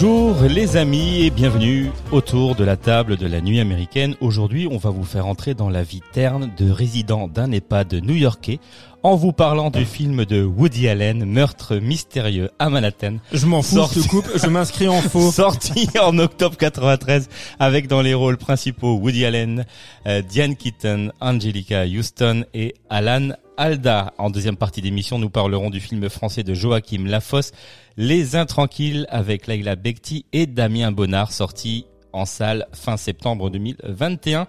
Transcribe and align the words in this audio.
Bonjour 0.00 0.42
les 0.42 0.76
amis 0.76 1.24
et 1.24 1.30
bienvenue 1.30 1.90
autour 2.12 2.54
de 2.54 2.62
la 2.62 2.76
table 2.76 3.16
de 3.16 3.26
la 3.26 3.40
nuit 3.40 3.58
américaine. 3.58 4.14
Aujourd'hui, 4.20 4.68
on 4.70 4.76
va 4.76 4.90
vous 4.90 5.02
faire 5.02 5.26
entrer 5.26 5.54
dans 5.54 5.70
la 5.70 5.82
vie 5.82 6.02
terne 6.12 6.52
de 6.56 6.70
résidents 6.70 7.26
d'un 7.26 7.50
EHPAD 7.50 7.94
new-yorkais 7.94 8.60
en 9.02 9.16
vous 9.16 9.32
parlant 9.32 9.70
du 9.70 9.84
film 9.84 10.24
de 10.24 10.44
Woody 10.44 10.86
Allen, 10.86 11.24
Meurtre 11.24 11.74
mystérieux 11.76 12.48
à 12.60 12.70
Manhattan. 12.70 13.16
Je 13.32 13.44
m'en 13.46 13.60
fous, 13.60 13.74
Sorti- 13.74 13.98
je 13.98 14.04
te 14.04 14.08
coupe, 14.08 14.30
je 14.36 14.46
m'inscris 14.46 14.86
en 14.86 15.00
faux. 15.00 15.32
Sorti 15.32 15.88
en 16.00 16.16
octobre 16.20 16.56
93 16.56 17.28
avec 17.58 17.88
dans 17.88 18.00
les 18.00 18.14
rôles 18.14 18.38
principaux 18.38 18.94
Woody 18.98 19.24
Allen, 19.24 19.64
euh, 20.06 20.22
Diane 20.22 20.54
Keaton, 20.54 21.10
Angelica 21.20 21.84
Houston 21.86 22.44
et 22.54 22.74
Alan 22.88 23.30
Alda. 23.58 24.14
En 24.18 24.30
deuxième 24.30 24.56
partie 24.56 24.80
d'émission, 24.82 25.18
nous 25.18 25.30
parlerons 25.30 25.68
du 25.68 25.80
film 25.80 26.08
français 26.08 26.44
de 26.44 26.54
Joachim 26.54 27.06
Lafosse, 27.06 27.50
Les 27.96 28.36
Intranquilles 28.36 29.04
avec 29.08 29.48
Laila 29.48 29.74
Bekti 29.74 30.26
et 30.32 30.46
Damien 30.46 30.92
Bonnard 30.92 31.32
sorti 31.32 31.84
en 32.12 32.24
salle 32.24 32.68
fin 32.72 32.96
septembre 32.96 33.50
2021 33.50 34.46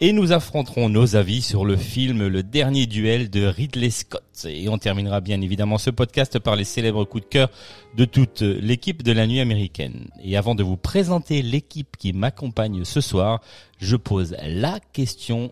et 0.00 0.12
nous 0.12 0.30
affronterons 0.30 0.88
nos 0.88 1.16
avis 1.16 1.42
sur 1.42 1.64
le 1.64 1.76
film 1.76 2.28
Le 2.28 2.44
Dernier 2.44 2.86
Duel 2.86 3.30
de 3.30 3.44
Ridley 3.44 3.90
Scott 3.90 4.46
et 4.46 4.68
on 4.68 4.78
terminera 4.78 5.20
bien 5.20 5.40
évidemment 5.40 5.76
ce 5.76 5.90
podcast 5.90 6.38
par 6.38 6.54
les 6.54 6.64
célèbres 6.64 7.04
coups 7.04 7.24
de 7.24 7.28
cœur 7.28 7.50
de 7.96 8.04
toute 8.04 8.42
l'équipe 8.42 9.02
de 9.02 9.10
la 9.10 9.26
nuit 9.26 9.40
américaine. 9.40 10.06
Et 10.22 10.36
avant 10.36 10.54
de 10.54 10.62
vous 10.62 10.76
présenter 10.76 11.42
l'équipe 11.42 11.96
qui 11.98 12.12
m'accompagne 12.12 12.84
ce 12.84 13.00
soir, 13.00 13.40
je 13.78 13.96
pose 13.96 14.36
la 14.40 14.78
question 14.92 15.50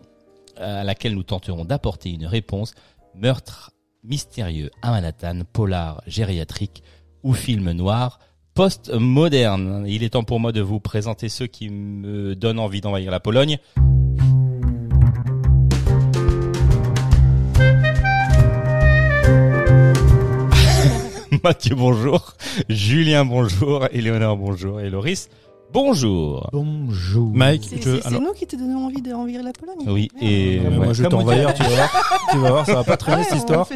à 0.57 0.83
laquelle 0.83 1.15
nous 1.15 1.23
tenterons 1.23 1.65
d'apporter 1.65 2.11
une 2.11 2.25
réponse. 2.25 2.73
Meurtre 3.15 3.71
mystérieux 4.03 4.71
à 4.81 4.91
Manhattan, 4.91 5.41
polar 5.51 6.01
gériatrique 6.07 6.83
ou 7.23 7.33
film 7.33 7.71
noir 7.71 8.19
post-moderne. 8.53 9.85
Il 9.87 10.03
est 10.03 10.11
temps 10.11 10.23
pour 10.23 10.39
moi 10.39 10.51
de 10.51 10.61
vous 10.61 10.79
présenter 10.79 11.29
ceux 11.29 11.47
qui 11.47 11.69
me 11.69 12.35
donnent 12.35 12.59
envie 12.59 12.81
d'envahir 12.81 13.11
la 13.11 13.19
Pologne. 13.19 13.57
Mathieu, 21.43 21.75
bonjour. 21.75 22.35
Julien, 22.69 23.25
bonjour. 23.25 23.87
Éléonore, 23.91 24.37
bonjour. 24.37 24.81
Et 24.81 24.89
Loris, 24.89 25.29
bonjour. 25.73 26.49
Bonjour. 26.51 27.31
Mike, 27.33 27.65
C'est 27.69 27.77
je, 27.77 27.81
c'est- 27.83 28.01
c'est 28.01 28.07
alors, 28.07 28.21
nous 28.21 28.33
qui 28.33 28.45
te 28.47 28.55
donnons 28.55 28.85
envie 28.87 29.01
d'envahir 29.01 29.43
la 29.43 29.51
Pologne. 29.53 29.77
Oui, 29.87 30.09
Merde. 30.13 30.31
et 30.31 30.59
euh, 30.59 30.63
ouais. 30.69 30.69
moi 30.77 30.93
je 30.93 31.03
Comme 31.03 31.13
on 31.13 31.17
t'envahir, 31.19 31.53
tu 31.53 31.63
vas 31.63 31.69
voir. 31.69 32.19
tu 32.31 32.37
vas 32.37 32.49
voir, 32.51 32.65
ça 32.65 32.73
va 32.75 32.83
pas 32.83 32.97
traîner 32.97 33.17
Ouais, 33.19 33.23
cette 33.23 33.37
histoire. 33.39 33.67
fait 33.67 33.75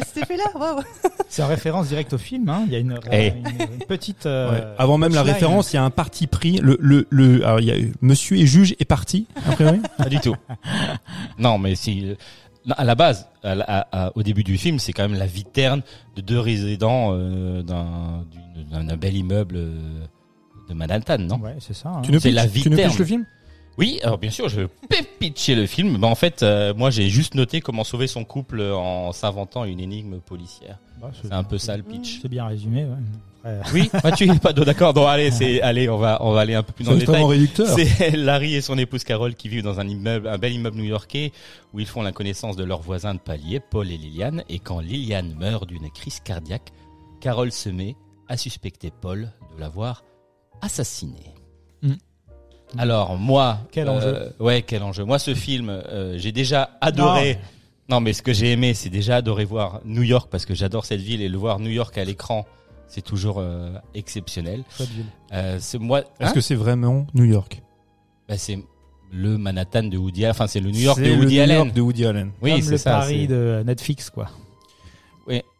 waouh. 0.54 0.80
C'est 1.28 1.42
en 1.42 1.48
référence 1.48 1.88
directe 1.88 2.12
au 2.12 2.18
film. 2.18 2.48
Hein. 2.48 2.64
Il 2.66 2.72
y 2.72 2.76
a 2.76 2.78
une, 2.78 2.98
Eh. 3.12 3.28
une, 3.28 3.46
une 3.72 3.86
petite. 3.86 4.26
euh, 4.26 4.50
Ouais. 4.52 4.64
Avant 4.78 4.98
même 4.98 5.12
la 5.14 5.22
référence, 5.22 5.72
il 5.72 5.76
y 5.76 5.78
a 5.78 5.84
un 5.84 5.90
parti 5.90 6.26
pris. 6.26 6.58
Le, 6.58 6.76
le, 6.80 7.06
le, 7.10 7.44
alors 7.44 7.60
il 7.60 7.66
y 7.66 7.70
a 7.70 7.78
eu- 7.78 7.92
Monsieur 8.00 8.36
et 8.36 8.46
juge 8.46 8.74
est 8.78 8.84
parti. 8.84 9.26
A 9.46 9.52
priori? 9.52 9.80
Pas 9.98 10.08
du 10.08 10.18
tout. 10.20 10.34
non, 11.38 11.58
mais 11.58 11.74
si 11.74 12.14
non, 12.66 12.74
à 12.78 12.84
la 12.84 12.94
base, 12.94 13.28
à 13.42 13.54
la- 13.54 13.64
à- 13.64 14.06
à- 14.06 14.12
au 14.16 14.22
début 14.22 14.42
du 14.44 14.58
film, 14.58 14.78
c'est 14.78 14.92
quand 14.92 15.08
même 15.08 15.18
la 15.18 15.26
vie 15.26 15.44
terne 15.44 15.82
de 16.16 16.20
deux 16.20 16.38
résidents 16.40 17.10
euh, 17.12 17.62
d'un 17.62 18.24
d'une- 18.56 18.86
d'un 18.86 18.96
bel 18.96 19.16
immeuble 19.16 19.56
euh, 19.56 20.00
de 20.68 20.74
Manhattan, 20.74 21.18
non 21.18 21.36
Ouais, 21.38 21.56
c'est 21.60 21.74
ça. 21.74 21.88
hein. 21.90 22.02
tu 22.02 22.12
nous 22.12 22.18
C'est 22.20 22.28
pitches, 22.30 22.36
la 22.36 22.46
vie 22.46 22.62
tu 22.62 22.70
nous 22.70 22.76
terne. 22.76 22.88
pitches 22.90 22.98
le 23.00 23.04
film? 23.04 23.26
Oui, 23.78 24.00
alors 24.02 24.16
bien 24.16 24.30
sûr, 24.30 24.48
je 24.48 24.62
vais 24.62 24.68
pitcher 25.20 25.54
le 25.54 25.66
film. 25.66 25.98
Ben, 25.98 26.08
en 26.08 26.14
fait, 26.14 26.42
euh, 26.42 26.72
moi, 26.74 26.88
j'ai 26.90 27.10
juste 27.10 27.34
noté 27.34 27.60
comment 27.60 27.84
sauver 27.84 28.06
son 28.06 28.24
couple 28.24 28.62
en 28.62 29.12
s'inventant 29.12 29.64
une 29.64 29.80
énigme 29.80 30.18
policière. 30.20 30.78
Bah, 31.00 31.10
C'est 31.22 31.30
un 31.32 31.44
peu 31.44 31.58
ça 31.58 31.76
le 31.76 31.82
pitch. 31.82 32.20
C'est 32.22 32.28
bien 32.28 32.46
résumé. 32.46 32.84
Ouais. 32.84 33.50
Après, 33.60 33.72
Oui, 33.74 33.90
Mathieu, 34.02 34.26
il 34.28 34.32
est 34.32 34.38
pas 34.42 34.54
d'accord. 34.54 34.94
Non, 34.94 35.06
allez, 35.06 35.30
c'est, 35.30 35.60
allez, 35.60 35.90
on 35.90 35.98
va, 35.98 36.18
on 36.22 36.32
va 36.32 36.40
aller 36.40 36.54
un 36.54 36.62
peu 36.62 36.72
plus 36.72 36.84
dans 36.84 36.92
C'est 36.92 36.94
le 36.94 37.00
détail. 37.00 37.14
extrêmement 37.16 37.28
réducteur. 37.28 37.68
C'est 37.68 38.10
Larry 38.16 38.54
et 38.54 38.62
son 38.62 38.78
épouse 38.78 39.04
Carole 39.04 39.34
qui 39.34 39.50
vivent 39.50 39.62
dans 39.62 39.78
un 39.78 39.86
immeuble, 39.86 40.26
un 40.26 40.38
bel 40.38 40.54
immeuble 40.54 40.78
new-yorkais 40.78 41.32
où 41.74 41.78
ils 41.78 41.86
font 41.86 42.00
la 42.00 42.12
connaissance 42.12 42.56
de 42.56 42.64
leurs 42.64 42.80
voisins 42.80 43.12
de 43.12 43.20
palier, 43.20 43.60
Paul 43.60 43.90
et 43.90 43.98
Liliane. 43.98 44.42
Et 44.48 44.58
quand 44.58 44.80
Liliane 44.80 45.34
meurt 45.38 45.68
d'une 45.68 45.90
crise 45.90 46.20
cardiaque, 46.20 46.72
Carole 47.20 47.52
se 47.52 47.68
met 47.68 47.94
à 48.26 48.38
suspecter 48.38 48.90
Paul 49.02 49.30
de 49.54 49.60
l'avoir 49.60 50.02
assassiné. 50.60 51.34
Mm. 51.82 51.92
Alors 52.78 53.16
moi, 53.16 53.58
Quel 53.70 53.88
euh, 53.88 53.92
enjeu. 53.92 54.32
Ouais, 54.40 54.62
quel 54.62 54.82
enjeu. 54.82 55.04
Moi, 55.04 55.18
ce 55.18 55.34
film, 55.34 55.68
euh, 55.70 56.18
j'ai 56.18 56.32
déjà 56.32 56.70
adoré. 56.80 57.38
Non, 57.88 58.00
mais 58.00 58.12
ce 58.12 58.22
que 58.22 58.32
j'ai 58.32 58.50
aimé, 58.50 58.74
c'est 58.74 58.88
déjà 58.90 59.16
adorer 59.16 59.44
voir 59.44 59.80
New 59.84 60.02
York 60.02 60.28
parce 60.30 60.44
que 60.44 60.54
j'adore 60.54 60.84
cette 60.84 61.00
ville 61.00 61.22
et 61.22 61.28
le 61.28 61.38
voir 61.38 61.60
New 61.60 61.70
York 61.70 61.96
à 61.98 62.04
l'écran, 62.04 62.44
c'est 62.88 63.02
toujours 63.02 63.36
euh, 63.38 63.70
exceptionnel. 63.94 64.64
Euh, 65.32 65.58
c'est 65.60 65.78
moi. 65.78 66.00
Est-ce 66.00 66.30
Hein 66.30 66.32
que 66.32 66.40
c'est 66.40 66.56
vraiment 66.56 67.06
New 67.14 67.24
York? 67.24 67.62
Bah, 68.28 68.36
c'est 68.36 68.58
le 69.12 69.38
Manhattan 69.38 69.84
de 69.84 69.96
Woody 69.96 70.24
Allen. 70.24 70.32
Enfin, 70.32 70.48
c'est 70.48 70.58
le 70.58 70.72
New 70.72 70.80
York 70.80 70.98
de 70.98 71.04
C'est 71.04 71.10
le 71.10 71.16
Woody 71.18 71.36
New 71.36 71.42
Allen. 71.42 71.56
York 71.58 71.72
de 71.72 71.80
Woody 71.80 72.06
Allen. 72.06 72.32
Oui, 72.42 72.50
Comme 72.54 72.62
c'est 72.62 72.70
le 72.72 72.76
ça. 72.78 72.90
Paris 72.90 73.28
de 73.28 73.62
Netflix, 73.64 74.10
quoi. 74.10 74.28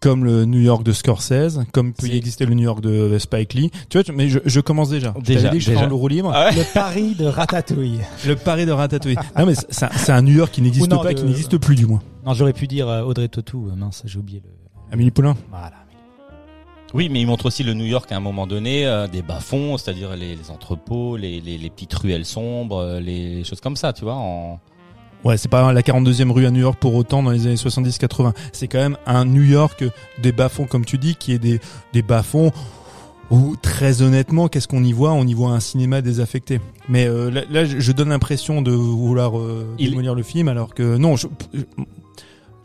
Comme 0.01 0.25
le 0.25 0.45
New 0.45 0.61
York 0.61 0.85
de 0.85 0.93
Scorsese, 0.93 1.61
comme 1.73 1.93
peut 1.93 2.07
y 2.07 2.17
exister 2.17 2.47
le 2.47 2.55
New 2.55 2.63
York 2.63 2.81
de 2.81 3.19
Spike 3.19 3.55
Lee. 3.55 3.71
Tu 3.89 3.99
vois, 3.99 4.05
tu- 4.05 4.13
mais 4.13 4.29
je, 4.29 4.39
je 4.45 4.61
commence 4.61 4.89
déjà. 4.91 5.13
Je 5.19 5.23
Déjà, 5.25 5.49
dit 5.49 5.59
que 5.59 5.65
je 5.65 5.71
déjà. 5.73 5.87
en 5.91 5.97
roue 5.97 6.07
libre. 6.09 6.31
Ah 6.35 6.51
ouais 6.51 6.57
Le 6.57 6.63
Paris 6.73 7.15
de 7.17 7.25
Ratatouille. 7.27 7.99
Le 8.27 8.37
Paris 8.37 8.67
de 8.67 8.71
Ratatouille. 8.73 9.17
non 9.37 9.47
mais 9.47 9.55
c'est 9.69 10.13
un, 10.13 10.23
New 10.23 10.35
York 10.37 10.53
qui 10.53 10.63
n'existe 10.63 10.89
pas, 10.91 11.09
de- 11.13 11.19
qui 11.19 11.25
n'existe 11.25 11.59
plus 11.59 11.75
du 11.75 11.87
moins. 11.87 12.01
Non, 12.25 12.33
j'aurais 12.35 12.53
pu 12.53 12.67
dire 12.69 12.89
euh, 12.89 13.03
Audrey 13.03 13.27
Tautou. 13.29 13.69
Euh, 13.71 13.75
Mince, 13.77 14.03
j'ai 14.05 14.19
oublié 14.19 14.41
le. 14.45 14.51
Amélie 14.93 15.11
Poulain. 15.11 15.37
Voilà. 15.51 15.73
Oui, 16.95 17.09
mais 17.11 17.21
il 17.21 17.27
montre 17.27 17.47
aussi 17.47 17.65
le 17.65 17.75
New 17.75 17.85
York 17.85 18.11
à 18.13 18.17
un 18.17 18.21
moment 18.21 18.47
donné, 18.47 18.87
euh, 18.87 19.09
des 19.09 19.21
bas-fonds, 19.23 19.77
c'est-à-dire 19.77 20.15
les, 20.17 20.37
les 20.37 20.51
entrepôts, 20.51 21.17
les, 21.17 21.41
les, 21.41 21.59
les 21.59 21.71
petites 21.71 21.93
ruelles 21.95 22.25
sombres, 22.25 22.99
les 23.01 23.43
choses 23.43 23.61
comme 23.61 23.75
ça, 23.77 23.93
tu 23.93 24.05
vois. 24.05 24.15
En... 24.15 24.61
Ouais, 25.27 25.37
c'est 25.37 25.49
pas 25.51 25.73
la 25.73 25.83
42e 25.83 26.31
rue 26.31 26.47
à 26.47 26.51
New 26.53 26.61
York 26.61 26.79
pour 26.79 26.95
autant 26.95 27.23
dans 27.23 27.31
les 27.33 27.47
années 27.47 27.57
70-80. 27.57 28.33
C'est 28.53 28.69
quand 28.69 28.79
même 28.79 28.97
un 29.07 29.25
New 29.25 29.43
York 29.43 29.85
des 30.23 30.31
bas-fonds, 30.31 30.67
comme 30.67 30.85
tu 30.85 30.99
dis, 30.99 31.17
qui 31.17 31.33
est 31.33 31.39
des, 31.41 31.61
des 31.93 32.03
bas-fonds 32.03 32.53
où, 33.33 33.57
très 33.61 34.03
honnêtement, 34.03 34.47
qu'est-ce 34.47 34.69
qu'on 34.69 34.85
y 34.85 34.93
voit? 34.93 35.13
On 35.13 35.27
y 35.27 35.35
voit 35.35 35.51
un 35.51 35.59
cinéma 35.59 36.01
désaffecté. 36.01 36.61
Mais 36.89 37.07
euh, 37.09 37.29
là, 37.31 37.43
là, 37.51 37.65
je 37.65 37.81
je 37.81 37.91
donne 37.91 38.11
l'impression 38.11 38.63
de 38.63 38.71
vouloir 38.71 39.37
euh, 39.37 39.67
Il- 39.81 39.91
démolir 39.91 40.15
le 40.15 40.23
film, 40.23 40.47
alors 40.47 40.75
que 40.75 40.97
non, 40.97 41.17
je... 41.17 41.27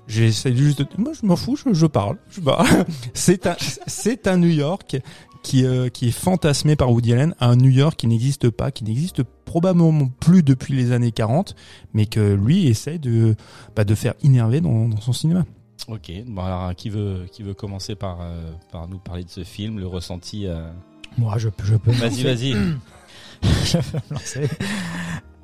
J'essaie 0.07 0.53
juste 0.55 0.79
de... 0.79 0.87
Moi, 0.97 1.13
je 1.19 1.25
m'en 1.25 1.35
fous, 1.35 1.55
je, 1.55 1.73
je 1.73 1.85
parle. 1.85 2.17
Je 2.29 2.41
parle. 2.41 2.67
c'est 3.13 3.47
un, 3.47 3.55
c'est 3.87 4.27
un 4.27 4.37
New 4.37 4.49
York 4.49 4.97
qui, 5.43 5.65
euh, 5.65 5.89
qui 5.89 6.07
est 6.07 6.11
fantasmé 6.11 6.75
par 6.75 6.91
Woody 6.91 7.13
Allen, 7.13 7.35
un 7.39 7.55
New 7.55 7.69
York 7.69 7.95
qui 7.97 8.07
n'existe 8.07 8.49
pas, 8.49 8.71
qui 8.71 8.83
n'existe 8.83 9.23
probablement 9.23 10.07
plus 10.19 10.43
depuis 10.43 10.73
les 10.75 10.91
années 10.91 11.11
40, 11.11 11.55
mais 11.93 12.05
que 12.05 12.33
lui 12.33 12.67
essaie 12.67 12.99
de, 12.99 13.35
bah, 13.75 13.83
de 13.83 13.95
faire 13.95 14.13
innerver 14.23 14.61
dans, 14.61 14.87
dans 14.87 15.01
son 15.01 15.13
cinéma. 15.13 15.45
Ok. 15.87 16.11
Bon 16.27 16.43
alors, 16.43 16.75
qui 16.75 16.89
veut 16.91 17.25
qui 17.31 17.41
veut 17.41 17.55
commencer 17.55 17.95
par 17.95 18.19
euh, 18.21 18.51
par 18.71 18.87
nous 18.87 18.99
parler 18.99 19.23
de 19.23 19.29
ce 19.31 19.43
film, 19.43 19.79
le 19.79 19.87
ressenti 19.87 20.45
euh, 20.45 20.71
Moi, 21.17 21.37
je, 21.39 21.49
peux- 21.49 21.65
je 21.65 21.75
peux. 21.75 21.91
Vas-y, 21.91 22.21
vas-y. 22.23 22.51
je 23.41 23.77
vais 23.79 23.99
me 24.09 24.13
lancer. 24.13 24.47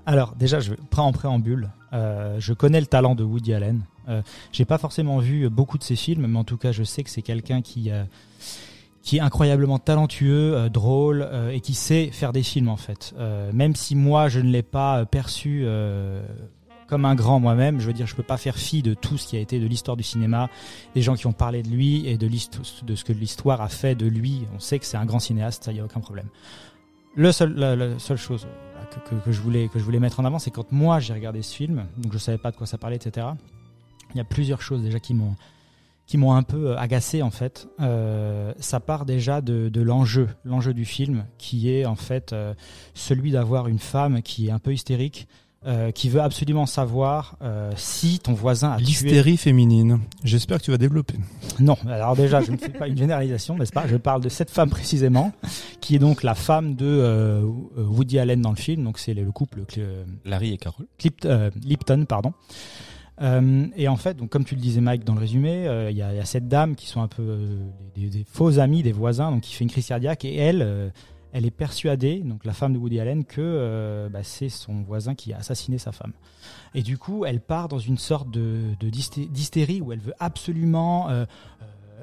Alors 0.06 0.36
déjà, 0.36 0.60
je 0.60 0.74
prends 0.92 1.08
en 1.08 1.12
préambule. 1.12 1.70
euh, 1.92 2.36
je 2.40 2.54
connais 2.54 2.80
le 2.80 2.86
talent 2.86 3.16
de 3.16 3.24
Woody 3.24 3.54
Allen. 3.54 3.82
Euh, 4.10 4.22
J'ai 4.54 4.64
pas 4.64 4.78
forcément 4.78 5.18
vu 5.20 5.50
beaucoup 5.50 5.78
de 5.80 5.84
ses 5.84 5.96
films, 5.98 6.28
mais 6.28 6.38
en 6.38 6.44
tout 6.46 6.56
cas, 6.58 6.72
je 6.72 6.84
sais 6.84 7.04
que 7.04 7.10
c'est 7.10 7.24
quelqu'un 7.24 7.62
qui 7.64 7.90
euh, 7.92 8.04
qui 9.08 9.18
est 9.18 9.22
incroyablement 9.22 9.80
talentueux, 9.80 10.54
euh, 10.54 10.68
drôle 10.68 11.26
euh, 11.32 11.50
et 11.52 11.62
qui 11.62 11.76
sait 11.76 12.10
faire 12.12 12.34
des 12.34 12.44
films 12.44 12.68
en 12.68 12.76
fait. 12.76 13.16
Euh, 13.18 13.54
même 13.54 13.74
si 13.74 13.96
moi, 13.96 14.28
je 14.28 14.42
ne 14.42 14.50
l'ai 14.50 14.64
pas 14.64 15.06
perçu. 15.06 15.66
comme 16.88 17.06
un 17.06 17.16
grand 17.16 17.40
moi-même, 17.40 17.80
je 17.80 17.88
veux 17.88 17.94
dire, 17.94 18.06
je 18.06 18.16
peux 18.16 18.24
pas 18.24 18.38
faire 18.38 18.58
fi 18.58 18.82
de 18.82 18.94
tout 18.94 19.18
ce 19.18 19.28
qui 19.28 19.38
a 19.38 19.40
été 19.40 19.60
de 19.60 19.68
l'histoire 19.68 19.96
du 19.96 20.04
cinéma, 20.04 20.50
des 20.94 21.02
gens 21.02 21.16
qui 21.16 21.26
ont 21.26 21.34
parlé 21.34 21.64
de 21.64 21.70
lui 21.70 22.06
et 22.06 22.18
de, 22.18 22.28
de 22.28 22.96
ce 22.96 23.04
que 23.06 23.14
l'histoire 23.14 23.62
a 23.62 23.70
fait 23.70 23.96
de 23.96 24.08
lui. 24.08 24.46
On 24.56 24.60
sait 24.60 24.78
que 24.78 24.86
c'est 24.86 24.98
un 24.98 25.06
grand 25.06 25.20
cinéaste, 25.20 25.64
ça 25.64 25.72
y 25.72 25.80
a 25.80 25.86
aucun 25.86 26.02
problème. 26.02 26.28
Le 27.16 27.32
la, 27.56 28.00
seule 28.00 28.18
chose 28.18 28.46
que, 28.92 29.10
que, 29.10 29.16
que 29.24 29.32
je 29.32 29.42
voulais 29.42 29.70
que 29.70 29.80
je 29.80 29.84
voulais 29.86 30.00
mettre 30.00 30.20
en 30.20 30.26
avant, 30.26 30.40
c'est 30.40 30.52
quand 30.52 30.70
moi 30.74 31.00
j'ai 31.00 31.14
regardé 31.14 31.42
ce 31.44 31.56
film, 31.56 31.86
donc 31.98 32.12
je 32.12 32.18
savais 32.18 32.38
pas 32.38 32.52
de 32.52 32.58
quoi 32.58 32.68
ça 32.68 32.78
parlait, 32.78 32.98
etc. 32.98 33.28
Il 34.14 34.18
y 34.18 34.22
a 34.22 34.26
plusieurs 34.26 34.62
choses 34.62 34.82
déjà 34.82 35.00
qui 35.00 35.14
m'ont 35.14 35.36
qui 36.08 36.18
m'ont 36.18 36.34
un 36.34 36.44
peu 36.44 36.72
euh, 36.72 36.78
agacé 36.80 37.22
en 37.22 37.32
fait. 37.32 37.68
Euh, 37.80 38.54
ça 38.60 38.80
part 38.80 39.06
déjà 39.06 39.42
de, 39.42 39.70
de 39.70 39.82
l'enjeu, 39.82 40.30
l'enjeu 40.46 40.74
du 40.74 40.86
film, 40.86 41.26
qui 41.38 41.70
est 41.72 41.86
en 41.86 41.96
fait 41.96 42.34
euh, 42.34 42.54
celui 42.94 43.32
d'avoir 43.32 43.68
une 43.68 43.80
femme 43.80 44.22
qui 44.22 44.48
est 44.48 44.52
un 44.52 44.60
peu 44.60 44.74
hystérique, 44.74 45.28
euh, 45.66 45.92
qui 45.92 46.08
veut 46.08 46.22
absolument 46.22 46.66
savoir 46.66 47.36
euh, 47.42 47.72
si 47.76 48.20
ton 48.20 48.34
voisin 48.34 48.72
a 48.72 48.78
tué. 48.78 48.86
L'hystérie 48.86 49.36
féminine. 49.38 50.00
J'espère 50.24 50.60
que 50.60 50.64
tu 50.64 50.72
vas 50.72 50.78
développer. 50.78 51.16
Non, 51.60 51.76
alors 51.90 52.16
déjà, 52.16 52.40
je 52.42 52.52
ne 52.52 52.58
fais 52.58 52.70
pas 52.70 52.88
une 52.88 52.98
généralisation, 52.98 53.58
n'est-ce 53.58 53.74
pas? 53.74 53.86
Je 53.88 53.98
parle 53.98 54.22
de 54.22 54.30
cette 54.30 54.52
femme 54.52 54.70
précisément, 54.70 55.34
qui 55.82 55.96
est 55.96 56.00
donc 56.00 56.24
la 56.24 56.36
femme 56.36 56.76
de 56.76 56.86
euh, 56.86 57.42
Woody 57.76 58.18
Allen 58.20 58.40
dans 58.42 58.52
le 58.52 58.56
film. 58.56 58.84
Donc 58.84 58.98
c'est 59.00 59.14
le 59.14 59.24
le 59.24 59.32
couple 59.34 59.64
Cl- 59.68 60.06
Larry 60.24 60.54
et 60.54 60.58
Carole. 60.58 60.86
Clipt- 60.98 61.26
euh, 61.26 61.50
Lipton, 61.66 62.06
pardon. 62.08 62.34
Euh, 63.22 63.68
et 63.76 63.88
en 63.88 63.96
fait, 63.96 64.16
donc 64.16 64.30
comme 64.30 64.46
tu 64.46 64.56
le 64.56 64.62
disais 64.62 64.82
Mike 64.82 65.04
dans 65.04 65.14
le 65.14 65.20
résumé, 65.20 65.68
euh, 65.68 65.90
il 65.90 65.98
y, 65.98 66.02
a, 66.02 66.26
cette 66.26 66.48
dame 66.48 66.76
qui 66.76 66.88
sont 66.88 67.02
un 67.02 67.08
peu 67.08 67.24
euh, 67.24 67.60
des, 67.96 68.26
faux 68.30 68.60
amis, 68.60 68.84
des 68.84 68.92
voisins, 68.92 69.32
donc 69.32 69.42
qui 69.42 69.54
fait 69.54 69.64
une 69.64 69.72
crise 69.72 69.88
cardiaque 69.88 70.24
et 70.26 70.36
elle, 70.36 70.92
elle 71.34 71.46
est 71.46 71.52
persuadée, 71.52 72.20
donc 72.20 72.46
la 72.46 72.54
femme 72.54 72.74
de 72.74 72.78
Woody 72.78 73.00
Allen, 73.00 73.26
que 73.26 74.08
bah, 74.12 74.24
c'est 74.24 74.50
son 74.50 74.82
voisin 74.84 75.16
qui 75.16 75.34
a 75.34 75.38
assassiné 75.38 75.78
sa 75.78 75.92
femme. 75.92 76.14
Et 76.76 76.84
du 76.84 76.98
coup, 76.98 77.26
elle 77.26 77.42
part 77.42 77.68
dans 77.68 77.80
une 77.80 77.98
sorte 77.98 78.30
de 78.30 78.76
de 78.80 78.90
d'hysté- 78.90 79.28
d'hystérie 79.28 79.82
où 79.82 79.92
elle 79.92 80.00
veut 80.00 80.14
absolument 80.20 81.10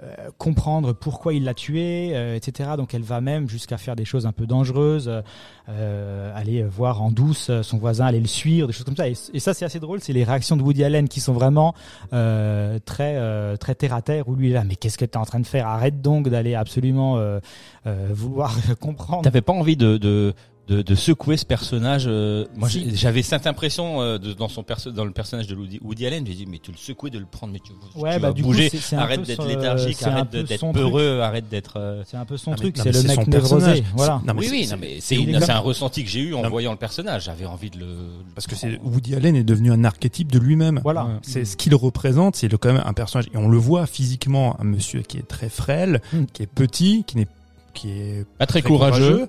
euh, 0.04 0.30
comprendre 0.38 0.92
pourquoi 0.92 1.32
il 1.32 1.44
l'a 1.44 1.54
tué, 1.54 2.10
euh, 2.12 2.36
etc. 2.36 2.70
Donc 2.76 2.94
elle 2.94 3.02
va 3.02 3.20
même 3.20 3.48
jusqu'à 3.48 3.78
faire 3.78 3.96
des 3.96 4.04
choses 4.04 4.26
un 4.26 4.32
peu 4.32 4.46
dangereuses, 4.46 5.10
euh, 5.68 6.32
aller 6.34 6.62
voir 6.62 7.00
en 7.00 7.10
douce 7.10 7.48
euh, 7.48 7.62
son 7.62 7.78
voisin, 7.78 8.04
aller 8.04 8.20
le 8.20 8.26
suivre, 8.26 8.66
des 8.66 8.72
choses 8.74 8.84
comme 8.84 8.96
ça. 8.96 9.08
Et, 9.08 9.14
et 9.32 9.40
ça 9.40 9.54
c'est 9.54 9.64
assez 9.64 9.80
drôle, 9.80 10.00
c'est 10.00 10.12
les 10.12 10.24
réactions 10.24 10.56
de 10.56 10.62
Woody 10.62 10.84
Allen 10.84 11.08
qui 11.08 11.20
sont 11.20 11.32
vraiment 11.32 11.74
euh, 12.12 12.78
très 12.84 13.14
très 13.58 13.74
terre 13.74 13.94
à 13.94 14.02
terre. 14.02 14.28
Où 14.28 14.34
lui 14.34 14.50
là, 14.50 14.64
mais 14.64 14.76
qu'est-ce 14.76 14.98
que 14.98 15.06
tu 15.06 15.12
es 15.12 15.16
en 15.16 15.24
train 15.24 15.40
de 15.40 15.46
faire? 15.46 15.66
Arrête 15.66 16.02
donc 16.02 16.28
d'aller 16.28 16.54
absolument 16.54 17.18
vouloir 18.10 18.54
comprendre. 18.80 19.22
T'avais 19.22 19.40
pas 19.40 19.52
envie 19.52 19.76
de, 19.76 19.96
de, 19.96 20.34
de, 20.68 20.80
de 20.80 20.94
secouer 20.94 21.36
ce 21.36 21.44
personnage 21.44 22.04
euh, 22.06 22.46
Moi, 22.56 22.70
Si. 22.70 22.96
j'avais 22.96 23.22
cette 23.22 23.46
impression 23.46 24.00
euh, 24.00 24.16
de, 24.18 24.32
dans 24.32 24.48
son 24.48 24.62
perso 24.62 24.90
dans 24.90 25.04
le 25.04 25.10
personnage 25.10 25.46
de 25.46 25.54
Woody, 25.54 25.78
Woody 25.82 26.06
Allen. 26.06 26.26
J'ai 26.26 26.32
dit, 26.34 26.46
mais 26.46 26.58
tu 26.58 26.70
le 26.72 26.78
secoues 26.78 27.10
de 27.10 27.18
le 27.18 27.26
prendre, 27.26 27.52
mais 27.52 27.58
tu, 27.58 27.72
Ouais, 28.00 28.14
tu 28.14 28.20
bah, 28.20 28.28
vas 28.28 28.32
du 28.32 28.42
coup, 28.42 28.48
bouger. 28.48 28.70
c'est- 28.70 28.78
c'est 28.78 28.96
un 28.96 29.00
arrête 29.00 29.20
peu 29.20 29.26
d'être 29.26 29.42
son- 29.42 29.48
léthargique, 29.48 30.02
arrête 30.02 30.30
d'être 30.30 30.72
peureux, 30.72 31.20
arrête 31.20 31.48
d'être. 31.50 31.74
euh, 31.76 32.02
C'est 32.06 32.16
un 32.16 32.24
peu 32.24 32.36
son 32.38 32.52
Ah, 32.52 32.54
mais- 32.54 32.60
truc, 32.62 32.76
c'est 32.78 32.84
le 32.86 32.92
c'est 32.94 33.08
mec 33.08 33.14
son 33.16 33.30
névrosé. 33.30 33.48
personnage. 33.56 33.82
Voilà. 33.94 34.22
Non, 34.26 34.32
mais 34.34 34.40
oui, 34.40 34.48
oui, 34.50 34.68
non, 34.70 34.76
mais 34.80 34.98
c'est 35.00 35.50
un 35.50 35.58
ressenti 35.58 36.02
que 36.02 36.08
j'ai 36.10 36.20
eu 36.20 36.34
en 36.34 36.42
Non. 36.42 36.48
voyant 36.48 36.70
le 36.72 36.78
personnage. 36.78 37.24
J'avais 37.24 37.44
envie 37.46 37.68
de 37.70 37.78
le. 37.80 37.86
Parce 38.34 38.46
que 38.46 38.54
c'est 38.56 38.80
Woody 38.82 39.14
Allen 39.14 39.36
est 39.36 39.44
devenu 39.44 39.70
un 39.70 39.84
archétype 39.84 40.32
de 40.32 40.38
lui-même. 40.38 40.80
Voilà. 40.82 41.08
C'est 41.22 41.44
ce 41.44 41.56
qu'il 41.58 41.74
représente, 41.74 42.36
c'est 42.36 42.48
le- 42.48 42.56
quand 42.58 42.72
même 42.72 42.82
un 42.86 42.92
personnage 42.94 43.26
et 43.34 43.36
on 43.36 43.48
le 43.48 43.58
voit 43.58 43.86
physiquement, 43.86 44.56
un 44.60 44.64
monsieur 44.64 45.02
qui 45.02 45.18
est 45.18 45.28
très 45.28 45.48
frêle, 45.50 46.00
Mm. 46.12 46.24
qui 46.32 46.42
est 46.42 46.46
petit, 46.46 47.04
qui 47.06 47.16
n'est 47.18 47.28
qui 47.74 47.90
est 47.90 48.24
Pas 48.38 48.46
très, 48.46 48.60
Très 48.62 48.68
courageux. 48.68 49.28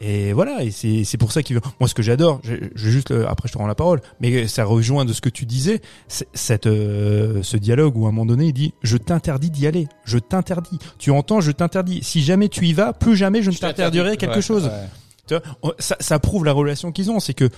et 0.00 0.32
voilà 0.32 0.62
et 0.64 0.70
c'est 0.70 1.04
c'est 1.04 1.18
pour 1.18 1.30
ça 1.30 1.42
qu'il 1.42 1.54
veut 1.56 1.62
moi 1.78 1.88
ce 1.88 1.94
que 1.94 2.02
j'adore 2.02 2.40
je, 2.42 2.54
je 2.74 2.90
juste 2.90 3.10
le- 3.10 3.28
après 3.28 3.46
je 3.48 3.52
te 3.52 3.58
rends 3.58 3.66
la 3.66 3.74
parole 3.76 4.00
mais 4.20 4.46
ça 4.48 4.64
rejoint 4.64 5.04
de 5.04 5.12
ce 5.12 5.20
que 5.20 5.28
tu 5.28 5.46
disais 5.46 5.80
cette 6.08 6.66
euh, 6.66 7.42
ce 7.42 7.56
dialogue 7.56 7.96
où 7.96 8.06
à 8.06 8.08
un 8.08 8.12
moment 8.12 8.26
donné 8.26 8.46
il 8.46 8.52
dit 8.52 8.74
je 8.82 8.96
t'interdis 8.96 9.50
d'y 9.50 9.66
aller 9.66 9.86
je 10.04 10.18
t'interdis 10.18 10.78
tu 10.98 11.10
entends 11.10 11.40
je 11.40 11.52
t'interdis 11.52 12.02
si 12.02 12.22
jamais 12.22 12.48
tu 12.48 12.66
y 12.66 12.72
vas 12.72 12.92
plus 12.92 13.16
jamais 13.16 13.42
je 13.42 13.50
ne 13.50 13.56
t'interdirai 13.56 14.16
quelque 14.16 14.36
Ouais, 14.36 14.42
chose 14.42 14.64
ouais. 14.64 14.88
tu 15.28 15.34
vois, 15.34 15.42
on- 15.62 15.72
ça, 15.78 15.96
ça 16.00 16.18
prouve 16.18 16.44
la 16.44 16.52
relation 16.52 16.90
qu'ils 16.92 17.10
ont, 17.10 17.20
c'est 17.20 17.34
que 17.34 17.48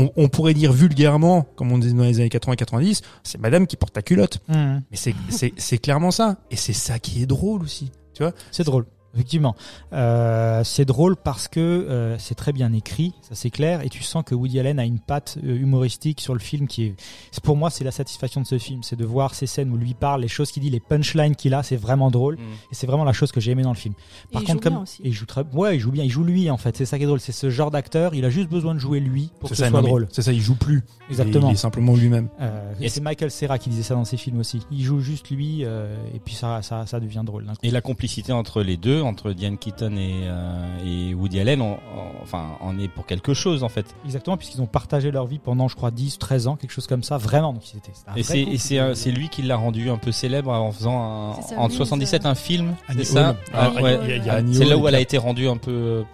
on, 0.00 0.10
on 0.16 0.28
pourrait 0.28 0.54
dire 0.54 0.72
vulgairement, 0.72 1.42
comme 1.56 1.72
on 1.72 1.78
disait 1.78 1.94
dans 1.94 2.04
les 2.04 2.20
années 2.20 2.28
80-90, 2.28 3.00
c'est 3.24 3.40
madame 3.40 3.66
qui 3.66 3.76
porte 3.76 3.92
ta 3.94 4.02
culotte. 4.02 4.38
Mhm. 4.48 4.82
Mais 4.90 4.96
c'est, 4.96 5.14
c'est, 5.28 5.52
c'est 5.56 5.78
clairement 5.78 6.12
ça. 6.12 6.36
Et 6.52 6.56
c'est 6.56 6.72
ça 6.72 7.00
qui 7.00 7.20
est 7.22 7.26
drôle 7.26 7.62
aussi. 7.62 7.90
Tu 8.14 8.22
vois 8.22 8.32
C'est 8.52 8.62
drôle. 8.64 8.86
Effectivement, 9.14 9.56
euh, 9.92 10.62
c'est 10.64 10.84
drôle 10.84 11.16
parce 11.16 11.48
que 11.48 11.60
euh, 11.60 12.18
c'est 12.18 12.34
très 12.34 12.52
bien 12.52 12.72
écrit, 12.72 13.14
ça 13.22 13.34
c'est 13.34 13.50
clair, 13.50 13.80
et 13.80 13.88
tu 13.88 14.02
sens 14.02 14.22
que 14.24 14.34
Woody 14.34 14.60
Allen 14.60 14.78
a 14.78 14.84
une 14.84 14.98
patte 15.00 15.38
euh, 15.42 15.56
humoristique 15.56 16.20
sur 16.20 16.34
le 16.34 16.40
film 16.40 16.66
qui 16.68 16.84
est, 16.84 16.94
pour 17.42 17.56
moi, 17.56 17.70
c'est 17.70 17.84
la 17.84 17.90
satisfaction 17.90 18.40
de 18.42 18.46
ce 18.46 18.58
film, 18.58 18.82
c'est 18.82 18.96
de 18.96 19.04
voir 19.04 19.34
ces 19.34 19.46
scènes 19.46 19.72
où 19.72 19.76
lui 19.76 19.94
parle, 19.94 20.20
les 20.20 20.28
choses 20.28 20.50
qu'il 20.52 20.62
dit, 20.62 20.70
les 20.70 20.80
punchlines 20.80 21.34
qu'il 21.36 21.54
a, 21.54 21.62
c'est 21.62 21.76
vraiment 21.76 22.10
drôle, 22.10 22.36
Mm. 22.36 22.40
et 22.70 22.74
c'est 22.74 22.86
vraiment 22.86 23.04
la 23.04 23.12
chose 23.14 23.32
que 23.32 23.40
j'ai 23.40 23.52
aimé 23.52 23.62
dans 23.62 23.72
le 23.72 23.76
film. 23.76 23.94
Et 24.30 24.32
Par 24.34 24.42
il 24.42 24.44
contre, 24.46 24.58
joue 24.58 24.62
comme 24.62 24.72
bien 24.74 24.82
aussi. 24.82 25.00
il 25.02 25.12
joue 25.12 25.26
très, 25.26 25.42
ouais, 25.54 25.76
il 25.76 25.80
joue 25.80 25.90
bien, 25.90 26.04
il 26.04 26.10
joue 26.10 26.24
lui 26.24 26.50
en 26.50 26.58
fait, 26.58 26.76
c'est 26.76 26.84
ça 26.86 26.98
qui 26.98 27.04
est 27.04 27.06
drôle, 27.06 27.20
c'est 27.20 27.32
ce 27.32 27.48
genre 27.50 27.70
d'acteur, 27.70 28.14
il 28.14 28.24
a 28.24 28.30
juste 28.30 28.50
besoin 28.50 28.74
de 28.74 28.78
jouer 28.78 29.00
lui 29.00 29.30
pour 29.40 29.48
que 29.48 29.56
ça, 29.56 29.64
ce 29.64 29.70
soit 29.70 29.82
drôle. 29.82 30.06
C'est 30.12 30.22
ça, 30.22 30.32
il 30.32 30.40
joue 30.40 30.54
plus. 30.54 30.84
Exactement. 31.08 31.48
Il 31.48 31.54
est 31.54 31.56
simplement 31.56 31.94
lui-même. 31.96 32.28
Euh, 32.40 32.72
Et 32.80 32.88
c'est 32.90 33.00
Michael 33.00 33.30
Serra 33.30 33.58
qui 33.58 33.70
disait 33.70 33.82
ça 33.82 33.94
dans 33.94 34.04
ses 34.04 34.18
films 34.18 34.38
aussi. 34.40 34.60
Il 34.70 34.82
joue 34.82 35.00
juste 35.00 35.30
lui, 35.30 35.64
euh, 35.64 35.96
et 36.14 36.18
puis 36.18 36.34
ça, 36.34 36.60
ça, 36.62 36.84
ça 36.86 37.00
devient 37.00 37.22
drôle. 37.24 37.46
Et 37.62 37.70
la 37.70 37.80
complicité 37.80 38.32
entre 38.32 38.62
les 38.62 38.76
deux, 38.76 39.00
entre 39.08 39.32
Diane 39.32 39.58
Keaton 39.58 39.96
et, 39.96 40.20
euh, 40.24 41.10
et 41.10 41.14
Woody 41.14 41.40
Allen, 41.40 41.60
on, 41.62 41.72
on- 41.72 42.22
enfin, 42.22 42.56
on 42.60 42.78
est 42.78 42.88
pour 42.88 43.06
quelque 43.06 43.34
chose 43.34 43.62
en 43.64 43.68
fait. 43.68 43.86
Exactement, 44.04 44.36
puisqu'ils 44.36 44.62
ont 44.62 44.66
partagé 44.66 45.10
leur 45.10 45.26
vie 45.26 45.38
pendant, 45.38 45.66
je 45.68 45.74
crois, 45.76 45.90
10, 45.90 46.18
13 46.18 46.46
ans, 46.46 46.56
quelque 46.56 46.70
chose 46.72 46.86
comme 46.86 47.02
ça, 47.02 47.16
vraiment. 47.18 47.52
Donc, 47.52 47.62
c'était, 47.64 47.90
c'était 47.92 48.10
un 48.10 48.14
Et 48.14 48.22
vrai 48.22 48.34
c'est 48.34 48.40
couple. 48.44 48.54
et 48.54 48.58
c'est 48.58 48.78
euh, 48.78 48.94
c'est 48.94 49.10
lui 49.10 49.28
qui 49.28 49.42
l'a 49.42 49.56
rendu 49.56 49.90
un 49.90 49.96
peu 49.98 50.12
célèbre 50.12 50.50
en 50.52 50.70
faisant 50.70 51.02
un, 51.02 51.34
C'est 51.42 51.54
ça, 51.54 51.60
en 51.60 51.68
lui, 51.68 51.74
77 51.74 52.22
ça. 52.22 52.28
un 52.30 52.34
film, 52.34 52.74
Annie 52.88 53.04
c'est 53.04 53.12
ça 53.14 53.30
Hall. 53.30 53.36
Ah, 53.54 53.66
Annie 53.66 53.76
ouais. 53.82 53.94
Hall, 53.96 54.00
il 54.04 54.10
y 54.10 54.12
a- 54.12 54.16
il 54.16 54.24
y 54.24 54.28
a 54.28 54.32
ouais. 54.34 54.38
Annie 54.38 54.54
C'est 54.54 54.64
là 54.64 54.76
où 54.76 54.86
elle 54.86 54.94
a 54.94 55.00
été 55.00 55.18
rendue 55.18 55.48
un 55.48 55.56
peu 55.56 56.04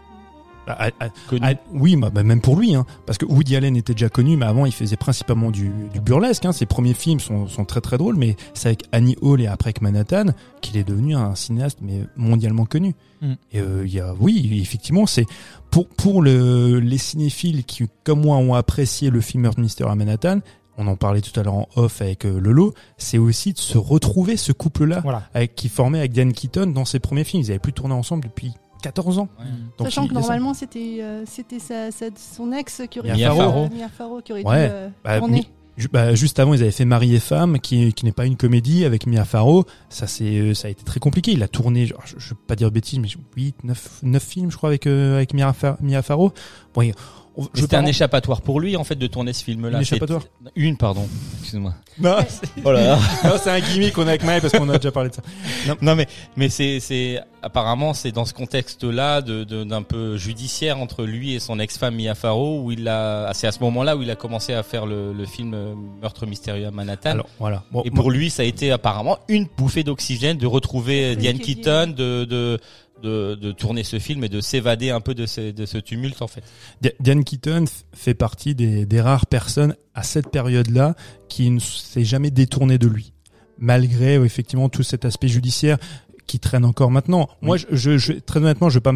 euh, 0.69 0.73
Ah, 0.79 0.89
ah, 0.89 0.91
ah, 1.01 1.09
connue. 1.29 1.41
ah, 1.45 1.55
oui, 1.73 1.97
bah, 1.97 2.11
bah, 2.11 2.23
même 2.23 2.41
pour 2.41 2.57
lui, 2.59 2.75
hein, 2.75 2.87
parce 3.07 3.19
que 3.19 3.25
Woody 3.25 3.57
Allen 3.57 3.77
était 3.77 3.93
déjà 3.95 4.09
connu, 4.09 4.37
mais 4.37 4.47
avant 4.47 4.67
il 4.67 4.73
faisait 4.73 4.97
principalement 4.97 5.51
du, 5.51 5.71
du 5.93 6.01
burlesque. 6.01 6.45
Hein, 6.45 6.53
ses 6.53 6.67
premiers 6.67 6.95
films 6.95 7.21
sont, 7.21 7.49
sont 7.49 7.65
très 7.65 7.81
très 7.81 7.99
drôles, 7.99 8.17
mais 8.17 8.37
c'est 8.55 8.69
avec 8.69 8.83
Annie 8.93 9.17
Hall 9.21 9.41
et 9.41 9.47
après 9.47 9.69
avec 9.69 9.81
Manhattan 9.83 10.27
qu'il 10.61 10.77
est 10.77 10.85
devenu 10.85 11.15
un 11.15 11.35
cinéaste 11.35 11.79
mais 11.83 12.01
mondialement 12.17 12.65
connu. 12.65 12.95
Mm. 13.21 13.33
Et 13.53 13.61
euh, 13.61 13.87
y 13.87 14.01
a, 14.01 14.15
oui, 14.19 14.59
effectivement, 14.63 15.07
c'est 15.07 15.27
pour 15.71 15.89
pour 15.89 16.23
le, 16.23 16.79
les 16.81 16.99
cinéphiles 16.99 17.65
qui, 17.65 17.85
comme 18.05 18.21
moi, 18.23 18.37
ont 18.37 18.55
apprécié 18.55 19.11
le 19.11 19.21
film 19.21 19.45
Earth 19.45 19.59
Mister 19.59 19.85
à 19.85 19.95
Manhattan. 19.95 20.41
On 20.77 20.89
en 20.89 20.97
parlait 20.97 21.21
tout 21.21 21.39
à 21.39 21.45
l'heure 21.45 21.55
en 21.55 21.69
off 21.77 22.03
avec 22.03 22.27
euh, 22.27 22.41
Lolo. 22.41 22.75
C'est 22.99 23.19
aussi 23.19 23.53
de 23.53 23.59
se 23.59 23.79
retrouver 23.79 24.37
ce 24.37 24.51
couple-là 24.51 25.01
Voilà. 25.05 25.23
avec 25.33 25.55
qui 25.55 25.69
formait 25.69 26.01
avec 26.01 26.11
Diane 26.11 26.33
Keaton 26.33 26.67
dans 26.67 26.85
ses 26.85 26.99
premiers 26.99 27.23
films. 27.23 27.45
Ils 27.45 27.51
avaient 27.51 27.61
plus 27.61 27.73
tourné 27.73 27.95
ensemble 27.95 28.25
depuis 28.25 28.53
14 28.85 29.19
ans. 29.19 29.29
Donc, 29.79 29.89
Sachant 29.89 30.03
il- 30.05 30.09
que 30.11 30.15
normalement 30.15 30.55
c'était 30.55 30.99
euh, 31.01 31.25
c'était 31.27 31.59
sa, 31.59 31.91
sa- 31.91 32.07
son 32.17 32.53
ex 32.53 32.83
qui 32.91 33.01
aurait 33.01 33.15
Mia 33.17 33.35
Farrow. 33.35 33.65
euh, 33.65 33.69
Mia 33.77 33.89
Farrow 33.89 34.21
qui 34.23 34.33
aurait 34.33 34.45
Ouais. 34.45 34.67
dû 34.69 34.73
euh, 34.75 34.89
Bah, 35.05 35.19
tourner. 35.19 35.47
Ju- 35.77 35.89
bah, 35.93 36.15
juste 36.15 36.39
avant, 36.39 36.55
ils 36.55 36.63
avaient 36.63 36.71
fait 36.71 36.85
Marie 36.85 37.17
et 37.17 37.19
femme, 37.19 37.59
qui, 37.59 37.93
qui 37.95 38.05
n'est 38.05 38.13
pas 38.13 38.27
une 38.27 38.37
comédie 38.37 38.85
avec 38.85 39.09
Mia 39.09 39.25
Farrow. 39.25 39.65
Ça, 39.89 40.07
c'est, 40.07 40.25
euh, 40.39 40.55
ça 40.55 40.69
a 40.69 40.71
été 40.71 40.85
très 40.85 41.01
compliqué. 41.01 41.33
Il 41.33 41.43
a 41.43 41.49
tourné, 41.49 41.85
genre, 41.87 42.01
je, 42.05 42.15
je 42.17 42.29
veux 42.31 42.37
pas 42.47 42.55
dire 42.55 42.71
bêtises, 42.71 43.01
mais 43.01 43.09
8, 43.37 43.57
9, 43.65 43.99
9 44.05 44.23
films, 44.23 44.53
je 44.53 44.57
crois, 44.57 44.69
avec, 44.69 44.87
euh, 44.87 45.17
avec 45.17 45.35
Mia, 45.35 45.53
Fa- 45.53 45.77
Mia 45.81 46.01
Farrow. 46.03 46.33
Bon, 46.75 46.83
C'était 47.55 47.77
un 47.77 47.87
échappatoire 47.87 48.43
pour 48.43 48.61
lui 48.61 48.77
en 48.77 48.85
fait 48.85 48.95
de 48.97 49.07
tourner 49.07 49.33
ce 49.33 49.43
film-là. 49.45 49.79
Une 49.79 49.83
échappatoire 49.83 50.23
Une, 50.55 50.77
pardon. 50.77 51.09
Excuse-moi. 51.41 51.75
Non, 51.97 52.17
Oh 52.65 52.73
là 52.73 52.85
là. 52.85 52.99
non, 53.25 53.31
c'est 53.41 53.51
un 53.51 53.61
gimmick 53.61 53.93
qu'on 53.93 54.03
a 54.03 54.11
avec 54.11 54.25
Mike 54.25 54.43
parce 54.43 54.53
qu'on 54.53 54.69
a 54.69 54.79
déjà 54.79 54.91
parlé 54.91 55.11
de 55.11 55.15
ça. 55.15 55.23
Non 55.81 55.95
mais 55.95 56.09
mais 56.37 56.49
c'est 56.49 56.81
c'est 56.81 57.21
apparemment 57.41 57.95
c'est 57.95 58.11
dans 58.11 58.25
ce 58.25 58.35
contexte-là 58.35 59.21
de 59.23 59.45
de- 59.45 59.63
d'un 59.63 59.83
peu 59.83 60.17
judiciaire 60.17 60.81
entre 60.81 61.05
lui 61.05 61.35
et 61.35 61.39
son 61.39 61.61
ex-femme 61.61 61.95
Mia 61.95 62.17
Farrow 62.17 62.63
où 62.65 62.73
il 62.73 62.89
a 62.89 63.31
c'est 63.33 63.47
à 63.47 63.53
ce 63.53 63.61
moment-là 63.61 63.97
où 63.97 64.03
il 64.03 64.11
a 64.11 64.17
commencé 64.17 64.55
à 64.55 64.65
faire 64.65 64.87
le, 64.87 65.13
le 65.13 65.25
film 65.25 65.55
euh, 65.55 65.75
Meurtre 66.03 66.27
mystérieux 66.27 66.67
à 66.67 66.71
Manhattan. 66.73 67.11
Alors, 67.11 67.29
voilà. 67.39 67.63
Bon, 67.71 67.83
et 67.85 67.93
pour 67.93 68.11
lui, 68.11 68.29
ça 68.29 68.43
a 68.43 68.47
été 68.47 68.73
apparemment 68.73 69.19
une 69.29 69.47
bouffée 69.57 69.85
d'oxygène 69.85 70.37
de 70.37 70.47
retrouver 70.49 71.15
Diane 71.15 71.39
Keaton, 71.39 71.95
de, 71.97 72.25
de 72.25 72.59
de 73.03 73.35
de 73.35 73.53
tourner 73.53 73.85
ce 73.85 73.99
film 73.99 74.25
et 74.25 74.29
de 74.29 74.41
s'évader 74.41 74.91
un 74.91 75.01
peu 75.01 75.15
de 75.15 75.27
ce 75.27 75.51
de 75.51 75.67
ce 75.67 75.79
tumulte 75.79 76.23
en 76.23 76.27
fait. 76.29 76.43
Di- 76.81 76.93
Diane 77.01 77.25
Keaton 77.25 77.65
fait 77.93 78.15
partie 78.15 78.55
des, 78.55 78.87
des 78.87 79.01
rares 79.01 79.27
personnes 79.27 79.75
à 79.95 80.03
cette 80.03 80.29
période-là 80.31 80.95
qui 81.29 81.51
ne 81.51 81.59
s'est 81.61 82.05
jamais 82.05 82.31
détournée 82.31 82.79
de 82.79 82.87
lui, 82.87 83.13
malgré 83.59 84.17
euh, 84.17 84.25
effectivement 84.25 84.69
tout 84.69 84.83
cet 84.83 85.05
aspect 85.05 85.29
judiciaire 85.29 85.79
qui 86.27 86.39
traîne 86.41 86.65
encore 86.65 86.91
maintenant. 86.91 87.29
Moi, 87.43 87.59
je, 87.59 87.67
je, 87.71 87.99
je- 87.99 88.13
très 88.15 88.41
honnêtement, 88.41 88.71
je 88.71 88.77
vais 88.79 88.81
pas 88.81 88.93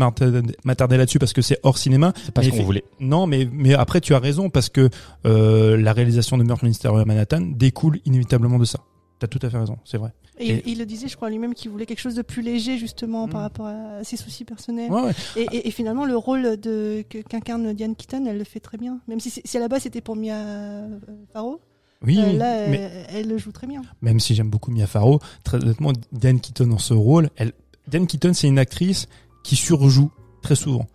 m'attarder 0.65 0.97
là-dessus 0.97 1.19
parce 1.19 1.35
que 1.35 1.43
c'est 1.43 1.59
hors 1.63 1.77
cinéma. 1.77 2.15
C'est 2.25 2.33
pas 2.33 2.41
Mais 2.41 2.47
ce 2.51 2.57
qu'on 2.57 2.63
voulait. 2.63 2.85
Non, 3.01 3.27
mais 3.27 3.47
mais 3.53 3.75
après 3.75 4.01
tu 4.01 4.15
as 4.15 4.19
raison 4.19 4.49
parce 4.49 4.71
que 4.71 4.89
euh, 5.27 5.77
la 5.77 5.93
réalisation 5.93 6.39
de 6.39 6.45
Meurtre 6.45 6.65
mystérieux 6.65 7.01
à 7.01 7.05
Manhattan 7.05 7.43
découle 7.43 7.99
inévitablement 8.07 8.59
de 8.59 8.65
ça. 8.65 8.79
T'as 9.19 9.27
tout 9.27 9.41
à 9.43 9.51
fait 9.51 9.59
raison, 9.59 9.79
c'est 9.85 9.99
vrai. 9.99 10.13
Et, 10.39 10.51
Et- 10.51 10.63
il 10.71 10.79
le 10.79 10.87
disait, 10.87 11.09
je 11.09 11.17
crois 11.17 11.29
lui-même, 11.29 11.55
qu'il 11.55 11.71
voulait 11.71 11.87
quelque 11.87 11.99
chose 12.01 12.15
de 12.15 12.23
plus 12.23 12.43
léger 12.43 12.79
justement 12.79 13.27
par 13.27 13.41
Mm. 13.41 13.43
rapport 13.45 13.67
à 13.67 14.05
ses 14.05 14.17
soucis 14.17 14.45
personnels. 14.45 14.91
Ouais, 14.93 15.03
ouais. 15.03 15.13
Et, 15.37 15.43
et- 15.53 15.69
et 15.69 15.71
finalement, 15.73 16.05
le 16.07 16.17
rôle 16.17 16.57
de 16.57 17.05
que- 17.11 17.19
qu'incarne 17.19 17.73
Diane 17.73 17.97
Keaton, 17.97 18.25
elle 18.27 18.39
le 18.39 18.45
fait 18.45 18.61
très 18.61 18.79
bien. 18.79 19.01
Même 19.09 19.19
si, 19.19 19.31
si 19.45 19.57
à 19.57 19.61
la 19.61 19.67
base 19.69 19.83
c'était 19.83 20.01
pour 20.01 20.15
Mia 20.15 20.37
euh, 20.37 20.99
Farrow, 21.33 21.61
Oui, 22.03 22.19
euh, 22.21 22.33
là, 22.35 22.69
mais 22.69 23.07
elle 23.11 23.27
le 23.29 23.39
joue 23.39 23.51
très 23.51 23.67
bien. 23.67 23.83
même 24.03 24.21
si 24.21 24.37
j'aime 24.37 24.51
beaucoup 24.51 24.71
Mia 24.71 24.87
Farrow, 24.87 25.19
très 25.43 25.57
honnêtement, 25.57 25.93
Diane 26.13 26.39
Keaton 26.41 26.69
dans 26.69 26.79
ce 26.79 26.95
rôle, 26.95 27.31
elle, 27.37 27.51
Diane 27.89 28.07
Keaton, 28.07 28.33
c'est 28.35 28.47
une 28.47 28.59
actrice 28.61 29.09
qui 29.43 29.57
surjoue 29.57 30.13
très 30.43 30.55
souvent. 30.55 30.87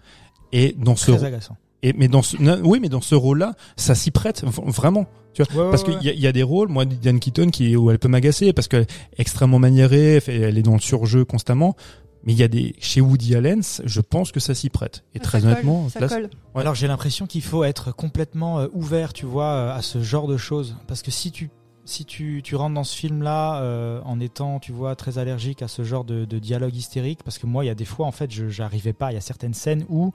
Et 0.53 0.73
dans 0.77 0.95
ce 0.95 1.11
Très 1.11 1.25
agaçant. 1.25 1.57
Et 1.81 1.91
mais 1.91 2.07
dans 2.07 2.21
ce, 2.21 2.37
oui, 2.63 2.79
mais 2.79 2.87
dans 2.87 3.01
ce 3.01 3.15
rôle-là, 3.15 3.55
ça 3.75 3.95
s'y 3.95 4.11
prête 4.11 4.45
vraiment. 4.45 5.05
Tu 5.33 5.43
vois, 5.43 5.65
Ouais, 5.65 5.71
parce 5.71 5.83
ouais, 5.83 5.95
qu'il 5.97 6.03
y, 6.03 6.09
a- 6.09 6.13
il 6.13 6.19
y 6.19 6.27
a 6.27 6.31
des 6.31 6.43
rôles, 6.43 6.69
moi, 6.69 6.85
Diane 6.85 7.19
Keaton, 7.19 7.49
qui 7.49 7.75
où 7.75 7.89
elle 7.91 7.99
peut 7.99 8.07
m'agacer 8.07 8.53
parce 8.53 8.67
qu'elle 8.67 8.81
est 8.83 9.19
extrêmement 9.19 9.59
maniérée, 9.59 10.21
elle, 10.27 10.57
est 10.57 10.61
dans 10.63 10.73
le 10.73 10.79
surjeu 10.79 11.25
constamment. 11.25 11.75
Mais 12.25 12.31
il 12.31 12.39
y 12.39 12.43
a 12.43 12.47
des 12.47 12.73
chez 12.79 13.01
Woody 13.01 13.35
Allen, 13.35 13.61
je 13.83 13.99
pense 13.99 14.31
que 14.31 14.39
ça 14.39 14.55
s'y 14.55 14.69
prête. 14.69 15.03
Et 15.13 15.17
Ça 15.17 15.23
très 15.25 15.41
colle, 15.41 15.49
honnêtement, 15.51 15.89
ça 15.89 15.99
là, 15.99 16.07
colle. 16.07 16.29
Ouais. 16.55 16.61
Alors 16.61 16.73
j'ai 16.73 16.87
l'impression 16.87 17.25
qu'il 17.27 17.41
faut 17.41 17.65
être 17.65 17.93
complètement 17.93 18.59
euh, 18.59 18.67
ouvert, 18.73 19.11
tu 19.11 19.25
vois, 19.25 19.47
euh, 19.47 19.75
à 19.75 19.81
ce 19.81 20.01
genre 20.01 20.27
de 20.27 20.37
choses. 20.37 20.77
Parce 20.87 21.01
que 21.01 21.11
si 21.11 21.31
tu 21.31 21.49
si 21.85 22.05
tu, 22.05 22.39
tu 22.41 22.55
rentres 22.55 22.75
dans 22.75 22.85
ce 22.85 22.95
film-là 22.95 23.61
euh, 23.61 23.99
en 24.05 24.21
étant, 24.21 24.59
tu 24.61 24.71
vois, 24.71 24.95
très 24.95 25.17
allergique 25.17 25.61
à 25.61 25.67
ce 25.67 25.83
genre 25.83 26.05
de, 26.05 26.23
de 26.23 26.39
dialogue 26.39 26.73
hystérique, 26.73 27.19
parce 27.25 27.37
que 27.37 27.45
moi, 27.45 27.65
il 27.65 27.67
y 27.67 27.69
a 27.69 27.75
des 27.75 27.83
fois, 27.83 28.05
en 28.05 28.13
fait, 28.13 28.31
je 28.31 28.47
j'arrivais 28.47 28.93
pas. 28.93 29.11
Il 29.11 29.15
y 29.15 29.17
a 29.17 29.21
certaines 29.21 29.53
scènes 29.53 29.83
où 29.89 30.13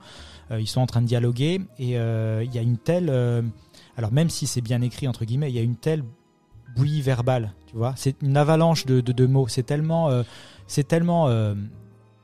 euh, 0.49 0.59
ils 0.59 0.65
sont 0.65 0.81
en 0.81 0.87
train 0.87 1.03
de 1.03 1.05
dialoguer 1.05 1.61
et 1.77 1.99
euh, 1.99 2.43
il 2.43 2.55
y 2.55 2.57
a 2.57 2.63
une 2.63 2.79
telle, 2.79 3.09
euh, 3.11 3.43
alors 3.99 4.13
même 4.13 4.29
si 4.29 4.47
c'est 4.47 4.61
bien 4.61 4.81
écrit 4.81 5.09
entre 5.09 5.25
guillemets, 5.25 5.51
il 5.51 5.55
y 5.57 5.59
a 5.59 5.61
une 5.61 5.75
telle 5.75 6.05
bouillie 6.73 7.01
verbale, 7.01 7.51
tu 7.67 7.75
vois. 7.75 7.93
C'est 7.97 8.15
une 8.21 8.37
avalanche 8.37 8.85
de, 8.85 9.01
de, 9.01 9.25
mots. 9.25 9.49
C'est 9.49 9.63
tellement, 9.63 10.09
euh, 10.09 10.23
c'est 10.67 10.87
tellement 10.87 11.27
euh, 11.27 11.53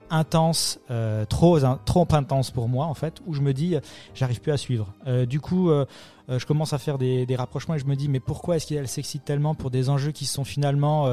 intense, 0.10 0.80
euh, 0.92 1.26
trop, 1.26 1.60
trop 1.86 2.08
intense 2.12 2.52
pour 2.52 2.68
moi 2.68 2.86
en 2.86 2.94
fait, 2.94 3.22
où 3.26 3.34
je 3.34 3.42
me 3.42 3.54
dis, 3.54 3.76
euh, 3.76 3.80
j'arrive 4.14 4.42
plus 4.42 4.52
à 4.52 4.58
suivre. 4.58 4.94
Euh, 5.08 5.26
du 5.26 5.40
coup, 5.40 5.70
euh, 5.70 5.86
je 6.28 6.46
commence 6.46 6.74
à 6.74 6.78
faire 6.78 6.98
des, 6.98 7.26
des 7.26 7.36
rapprochements 7.36 7.76
et 7.76 7.80
je 7.80 7.86
me 7.86 7.96
dis, 7.96 8.10
mais 8.10 8.20
pourquoi 8.20 8.56
est-ce 8.56 8.68
qu'elle 8.68 8.88
s'excite 8.88 9.24
tellement 9.26 9.54
pour 9.54 9.70
des 9.70 9.90
enjeux 9.90 10.12
qui 10.12 10.26
sont 10.26 10.44
finalement 10.44 11.08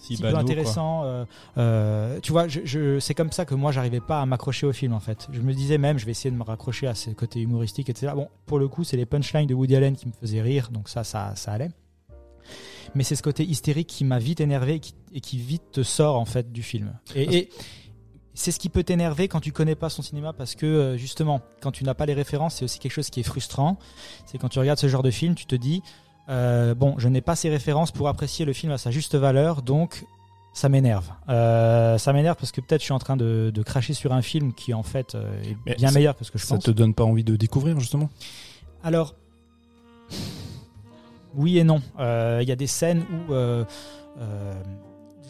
Si 0.00 0.16
peu 0.16 0.34
intéressants 0.34 1.26
Tu 2.22 2.32
vois, 2.32 2.46
je, 2.48 2.60
je, 2.64 3.00
c'est 3.00 3.14
comme 3.14 3.32
ça 3.32 3.44
que 3.44 3.54
moi, 3.54 3.72
j'arrivais 3.72 4.00
pas 4.00 4.20
à 4.20 4.26
m'accrocher 4.26 4.66
au 4.66 4.72
film 4.72 4.92
en 4.92 5.00
fait. 5.00 5.26
Je 5.32 5.40
me 5.40 5.52
disais 5.52 5.78
même, 5.78 5.98
je 5.98 6.04
vais 6.04 6.12
essayer 6.12 6.30
de 6.30 6.36
me 6.36 6.44
raccrocher 6.44 6.86
à 6.86 6.94
ce 6.94 7.10
côté 7.10 7.40
humoristique, 7.40 7.90
etc. 7.90 8.12
Bon, 8.14 8.28
pour 8.46 8.58
le 8.58 8.68
coup, 8.68 8.84
c'est 8.84 8.96
les 8.96 9.06
punchlines 9.06 9.48
de 9.48 9.54
Woody 9.54 9.74
Allen 9.74 9.96
qui 9.96 10.06
me 10.06 10.12
faisaient 10.12 10.42
rire, 10.42 10.68
donc 10.70 10.88
ça, 10.88 11.02
ça, 11.02 11.32
ça 11.34 11.52
allait. 11.52 11.70
Mais 12.94 13.04
c'est 13.04 13.16
ce 13.16 13.22
côté 13.22 13.44
hystérique 13.44 13.88
qui 13.88 14.04
m'a 14.04 14.18
vite 14.18 14.40
énervé 14.40 14.74
et 14.74 14.80
qui, 14.80 14.94
et 15.12 15.20
qui 15.20 15.38
vite 15.38 15.62
te 15.72 15.82
sort 15.82 16.16
en 16.16 16.24
fait 16.24 16.52
du 16.52 16.62
film. 16.62 16.92
Et, 17.14 17.36
et 17.36 17.48
c'est 18.34 18.50
ce 18.50 18.58
qui 18.58 18.68
peut 18.68 18.82
t'énerver 18.82 19.28
quand 19.28 19.40
tu 19.40 19.52
connais 19.52 19.74
pas 19.74 19.88
son 19.90 20.02
cinéma 20.02 20.32
parce 20.32 20.54
que 20.54 20.66
euh, 20.66 20.96
justement, 20.96 21.40
quand 21.60 21.70
tu 21.72 21.84
n'as 21.84 21.94
pas 21.94 22.06
les 22.06 22.14
références, 22.14 22.54
c'est 22.56 22.64
aussi 22.64 22.78
quelque 22.78 22.92
chose 22.92 23.10
qui 23.10 23.20
est 23.20 23.24
frustrant. 23.24 23.78
C'est 24.26 24.38
quand 24.38 24.48
tu 24.48 24.58
regardes 24.58 24.78
ce 24.78 24.88
genre 24.88 25.02
de 25.02 25.10
film, 25.10 25.34
tu 25.34 25.46
te 25.46 25.54
dis 25.54 25.82
euh, 26.28 26.74
bon, 26.74 26.94
je 26.98 27.08
n'ai 27.08 27.20
pas 27.20 27.36
ces 27.36 27.50
références 27.50 27.90
pour 27.90 28.08
apprécier 28.08 28.44
le 28.44 28.52
film 28.52 28.72
à 28.72 28.78
sa 28.78 28.90
juste 28.90 29.14
valeur, 29.16 29.60
donc 29.62 30.04
ça 30.54 30.68
m'énerve. 30.68 31.10
Euh, 31.28 31.98
ça 31.98 32.12
m'énerve 32.12 32.36
parce 32.36 32.52
que 32.52 32.60
peut-être 32.60 32.80
je 32.80 32.84
suis 32.84 32.92
en 32.92 32.98
train 32.98 33.16
de, 33.16 33.50
de 33.52 33.62
cracher 33.62 33.92
sur 33.94 34.12
un 34.12 34.22
film 34.22 34.52
qui 34.54 34.72
en 34.74 34.82
fait 34.82 35.14
est 35.14 35.56
Mais 35.66 35.74
bien 35.74 35.88
ça- 35.88 35.94
meilleur 35.94 36.16
que 36.16 36.24
ce 36.24 36.30
que 36.30 36.38
je 36.38 36.44
ça 36.46 36.54
pense. 36.54 36.64
te 36.64 36.70
donne 36.70 36.94
pas 36.94 37.04
envie 37.04 37.24
de 37.24 37.36
découvrir 37.36 37.78
justement? 37.80 38.08
Alors, 38.84 39.14
oui 41.34 41.58
et 41.58 41.64
non. 41.64 41.80
Euh, 41.98 42.38
Il 42.42 42.48
y 42.48 42.52
a 42.52 42.56
des 42.56 42.66
scènes 42.66 43.02
où 43.28 43.32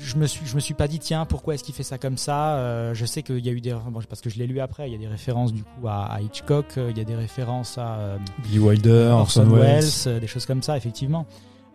je 0.03 0.17
me 0.17 0.27
suis, 0.27 0.45
je 0.47 0.55
me 0.55 0.61
suis 0.61 0.75
pas 0.75 0.89
dit 0.89 0.99
tiens 0.99 1.25
pourquoi 1.25 1.55
est-ce 1.55 1.65
qu'il 1.65 1.75
fait 1.75 1.83
ça 1.83 1.99
comme 1.99 2.17
ça. 2.17 2.57
Euh, 2.57 2.95
je 2.95 3.05
sais 3.07 3.23
qu'il 3.23 3.39
y 3.45 3.49
a 3.49 3.53
eu 3.53 3.61
des 3.61 3.73
bon, 3.73 4.01
parce 4.09 4.21
que 4.21 4.29
je 4.31 4.39
l'ai 4.39 4.47
lu 4.47 4.61
après. 4.61 4.89
Il 4.89 4.93
y 4.93 4.97
a 4.97 4.99
des 4.99 5.07
références 5.09 5.53
du 5.53 5.63
coup 5.63 5.89
à, 5.89 6.05
à 6.13 6.21
Hitchcock. 6.21 6.67
euh, 6.79 6.91
Il 6.91 6.99
y 6.99 7.01
a 7.01 7.05
des 7.05 7.15
références 7.15 7.79
à 7.79 7.95
euh, 7.99 8.19
Billy 8.43 8.59
Wilder, 8.59 9.09
Orson 9.13 9.45
Welles, 9.51 9.85
euh, 10.07 10.21
des 10.21 10.27
choses 10.27 10.47
comme 10.47 10.63
ça 10.63 10.77
effectivement. 10.77 11.27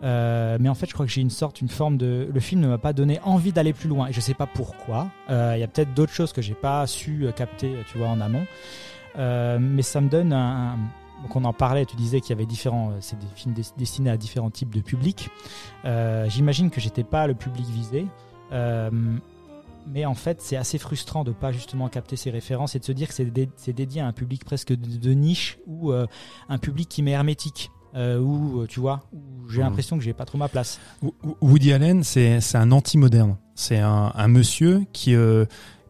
Mais 0.01 0.69
en 0.69 0.75
fait, 0.75 0.85
je 0.87 0.93
crois 0.93 1.05
que 1.07 1.11
j'ai 1.11 1.21
une 1.21 1.29
sorte, 1.31 1.59
une 1.61 1.69
forme 1.69 1.97
de. 1.97 2.29
Le 2.31 2.39
film 2.39 2.61
ne 2.61 2.67
m'a 2.67 2.77
pas 2.77 2.93
donné 2.93 3.19
envie 3.23 3.51
d'aller 3.51 3.73
plus 3.73 3.89
loin. 3.89 4.07
Et 4.07 4.13
je 4.13 4.19
sais 4.21 4.35
pas 4.35 4.45
pourquoi. 4.47 5.07
Il 5.29 5.57
y 5.59 5.63
a 5.63 5.67
peut-être 5.67 5.93
d'autres 5.95 6.13
choses 6.13 6.33
que 6.33 6.41
j'ai 6.41 6.53
pas 6.53 6.85
su 6.85 7.25
capter, 7.35 7.73
tu 7.91 7.97
vois, 7.97 8.09
en 8.09 8.21
amont. 8.21 8.45
Mais 9.15 9.81
ça 9.81 9.99
me 10.01 10.09
donne 10.09 10.33
un. 10.33 10.73
un- 10.73 10.77
Donc 11.23 11.35
on 11.35 11.43
en 11.45 11.53
parlait. 11.53 11.85
Tu 11.85 11.95
disais 11.95 12.21
qu'il 12.21 12.29
y 12.29 12.33
avait 12.33 12.45
différents. 12.45 12.91
euh, 12.91 12.97
C'est 13.01 13.17
des 13.19 13.25
films 13.35 13.53
des- 13.53 13.63
destinés 13.77 14.09
à 14.09 14.17
différents 14.17 14.51
types 14.51 14.73
de 14.73 14.81
publics. 14.81 15.29
Euh, 15.85 16.29
J'imagine 16.29 16.69
que 16.69 16.79
j'étais 16.79 17.03
pas 17.03 17.27
le 17.27 17.33
public 17.33 17.65
visé. 17.67 18.05
Euh, 18.51 18.89
mais 19.89 20.05
en 20.05 20.13
fait, 20.15 20.41
c'est 20.41 20.57
assez 20.57 20.77
frustrant 20.77 21.23
de 21.23 21.31
pas 21.31 21.51
justement 21.51 21.87
capter 21.87 22.15
ces 22.17 22.29
références 22.29 22.75
et 22.75 22.79
de 22.79 22.83
se 22.85 22.91
dire 22.91 23.07
que 23.07 23.13
c'est 23.13 23.25
dé- 23.25 23.49
c'est 23.55 23.73
dédié 23.73 24.01
à 24.01 24.07
un 24.07 24.11
public 24.13 24.43
presque 24.45 24.73
de, 24.73 24.97
de 24.97 25.13
niche 25.13 25.57
ou 25.65 25.91
euh, 25.91 26.05
un 26.49 26.57
public 26.57 26.87
qui 26.89 27.01
m'est 27.03 27.11
hermétique. 27.11 27.71
Où 27.95 28.59
euh, 28.61 28.67
tu 28.67 28.79
vois, 28.79 28.99
j'ai 29.49 29.57
Mhm. 29.57 29.63
l'impression 29.63 29.97
que 29.97 30.03
j'ai 30.03 30.13
pas 30.13 30.25
trop 30.25 30.37
ma 30.37 30.49
place. 30.49 30.79
Wo- 31.01 31.15
Woody 31.41 31.73
Allen, 31.73 32.03
c'est 32.03 32.39
un 32.53 32.71
anti-moderne. 32.71 33.37
C'est 33.55 33.79
un, 33.79 34.11
un 34.13 34.27
monsieur 34.27 34.83
qui 34.93 35.15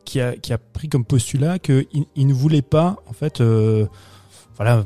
qui 0.06 0.22
a 0.22 0.38
qui 0.38 0.54
a 0.54 0.58
pris 0.58 0.88
comme 0.88 1.04
postulat 1.04 1.60
que 1.60 1.86
il, 2.16 2.28
ne 2.28 2.34
voulait 2.34 2.62
pas 2.62 2.96
en 3.08 3.14
fait 3.14 3.42
voilà 4.56 4.86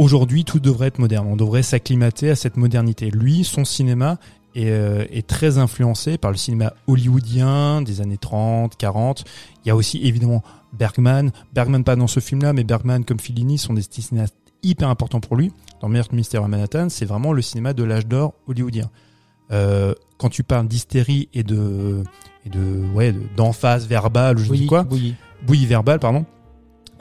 aujourd'hui 0.00 0.44
tout 0.44 0.60
devrait 0.60 0.86
être 0.88 0.98
moderne. 0.98 1.26
On 1.30 1.36
devrait 1.36 1.62
s'acclimater 1.62 2.30
à 2.30 2.34
cette 2.36 2.56
modernité. 2.56 3.10
Lui, 3.10 3.44
son 3.44 3.64
cinéma 3.66 4.18
est, 4.54 4.70
euh, 4.70 5.04
est 5.10 5.26
très 5.26 5.58
influencé 5.58 6.16
par 6.16 6.30
le 6.30 6.36
cinéma 6.38 6.72
hollywoodien 6.86 7.82
des 7.82 8.00
années 8.00 8.16
30, 8.18 8.76
40. 8.76 9.24
Il 9.64 9.68
y 9.68 9.70
a 9.70 9.76
aussi 9.76 9.98
évidemment 10.02 10.42
Bergman. 10.72 11.30
Bergman 11.52 11.84
pas 11.84 11.96
dans 11.96 12.06
ce 12.06 12.20
film-là, 12.20 12.52
mais 12.54 12.64
Bergman 12.64 13.04
comme 13.04 13.20
Fellini 13.20 13.58
sont 13.58 13.74
des 13.74 13.82
cinéastes 13.82 14.34
hyper 14.62 14.88
importants 14.88 15.20
pour 15.20 15.36
lui. 15.36 15.52
Dans 15.82 15.88
Meurtre 15.88 16.14
Mystère 16.14 16.44
à 16.44 16.48
Manhattan, 16.48 16.88
c'est 16.88 17.04
vraiment 17.06 17.32
le 17.32 17.42
cinéma 17.42 17.74
de 17.74 17.84
l'âge 17.84 18.06
d'or 18.06 18.32
hollywoodien. 18.46 18.90
Euh, 19.52 19.94
quand 20.16 20.28
tu 20.30 20.44
parles 20.44 20.68
d'hystérie 20.68 21.28
et 21.34 21.42
de 21.42 22.04
et 22.46 22.48
de 22.50 22.84
ouais 22.94 23.12
de- 23.12 23.20
d'emphase 23.36 23.86
verbale 23.88 24.38
je 24.38 24.50
dis 24.52 24.66
quoi 24.66 24.86
oui. 24.92 25.14
bouillie 25.44 25.66
verbale 25.66 25.98
pardon 25.98 26.24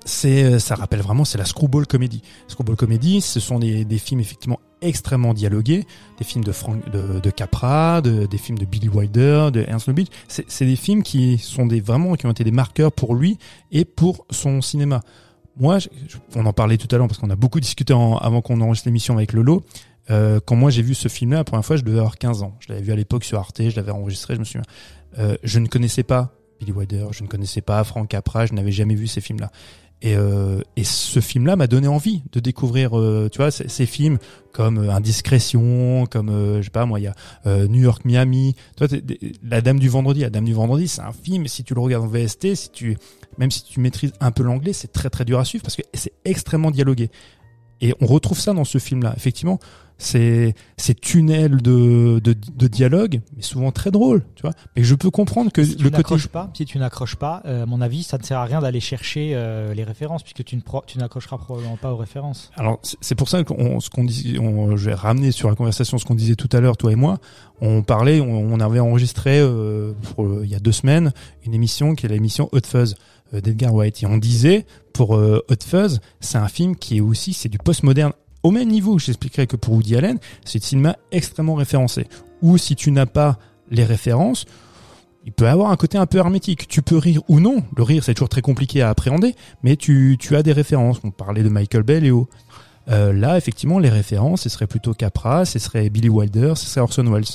c'est 0.06 0.44
euh, 0.44 0.60
ça 0.60 0.76
rappelle 0.76 1.02
vraiment 1.02 1.26
c'est 1.26 1.38
la 1.38 1.46
screwball 1.46 1.86
comedy 1.88 2.22
screwball 2.48 2.76
comedy 2.76 3.22
ce 3.22 3.40
sont 3.40 3.60
des, 3.60 3.86
des 3.86 3.98
films 3.98 4.20
effectivement 4.22 4.60
extrêmement 4.82 5.34
dialogués 5.34 5.86
des 6.18 6.24
films 6.24 6.44
de 6.44 6.52
Frank 6.52 6.90
de, 6.92 7.20
de 7.20 7.30
Capra 7.30 8.02
de, 8.02 8.26
des 8.26 8.38
films 8.38 8.58
de 8.58 8.66
Billy 8.66 8.88
Wilder 8.90 9.50
de 9.52 9.66
Ernst 9.68 9.88
Lubitsch 9.88 10.10
c'est 10.28 10.66
des 10.66 10.76
films 10.76 11.04
qui 11.04 11.38
sont 11.38 11.66
des 11.66 11.82
vraiment 11.82 12.16
qui 12.16 12.26
ont 12.26 12.32
été 12.32 12.44
des 12.44 12.52
marqueurs 12.52 12.92
pour 12.92 13.16
lui 13.16 13.38
et 13.72 13.84
pour 13.86 14.26
son 14.30 14.62
cinéma 14.62 15.02
moi 15.60 15.80
je- 15.80 15.90
on 16.36 16.46
en 16.46 16.54
parlait 16.54 16.78
tout 16.78 16.88
à 16.96 16.98
l'heure 16.98 17.08
parce 17.08 17.20
qu'on 17.20 17.30
a 17.30 17.36
beaucoup 17.36 17.60
discuté 17.60 17.94
en- 17.94 18.18
avant 18.18 18.42
qu'on 18.42 18.62
enregistre 18.62 18.88
l'émission 18.88 19.18
avec 19.18 19.34
Lolo 19.34 19.64
euh, 20.12 20.40
quand 20.44 20.56
moi 20.56 20.72
j'ai 20.72 20.82
vu 20.82 20.96
ce 20.96 21.08
film-là, 21.08 21.38
la 21.38 21.44
première 21.44 21.64
fois, 21.64 21.76
je 21.76 21.84
devais 21.84 22.00
avoir 22.00 22.18
15 22.18 22.42
ans. 22.42 22.56
Je 22.62 22.70
l'avais 22.70 22.82
vu 22.82 22.92
à 22.92 22.96
l'époque 22.96 23.24
sur 23.24 23.38
Arte, 23.38 23.62
je 23.70 23.76
l'avais 23.76 23.92
enregistré, 23.92 24.34
je 24.34 24.40
me 24.40 24.44
souviens. 24.44 24.64
Euh, 25.20 25.36
je 25.44 25.60
ne 25.60 25.68
connaissais 25.68 26.02
pas 26.02 26.34
Billy 26.60 26.72
Wilder, 26.72 27.06
je 27.12 27.22
ne 27.22 27.28
connaissais 27.28 27.62
pas 27.62 27.84
Frank 27.84 28.08
Capra, 28.08 28.48
je 28.48 28.54
n'avais 28.54 28.72
jamais 28.72 28.96
vu 28.96 29.06
ces 29.06 29.22
films-là. 29.22 29.52
Et, 30.02 30.16
euh, 30.16 30.62
et 30.78 30.86
ce 30.86 31.20
film-là 31.20 31.58
m'a 31.58 31.68
donné 31.68 31.88
envie 31.88 32.24
de 32.32 32.40
découvrir, 32.40 32.98
euh, 32.98 33.28
tu 33.30 33.38
vois, 33.38 33.52
ces, 33.52 33.86
films 33.86 34.18
comme 34.54 34.78
euh, 34.78 34.92
Indiscrétion, 34.92 36.06
comme 36.10 36.30
euh, 36.30 36.60
je 36.60 36.66
sais 36.66 36.70
pas 36.70 36.86
moi, 36.86 37.00
il 37.00 37.04
y 37.04 37.08
a 37.08 37.16
euh, 37.48 37.68
New 37.68 37.82
York, 37.82 38.06
Miami. 38.06 38.56
Toi, 38.78 38.88
La 39.44 39.62
Dame 39.62 39.80
du 39.80 39.90
Vendredi, 39.90 40.22
La 40.22 40.30
Dame 40.30 40.46
du 40.46 40.54
Vendredi, 40.54 40.88
c'est 40.88 41.02
un 41.02 41.12
film. 41.12 41.48
Si 41.48 41.64
tu 41.64 41.74
le 41.74 41.82
regardes 41.82 42.06
en 42.06 42.08
VST, 42.08 42.56
si 42.56 42.70
tu, 42.72 42.98
même 43.38 43.52
si 43.52 43.64
tu 43.64 43.82
maîtrises 43.82 44.14
un 44.22 44.32
peu 44.32 44.44
l'anglais, 44.44 44.74
c'est 44.74 44.92
très 44.92 45.10
très 45.10 45.26
dur 45.26 45.38
à 45.38 45.46
suivre 45.46 45.64
parce 45.64 45.76
que 45.76 45.84
c'est 45.94 46.14
extrêmement 46.24 46.72
dialogué. 46.72 47.12
Et 47.82 47.94
on 48.02 48.06
retrouve 48.06 48.40
ça 48.40 48.54
dans 48.54 48.66
ce 48.66 48.78
film-là. 48.78 49.14
Effectivement, 49.16 49.60
c'est 50.02 50.56
ces 50.78 50.96
tunnels 50.96 51.62
de, 51.62 52.20
de, 52.24 52.34
de 52.56 52.68
dialogue, 52.68 53.20
mais 53.36 53.42
souvent 53.42 53.72
très 53.74 53.92
drôles, 53.92 54.24
tu 54.36 54.44
vois. 54.44 54.54
Mais 54.78 54.84
je 54.84 54.96
peux 54.96 55.12
comprendre 55.12 55.52
que 55.52 55.62
si 55.62 55.76
tu 55.76 55.84
côté 55.84 55.98
n'accroches 55.98 56.28
pas, 56.28 56.50
si 56.56 56.64
tu 56.64 56.78
n'accroches 56.78 57.18
pas, 57.18 57.42
euh, 57.46 57.64
à 57.64 57.66
mon 57.66 57.82
avis, 57.82 58.04
ça 58.04 58.18
ne 58.18 58.24
sert 58.24 58.38
à 58.40 58.46
rien 58.46 58.62
d'aller 58.62 58.80
chercher 58.80 59.32
euh, 59.34 59.74
les 59.74 59.84
références 59.84 60.24
puisque 60.24 60.46
tu 60.46 60.56
ne 60.56 60.62
pro- 60.62 60.84
tu 60.88 60.98
n'accrocheras 61.00 61.38
probablement 61.38 61.76
pas 61.76 61.92
aux 61.92 61.98
références. 61.98 62.50
Alors 62.56 62.80
c'est 63.02 63.16
pour 63.16 63.28
ça 63.28 63.44
qu'on 63.44 63.82
ce 63.82 63.90
qu'on 63.90 64.06
dit, 64.06 64.38
on, 64.40 64.78
je 64.78 64.86
vais 64.86 64.94
ramener 64.94 65.32
sur 65.32 65.50
la 65.50 65.56
conversation 65.56 65.98
ce 65.98 66.06
qu'on 66.06 66.16
disait 66.16 66.36
tout 66.36 66.50
à 66.54 66.62
l'heure, 66.62 66.78
toi 66.78 66.94
et 66.94 66.96
moi. 66.96 67.18
On 67.60 67.82
parlait, 67.84 68.22
on, 68.22 68.54
on 68.54 68.60
avait 68.62 68.80
enregistré 68.80 69.40
euh, 69.40 69.92
pour, 70.16 70.26
euh, 70.26 70.42
il 70.46 70.50
y 70.50 70.56
a 70.56 70.60
deux 70.60 70.72
semaines 70.72 71.12
une 71.46 71.54
émission 71.54 71.94
qui 71.96 72.06
est 72.06 72.10
l'émission 72.10 72.48
Hot 72.54 72.66
Fuzz 72.66 72.96
d'Edgar 73.34 73.74
White 73.74 74.04
et 74.04 74.06
on 74.06 74.18
disait 74.18 74.66
pour 74.94 75.16
euh, 75.16 75.46
Hot 75.50 75.64
Fuzz, 75.66 76.00
c'est 76.20 76.38
un 76.38 76.48
film 76.48 76.76
qui 76.76 76.98
est 76.98 77.02
aussi 77.02 77.34
c'est 77.34 77.50
du 77.50 77.58
postmoderne 77.58 78.14
au 78.44 78.52
même 78.52 78.70
niveau. 78.70 78.98
J'expliquerai 79.00 79.48
que 79.48 79.56
pour 79.56 79.74
Woody 79.74 79.96
Allen, 79.96 80.18
c'est 80.46 80.64
un 80.64 80.68
cinéma 80.68 80.96
extrêmement 81.12 81.56
référencé. 81.56 82.08
Ou 82.42 82.58
si 82.58 82.76
tu 82.76 82.92
n'as 82.92 83.06
pas 83.06 83.38
les 83.70 83.84
références, 83.84 84.46
il 85.26 85.32
peut 85.32 85.48
avoir 85.48 85.72
un 85.72 85.76
côté 85.76 85.98
un 85.98 86.06
peu 86.06 86.18
hermétique. 86.18 86.68
Tu 86.68 86.82
peux 86.82 86.98
rire 86.98 87.22
ou 87.28 87.40
non. 87.40 87.64
Le 87.76 87.84
rire, 87.84 88.04
c'est 88.04 88.14
toujours 88.14 88.30
très 88.30 88.42
compliqué 88.42 88.82
à 88.82 88.90
appréhender, 88.90 89.36
mais 89.64 89.76
tu, 89.76 90.18
tu 90.20 90.36
as 90.36 90.44
des 90.44 90.54
références. 90.54 91.00
On 91.04 91.12
parlait 91.12 91.44
de 91.44 91.50
Michael 91.50 91.84
Bay, 91.84 92.00
Léo. 92.00 92.30
Euh, 92.90 93.14
là, 93.14 93.38
effectivement, 93.38 93.78
les 93.78 93.90
références, 93.90 94.42
ce 94.42 94.50
serait 94.50 94.68
plutôt 94.68 94.94
Capra, 94.94 95.46
ce 95.46 95.60
serait 95.60 95.90
Billy 95.90 96.10
Wilder, 96.10 96.54
ce 96.56 96.66
serait 96.66 96.82
Orson 96.82 97.04
Welles. 97.04 97.26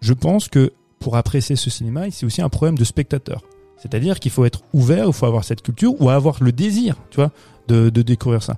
Je 0.00 0.12
pense 0.14 0.48
que 0.48 0.72
pour 1.00 1.16
apprécier 1.16 1.56
ce 1.56 1.70
cinéma, 1.70 2.10
c'est 2.10 2.24
aussi 2.24 2.40
un 2.40 2.48
problème 2.48 2.78
de 2.78 2.84
spectateur. 2.84 3.42
C'est-à-dire 3.80 4.18
qu'il 4.20 4.30
faut 4.30 4.44
être 4.44 4.62
ouvert, 4.72 5.06
il 5.06 5.12
faut 5.12 5.26
avoir 5.26 5.44
cette 5.44 5.62
culture 5.62 6.00
ou 6.00 6.10
avoir 6.10 6.42
le 6.42 6.52
désir, 6.52 6.96
tu 7.10 7.16
vois, 7.16 7.30
de, 7.68 7.90
de 7.90 8.02
découvrir 8.02 8.42
ça. 8.42 8.56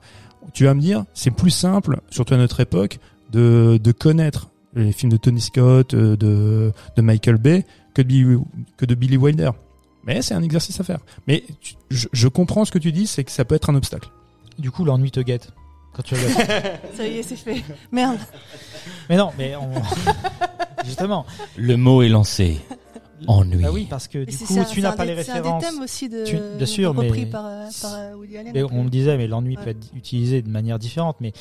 Tu 0.55 0.65
vas 0.65 0.75
me 0.75 0.81
dire, 0.81 1.05
c'est 1.15 1.31
plus 1.31 1.51
simple, 1.51 2.01
surtout 2.11 2.35
à 2.35 2.37
notre 2.39 2.61
époque, 2.61 2.99
de, 3.31 3.79
de 3.83 3.93
connaître 3.93 4.49
les 4.75 4.93
films 4.93 5.13
de 5.13 5.17
Tony 5.17 5.41
Scott, 5.41 5.95
euh, 5.95 6.17
de, 6.17 6.73
de 6.97 7.03
Michael 7.03 7.37
Bay, 7.37 7.65
que 7.95 8.03
de, 8.03 8.07
Billy, 8.09 8.39
que 8.77 8.87
de 8.87 8.95
Billy 8.95 9.17
Wilder. 9.17 9.51
Mais 10.05 10.23
c'est 10.23 10.35
un 10.35 10.43
exercice 10.43 10.81
à 10.81 10.85
faire. 10.85 11.01
Mais 11.27 11.45
tu- 11.61 11.75
je, 11.91 12.09
je 12.13 12.29
comprends 12.29 12.65
ce 12.65 12.73
que 12.73 12.79
tu 12.79 12.91
dis, 12.93 13.07
c'est 13.07 13.23
que 13.25 13.31
ça 13.31 13.45
peut 13.45 13.55
être 13.55 13.69
un 13.71 13.75
obstacle. 13.75 14.09
Du 14.59 14.71
coup, 14.71 14.85
l'ennui 14.85 15.11
te 15.11 15.21
guette. 15.21 15.53
Quand 15.93 16.03
tu 16.03 16.15
regardes. 16.15 16.79
Ça 16.97 17.07
y 17.07 17.19
est, 17.19 17.23
c'est 17.23 17.37
fait. 17.37 17.63
Merde. 17.93 18.19
mais 19.09 19.17
non, 19.17 19.31
mais 19.37 19.55
on... 19.57 19.71
justement. 20.85 21.27
Le 21.57 21.77
mot 21.77 22.03
est 22.03 22.09
lancé. 22.09 22.61
Ennui. 23.27 23.63
Bah 23.63 23.71
oui, 23.73 23.87
parce 23.89 24.09
que 24.09 24.25
du 24.25 24.37
coup, 24.39 24.55
tu 24.73 24.81
n'as 24.83 24.93
pas 24.93 25.05
des- 25.07 25.15
les 25.15 25.23
C'est 25.23 25.31
un 25.33 25.35
des 25.35 25.41
références. 25.41 25.65
thèmes 25.65 25.83
aussi 25.83 26.09
de, 26.09 26.25
Tu- 26.25 26.39
bien 26.57 26.67
sûr, 26.67 26.95
repris 26.95 27.25
mais- 27.25 27.31
par, 27.31 27.47
euh, 27.47 27.67
par 27.83 27.95
euh, 27.95 28.15
Woody 28.15 28.37
Allen. 28.39 28.53
Mais 28.55 28.61
donc, 28.63 28.73
on 28.73 28.81
euh, 28.81 28.85
le 28.85 28.91
disait, 28.91 29.17
mais 29.17 29.27
l'ennui 29.27 29.57
Ouais. 29.57 29.63
peut 29.65 29.71
être 29.71 29.87
utilisé 29.95 30.43
de 30.43 30.49
manière 30.49 30.79
différente. 30.79 31.17
Mais 31.21 31.33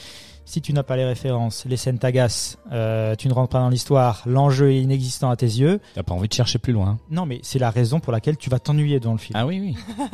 si 0.46 0.62
tu 0.62 0.74
n'as 0.74 0.84
pas 0.84 0.96
les 0.98 1.06
références, 1.06 1.66
les 1.66 1.78
scènes 1.78 2.00
t'agacent, 2.00 2.58
euh, 2.72 3.16
tu 3.16 3.28
ne 3.28 3.34
rentres 3.34 3.50
pas 3.52 3.60
dans 3.60 3.70
l'histoire, 3.70 4.24
l'enjeu 4.26 4.72
est 4.72 4.82
inexistant 4.82 5.30
à 5.30 5.36
tes 5.36 5.46
yeux. 5.46 5.80
T'as 5.96 6.04
pas 6.04 6.14
envie 6.14 6.28
de 6.28 6.34
chercher 6.34 6.60
plus 6.60 6.74
loin. 6.74 6.98
Non, 7.12 7.26
mais 7.26 7.40
c'est 7.44 7.60
la 7.60 7.70
raison 7.70 8.00
pour 8.00 8.12
laquelle 8.12 8.38
tu 8.38 8.50
vas 8.50 8.60
t'ennuyer 8.60 9.00
dans 9.00 9.12
le 9.12 9.18
film. 9.20 9.38
Ah 9.40 9.46
oui, 9.46 9.60
oui. 9.60 9.76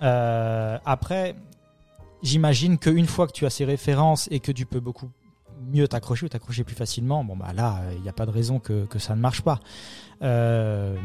Euh, 0.00 0.78
après, 0.84 1.34
j'imagine 2.22 2.78
qu'une 2.78 3.06
fois 3.06 3.26
que 3.26 3.32
tu 3.32 3.46
as 3.46 3.50
ces 3.50 3.64
références 3.64 4.28
et 4.30 4.38
que 4.40 4.52
tu 4.52 4.64
peux 4.66 4.78
beaucoup 4.80 5.10
mieux 5.72 5.88
t'accrocher 5.88 6.26
ou 6.26 6.28
t'accrocher 6.28 6.64
plus 6.64 6.74
facilement, 6.76 7.24
bon 7.24 7.36
bah 7.36 7.52
là, 7.54 7.80
il 7.96 8.02
n'y 8.02 8.08
a 8.08 8.12
pas 8.12 8.26
de 8.26 8.30
raison 8.30 8.58
que, 8.58 8.84
que 8.86 8.98
ça 8.98 9.14
ne 9.14 9.20
marche 9.20 9.42
pas. 9.42 9.60
Euh, 10.22 10.96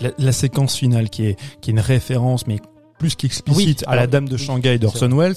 La, 0.00 0.10
la 0.18 0.32
séquence 0.32 0.76
finale 0.76 1.08
qui 1.10 1.26
est, 1.26 1.40
qui 1.60 1.70
est 1.70 1.72
une 1.72 1.80
référence, 1.80 2.46
mais 2.46 2.60
plus 2.98 3.14
qu'explicite 3.14 3.80
Oui, 3.86 3.92
à 3.92 3.96
la 3.96 4.06
Dame 4.06 4.28
de 4.28 4.36
Shanghai 4.36 4.78
d'Orson 4.78 5.08
Welles, 5.16 5.36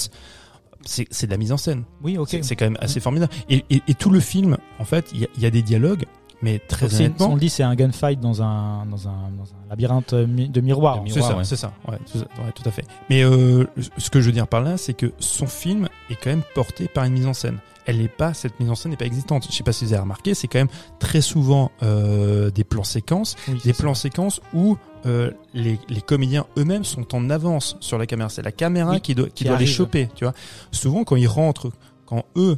c'est 0.83 1.25
de 1.27 1.31
la 1.31 1.37
mise 1.37 1.51
en 1.51 1.57
scène. 1.57 1.83
oui, 2.01 2.17
ok. 2.17 2.39
C'est- 2.41 2.55
quand 2.55 2.65
même 2.65 2.77
assez 2.81 2.99
formidable. 2.99 3.31
Et, 3.49 3.63
et, 3.69 3.81
et 3.87 3.93
tout 3.93 4.09
le 4.09 4.19
film, 4.19 4.57
en 4.79 4.85
fait, 4.85 5.09
il 5.13 5.19
y 5.21 5.25
a, 5.25 5.27
il 5.37 5.43
y 5.43 5.45
a 5.45 5.51
des 5.51 5.61
dialogues, 5.61 6.05
mais 6.41 6.57
très 6.57 6.87
Donc, 6.87 6.95
honnêtement, 6.95 7.27
on 7.29 7.33
le 7.35 7.39
dit, 7.39 7.49
c'est 7.49 7.61
un 7.61 7.75
gunfight 7.75 8.19
dans 8.19 8.41
un, 8.41 8.87
dans 8.87 9.07
un, 9.07 9.29
dans 9.37 9.43
un 9.43 9.69
labyrinthe 9.69 10.13
mi- 10.13 10.49
de 10.49 10.59
miroirs. 10.59 11.03
C'est 11.07 11.21
ça, 11.21 11.37
ouais. 11.37 11.43
c'est 11.43 11.55
ça, 11.55 11.71
ouais, 11.87 11.99
tout, 12.11 12.17
ouais, 12.17 12.51
tout 12.55 12.67
à 12.67 12.71
fait. 12.71 12.83
Mais 13.11 13.23
euh, 13.23 13.65
ce 13.99 14.09
que 14.09 14.19
je 14.21 14.25
veux 14.25 14.31
dire 14.31 14.47
par 14.47 14.61
là, 14.61 14.75
c'est 14.77 14.95
que 14.95 15.11
son 15.19 15.45
film 15.45 15.87
est 16.09 16.15
quand 16.15 16.31
même 16.31 16.41
porté 16.55 16.87
par 16.87 17.03
une 17.05 17.13
mise 17.13 17.27
en 17.27 17.33
scène. 17.33 17.59
Elle 17.85 17.97
n'est 17.99 18.07
pas, 18.07 18.33
cette 18.33 18.59
mise 18.59 18.69
en 18.69 18.75
scène 18.75 18.91
n'est 18.91 18.97
pas 18.97 19.05
existante. 19.05 19.45
Je 19.49 19.55
sais 19.55 19.63
pas 19.63 19.73
si 19.73 19.85
vous 19.85 19.93
avez 19.93 20.01
remarqué, 20.01 20.33
c'est 20.33 20.47
quand 20.47 20.59
même 20.59 20.69
très 20.99 21.21
souvent 21.21 21.71
euh, 21.83 22.51
des 22.51 22.63
plans 22.63 22.83
séquences, 22.83 23.35
Oui, 23.47 23.59
des 23.63 23.73
ça. 23.73 23.83
plans 23.83 23.93
séquences 23.95 24.39
où 24.53 24.77
euh, 25.05 25.31
les, 25.53 25.79
les 25.89 26.01
comédiens 26.01 26.45
eux-mêmes 26.57 26.83
sont 26.83 27.15
en 27.15 27.29
avance 27.29 27.75
sur 27.79 27.97
la 27.97 28.05
caméra. 28.05 28.29
C'est 28.29 28.43
la 28.43 28.51
caméra 28.51 28.91
Oui, 28.93 29.01
qui 29.01 29.15
doit, 29.15 29.27
qui 29.27 29.33
qui 29.33 29.43
doit 29.45 29.57
les 29.57 29.65
choper, 29.65 30.09
tu 30.15 30.25
vois. 30.25 30.33
Souvent, 30.71 31.03
quand 31.03 31.15
ils 31.15 31.27
rentrent, 31.27 31.71
quand 32.05 32.23
eux 32.35 32.57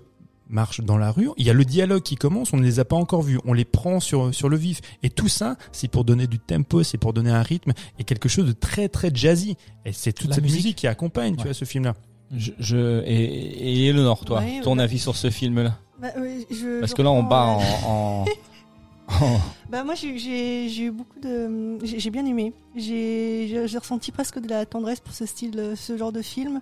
marchent 0.49 0.81
dans 0.81 0.97
la 0.97 1.09
rue, 1.09 1.29
il 1.37 1.45
y 1.47 1.49
a 1.49 1.53
le 1.53 1.63
dialogue 1.65 2.03
qui 2.03 2.15
commence, 2.15 2.51
on 2.53 2.57
ne 2.57 2.63
les 2.63 2.79
a 2.79 2.85
pas 2.85 2.97
encore 2.97 3.23
vus, 3.23 3.39
on 3.45 3.53
les 3.53 3.65
prend 3.65 3.99
sur, 3.99 4.35
sur 4.35 4.49
le 4.49 4.57
vif. 4.57 4.81
Et 5.01 5.09
tout 5.09 5.29
ça, 5.29 5.55
c'est 5.71 5.87
pour 5.87 6.03
donner 6.03 6.27
du 6.27 6.37
tempo, 6.37 6.83
c'est 6.83 6.97
pour 6.97 7.13
donner 7.13 7.31
un 7.31 7.41
rythme 7.41 7.71
et 7.97 8.03
quelque 8.03 8.27
chose 8.29 8.45
de 8.45 8.51
très 8.51 8.89
très 8.89 9.09
jazzy. 9.13 9.55
Et 9.85 9.93
c'est 9.93 10.11
toute 10.13 10.29
La 10.29 10.35
cette 10.35 10.43
musique. 10.43 10.57
musique. 10.63 10.77
qui 10.79 10.87
accompagne, 10.87 11.37
tu 11.37 11.43
vois, 11.45 11.53
ce 11.53 11.65
film-là. 11.65 11.95
Je, 12.35 12.51
je 12.59 13.01
et, 13.05 13.13
et 13.13 13.87
Eleanor, 13.87 14.25
toi, 14.25 14.39
Ouais, 14.39 14.61
ton 14.61 14.79
avis 14.79 14.99
sur 14.99 15.15
ce 15.15 15.29
film-là? 15.29 15.77
Bah, 16.01 16.09
je- 16.49 16.79
Parce 16.79 16.91
je 16.91 16.95
que 16.95 17.01
là, 17.01 17.11
on 17.11 17.23
bat 17.23 17.57
euh, 17.59 17.85
en, 17.85 18.25
en, 19.09 19.25
en- 19.25 19.41
Bah 19.69 19.83
moi 19.83 19.95
j'ai- 19.95 20.67
eu 20.83 20.91
beaucoup 20.91 21.19
de 21.19 21.77
j'ai 21.83 22.09
bien 22.09 22.25
aimé 22.25 22.53
j'ai 22.75 23.47
j'ai 23.49 23.67
j'ai 23.67 23.77
ressenti 23.77 24.11
presque 24.11 24.39
de 24.39 24.47
la 24.49 24.65
tendresse 24.65 24.99
pour 24.99 25.13
ce 25.13 25.25
style 25.25 25.73
ce 25.75 25.95
genre 25.97 26.11
de 26.11 26.21
film 26.21 26.61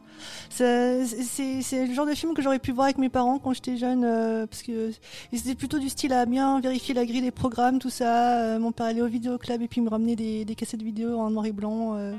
c'est 0.50 1.06
c'est 1.06 1.88
le 1.88 1.94
genre 1.94 2.06
de 2.06 2.14
film 2.14 2.34
que 2.34 2.42
j'aurais 2.42 2.60
pu 2.60 2.72
voir 2.72 2.86
avec 2.86 2.98
mes 2.98 3.10
parents 3.10 3.40
quand 3.40 3.54
j'étais 3.54 3.78
jeune 3.78 4.04
euh, 4.06 4.46
parce 4.46 4.62
que 4.64 4.92
c'était 5.34 5.56
plutôt 5.56 5.80
du 5.80 5.90
style 5.90 6.14
à 6.14 6.26
bien 6.26 6.60
vérifier 6.60 6.94
la 6.94 7.06
grille 7.06 7.22
des 7.22 7.32
programmes 7.32 7.80
tout 7.80 7.90
ça 7.90 8.40
Euh, 8.42 8.60
mon 8.60 8.72
père 8.72 8.86
allait 8.88 9.02
au 9.02 9.08
vidéoclub 9.08 9.62
et 9.62 9.68
puis 9.68 9.82
me 9.82 9.90
ramenait 9.90 10.16
des, 10.16 10.46
des 10.46 10.56
cassettes 10.56 10.82
vidéo 10.84 11.18
en 11.20 11.30
noir 11.32 11.46
et 11.46 11.52
blanc 11.52 11.96
euh. 11.96 12.14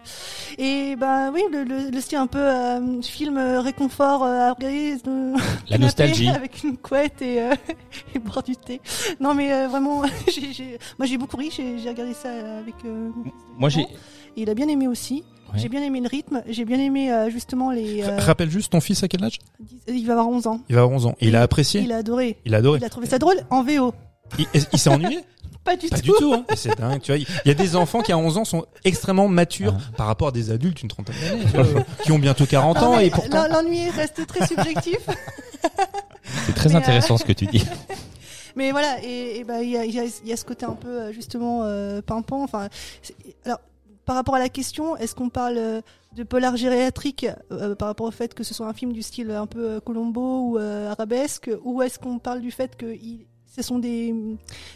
et 0.59 0.97
bah 0.97 1.31
oui 1.33 1.43
le, 1.53 1.65
le, 1.65 1.91
le 1.91 2.01
style 2.01 2.19
un 2.19 2.27
peu 2.27 2.39
euh, 2.39 3.01
film 3.03 3.39
réconfort 3.39 4.25
à 4.25 4.53
regarder 4.53 4.97
la 5.69 5.79
nostalgie. 5.79 6.29
avec 6.29 6.63
une 6.65 6.77
couette 6.77 7.21
et, 7.23 7.37
et 8.15 8.19
boire 8.19 8.43
du 8.43 8.57
thé. 8.57 8.81
Non 9.21 9.35
mais 9.35 9.67
vraiment, 9.67 10.03
j'ai- 10.29 10.72
moi 10.99 11.07
j'ai 11.07 11.19
beaucoup 11.19 11.37
ri, 11.37 11.51
j'ai, 11.55 11.77
regardé 11.89 12.15
ça 12.15 12.31
avec. 12.59 12.75
euh, 12.85 13.11
Moi, 13.59 13.69
j'ai. 13.69 13.87
il 14.37 14.49
a 14.51 14.55
bien 14.55 14.69
aimé 14.69 14.89
aussi. 14.89 15.25
Ouais. 15.53 15.59
J'ai 15.59 15.69
bien 15.69 15.83
aimé 15.83 16.01
le 16.01 16.09
rythme. 16.09 16.43
J'ai 16.49 16.65
bien 16.65 16.79
aimé 16.79 17.13
euh, 17.13 17.29
justement 17.31 17.71
les. 17.71 18.03
euh, 18.03 18.17
Rappelle 18.19 18.51
juste 18.51 18.73
ton 18.73 18.81
fils 18.81 19.03
à 19.03 19.09
quel 19.09 19.23
âge? 19.25 19.39
il 19.87 20.07
va 20.07 20.13
avoir 20.15 20.29
11 20.29 20.47
ans. 20.47 20.61
Il 20.71 20.75
va 20.77 20.83
avoir 20.83 20.97
11 20.97 21.07
ans. 21.07 21.15
Et 21.21 21.29
il 21.29 21.37
a 21.37 21.43
apprécié? 21.43 21.83
Il 21.83 21.93
a 21.93 21.99
adoré. 21.99 22.39
Il 22.47 22.55
a 22.55 22.59
adoré. 22.59 22.79
Il 22.81 22.85
a 22.85 22.89
trouvé 22.89 23.07
ça 23.07 23.19
drôle 23.19 23.37
en 23.51 23.63
VO. 23.63 23.93
Il, 24.39 24.47
il 24.73 24.79
s'est 24.79 24.89
ennuyé? 24.91 25.21
Pas 25.65 25.77
du 25.77 25.87
Pas 25.89 25.97
tout. 25.99 26.03
du 26.03 26.11
tout, 26.19 26.35
hein. 26.35 26.45
C'est 26.57 26.77
dingue, 26.77 27.01
tu 27.01 27.13
vois. 27.15 27.19
Il 27.45 27.49
y 27.49 27.51
a 27.51 27.55
des 27.55 27.77
enfants 27.77 28.01
qui 28.01 28.11
à 28.11 28.19
11 28.19 28.37
ans 28.39 28.45
sont 28.45 28.65
extrêmement 28.85 29.29
matures 29.29 29.77
par 29.97 30.09
rapport 30.09 30.29
à 30.29 30.33
des 30.33 30.51
adultes 30.51 30.79
d'une 30.79 30.89
trentaine 30.89 31.15
d'années, 31.23 31.85
qui 32.03 32.11
ont 32.11 32.19
bientôt 32.19 32.47
40 32.47 32.79
Non, 32.79 32.83
ans 32.95 32.99
et 32.99 33.11
pourtant. 33.11 33.47
l'en- 33.47 33.63
L'ennui 33.63 33.89
reste 33.91 34.27
très 34.27 34.45
subjectif. 34.45 34.99
C'est 36.47 36.55
très 36.55 36.71
Mais, 36.71 36.75
euh, 36.75 36.79
intéressant 36.79 37.17
ce 37.17 37.25
que 37.25 37.33
tu 37.33 37.47
dis. 37.47 37.65
Mais 38.57 38.71
voilà, 38.73 38.97
et, 39.03 39.39
et 39.39 39.45
bah, 39.45 39.63
il 39.63 39.71
y, 39.71 39.77
a, 39.77 39.85
il 39.85 39.95
y 39.95 40.01
a- 40.01 40.05
il 40.05 40.29
y 40.29 40.33
a 40.33 40.37
ce 40.37 40.45
côté 40.45 40.65
un 40.67 40.73
peu 40.75 40.89
euh, 40.89 41.13
justement 41.13 41.63
euh, 41.65 42.03
pimpant. 42.03 42.43
Enfin, 42.43 42.69
alors 43.45 43.61
par 44.05 44.17
rapport 44.17 44.35
à 44.35 44.39
la 44.41 44.49
question, 44.49 44.97
est-ce 44.97 45.15
qu'on 45.15 45.29
parle 45.29 45.57
euh, 45.59 45.81
de 46.17 46.23
polar 46.25 46.57
gériatrique 46.57 47.27
euh, 47.53 47.75
par 47.75 47.89
rapport 47.89 48.07
au 48.07 48.11
fait 48.11 48.35
que 48.35 48.43
ce 48.45 48.53
soit 48.53 48.67
un 48.67 48.73
film 48.75 48.93
du 48.93 49.03
style 49.03 49.31
un 49.31 49.47
peu 49.47 49.65
euh, 49.65 49.81
Colombo 49.81 50.41
ou 50.51 50.59
euh, 50.59 50.91
arabesque, 50.91 51.51
ou 51.65 51.83
est-ce 51.83 51.99
qu'on 51.99 52.19
parle 52.19 52.41
du 52.41 52.51
fait 52.51 52.77
que 52.77 52.87
il- 52.95 53.27
ce 53.55 53.61
sont 53.63 53.79
des, 53.79 54.15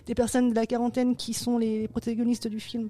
des 0.07 0.15
personnes 0.15 0.51
de 0.51 0.55
la 0.55 0.67
quarantaine 0.67 1.17
qui 1.17 1.33
sont 1.35 1.57
les 1.59 1.89
protagonistes 1.89 2.47
du 2.47 2.61
film? 2.61 2.89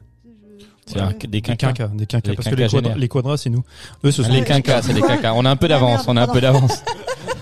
C'est 0.87 0.96
ouais. 0.96 1.03
un- 1.03 1.12
des 1.29 1.40
quinquas. 1.42 1.72
des 1.88 2.07
quinquas. 2.07 2.31
Les 2.31 2.37
Parce 2.37 2.49
que 2.49 2.55
les, 2.55 2.68
quadras, 2.68 2.94
les 2.96 3.09
quadras, 3.09 3.37
c'est 3.37 3.51
nous. 3.51 3.62
Eux, 4.05 4.11
ce 4.11 4.22
sont 4.22 4.31
Les 4.33 4.42
quinquas, 4.42 4.83
c'est 4.83 4.94
des 4.94 5.01
quinquas. 5.03 5.33
On 5.35 5.44
a 5.44 5.51
un 5.51 5.57
peu 5.57 5.66
Ah, 5.66 5.70
d'avance, 5.70 6.05
on 6.09 6.16
a 6.16 6.22
un 6.22 6.27
peu 6.29 6.40
d'avance. 6.40 6.83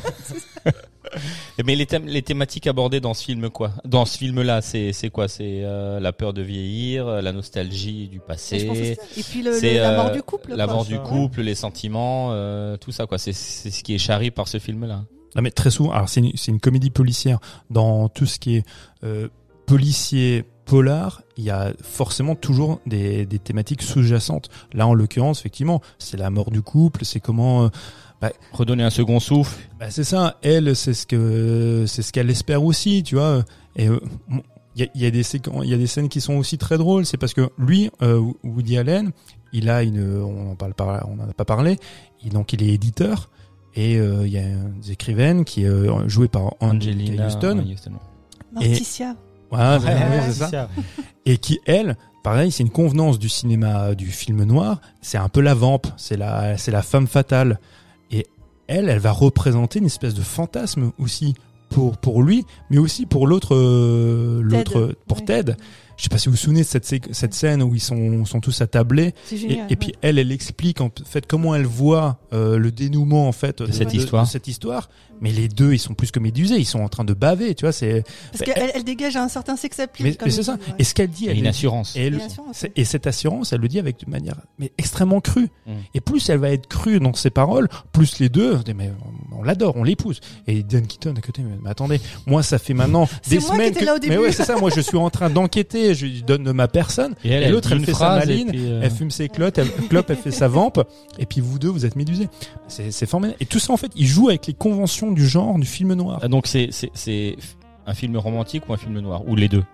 Mais 1.64 1.74
les, 1.76 1.86
thèmes, 1.86 2.06
les 2.06 2.22
thématiques 2.22 2.66
abordées 2.66 3.00
dans 3.00 3.14
ce 3.14 3.24
film, 3.24 3.50
quoi? 3.50 3.72
Dans 3.84 4.04
ce 4.04 4.18
film-là, 4.18 4.62
c'est 4.62 4.92
c'est 4.92 5.10
quoi? 5.10 5.28
C'est 5.28 5.60
euh, 5.64 6.00
la 6.00 6.12
peur 6.12 6.32
de 6.32 6.42
vieillir, 6.42 7.06
euh, 7.06 7.20
la 7.20 7.32
nostalgie 7.32 8.08
du 8.08 8.18
Et, 8.18 8.20
je 8.58 8.66
pense 8.66 8.78
que 8.78 8.84
c'est 8.84 8.96
passé. 8.96 8.98
Et 9.16 9.22
puis 9.22 9.42
le, 9.42 9.52
c'est, 9.52 9.74
le- 9.74 9.80
la 9.80 9.96
mort 9.96 10.06
euh, 10.06 10.14
du 10.14 10.22
couple. 10.22 10.54
la 10.54 10.64
quoi. 10.64 10.74
mort 10.74 10.84
du 10.84 10.96
ouais. 10.96 11.02
couple, 11.04 11.42
les 11.42 11.54
sentiments, 11.54 12.28
euh, 12.32 12.76
tout 12.76 12.92
ça, 12.92 13.06
quoi. 13.06 13.18
C'est 13.18 13.32
c'est 13.32 13.70
ce 13.70 13.82
qui 13.82 13.94
est 13.94 13.98
charri 13.98 14.30
par 14.30 14.48
ce 14.48 14.58
film-là. 14.58 15.04
Non 15.36 15.42
mais 15.42 15.50
très 15.50 15.70
souvent, 15.70 15.90
alors 15.90 16.08
c'est 16.08 16.20
une, 16.20 16.32
c'est 16.36 16.52
une 16.52 16.60
comédie 16.60 16.90
policière. 16.90 17.38
Dans 17.70 18.08
tout 18.08 18.26
ce 18.26 18.38
qui 18.38 18.56
est 18.56 18.64
euh, 19.02 19.28
policier, 19.66 20.44
polar, 20.64 21.22
il 21.36 21.44
y 21.44 21.50
a 21.50 21.72
forcément 21.82 22.34
toujours 22.36 22.80
des, 22.86 23.26
des 23.26 23.38
thématiques 23.38 23.82
sous-jacentes. 23.82 24.48
Là, 24.72 24.86
en 24.86 24.94
l'occurrence, 24.94 25.40
effectivement, 25.40 25.80
c'est 25.98 26.16
la 26.16 26.30
mort 26.30 26.50
du 26.50 26.62
couple, 26.62 27.04
c'est 27.04 27.20
comment. 27.20 27.70
Euh, 28.26 28.30
Redonner 28.52 28.82
un 28.84 28.90
second 28.90 29.20
souffle. 29.20 29.56
bah, 29.78 29.90
c'est 29.90 30.04
ça. 30.04 30.38
Elle, 30.42 30.74
c'est 30.76 30.94
ce 30.94 31.06
que 31.06 31.84
c'est 31.86 32.02
ce 32.02 32.12
qu'elle 32.12 32.30
espère 32.30 32.62
aussi, 32.64 33.02
tu 33.02 33.16
vois. 33.16 33.44
Et 33.76 33.88
euh, 33.88 33.98
il 34.76 34.82
y 34.82 34.82
a, 34.84 34.88
y 34.94 35.06
a 35.06 35.10
des 35.10 35.22
il 35.64 35.68
y 35.70 35.74
a 35.74 35.76
des 35.78 35.86
scènes 35.86 36.08
qui 36.08 36.20
sont 36.20 36.34
aussi 36.34 36.58
très 36.58 36.78
drôles. 36.78 37.06
C'est 37.06 37.16
parce 37.16 37.34
que 37.34 37.50
lui, 37.58 37.90
euh, 38.02 38.20
Woody 38.42 38.76
Allen, 38.78 39.12
il 39.52 39.68
a 39.70 39.82
une, 39.82 40.20
on 40.22 40.52
en 40.52 40.54
parle 40.56 40.74
pas, 40.74 41.06
on 41.08 41.20
en 41.22 41.28
a 41.28 41.32
pas 41.32 41.44
parlé. 41.44 41.78
Il, 42.24 42.30
donc 42.32 42.52
il 42.52 42.62
est 42.62 42.68
éditeur. 42.68 43.30
Et 43.76 43.96
euh, 43.98 44.24
il 44.26 44.32
y 44.32 44.38
a 44.38 44.42
des 44.82 44.92
écrivaines 44.92 45.44
qui 45.44 45.64
est 45.64 45.68
euh, 45.68 46.08
jouée 46.08 46.28
par 46.28 46.54
Angelina 46.60 47.26
Houston. 47.26 47.58
ouais, 47.58 47.72
Houston. 47.72 47.92
Morticia. 48.52 49.16
Voilà, 49.50 49.78
Ouais, 49.78 49.84
ouais, 49.86 49.92
ouais, 49.94 50.20
c'est 50.26 50.32
c'est 50.32 50.38
ça. 50.38 50.48
ça. 50.48 50.68
Et 51.26 51.38
qui, 51.38 51.58
elle, 51.66 51.96
pareil, 52.22 52.50
c'est 52.52 52.62
une 52.62 52.70
convenance 52.70 53.18
du 53.18 53.28
cinéma, 53.28 53.94
du 53.96 54.06
film 54.06 54.44
noir. 54.44 54.80
C'est 55.02 55.18
un 55.18 55.28
peu 55.28 55.40
la 55.40 55.54
vampe, 55.54 55.86
c'est 55.96 56.16
la, 56.16 56.56
c'est 56.56 56.70
la 56.70 56.82
femme 56.82 57.06
fatale. 57.06 57.58
Elle, 58.66 58.88
elle 58.88 58.98
va 58.98 59.12
représenter 59.12 59.78
une 59.78 59.86
espèce 59.86 60.14
de 60.14 60.22
fantasme 60.22 60.92
aussi 60.98 61.34
pour 61.70 61.96
pour 61.98 62.22
lui, 62.22 62.44
mais 62.70 62.78
aussi 62.78 63.04
pour 63.06 63.26
l'autre, 63.26 63.54
euh, 63.54 64.40
l'autre, 64.42 64.94
pour 65.06 65.18
Ouais. 65.18 65.24
Ted. 65.24 65.56
Je 65.96 66.02
sais 66.04 66.08
pas 66.08 66.18
si 66.18 66.26
vous 66.26 66.32
vous 66.32 66.36
souvenez 66.36 66.60
de 66.62 66.66
cette, 66.66 66.86
cette 67.12 67.34
scène 67.34 67.62
où 67.62 67.74
ils 67.74 67.80
sont, 67.80 68.24
sont 68.24 68.40
tous 68.40 68.60
attablés. 68.60 69.14
Et, 69.32 69.36
génial. 69.36 69.66
et 69.70 69.76
puis 69.76 69.94
elle, 70.02 70.18
elle 70.18 70.32
explique 70.32 70.80
en 70.80 70.90
fait 71.04 71.26
comment 71.26 71.54
elle 71.54 71.66
voit 71.66 72.18
euh, 72.32 72.58
le 72.58 72.72
dénouement 72.72 73.28
en 73.28 73.32
fait 73.32 73.62
De 73.62 73.70
cette 73.72 73.94
histoire. 73.94 74.26
cette 74.26 74.48
histoire. 74.48 74.88
Mais 75.20 75.30
les 75.30 75.46
deux, 75.46 75.72
ils 75.72 75.78
sont 75.78 75.94
plus 75.94 76.10
que 76.10 76.18
médusés, 76.18 76.56
ils 76.56 76.64
sont 76.66 76.80
en 76.80 76.88
train 76.88 77.04
de 77.04 77.14
baver, 77.14 77.54
tu 77.54 77.64
vois. 77.64 77.70
C'est 77.72 78.02
Parce 78.32 78.42
qu'elle 78.42 78.72
elle 78.74 78.82
dégage 78.82 79.14
un 79.16 79.28
certain 79.28 79.54
sex 79.56 79.78
appeal. 79.78 80.16
mais, 80.20 80.30
c'est 80.30 80.42
ça. 80.42 80.54
ouais. 80.54 80.58
Et 80.80 80.84
ce 80.84 80.92
qu'elle 80.92 81.08
dit, 81.08 81.28
elle 81.28 81.38
une 81.38 81.46
assurance. 81.46 81.94
et, 81.94 82.00
elle- 82.06 82.14
Une 82.14 82.20
assurance, 82.22 82.66
et 82.74 82.84
cette 82.84 83.06
assurance, 83.06 83.52
elle 83.52 83.60
le 83.60 83.68
dit 83.68 83.78
avec 83.78 84.04
de 84.04 84.10
manière 84.10 84.34
mais 84.58 84.72
extrêmement 84.76 85.20
crue. 85.20 85.48
Mm. 85.66 85.72
Et 85.94 86.00
plus 86.00 86.28
elle 86.28 86.38
va 86.38 86.50
être 86.50 86.66
crue 86.66 86.98
dans 86.98 87.14
ses 87.14 87.30
paroles, 87.30 87.68
plus 87.92 88.18
les 88.18 88.28
deux, 88.28 88.54
on 88.56 88.62
dit, 88.62 88.74
mais 88.74 88.90
on, 89.32 89.38
on 89.38 89.42
l'adore, 89.44 89.76
on 89.76 89.84
l'épouse. 89.84 90.20
Et 90.48 90.64
Dan 90.64 90.84
Keaton 90.84 91.14
à 91.16 91.20
côté, 91.20 91.42
mais, 91.42 91.58
mais 91.62 91.70
attendez, 91.70 92.00
moi 92.26 92.42
ça 92.42 92.58
fait 92.58 92.74
maintenant 92.74 93.08
des 93.28 93.38
moi 93.38 93.48
semaines 93.52 93.74
que, 93.74 93.84
là 93.84 93.94
au 93.94 93.98
mais 94.06 94.18
ouais, 94.18 94.32
c'est 94.32 94.44
ça. 94.44 94.56
Moi 94.56 94.70
je 94.74 94.80
suis 94.80 94.96
en 94.96 95.10
train 95.10 95.30
d'enquêter, 95.30 95.83
je 95.92 96.06
lui 96.06 96.22
donne 96.22 96.44
de 96.44 96.52
ma 96.52 96.68
personne. 96.68 97.14
Et 97.24 97.28
elle, 97.28 97.42
Et 97.42 97.46
elle 97.46 97.52
l'autre, 97.52 97.70
elle 97.72 97.84
fait 97.84 97.92
sa 97.92 98.16
maline, 98.16 98.50
euh, 98.54 98.80
Elle 98.82 98.90
fume 98.90 99.10
ses 99.10 99.28
clottes, 99.28 99.58
elle, 99.58 99.70
clopes, 99.90 100.08
elle 100.08 100.16
fait 100.16 100.30
sa 100.30 100.48
vampe, 100.48 100.80
et 101.18 101.26
puis 101.26 101.42
vous 101.42 101.58
deux, 101.58 101.68
vous 101.68 101.84
êtes 101.84 101.96
médusés. 101.96 102.28
C'est, 102.68 102.90
c'est 102.90 103.06
formidable. 103.06 103.36
Et 103.40 103.46
tout 103.46 103.58
ça, 103.58 103.72
en 103.72 103.76
fait, 103.76 103.90
il 103.96 104.06
joue 104.06 104.28
avec 104.28 104.46
les 104.46 104.54
conventions 104.54 105.12
du 105.12 105.26
genre 105.28 105.58
du 105.58 105.66
film 105.66 105.92
noir. 105.92 106.20
ah, 106.22 106.28
donc 106.28 106.46
c'est 106.46 106.68
c'est 106.70 106.90
c'est 106.94 107.36
un 107.86 107.92
film 107.92 108.16
romantique 108.16 108.66
ou 108.68 108.72
un 108.72 108.78
film 108.78 108.98
noir? 109.00 109.28
Ou 109.28 109.36
les 109.36 109.48
deux? 109.48 109.64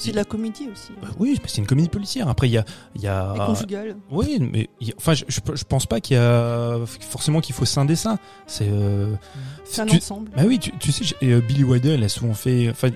C'est 0.00 0.12
de 0.12 0.16
la 0.16 0.22
comédie 0.24 0.68
aussi. 0.72 0.92
Bah 1.02 1.08
oui, 1.18 1.36
mais 1.42 1.48
c'est 1.48 1.58
une 1.60 1.66
comédie 1.66 1.88
policière. 1.88 2.28
Après, 2.28 2.46
il 2.48 2.52
y 2.52 2.56
a, 2.58 2.64
il 2.94 3.00
y 3.02 3.06
Et 3.06 3.08
a, 3.08 3.34
conjugale. 3.44 3.96
oui, 4.12 4.38
mais 4.40 4.68
il 4.80 4.86
y 4.86 4.90
a- 4.92 4.94
enfin, 4.96 5.14
je, 5.14 5.24
je, 5.26 5.40
je 5.52 5.64
pense 5.64 5.86
pas 5.86 6.00
qu'il 6.00 6.16
y 6.16 6.20
a 6.20 6.76
forcément 7.00 7.40
qu'il 7.40 7.52
faut 7.52 7.64
scinder 7.64 7.96
ça. 7.96 8.18
C'est, 8.46 8.68
euh, 8.70 9.12
C'est 9.64 9.80
un 9.82 9.86
tu- 9.86 9.96
ensemble. 9.96 10.30
Bah 10.36 10.44
oui, 10.46 10.60
tu, 10.60 10.70
tu 10.78 10.92
sais, 10.92 11.16
euh, 11.24 11.40
Billy 11.40 11.64
Wilder, 11.64 11.94
elle 11.94 12.04
a 12.04 12.08
souvent 12.08 12.34
fait. 12.34 12.70
Enfin, 12.70 12.90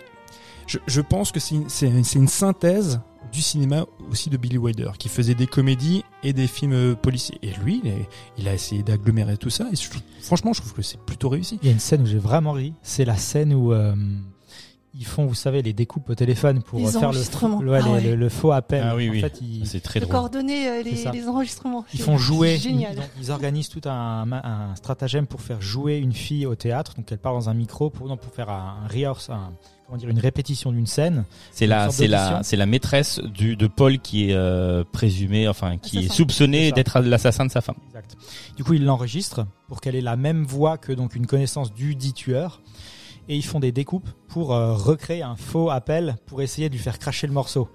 je, 0.87 1.00
pense 1.00 1.32
que 1.32 1.40
c'est 1.40 1.87
une, 1.87 2.28
synthèse 2.28 3.00
du 3.32 3.40
cinéma 3.40 3.87
aussi 4.11 4.30
de 4.30 4.37
Billy 4.37 4.58
Wilder, 4.58 4.90
qui 4.98 5.08
faisait 5.08 5.35
des 5.35 5.46
comédies 5.46 6.04
et 6.22 6.32
des 6.32 6.46
films 6.46 6.72
euh, 6.72 6.94
policiers. 6.94 7.38
Et 7.42 7.52
lui, 7.64 7.82
il, 8.38 8.48
a 8.48 8.54
essayé 8.54 8.82
d'agglomérer 8.82 9.37
tout 9.37 9.50
ça. 9.50 9.68
Et 9.72 9.76
franchement, 10.20 10.52
je 10.52 10.61
trouve 10.61 10.74
que 10.74 10.82
c'est 10.82 11.00
plutôt 11.00 11.28
réussi. 11.28 11.58
Il 11.62 11.66
y 11.66 11.70
a 11.70 11.72
une 11.72 11.80
scène 11.80 12.02
où 12.02 12.06
j'ai 12.06 12.18
vraiment 12.18 12.52
ri. 12.52 12.74
C'est 12.82 13.04
la 13.04 13.16
scène 13.16 13.54
où 13.54 13.72
euh, 13.72 13.94
ils 14.94 15.07
font, 15.07 15.24
vous 15.26 15.35
savez, 15.35 15.62
les 15.62 15.72
découpes 15.72 16.11
au 16.11 16.14
téléphone 16.14 16.62
pour 16.62 16.78
Les 16.78 16.87
faire 16.87 17.12
le, 17.12 17.74
Ah 17.74 17.90
ouais. 17.90 18.00
le, 18.02 18.14
le 18.14 18.28
faux 18.28 18.52
appel. 18.52 18.85
Ah 18.87 18.94
oui, 18.94 19.09
en 19.09 19.12
oui. 19.12 19.20
fait, 19.20 19.40
ils, 19.40 19.66
C'est 19.66 19.81
très 19.81 20.00
De 20.00 20.05
drôle. 20.05 20.12
coordonner 20.16 20.68
euh, 20.68 20.83
les, 20.83 21.28
enregistrements. 21.28 21.85
ils 21.94 22.00
font 22.00 22.18
jouer. 22.18 22.59
Génial. 22.59 22.96
Ils, 23.18 23.24
ils 23.24 23.31
organisent 23.31 23.70
tout 23.70 23.81
un, 23.88 24.31
un 24.33 24.74
stratagème 24.76 25.26
pour 25.26 25.40
faire 25.40 25.62
jouer 25.62 25.96
une 25.96 26.12
fille 26.12 26.44
au 26.46 26.55
théâtre. 26.55 26.94
Donc 26.96 27.11
elle 27.11 27.18
parle 27.18 27.37
dans 27.37 27.48
un 27.48 27.55
micro 27.55 27.88
pour, 27.90 28.07
non, 28.09 28.16
pour 28.18 28.33
faire 28.35 28.50
un, 28.50 28.76
un 28.85 28.87
rehearse, 28.88 29.31
un- 29.31 29.52
comment 29.87 29.96
dire, 29.98 30.11
une 30.11 30.18
répétition 30.18 30.72
d'une 30.72 30.87
scène. 30.87 31.24
C'est 31.52 31.66
la, 31.66 31.85
sorte 31.85 31.96
c'est 31.96 32.07
la, 32.09 32.18
d'audition. 32.24 32.40
c'est 32.42 32.57
la 32.57 32.66
maîtresse 32.66 33.18
du, 33.20 33.57
de 33.57 33.66
Paul 33.66 33.98
qui 33.98 34.28
est 34.28 34.35
euh, 34.35 34.85
présumée, 34.92 35.48
enfin 35.48 35.78
qui 35.78 35.96
est 35.96 36.00
Assassin. 36.00 36.14
Soupçonnée 36.14 36.72
d'être 36.72 37.00
l'assassin 37.00 37.46
de 37.46 37.50
sa 37.50 37.62
femme. 37.62 37.76
Exact. 37.88 38.14
Du 38.57 38.64
coup, 38.64 38.74
ils 38.74 38.85
l'enregistrent 38.85 39.46
pour 39.68 39.81
qu'elle 39.81 39.94
ait 39.96 40.00
la 40.02 40.16
même 40.16 40.44
voix 40.44 40.76
que 40.76 40.92
donc 40.92 41.16
une 41.16 41.26
connaissance 41.26 41.72
du 41.72 41.94
dit 41.94 42.12
tueur. 42.12 42.61
Et 43.28 43.37
ils 43.37 43.44
font 43.44 43.61
des 43.61 43.70
découpes 43.72 44.08
pour 44.28 44.52
euh, 44.52 44.74
recréer 44.74 45.22
un 45.22 45.37
faux 45.37 45.70
appel 45.70 46.16
pour 46.26 46.42
essayer 46.42 46.68
de 46.68 46.74
lui 46.74 46.80
faire 46.82 46.98
cracher 46.98 47.26
le 47.28 47.32
morceau. 47.32 47.68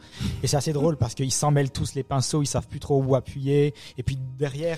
Et 0.43 0.47
c'est 0.47 0.57
assez 0.57 0.73
drôle 0.73 0.97
parce 0.97 1.15
qu'ils 1.15 1.31
s'en 1.31 1.51
mêlent 1.51 1.71
tous 1.71 1.93
les 1.95 2.03
pinceaux, 2.03 2.41
ils 2.43 2.47
savent 2.47 2.67
plus 2.67 2.79
trop 2.81 3.01
où 3.01 3.15
appuyer. 3.15 3.73
Et 3.97 4.03
puis 4.03 4.17
derrière, 4.38 4.77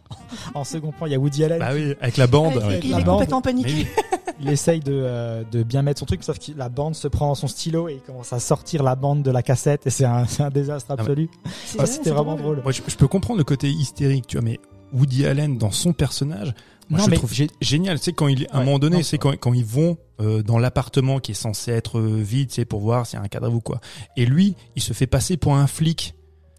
en 0.54 0.64
second 0.64 0.92
plan, 0.92 1.06
il 1.06 1.12
y 1.12 1.14
a 1.14 1.18
Woody 1.18 1.44
Allen. 1.44 1.58
Bah 1.58 1.70
oui, 1.74 1.94
avec 2.00 2.16
la 2.16 2.26
bande. 2.26 2.56
Ouais. 2.56 2.80
il 2.82 2.90
La 2.90 3.00
est 3.00 3.04
bande. 3.04 3.14
complètement 3.14 3.42
paniqué. 3.42 3.70
oui. 3.72 3.86
Il 4.38 4.50
essaye 4.50 4.80
de, 4.80 4.92
euh, 4.92 5.44
de 5.50 5.62
bien 5.62 5.80
mettre 5.80 6.00
son 6.00 6.04
truc, 6.04 6.22
sauf 6.22 6.38
que 6.38 6.52
la 6.54 6.68
bande 6.68 6.94
se 6.94 7.08
prend 7.08 7.34
son 7.34 7.46
stylo 7.48 7.88
et 7.88 7.94
il 7.94 8.00
commence 8.02 8.34
à 8.34 8.38
sortir 8.38 8.82
la 8.82 8.94
bande 8.94 9.22
de 9.22 9.30
la 9.30 9.42
cassette. 9.42 9.86
Et 9.86 9.90
c'est 9.90 10.04
un, 10.04 10.26
désastre 10.52 10.92
mais- 10.94 11.00
absolu. 11.00 11.30
C'est- 11.64 11.78
Ah, 11.80 11.86
C'était 11.86 12.10
vraiment 12.10 12.36
drôle. 12.36 12.60
Moi, 12.62 12.70
je, 12.70 12.82
je 12.86 12.96
peux 12.96 13.08
comprendre 13.08 13.38
le 13.38 13.44
côté 13.44 13.70
hystérique, 13.70 14.26
tu 14.26 14.36
vois, 14.36 14.44
mais 14.44 14.60
Woody 14.92 15.24
Allen 15.24 15.56
dans 15.56 15.70
son 15.70 15.94
personnage, 15.94 16.52
moi, 16.88 16.98
Non, 17.00 17.04
je 17.06 17.10
mais 17.10 17.16
trouve 17.16 17.32
génial. 17.60 17.98
C'est 17.98 18.12
quand 18.12 18.28
il, 18.28 18.46
à 18.50 18.58
un 18.58 18.64
moment 18.64 18.78
donné, 18.78 19.02
c'est 19.02 19.18
quand, 19.18 19.36
quand 19.36 19.52
ils 19.52 19.64
vont 19.64 19.98
euh, 20.20 20.42
dans 20.42 20.58
l'appartement 20.58 21.18
qui 21.18 21.32
est 21.32 21.34
censé 21.34 21.72
être 21.72 21.98
euh, 21.98 22.22
vide, 22.22 22.50
c'est 22.50 22.64
pour 22.64 22.80
voir 22.80 23.06
s'il 23.06 23.18
y 23.18 23.22
a 23.22 23.24
un 23.24 23.28
cadavre 23.28 23.54
ou 23.54 23.60
quoi. 23.60 23.80
Et 24.16 24.26
lui, 24.26 24.54
il 24.76 24.82
se 24.82 24.92
fait 24.92 25.06
passer 25.06 25.36
pour 25.36 25.54
un 25.56 25.66
flic. 25.66 26.14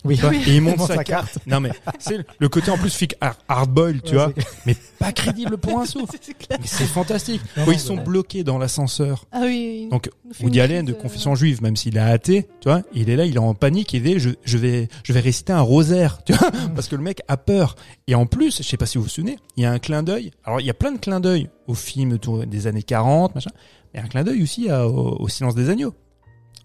Oui, 0.07 0.19
et 0.47 0.55
il 0.55 0.61
monte 0.61 0.79
sa, 0.81 0.95
sa 0.95 1.03
carte. 1.03 1.39
Non 1.45 1.59
mais 1.59 1.71
c'est 1.99 2.17
le 2.39 2.49
côté 2.49 2.71
en 2.71 2.77
plus 2.77 2.89
flic 2.95 3.15
hard, 3.21 3.37
hardboil, 3.47 4.01
tu 4.01 4.11
Ouais, 4.11 4.25
vois, 4.25 4.33
mais 4.65 4.75
pas 4.99 5.11
crédible 5.11 5.57
pour 5.57 5.79
un 5.79 5.85
sou. 5.85 6.05
C'est 6.21 6.33
clair. 6.37 6.57
Mais 6.61 6.67
c'est 6.67 6.85
fantastique. 6.85 7.41
Non, 7.57 7.71
ils 7.71 7.79
sont 7.79 7.97
bloqués 7.97 8.43
dans 8.43 8.57
l'ascenseur. 8.57 9.25
Ah 9.31 9.41
oui. 9.43 9.87
Donc 9.91 10.09
il 10.39 10.45
Woody 10.45 10.59
Allen 10.61 10.85
de 10.85 10.93
confession 10.93 11.35
juive, 11.35 11.61
même 11.61 11.75
s'il 11.75 11.97
est 11.97 12.01
athée, 12.01 12.47
tu 12.61 12.69
vois, 12.69 12.81
il 12.93 13.09
est 13.09 13.15
là, 13.15 13.25
il 13.25 13.35
est 13.35 13.39
en 13.39 13.53
panique, 13.53 13.93
il 13.93 14.07
est, 14.07 14.19
je, 14.19 14.31
je 14.43 14.57
vais, 14.57 14.87
je 15.03 15.13
vais 15.13 15.19
réciter 15.19 15.53
un 15.53 15.61
rosaire, 15.61 16.19
tu 16.25 16.33
vois, 16.33 16.51
parce 16.75 16.87
que 16.87 16.95
le 16.95 17.01
mec 17.03 17.21
a 17.27 17.37
peur. 17.37 17.75
Et 18.07 18.15
en 18.15 18.25
plus, 18.25 18.57
je 18.57 18.63
sais 18.63 18.77
pas 18.77 18.85
si 18.85 18.97
vous 18.97 19.03
vous 19.05 19.09
souvenez, 19.09 19.37
il 19.55 19.63
y 19.63 19.65
a 19.65 19.71
un 19.71 19.79
clin 19.79 20.03
d'œil. 20.03 20.31
Alors 20.43 20.59
il 20.61 20.65
y 20.67 20.69
a 20.69 20.73
plein 20.73 20.91
de 20.91 20.97
clins 20.97 21.19
d'œil 21.19 21.49
au 21.67 21.73
film 21.73 22.17
des 22.47 22.67
années 22.67 22.83
40, 22.83 23.35
machin. 23.35 23.51
Mais 23.93 23.99
un 24.01 24.07
clin 24.07 24.23
d'œil 24.23 24.43
aussi 24.43 24.69
à- 24.69 24.87
au, 24.87 25.17
au 25.19 25.27
silence 25.29 25.55
des 25.55 25.69
agneaux. 25.69 25.93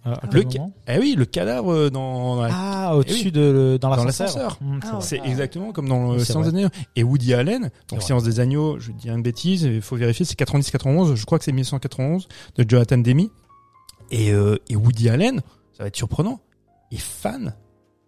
Euh, 0.04 0.14
à 0.14 0.26
Le 0.32 0.42
ca- 0.50 0.66
Eh 0.88 0.98
oui, 0.98 1.14
le 1.16 1.24
cadavre 1.24 1.88
dans, 1.88 2.36
dans 2.36 2.42
la- 2.42 2.48
Ah, 2.52 2.96
au-dessus 2.96 3.20
Eh 3.20 3.24
oui. 3.26 3.32
de 3.32 3.78
dans 3.80 3.94
Dans 3.94 4.04
l'ascenseur. 4.04 4.58
Mmh, 4.60 4.78
c'est 4.82 4.88
Ah. 4.92 4.98
C'est 5.00 5.20
Ah. 5.22 5.28
exactement 5.28 5.70
comme 5.72 5.88
dans 5.88 6.10
Oui, 6.10 6.16
le 6.18 6.24
Silence 6.24 6.48
des. 6.50 6.58
Agneaux. 6.58 6.68
Et 6.96 7.04
Woody 7.04 7.34
Allen, 7.34 7.70
donc. 7.88 8.02
Silence 8.02 8.24
des 8.24 8.40
Agneaux, 8.40 8.78
je 8.80 8.90
dis 8.92 9.08
une 9.08 9.22
bêtise, 9.22 9.62
il 9.62 9.80
faut 9.80 9.94
vérifier, 9.96 10.24
c'est 10.24 10.34
90-91, 10.36 11.14
je 11.14 11.24
crois 11.24 11.38
que 11.38 11.44
c'est 11.44 11.52
1991, 11.52 12.26
de 12.56 12.64
Jonathan 12.68 12.98
Demi. 12.98 13.30
Et, 14.10 14.32
euh, 14.32 14.56
et 14.68 14.76
Woody 14.76 15.08
Allen, 15.08 15.40
ça 15.72 15.84
va 15.84 15.86
être 15.86 15.96
surprenant, 15.96 16.40
est 16.90 16.96
fan 17.00 17.54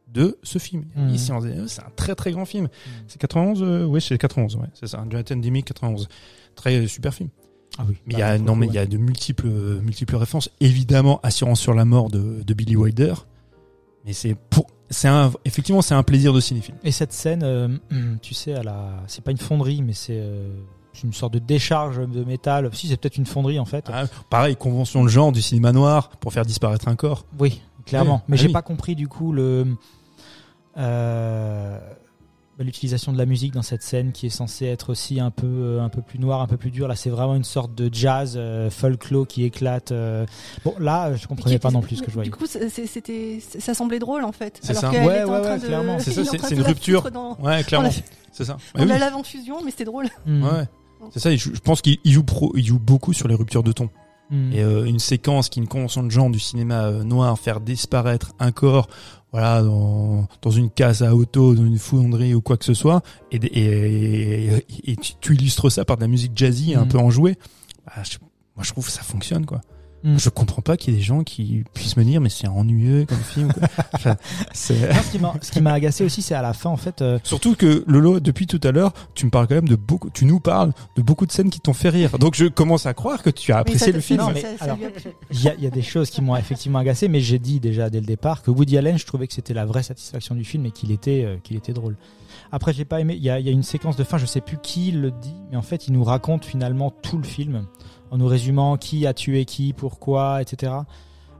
de 0.08 0.36
ce 0.42 0.58
film. 0.58 0.84
Des 0.96 1.30
Agneaux, 1.30 1.66
c'est 1.68 1.80
un 1.82 1.90
très 1.96 2.14
très 2.14 2.32
grand 2.32 2.44
film. 2.44 2.68
C'est 3.06 3.18
91, 3.20 3.62
euh, 3.62 3.84
oui, 3.84 4.00
c'est 4.00 4.18
91, 4.18 4.56
ouais, 4.56 4.66
c'est 4.74 4.86
ça. 4.88 5.04
Jonathan 5.08 5.36
Demi, 5.36 5.62
91. 5.62 6.08
Très 6.56 6.76
euh, 6.76 6.86
super 6.86 7.14
film. 7.14 7.30
Ah 7.78 7.84
oui. 7.88 7.96
Mais 8.06 8.14
il 8.14 8.18
y 8.18 8.22
a, 8.22 8.38
non, 8.38 8.56
mais 8.56 8.66
il 8.66 8.72
y 8.72 8.78
a 8.78 8.86
de 8.86 8.96
multiples, 8.96 9.48
euh, 9.48 9.80
multiples 9.80 10.16
références. 10.16 10.50
Évidemment, 10.60 11.20
Assurance 11.22 11.60
sur 11.60 11.74
la 11.74 11.84
mort 11.84 12.08
de, 12.08 12.42
de 12.42 12.54
Billy 12.54 12.76
Wilder. 12.76 13.14
Mais 14.04 14.12
c'est 14.12 14.34
pour, 14.34 14.66
c'est 14.90 15.08
un, 15.08 15.32
effectivement, 15.44 15.82
c'est 15.82 15.94
un 15.94 16.02
plaisir 16.02 16.32
de 16.32 16.40
cinéphile. 16.40 16.74
Et 16.84 16.92
cette 16.92 17.12
scène, 17.12 17.42
euh, 17.42 17.68
hum, 17.90 18.18
tu 18.22 18.34
sais, 18.34 18.54
à 18.54 18.62
la, 18.62 19.02
c'est 19.06 19.24
pas 19.24 19.30
une 19.30 19.38
fonderie, 19.38 19.82
mais 19.82 19.94
c'est 19.94 20.18
euh, 20.20 20.48
une 21.02 21.12
sorte 21.12 21.34
de 21.34 21.38
décharge 21.38 22.06
de 22.08 22.24
métal. 22.24 22.70
Si, 22.72 22.88
c'est 22.88 22.96
peut-être 22.96 23.16
une 23.16 23.26
fonderie 23.26 23.58
en 23.58 23.64
fait. 23.64 23.86
Ah, 23.92 24.04
pareil, 24.30 24.56
convention 24.56 25.02
de 25.02 25.08
genre 25.08 25.32
du 25.32 25.42
cinéma 25.42 25.72
noir 25.72 26.10
pour 26.20 26.32
faire 26.32 26.44
disparaître 26.44 26.86
un 26.88 26.96
corps. 26.96 27.24
Oui, 27.38 27.60
clairement. 27.86 28.16
Oui, 28.16 28.22
mais 28.28 28.36
ah 28.36 28.40
j'ai 28.40 28.46
oui. 28.48 28.52
pas 28.52 28.62
compris 28.62 28.94
du 28.94 29.08
coup 29.08 29.32
le 29.32 29.66
euh, 30.76 31.78
bah, 31.78 31.80
l'utilisation 32.58 33.12
de 33.12 33.18
la 33.18 33.26
musique 33.26 33.52
dans 33.52 33.62
cette 33.62 33.82
scène 33.82 34.12
qui 34.12 34.26
est 34.26 34.30
censée 34.30 34.66
être 34.66 34.90
aussi 34.90 35.18
un 35.18 35.30
peu 35.30 35.46
euh, 35.46 35.82
un 35.82 35.88
peu 35.88 36.02
plus 36.02 36.18
noire, 36.18 36.40
un 36.40 36.46
peu 36.46 36.56
plus 36.56 36.70
dure. 36.70 36.86
Là, 36.86 36.94
c'est 36.96 37.10
vraiment 37.10 37.34
une 37.34 37.42
sorte 37.44 37.74
de 37.74 37.88
jazz 37.92 38.34
euh, 38.36 38.70
folklore 38.70 39.26
qui 39.26 39.42
éclate. 39.44 39.90
euh. 39.92 40.24
Bon, 40.64 40.74
là, 40.78 41.14
je 41.16 41.26
comprenais 41.26 41.58
pas 41.58 41.70
non 41.72 41.80
plus 41.80 41.96
ce 41.96 42.02
que 42.02 42.08
je 42.10 42.14
voyais. 42.14 42.30
Du 42.30 42.36
coup, 42.36 42.46
c'était, 42.46 43.40
ça 43.40 43.74
semblait 43.74 43.98
drôle 43.98 44.24
en 44.24 44.32
fait. 44.32 44.60
C'est 44.62 44.74
ça. 44.74 44.90
Ouais, 44.90 44.98
ouais, 45.00 45.24
ouais, 45.24 45.58
de- 45.58 45.66
clairement. 45.66 45.98
C'est 45.98 46.12
ça, 46.12 46.24
c'est- 46.48 46.54
une 46.54 46.62
rupture. 46.62 47.10
Dans, 47.10 47.36
Ouais, 47.40 47.64
clairement. 47.64 47.90
C'est 48.32 48.44
ça. 48.44 48.56
on 48.74 48.78
Bah 48.78 48.84
oui. 48.84 48.88
la 48.88 48.98
lave 48.98 49.14
en 49.16 49.22
fusion, 49.24 49.56
mais 49.64 49.70
c'était 49.70 49.84
drôle. 49.84 50.06
Hum, 50.26 50.42
Ouais. 50.44 50.64
C'est 51.10 51.20
ça, 51.20 51.34
je, 51.36 51.50
je 51.54 51.60
pense 51.60 51.82
qu'il 51.82 51.98
il 52.04 52.12
joue 52.12 52.22
pro, 52.24 52.52
il 52.56 52.64
joue 52.64 52.78
beaucoup 52.78 53.12
sur 53.12 53.28
les 53.28 53.34
ruptures 53.34 53.62
de 53.62 53.72
ton. 53.72 53.90
hum. 54.30 54.52
Et 54.52 54.62
euh, 54.62 54.84
une 54.84 54.98
séquence 54.98 55.48
qui 55.48 55.58
est 55.60 55.62
une 55.62 55.68
convention 55.68 56.02
de 56.02 56.08
genre 56.10 56.30
du 56.30 56.38
cinéma 56.38 56.90
noir, 56.90 57.38
faire 57.38 57.60
disparaître 57.60 58.32
un 58.38 58.52
corps, 58.52 58.88
voilà, 59.34 59.62
dans, 59.62 60.28
dans 60.42 60.50
une 60.52 60.70
case 60.70 61.02
à 61.02 61.12
auto, 61.16 61.56
dans 61.56 61.66
une 61.66 61.78
fonderie 61.78 62.34
ou 62.34 62.40
quoi 62.40 62.56
que 62.56 62.64
ce 62.64 62.72
soit, 62.72 63.02
et, 63.32 63.36
et, 63.36 64.46
et, 64.54 64.92
et 64.92 64.96
tu, 64.96 65.14
tu 65.20 65.34
illustres 65.34 65.72
ça 65.72 65.84
par 65.84 65.96
de 65.96 66.02
la 66.02 66.06
musique 66.08 66.32
jazzy 66.36 66.74
un 66.76 66.82
Mhm. 66.82 66.88
peu 66.88 66.98
enjouée. 66.98 67.36
Bah, 67.84 68.02
je- 68.04 68.18
moi, 68.54 68.62
je 68.62 68.70
trouve 68.70 68.86
que 68.86 68.92
ça 68.92 69.02
fonctionne, 69.02 69.44
quoi. 69.44 69.60
Mhm. 70.04 70.18
Je 70.18 70.28
comprends 70.28 70.60
pas 70.62 70.76
qu'il 70.76 70.92
y 70.92 70.96
ait 70.96 70.98
des 71.00 71.04
gens 71.04 71.22
qui 71.24 71.64
puissent 71.72 71.96
me 71.96 72.04
dire, 72.04 72.20
mais 72.20 72.28
c'est 72.28 72.46
ennuyeux 72.46 73.06
comme 73.06 73.18
film. 73.18 73.52
quoi. 73.52 73.62
Enfin, 73.94 74.16
c'est- 74.52 74.74
Non, 75.18 75.32
ce 75.40 75.50
qui 75.50 75.60
m'a- 75.62 75.72
agacé 75.72 76.04
aussi, 76.04 76.20
c'est 76.22 76.34
à 76.34 76.42
la 76.42 76.52
fin 76.52 76.68
en 76.70 76.76
fait. 76.76 77.00
euh, 77.02 77.18
Surtout 77.24 77.54
que 77.56 77.82
Lolo, 77.86 78.20
depuis 78.20 78.46
tout 78.46 78.60
à 78.64 78.70
l'heure, 78.70 78.92
tu 79.14 79.24
me 79.24 79.30
parles 79.30 79.46
quand 79.48 79.54
même 79.54 79.68
de 79.68 79.76
beaucoup, 79.76 80.10
tu 80.10 80.26
nous 80.26 80.40
parles 80.40 80.72
de 80.96 81.02
beaucoup 81.02 81.24
de 81.26 81.32
scènes 81.32 81.48
qui 81.50 81.58
t'ont 81.60 81.72
fait 81.72 81.88
rire. 81.88 82.18
Donc 82.18 82.34
je 82.34 82.44
commence 82.46 82.84
à 82.86 82.92
croire 82.94 83.22
que 83.22 83.30
tu 83.30 83.52
as 83.52 83.58
apprécié 83.58 83.92
le 83.92 84.00
film. 84.00 84.22
Il 85.30 85.40
y 85.42 85.48
a, 85.48 85.54
il 85.54 85.64
y 85.64 85.66
a 85.66 85.70
des 85.70 85.82
choses 85.82 86.10
qui 86.10 86.20
m'ont 86.22 86.36
effectivement 86.36 86.78
agacé, 86.80 87.08
mais 87.08 87.20
j'ai 87.20 87.38
dit 87.38 87.58
déjà 87.60 87.88
dès 87.90 88.00
le 88.00 88.06
départ 88.06 88.42
que 88.42 88.50
Woody 88.50 88.76
Allen, 88.76 88.98
je 88.98 89.06
trouvais 89.06 89.26
que 89.26 89.32
c'était 89.34 89.54
la 89.54 89.64
vraie 89.64 89.82
satisfaction 89.82 90.34
du 90.34 90.44
film 90.44 90.66
et 90.66 90.70
qu'il 90.70 90.90
était, 90.92 91.24
euh, 91.24 91.36
qu'il 91.42 91.56
était 91.56 91.72
drôle. 91.72 91.96
Après, 92.52 92.72
j'ai 92.72 92.84
pas 92.84 93.00
aimé. 93.00 93.14
Il 93.16 93.22
y 93.22 93.26
y 93.26 93.30
a 93.30 93.38
une 93.38 93.62
séquence 93.62 93.96
de 93.96 94.04
fin, 94.04 94.18
je 94.18 94.26
sais 94.26 94.40
plus 94.40 94.58
qui 94.62 94.90
le 94.90 95.10
dit, 95.10 95.34
mais 95.50 95.56
en 95.56 95.62
fait, 95.62 95.88
il 95.88 95.92
nous 95.92 96.04
raconte 96.04 96.44
finalement 96.44 96.90
tout 96.90 97.16
le 97.16 97.24
film 97.24 97.66
en 98.10 98.18
nous 98.18 98.26
résumant 98.26 98.76
qui 98.76 99.06
a 99.06 99.14
tué 99.14 99.44
qui, 99.44 99.72
pourquoi, 99.72 100.42
etc. 100.42 100.72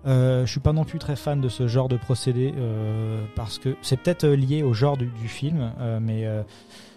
Euh, 0.07 0.45
je 0.45 0.51
suis 0.51 0.61
pas 0.61 0.73
non 0.73 0.85
plus 0.85 0.99
très 0.99 1.17
fan 1.17 1.41
de 1.41 1.49
ce 1.49 1.67
genre 1.67 1.89
de 1.89 1.97
procédé 1.97 2.53
euh, 2.57 3.25
parce 3.37 3.59
que 3.59 3.75
c'est 3.81 3.97
peut-être 3.97 4.25
euh, 4.25 4.37
lié 4.37 4.63
au 4.63 4.75
genre 4.75 4.99
du, 4.99 5.09
film, 5.29 5.73
euh, 5.81 5.99
mais 6.01 6.27
euh, 6.27 6.43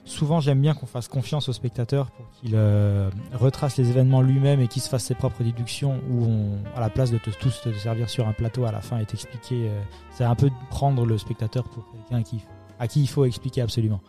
souvent 0.04 0.42
j'aime 0.42 0.60
bien 0.60 0.74
qu'on 0.74 0.88
fasse 0.88 1.08
confiance 1.08 1.48
au 1.48 1.54
spectateur 1.54 2.12
pour 2.12 2.26
qu'il 2.32 2.52
euh, 2.56 3.10
retrace 3.32 3.78
les 3.78 3.90
événements 3.90 4.22
lui-même 4.22 4.60
et 4.60 4.68
qu'il 4.68 4.82
se 4.82 4.90
fasse 4.90 5.06
ses 5.06 5.16
propres 5.16 5.42
déductions 5.42 6.02
où 6.12 6.28
à 6.76 6.82
la 6.82 6.90
place 6.90 7.10
de 7.10 7.18
te, 7.18 7.30
tous 7.30 7.62
te 7.62 7.72
servir 7.72 8.10
sur 8.10 8.28
un 8.28 8.34
plateau 8.34 8.66
à 8.66 8.74
la 8.74 8.82
fin 8.82 9.00
et 9.00 9.06
t'expliquer, 9.06 9.72
c'est 10.12 10.26
un 10.26 10.36
peu 10.36 10.50
prendre 10.70 11.06
le 11.06 11.18
spectateur 11.18 11.64
pour 11.64 11.86
quelqu'un 11.92 12.24
qui, 12.24 12.42
à 12.78 12.90
qui 12.90 13.00
il 13.02 13.08
faut 13.08 13.24
expliquer 13.24 13.62
absolument 13.62 14.02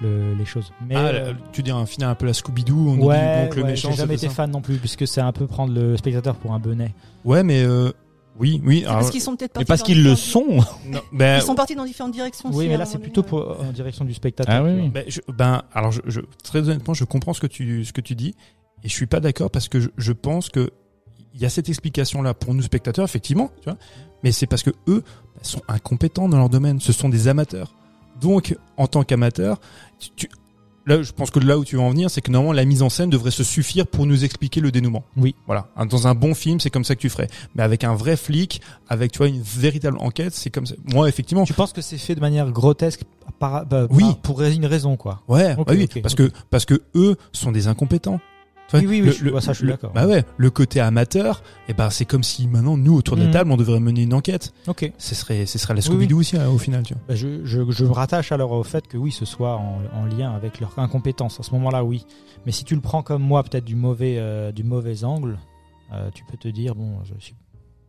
le- 0.00 0.34
les 0.34 0.44
choses. 0.44 0.72
Mais 0.86 0.94
Ah, 0.96 1.06
euh, 1.06 1.32
tu 1.52 1.62
dis 1.62 1.70
un 1.70 1.86
final 1.86 2.10
un 2.10 2.14
peu 2.14 2.26
la 2.26 2.32
Scooby-Doo, 2.32 2.88
on 2.90 2.96
dit 2.96 3.02
ouais, 3.02 3.44
donc 3.44 3.56
le 3.56 3.62
ouais, 3.62 3.68
méchant. 3.70 3.90
j'ai 3.90 3.96
jamais 3.98 4.14
été 4.14 4.28
ça. 4.28 4.34
fan 4.34 4.50
non 4.50 4.60
plus 4.60 4.76
puisque 4.76 5.06
c'est 5.06 5.20
un 5.20 5.32
peu 5.32 5.46
prendre 5.46 5.72
le 5.74 5.96
spectateur 5.96 6.36
pour 6.36 6.52
un 6.52 6.58
bonnet. 6.58 6.94
Ouais, 7.24 7.42
mais 7.42 7.62
euh, 7.62 7.90
oui, 8.38 8.60
oui. 8.64 8.84
Alors- 8.84 8.98
parce 9.00 9.10
qu'ils 9.10 9.20
sont 9.20 9.34
peut-être 9.36 9.56
Mais 9.58 9.64
partis 9.64 9.82
parce 9.82 9.82
qu'ils 9.82 10.04
le 10.04 10.14
sont. 10.14 10.58
non, 10.86 11.00
ben, 11.12 11.38
Ils 11.38 11.42
sont 11.42 11.54
partis 11.54 11.74
dans 11.74 11.84
différentes 11.84 12.12
directions. 12.12 12.48
Oui, 12.50 12.56
aussi, 12.56 12.68
mais 12.68 12.76
là 12.76 12.84
c'est 12.86 12.98
plutôt 12.98 13.22
pour, 13.22 13.60
en 13.60 13.72
direction 13.72 14.04
du 14.04 14.14
spectateur. 14.14 14.54
Ah 14.54 14.62
oui, 14.64 14.88
ben, 14.88 15.04
je- 15.08 15.20
ben, 15.32 15.62
alors, 15.72 15.90
je, 15.92 16.00
je- 16.06 16.20
très 16.44 16.60
honnêtement, 16.60 16.94
je 16.94 17.04
comprends 17.04 17.32
ce 17.34 17.40
que 17.40 17.46
tu, 17.48 17.84
ce 17.84 17.92
que 17.92 18.00
tu 18.00 18.14
dis, 18.14 18.34
et 18.84 18.88
je 18.88 18.92
suis 18.94 19.06
pas 19.06 19.18
d'accord 19.20 19.50
parce 19.50 19.68
que 19.68 19.80
je, 19.80 19.88
je 19.96 20.12
pense 20.12 20.48
que 20.50 20.70
il 21.34 21.42
y 21.42 21.44
a 21.44 21.48
cette 21.50 21.68
explication 21.68 22.22
là 22.22 22.32
pour 22.34 22.54
nous 22.54 22.62
spectateurs, 22.62 23.04
effectivement, 23.04 23.50
tu 23.60 23.64
vois, 23.70 23.76
mais 24.24 24.32
c'est 24.32 24.46
parce 24.46 24.62
que 24.62 24.70
eux 24.88 25.02
sont 25.42 25.60
incompétents 25.68 26.28
dans 26.28 26.38
leur 26.38 26.48
domaine. 26.48 26.80
Ce 26.80 26.92
sont 26.92 27.08
des 27.08 27.28
amateurs. 27.28 27.74
Donc, 28.20 28.56
en 28.76 28.86
tant 28.86 29.02
qu'amateurs, 29.04 29.60
tu, 29.98 30.10
tu- 30.16 30.28
là, 30.86 31.02
je 31.02 31.12
pense 31.12 31.30
que 31.30 31.38
là 31.38 31.58
où 31.58 31.64
tu 31.64 31.76
veux 31.76 31.82
en 31.82 31.90
venir, 31.90 32.10
c'est 32.10 32.20
que 32.20 32.30
normalement 32.30 32.52
la 32.52 32.64
mise 32.64 32.82
en 32.82 32.88
scène 32.88 33.10
devrait 33.10 33.30
se 33.30 33.44
suffire 33.44 33.86
pour 33.86 34.06
nous 34.06 34.24
expliquer 34.24 34.60
le 34.60 34.70
dénouement. 34.70 35.04
Oui. 35.16 35.34
Voilà. 35.46 35.68
Dans 35.88 36.06
un 36.08 36.14
bon 36.14 36.34
film, 36.34 36.60
c'est 36.60 36.70
comme 36.70 36.84
ça 36.84 36.94
que 36.94 37.00
tu 37.00 37.08
ferais. 37.10 37.28
Mais 37.54 37.62
avec 37.62 37.84
un 37.84 37.94
vrai 37.94 38.16
flic, 38.16 38.60
avec 38.88 39.12
tu 39.12 39.18
vois 39.18 39.28
une 39.28 39.42
véritable 39.42 39.98
enquête, 40.00 40.34
c'est 40.34 40.50
comme 40.50 40.66
ça. 40.66 40.74
Moi, 40.92 41.08
effectivement. 41.08 41.44
Tu 41.44 41.52
penses 41.52 41.72
que 41.72 41.82
c'est 41.82 41.98
fait 41.98 42.14
de 42.14 42.20
manière 42.20 42.50
grotesque 42.50 43.02
par, 43.38 43.66
bah, 43.66 43.86
Oui. 43.90 44.02
par- 44.02 44.16
pour 44.18 44.42
une 44.42 44.66
raison 44.66 44.96
quoi. 44.96 45.22
Ouais. 45.28 45.54
Bah 45.56 45.64
oui. 45.68 45.86
parce 46.02 46.14
que 46.14 46.30
parce 46.50 46.64
que 46.64 46.80
eux 46.94 47.16
sont 47.32 47.52
des 47.52 47.66
incompétents. 47.68 48.20
Oui, 48.74 48.84
oui, 48.86 49.00
le- 49.00 49.30
le- 49.30 49.40
ça, 49.40 49.52
je 49.52 49.58
suis 49.60 49.66
d'accord. 49.68 49.92
Bah 49.94 50.06
ouais. 50.06 50.24
Le 50.36 50.50
côté 50.50 50.80
amateur, 50.80 51.42
et 51.68 51.72
ben 51.74 51.88
c'est 51.90 52.04
comme 52.04 52.22
si 52.22 52.46
maintenant 52.48 52.76
nous 52.76 52.94
autour 52.94 53.16
de 53.16 53.22
la 53.22 53.26
Mhm. 53.28 53.32
table, 53.32 53.52
on 53.52 53.56
devrait 53.56 53.80
mener 53.80 54.02
une 54.02 54.12
enquête. 54.14 54.52
Ok. 54.66 54.92
Ce 54.98 55.14
serait 55.14 55.46
ce 55.46 55.58
serait 55.58 55.74
la 55.74 55.80
Oui, 55.80 55.84
Scooby-Doo 55.86 56.18
aussi 56.18 56.36
hein, 56.36 56.48
au 56.48 56.58
final, 56.58 56.82
tu 56.82 56.92
vois. 56.94 57.02
Bah, 57.08 57.14
je, 57.14 57.44
je, 57.44 57.62
je 57.70 57.84
me 57.84 57.92
rattache 57.92 58.30
alors 58.32 58.52
au 58.52 58.62
fait 58.64 58.86
que 58.86 58.98
oui, 58.98 59.10
ce 59.10 59.24
soit 59.24 59.56
en, 59.56 59.78
en 59.94 60.04
lien 60.06 60.32
avec 60.32 60.60
leur 60.60 60.78
incompétence. 60.78 61.40
À 61.40 61.42
ce 61.42 61.52
moment-là, 61.52 61.82
oui. 61.84 62.04
Mais 62.44 62.52
si 62.52 62.64
tu 62.64 62.74
le 62.74 62.80
prends 62.82 63.02
comme 63.02 63.22
moi, 63.22 63.42
peut-être 63.42 63.64
du 63.64 63.74
mauvais, 63.74 64.16
euh, 64.18 64.52
du 64.52 64.64
mauvais 64.64 65.02
angle, 65.04 65.38
euh, 65.94 66.10
tu 66.14 66.24
peux 66.30 66.36
te 66.36 66.48
dire 66.48 66.74
bon, 66.74 66.98
je 67.04 67.14
suis... 67.24 67.34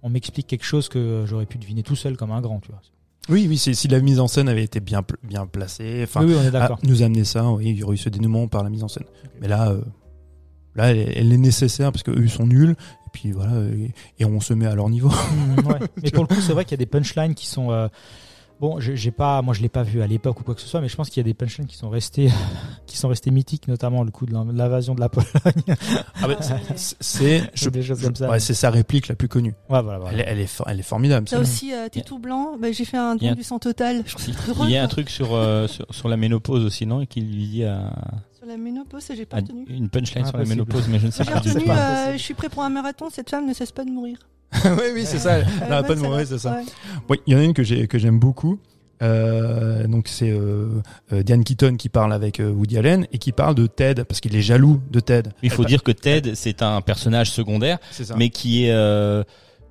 on 0.02 0.10
m'explique 0.10 0.48
quelque 0.48 0.63
chose 0.65 0.88
que 0.88 1.26
j'aurais 1.28 1.46
pu 1.46 1.58
deviner 1.58 1.84
tout 1.84 1.96
seul 1.98 2.15
comme 2.15 2.32
un 2.32 2.39
grand, 2.42 2.60
tu 2.62 2.72
vois. 2.72 2.82
Oui, 3.28 3.46
oui. 3.50 3.58
Si 3.58 3.88
la 3.89 4.00
mise 4.00 4.20
en 4.20 4.28
scène 4.28 4.48
avait 4.50 4.63
été 4.63 4.80
bien 4.80 5.04
bien 5.24 5.46
placée, 5.46 6.00
enfin, 6.04 6.24
oui, 6.26 6.34
oui, 6.36 6.60
nous 6.84 7.04
amener 7.04 7.26
ça, 7.26 7.48
oui, 7.52 7.65
il 7.72 7.76
y 7.78 7.84
aurait 7.84 7.96
eu 7.96 7.98
ce 7.98 8.10
dénouement 8.10 8.48
par 8.48 8.63
la 8.63 8.70
mise 8.70 8.84
en 8.84 8.88
scène. 8.88 9.04
Mais 9.42 9.48
là, 9.48 9.70
euh, 9.72 9.82
là, 10.75 10.91
elle, 10.91 11.12
elle 11.15 11.32
est 11.34 11.38
nécessaire 11.38 11.91
parce 11.91 12.03
qu'eux 12.03 12.21
ils 12.23 12.29
sont 12.29 12.47
nuls. 12.47 12.71
Et 13.08 13.10
puis 13.12 13.32
voilà, 13.32 13.60
et, 13.62 13.91
et 14.19 14.25
on 14.25 14.39
se 14.39 14.53
met 14.53 14.65
à 14.67 14.75
leur 14.75 14.89
niveau. 14.89 15.10
Ouais. 15.65 15.79
Mais 16.03 16.12
pour 16.12 16.23
le 16.23 16.27
coup, 16.34 16.41
c'est 16.41 16.53
vrai 16.53 16.63
qu'il 16.65 16.71
y 16.71 16.75
a 16.75 16.77
des 16.77 16.86
punchlines 16.86 17.36
qui 17.36 17.47
sont. 17.47 17.71
euh, 17.71 17.88
Bon, 18.62 18.77
j'ai 18.82 19.12
pas, 19.12 19.41
moi 19.41 19.53
je 19.53 19.62
l'ai 19.62 19.69
pas 19.69 19.84
vu 19.84 20.01
à 20.01 20.08
l'époque 20.08 20.41
ou 20.41 20.43
quoi 20.43 20.53
que 20.53 20.60
ce 20.60 20.67
soit, 20.67 20.82
mais 20.82 20.89
je 20.89 20.95
pense 20.97 21.10
qu'il 21.10 21.21
y 21.21 21.23
a 21.23 21.23
des 21.23 21.34
punchlines 21.34 21.65
qui 21.65 21.77
sont 21.77 21.88
restés, 21.89 22.29
qui 22.88 22.97
sont 22.97 23.08
restés 23.08 23.32
mythiques, 23.32 23.69
notamment 23.69 24.03
le 24.03 24.12
coup 24.12 24.25
de 24.25 24.34
l'in- 24.34 24.51
l'invasion 24.51 24.95
de 24.95 24.99
la 24.99 25.08
Pologne. 25.08 25.29
Ah 26.21 26.27
bah, 26.27 26.36
c'est- 26.75 26.97
c'est, 26.99 27.41
ouais, 28.27 28.39
sa 28.53 28.69
réplique 28.69 29.08
la 29.08 29.15
plus 29.15 29.29
connue. 29.29 29.53
Ouais, 29.69 29.82
voilà, 29.82 29.99
voilà. 29.99 30.12
Elle, 30.12 30.19
est- 30.19 30.25
elle 30.27 30.39
est, 30.41 30.45
for- 30.47 30.67
elle 30.69 30.79
est 30.82 30.84
formidable. 30.84 31.29
Ça. 31.29 31.39
aussi, 31.39 31.71
euh, 31.73 31.88
t'es 31.89 32.01
tout 32.01 32.19
blanc, 32.19 32.58
bah, 32.60 32.73
j'ai 32.73 32.84
fait 32.84 32.97
un 32.97 33.15
don 33.15 33.32
du 33.34 33.43
sang 33.43 33.60
total. 33.60 34.03
Je 34.05 34.12
trouve 34.15 34.25
ça 34.36 34.51
drôle, 34.51 34.67
Il 34.67 34.73
y 34.73 34.77
a 34.77 34.84
un 34.84 34.88
truc 34.89 35.10
sur, 35.10 35.34
euh, 35.36 35.67
sur, 35.69 35.86
sur 35.91 36.10
la 36.10 36.17
ménopause 36.17 36.65
aussi, 36.65 36.86
non 36.86 36.99
Et 36.99 37.08
qu'il 37.08 37.32
lui 37.34 37.47
dit 37.47 37.63
à, 37.63 37.93
la 38.50 38.58
ménopause, 38.58 39.06
j'ai 39.16 39.26
pas 39.26 39.38
retenu. 39.38 39.66
une 39.70 39.90
punchline 39.90 40.26
sur 40.26 40.38
la 40.38 40.46
ménopause, 40.46 40.88
mais 40.90 41.00
je 41.00 41.06
ne 41.08 41.12
sais 41.12 41.24
pas 41.24 41.40
retenu, 41.40 41.64
euh, 41.70 42.14
je 42.14 42.18
suis 42.22 42.34
prêt 42.34 42.50
pour 42.50 42.64
un 42.64 42.70
marathon, 42.70 43.10
cette 43.10 43.30
femme 43.30 43.48
ne 43.48 43.54
cesse 43.54 43.72
pas 43.72 43.86
de 43.86 43.90
mourir. 43.92 44.18
oui, 44.66 44.84
oui, 44.96 45.04
c'est 45.06 45.20
ça. 45.20 45.38
Elle 45.40 45.46
Euh, 45.64 45.70
n'a 45.70 45.84
pas 45.84 45.96
de 45.96 46.00
va. 46.00 46.26
c'est 46.26 46.40
ça. 46.40 46.56
Ouais. 46.56 46.64
Oui, 47.10 47.18
il 47.28 47.34
y 47.34 47.36
en 47.36 47.40
a 47.40 47.44
une 47.44 47.54
que 47.54 47.64
j'ai 47.64 47.88
que 47.88 47.98
j'aime 48.00 48.20
beaucoup. 48.20 48.60
Euh, 49.02 49.88
donc 49.88 50.08
c'est 50.10 50.30
euh, 50.30 50.82
euh, 51.14 51.24
Diane 51.24 51.44
Keaton 51.46 51.78
qui 51.78 51.88
parle 51.88 52.12
avec 52.12 52.40
euh, 52.42 52.52
Woody 52.52 52.78
Allen 52.78 53.08
et 53.14 53.18
qui 53.18 53.32
parle 53.32 53.56
de 53.56 53.66
Ted 53.66 54.04
parce 54.04 54.20
qu'il 54.20 54.36
est 54.36 54.42
jaloux 54.42 54.82
de 54.92 55.00
Ted. 55.00 55.30
Il 55.42 55.50
faut 55.52 55.62
Elle- 55.64 55.70
dire 55.70 55.84
que 55.84 55.92
Ted, 55.92 56.34
c'est 56.36 56.62
un 56.62 56.82
personnage 56.82 57.32
secondaire, 57.32 57.78
mais 58.18 58.30
qui 58.30 58.66
est 58.66 58.72
euh, 58.72 59.24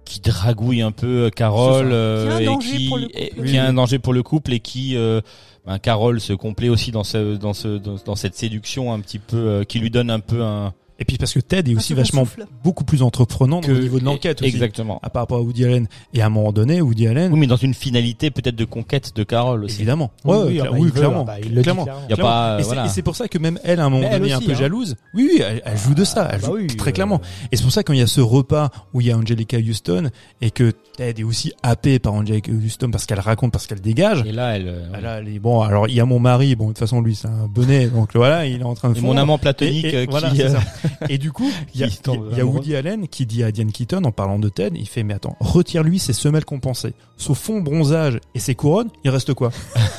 qui 0.06 0.20
dragouille 0.20 0.80
un 0.80 0.92
peu 0.92 1.28
Carole 1.34 1.90
euh, 1.92 2.38
et 2.38 2.46
danger 2.46 2.76
qui 2.78 2.88
pour 2.88 2.96
le 2.98 3.04
et- 3.14 3.28
couple. 3.30 3.44
qui 3.44 3.52
Oui, 3.52 3.58
a 3.58 3.66
un 3.66 3.72
danger 3.74 3.98
pour 3.98 4.12
le 4.14 4.22
couple 4.22 4.52
et 4.54 4.60
qui 4.60 4.96
euh, 4.96 5.20
ben, 5.68 5.78
Carole 5.78 6.20
se 6.20 6.32
complaît 6.32 6.68
aussi 6.70 6.90
dans 6.90 7.04
ce 7.04 7.36
dans 7.36 7.52
ce 7.52 7.78
dans, 7.78 7.96
dans 8.04 8.16
cette 8.16 8.34
séduction 8.34 8.92
un 8.92 8.98
petit 9.00 9.18
peu 9.20 9.36
euh, 9.36 9.64
qui 9.64 9.78
lui 9.78 9.90
donne 9.90 10.10
un 10.10 10.20
peu 10.20 10.42
un 10.42 10.72
Et 11.00 11.04
puis 11.04 11.16
parce 11.16 11.32
que 11.32 11.38
Ted 11.38 11.70
est 11.70 11.74
Un 11.74 11.78
aussi 11.78 11.94
vachement 11.94 12.24
souffle. 12.24 12.46
beaucoup 12.64 12.82
plus 12.82 13.02
entreprenant 13.02 13.60
que 13.60 13.70
au 13.70 13.78
niveau 13.78 14.00
de 14.00 14.04
l'enquête 14.04 14.42
aussi. 14.42 14.50
exactement. 14.50 14.98
À 15.04 15.10
par 15.10 15.22
rapport 15.22 15.38
à 15.38 15.42
Woody 15.42 15.64
Allen. 15.64 15.86
Et 16.12 16.22
à 16.22 16.26
un 16.26 16.28
moment 16.28 16.50
donné, 16.52 16.80
Woody 16.80 17.06
Allen, 17.06 17.32
Oui, 17.32 17.38
mais 17.38 17.46
dans 17.46 17.54
une 17.56 17.72
finalité 17.74 18.32
peut-être 18.32 18.56
de 18.56 18.64
conquête 18.64 19.12
de 19.14 19.22
Carole 19.22 19.62
aussi. 19.62 19.76
évidemment. 19.76 20.10
Oui, 20.24 20.36
Ouais, 20.36 20.44
oui, 20.48 20.60
ah 20.60 20.64
bah, 20.64 20.70
oui, 20.72 20.78
il 20.80 20.84
veut, 20.86 20.90
clairement. 20.92 21.20
ah 21.20 21.24
bah, 21.24 21.36
il 21.40 21.50
le 21.50 21.56
dit 21.56 21.62
Clairement. 21.62 21.84
clairement. 21.84 22.02
Il 22.06 22.10
y 22.10 22.12
a 22.12 22.16
Clairement. 22.16 22.32
pas 22.32 22.48
euh, 22.50 22.58
et 22.58 22.62
c'est- 22.62 22.66
voilà. 22.66 22.86
et 22.86 22.88
c'est 22.88 23.02
pour 23.02 23.14
ça 23.14 23.28
que 23.28 23.38
même 23.38 23.60
elle, 23.62 23.78
à 23.78 23.84
un 23.84 23.90
moment 23.90 24.10
donné, 24.10 24.32
un 24.32 24.38
aussi, 24.38 24.46
peu 24.46 24.52
hein. 24.52 24.56
jalouse. 24.56 24.96
Oui, 25.14 25.28
oui, 25.32 25.42
elle, 25.46 25.62
elle 25.64 25.78
joue 25.78 25.94
de 25.94 26.02
ça. 26.04 26.28
Elle 26.32 26.40
Ah 26.42 26.46
bah 26.46 26.46
joue 26.48 26.56
oui, 26.56 26.66
très 26.66 26.90
euh, 26.90 26.92
clairement. 26.94 27.20
Et 27.52 27.56
c'est 27.56 27.62
pour 27.62 27.72
ça 27.72 27.84
quand 27.84 27.92
il 27.92 28.00
y 28.00 28.02
a 28.02 28.06
ce 28.08 28.20
repas 28.20 28.70
où 28.92 29.00
il 29.00 29.06
y 29.06 29.12
a 29.12 29.16
Angelica 29.16 29.56
Houston 29.58 30.10
et 30.40 30.50
que 30.50 30.72
Ted 30.98 31.20
est 31.20 31.24
aussi 31.24 31.52
happé 31.62 31.98
par 32.00 32.12
Angelica 32.14 32.50
Houston 32.50 32.90
parce 32.90 33.06
qu'elle 33.06 33.20
raconte, 33.20 33.52
parce 33.52 33.66
qu'elle 33.68 33.80
dégage. 33.80 34.24
Et 34.26 34.32
là 34.32 34.56
elle 34.56 34.66
euh, 34.66 35.00
là, 35.00 35.18
elle 35.20 35.28
est- 35.28 35.38
bon, 35.38 35.60
alors 35.60 35.86
il 35.88 35.94
y 35.94 36.00
a 36.00 36.04
mon 36.04 36.18
mari. 36.18 36.56
Bon, 36.56 36.64
de 36.64 36.70
toute 36.70 36.78
façon, 36.80 37.00
lui, 37.00 37.14
c'est 37.14 37.28
un 37.28 37.46
bonnet, 37.48 37.86
donc 37.86 38.10
voilà, 38.16 38.46
il 38.46 38.60
est 38.60 38.64
en 38.64 38.74
train 38.74 38.90
de 38.90 38.96
et 38.96 39.00
fondre. 39.00 39.14
mon 39.14 39.20
amant 39.20 39.38
platonique 39.38 39.84
Et- 39.84 39.88
et 39.90 39.96
euh, 39.98 40.06
voilà, 40.10 40.30
euh, 40.32 40.48
ça. 40.48 40.60
Et 41.08 41.18
du 41.18 41.30
coup, 41.30 41.48
il 41.74 41.80
y 41.80 41.84
a, 41.84 41.86
y. 41.86 42.42
Woody 42.42 42.74
Allen 42.74 43.06
qui 43.06 43.26
dit 43.26 43.44
à 43.44 43.52
Diane 43.52 43.70
Keaton 43.70 44.02
en 44.04 44.10
parlant 44.12 44.38
de 44.40 44.48
Ted, 44.48 44.76
il 44.78 44.88
fait 44.88 45.04
mais 45.04 45.14
attends, 45.14 45.36
retire-lui 45.40 45.98
ses 46.00 46.12
semelles 46.12 46.44
compensées, 46.44 46.94
son 47.16 47.34
fond 47.34 47.60
bronzage 47.60 48.18
et 48.34 48.40
ses 48.40 48.54
couronnes, 48.56 48.88
il 49.04 49.10
reste 49.10 49.34
quoi? 49.34 49.50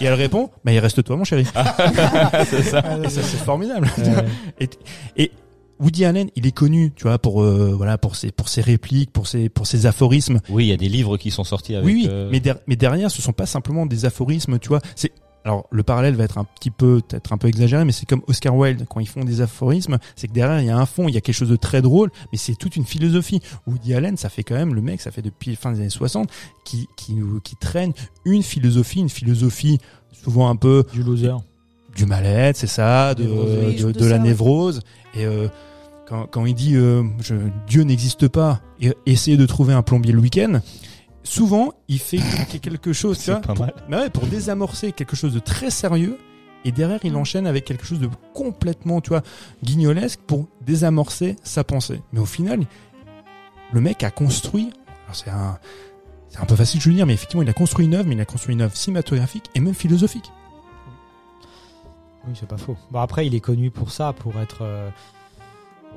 Et 0.01 0.05
elle 0.05 0.13
répond, 0.15 0.49
bah 0.65 0.73
il 0.73 0.79
reste 0.79 1.03
toi 1.03 1.15
mon 1.15 1.23
chéri. 1.23 1.45
c'est 2.49 2.63
ça. 2.63 2.83
Et 3.03 3.09
ça 3.09 3.21
c'est 3.23 3.37
formidable. 3.37 3.87
Ouais. 3.97 4.25
Et, 4.59 4.69
et 5.23 5.31
Woody 5.79 6.05
Allen, 6.05 6.29
il 6.35 6.45
est 6.45 6.51
connu, 6.51 6.91
tu 6.95 7.03
vois, 7.03 7.19
pour 7.19 7.41
euh, 7.41 7.73
voilà, 7.75 7.97
pour 7.97 8.15
ses 8.15 8.31
pour 8.31 8.49
ses 8.49 8.61
répliques, 8.61 9.11
pour 9.11 9.27
ses 9.27 9.49
pour 9.49 9.65
ses 9.67 9.85
aphorismes. 9.85 10.39
Oui, 10.49 10.65
il 10.65 10.69
y 10.69 10.73
a 10.73 10.77
des 10.77 10.89
livres 10.89 11.17
qui 11.17 11.31
sont 11.31 11.43
sortis 11.43 11.75
avec 11.75 11.85
oui, 11.85 12.01
oui, 12.03 12.07
euh, 12.09 12.29
mais, 12.31 12.39
der- 12.39 12.59
mais 12.67 12.75
derrière, 12.75 13.09
ce 13.11 13.21
sont 13.21 13.33
pas 13.33 13.45
simplement 13.45 13.85
des 13.85 14.05
aphorismes, 14.05 14.59
tu 14.59 14.67
vois. 14.69 14.81
C'est 14.95 15.11
alors 15.45 15.67
le 15.71 15.83
parallèle 15.83 16.15
va 16.15 16.25
être 16.25 16.37
un 16.37 16.43
petit 16.43 16.69
peu 16.69 16.99
peut-être 17.07 17.31
un 17.31 17.37
peu 17.37 17.47
exagéré, 17.47 17.85
mais 17.85 17.93
c'est 17.93 18.05
comme 18.05 18.21
Oscar 18.27 18.53
Wilde 18.53 18.85
quand 18.89 18.99
ils 18.99 19.07
font 19.07 19.23
des 19.23 19.39
aphorismes, 19.39 19.97
c'est 20.17 20.27
que 20.27 20.33
derrière 20.33 20.59
il 20.59 20.67
y 20.67 20.69
a 20.69 20.77
un 20.77 20.85
fond, 20.85 21.07
il 21.07 21.13
y 21.13 21.17
a 21.17 21.21
quelque 21.21 21.33
chose 21.35 21.47
de 21.49 21.55
très 21.55 21.81
drôle, 21.81 22.11
mais 22.33 22.37
c'est 22.37 22.55
toute 22.55 22.75
une 22.75 22.83
philosophie. 22.85 23.39
Woody 23.65 23.93
Allen, 23.93 24.17
ça 24.17 24.27
fait 24.27 24.43
quand 24.43 24.55
même 24.55 24.75
le 24.75 24.81
mec, 24.81 24.99
ça 24.99 25.11
fait 25.11 25.21
depuis 25.21 25.51
la 25.51 25.55
fin 25.57 25.71
des 25.71 25.79
années 25.79 25.89
60 25.89 26.29
qui 26.65 26.87
qui 26.97 27.13
nous 27.13 27.39
qui 27.39 27.55
traîne 27.55 27.93
une 28.25 28.43
philosophie, 28.43 28.99
une 28.99 29.07
philosophie 29.09 29.77
souvent 30.11 30.49
un 30.49 30.57
peu 30.57 30.83
Du 30.91 31.03
loser. 31.03 31.35
du 31.95 32.05
mal-être, 32.05 32.57
c'est 32.57 32.67
ça, 32.67 33.15
de, 33.15 33.23
de, 33.23 33.83
de 33.83 33.91
de 33.93 34.05
la 34.05 34.09
ça, 34.09 34.15
ouais. 34.17 34.19
névrose. 34.27 34.81
Et 35.15 35.25
euh, 35.25 35.47
quand, 36.09 36.25
quand 36.25 36.45
il 36.45 36.55
dit 36.55 36.75
euh, 36.75 37.03
je, 37.19 37.35
Dieu 37.67 37.83
n'existe 37.83 38.27
pas, 38.27 38.61
et 38.81 38.93
essayez 39.05 39.37
de 39.37 39.45
trouver 39.45 39.73
un 39.73 39.83
plombier 39.83 40.11
le 40.11 40.19
week-end, 40.19 40.59
souvent 41.23 41.73
il 41.87 41.99
fait 41.99 42.19
quelque 42.61 42.93
chose, 42.93 43.19
tu 43.19 43.31
vois, 43.31 43.41
pas 43.41 43.53
pour, 43.53 43.65
mal. 43.65 43.73
ouais, 43.91 44.09
pour 44.09 44.25
désamorcer 44.25 44.91
quelque 44.91 45.15
chose 45.15 45.33
de 45.33 45.39
très 45.39 45.69
sérieux. 45.69 46.17
Et 46.65 46.73
derrière, 46.73 46.99
il 47.05 47.15
enchaîne 47.15 47.47
avec 47.47 47.63
quelque 47.63 47.85
chose 47.85 47.99
de 47.99 48.09
complètement, 48.33 48.99
tu 48.99 49.09
vois, 49.09 49.21
guignolesque 49.63 50.19
pour 50.27 50.49
désamorcer 50.65 51.37
sa 51.41 51.63
pensée. 51.63 52.01
Mais 52.11 52.19
au 52.19 52.25
final, 52.25 52.65
le 53.71 53.79
mec 53.79 54.03
a 54.03 54.11
construit. 54.11 54.69
C'est 55.13 55.29
un, 55.29 55.57
c'est 56.27 56.39
un 56.39 56.45
peu 56.45 56.57
facile 56.57 56.81
de 56.81 56.89
le 56.89 56.95
dire, 56.95 57.05
mais 57.05 57.13
effectivement, 57.13 57.43
il 57.43 57.49
a 57.49 57.53
construit 57.53 57.85
une 57.85 57.93
œuvre, 57.93 58.09
mais 58.09 58.15
il 58.15 58.19
a 58.19 58.25
construit 58.25 58.55
une 58.55 58.61
œuvre 58.61 58.75
cinématographique 58.75 59.45
et 59.55 59.61
même 59.61 59.73
philosophique. 59.73 60.33
Oui, 62.27 62.33
c'est 62.37 62.45
pas 62.49 62.57
faux. 62.57 62.75
Bon, 62.91 62.99
après, 62.99 63.25
il 63.25 63.33
est 63.33 63.39
connu 63.39 63.71
pour 63.71 63.91
ça, 63.91 64.11
pour 64.11 64.37
être 64.41 64.63
euh, 64.63 64.89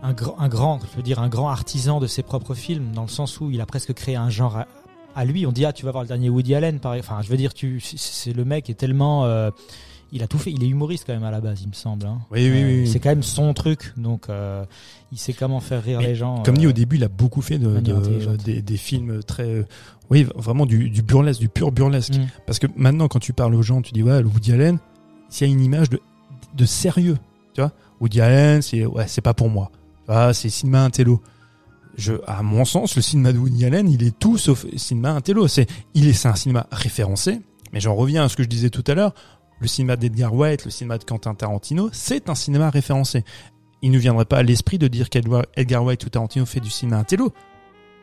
un, 0.03 0.13
grand, 0.13 0.39
un 0.39 0.49
grand, 0.49 0.81
je 0.91 0.97
veux 0.97 1.03
dire, 1.03 1.21
un 1.21 1.29
grand 1.29 1.49
artisan 1.49 2.01
de 2.01 2.07
ses 2.07 2.23
propres 2.23 2.55
films, 2.55 2.93
dans 2.95 3.03
le 3.03 3.09
sens 3.09 3.41
où 3.41 3.51
il 3.51 3.61
a 3.61 3.67
presque 3.67 3.93
créé 3.95 4.17
un 4.17 4.31
genre 4.31 4.57
à, 4.57 4.67
à 5.15 5.25
lui. 5.25 5.47
On 5.47 5.53
dit, 5.53 5.65
ah, 5.65 5.73
tu 5.73 5.85
vas 5.85 5.93
voir 5.93 6.03
le 6.05 6.09
dernier 6.09 6.29
Woody 6.29 6.55
Allen, 6.55 6.79
pareil. 6.81 7.01
Enfin, 7.01 7.21
je 7.23 7.29
veux 7.29 7.37
dire, 7.37 7.55
tu, 7.55 7.81
c'est- 7.81 8.33
le 8.33 8.45
mec 8.45 8.69
est 8.71 8.75
tellement, 8.75 9.25
euh, 9.27 9.51
il 10.11 10.23
a 10.23 10.27
tout 10.27 10.39
fait. 10.39 10.51
Il 10.51 10.63
est 10.65 10.69
humoriste 10.69 11.05
quand 11.07 11.13
même 11.15 11.25
à 11.25 11.31
la 11.31 11.41
base, 11.41 11.61
il 11.63 11.69
me 11.69 11.73
semble. 11.75 12.07
hein. 12.07 12.19
Oui, 12.31 12.51
oui, 12.51 12.65
oui, 12.65 12.81
oui. 12.83 12.89
C'est 12.89 12.99
quand 13.01 13.11
même 13.11 13.23
son 13.23 13.55
truc, 13.55 13.93
donc 13.97 14.29
euh, 14.29 14.65
il 15.13 15.19
sait 15.19 15.33
comment 15.33 15.61
faire 15.61 15.83
rire 15.83 16.01
Mais 16.01 16.09
les 16.09 16.15
gens. 16.17 16.43
Comme 16.43 16.59
dit 16.59 16.67
euh, 16.67 16.71
au 16.71 16.73
début, 16.73 16.97
il 16.97 17.05
a 17.05 17.09
beaucoup 17.09 17.41
fait 17.43 17.59
de, 17.59 17.79
de- 17.81 18.61
des 18.61 18.77
films 18.77 19.23
très, 19.23 19.45
euh, 19.49 19.67
oui, 20.11 20.27
vraiment 20.35 20.67
du, 20.67 20.91
du 20.91 21.03
burlesque, 21.03 21.41
du 21.41 21.49
pur 21.49 21.71
burlesque. 21.73 22.15
mm. 22.17 22.27
Parce 22.47 22.59
que 22.59 22.67
maintenant, 22.77 23.09
quand 23.09 23.21
tu 23.21 23.33
parles 23.33 23.55
aux 23.55 23.63
gens, 23.63 23.81
tu 23.83 23.93
dis 23.93 24.03
ouais, 24.03 24.21
le 24.21 24.29
Woody 24.29 24.53
Allen, 24.53 24.79
s'il 25.29 25.47
y 25.47 25.51
a 25.51 25.53
une 25.55 25.63
image 25.63 25.89
de, 25.91 26.01
de 26.55 26.65
sérieux, 26.67 27.17
tu 27.55 27.61
vois, 27.63 27.73
Woody 28.01 28.21
Allen, 28.21 28.61
c'est 28.63 28.85
ouais, 28.85 29.05
c'est 29.07 29.21
pas 29.23 29.33
pour 29.35 29.49
moi. 29.49 29.71
Ah, 30.09 30.33
c'est 30.33 30.49
cinéma 30.49 30.85
intello. 30.85 31.21
Je, 31.97 32.15
à 32.27 32.43
mon 32.43 32.65
sens, 32.65 32.97
le 32.97 33.03
cinéma 33.03 33.33
de 33.33 33.39
Woody 33.39 33.67
Allen, 33.67 33.89
il 33.89 34.03
est 34.03 34.19
tout 34.19 34.39
sauf 34.39 34.67
cinéma 34.77 35.11
intello. 35.11 35.47
C'est, 35.49 35.67
il 35.95 36.09
est, 36.09 36.13
c'est 36.13 36.29
un 36.29 36.35
cinéma 36.35 36.67
référencé. 36.73 37.41
Mais 37.73 37.81
j'en 37.81 37.95
reviens 37.95 38.25
à 38.25 38.29
ce 38.29 38.37
que 38.37 38.43
je 38.43 38.49
disais 38.49 38.71
tout 38.71 38.85
à 38.87 38.95
l'heure. 38.95 39.15
Le 39.61 39.69
cinéma 39.69 39.97
d'Edgar 39.97 40.35
Wright, 40.35 40.65
le 40.65 40.71
cinéma 40.71 40.99
de 40.99 41.05
Quentin 41.05 41.35
Tarantino, 41.35 41.91
c'est 41.93 42.29
un 42.29 42.35
cinéma 42.35 42.71
référencé. 42.71 43.25
Il 43.81 43.91
ne 43.91 43.99
viendrait 43.99 44.25
pas 44.25 44.39
à 44.39 44.43
l'esprit 44.43 44.79
de 44.79 44.89
dire 44.89 45.09
qu'Edgar 45.09 45.45
Edgar 45.55 45.85
Wright 45.85 46.05
ou 46.05 46.09
Tarantino 46.09 46.47
fait 46.47 46.61
du 46.61 46.71
cinéma 46.71 46.99
intello. 46.99 47.33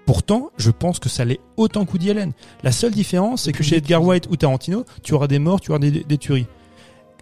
Pourtant, 0.06 0.52
je 0.58 0.72
pense 0.72 1.00
que 1.00 1.10
ça 1.10 1.26
l'est 1.26 1.40
autant 1.58 1.86
que 1.86 1.92
Woody 1.92 2.12
Allen. 2.12 2.32
La 2.64 2.72
seule 2.72 2.92
différence, 2.92 3.44
c'est 3.44 3.52
que 3.52 3.64
chez 3.64 3.78
Edgar 3.78 4.02
Wright 4.04 4.28
ou 4.30 4.36
Tarantino, 4.36 4.86
tu 5.04 5.14
auras 5.14 5.28
des 5.28 5.40
morts, 5.40 5.62
tu 5.62 5.72
auras 5.72 5.80
des, 5.80 5.92
des 6.04 6.18
tueries. 6.18 6.48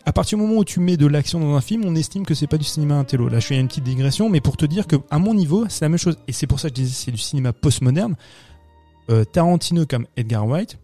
À 0.07 0.13
partir 0.13 0.37
du 0.37 0.45
moment 0.45 0.59
où 0.59 0.63
tu 0.63 0.79
mets 0.79 0.95
de 0.95 1.05
l'action 1.05 1.37
dans 1.37 1.53
un 1.53 1.59
film, 1.59 1.83
on 1.83 1.93
estime 1.93 2.25
que 2.25 2.33
c'est 2.33 2.47
pas 2.47 2.57
du 2.57 2.63
cinéma 2.63 2.95
intello. 2.95 3.27
Là, 3.27 3.41
je 3.41 3.47
fais 3.47 3.59
une 3.59 3.67
petite 3.67 3.83
digression, 3.83 4.29
mais 4.29 4.39
pour 4.39 4.55
te 4.55 4.65
dire 4.65 4.87
que, 4.87 4.95
à 5.09 5.19
mon 5.19 5.33
niveau, 5.33 5.65
c'est 5.67 5.83
la 5.83 5.89
même 5.89 5.97
chose. 5.97 6.17
Et 6.29 6.31
c'est 6.31 6.47
pour 6.47 6.61
ça 6.61 6.69
que 6.69 6.77
je 6.77 6.83
disais 6.83 6.95
c'est 6.95 7.11
du 7.11 7.17
cinéma 7.17 7.51
postmoderne. 7.51 8.15
Euh, 9.09 9.25
Tarantino 9.25 9.85
comme 9.85 10.07
Edgar 10.15 10.47
Wright, 10.47 10.79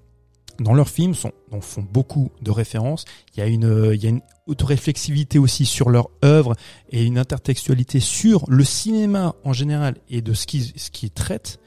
dans 0.60 0.74
leurs 0.74 0.90
films, 0.90 1.14
sont, 1.14 1.32
font 1.62 1.88
beaucoup 1.90 2.32
de 2.42 2.52
références. 2.52 3.06
Il 3.34 3.40
y 3.40 3.44
a 3.44 3.48
une, 3.48 3.64
euh, 3.64 3.96
il 3.96 4.04
y 4.04 4.08
a 4.08 4.10
une 4.10 4.20
autoréflexivité 4.46 5.40
aussi 5.40 5.66
sur 5.66 5.90
leur 5.90 6.10
œuvre 6.26 6.58
et 6.90 7.06
une 7.06 7.18
intertextualité 7.18 8.02
sur 8.02 8.44
le 8.50 8.66
cinéma 8.66 9.36
en 9.46 9.54
général 9.54 9.96
et 10.10 10.22
de 10.22 10.34
ce 10.34 10.46
qu'ils, 10.46 10.74
ce 10.76 10.92
qu'ils 10.92 11.12
traitent. 11.12 11.62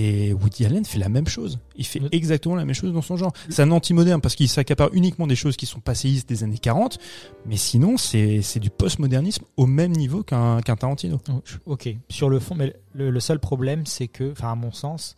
Et 0.00 0.32
Woody 0.32 0.64
Allen 0.64 0.84
fait 0.84 0.98
la 1.00 1.08
même 1.08 1.26
chose. 1.26 1.58
Il 1.76 1.84
fait 1.84 2.00
Oui. 2.00 2.08
exactement 2.12 2.54
la 2.54 2.64
même 2.64 2.74
chose 2.74 2.92
dans 2.92 3.02
son 3.02 3.16
genre. 3.16 3.32
C'est 3.48 3.62
un 3.62 3.70
anti-moderne 3.72 4.20
parce 4.20 4.36
qu'il 4.36 4.48
s'accapare 4.48 4.90
uniquement 4.92 5.26
des 5.26 5.34
choses 5.34 5.56
qui 5.56 5.66
sont 5.66 5.80
passéistes 5.80 6.28
des 6.28 6.44
années 6.44 6.58
40, 6.58 6.98
mais 7.46 7.56
sinon 7.56 7.96
c'est 7.96 8.58
du 8.60 8.70
postmodernisme 8.70 9.44
au 9.56 9.66
même 9.66 9.90
niveau 9.92 10.22
qu'un 10.22 10.60
Tarantino. 10.60 11.18
Ok, 11.66 11.88
sur 12.10 12.28
le 12.28 12.38
fond, 12.38 12.54
mais 12.54 12.74
le, 12.94 13.10
le 13.10 13.20
seul 13.20 13.40
problème, 13.40 13.86
c'est 13.86 14.06
que, 14.08 14.30
enfin 14.30 14.52
à 14.52 14.54
mon 14.54 14.70
sens, 14.72 15.16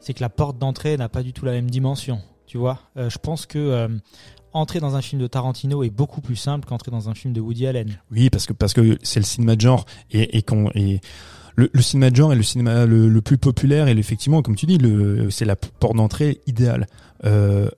c'est 0.00 0.12
que 0.12 0.20
la 0.20 0.28
porte 0.28 0.58
d'entrée 0.58 0.96
n'a 0.98 1.08
pas 1.08 1.22
du 1.22 1.32
tout 1.32 1.44
la 1.46 1.52
même 1.52 1.70
dimension. 1.70 2.20
Tu 2.46 2.58
vois, 2.58 2.80
Euh, 2.96 3.08
je 3.08 3.16
pense 3.18 3.46
que 3.46 3.58
euh, 3.58 3.88
entrer 4.52 4.80
dans 4.80 4.96
un 4.96 5.02
film 5.02 5.22
de 5.22 5.28
Tarantino 5.28 5.82
est 5.84 5.90
beaucoup 5.90 6.20
plus 6.20 6.36
simple 6.36 6.66
qu'entrer 6.68 6.90
dans 6.90 7.08
un 7.08 7.14
film 7.14 7.32
de 7.32 7.40
Woody 7.40 7.66
Allen. 7.66 7.98
Oui, 8.10 8.28
parce 8.28 8.46
que 8.46 8.52
parce 8.52 8.74
que 8.74 8.98
c'est 9.02 9.20
le 9.20 9.24
cinéma 9.24 9.54
de 9.56 9.60
genre 9.60 9.86
et 10.10 10.36
et 10.36 10.42
qu'on 10.42 10.68
et 10.74 11.00
le, 11.60 11.70
le 11.72 11.82
cinéma 11.82 12.10
de 12.10 12.16
genre 12.16 12.32
est 12.32 12.36
le 12.36 12.42
cinéma 12.42 12.86
le, 12.86 13.08
le 13.08 13.20
plus 13.20 13.38
populaire 13.38 13.88
et 13.88 13.92
effectivement, 13.92 14.42
comme 14.42 14.56
tu 14.56 14.66
dis, 14.66 14.78
c'est 15.30 15.44
la 15.44 15.56
porte 15.56 15.94
d'entrée 15.94 16.40
idéale. 16.46 16.86
Euh, 17.24 17.68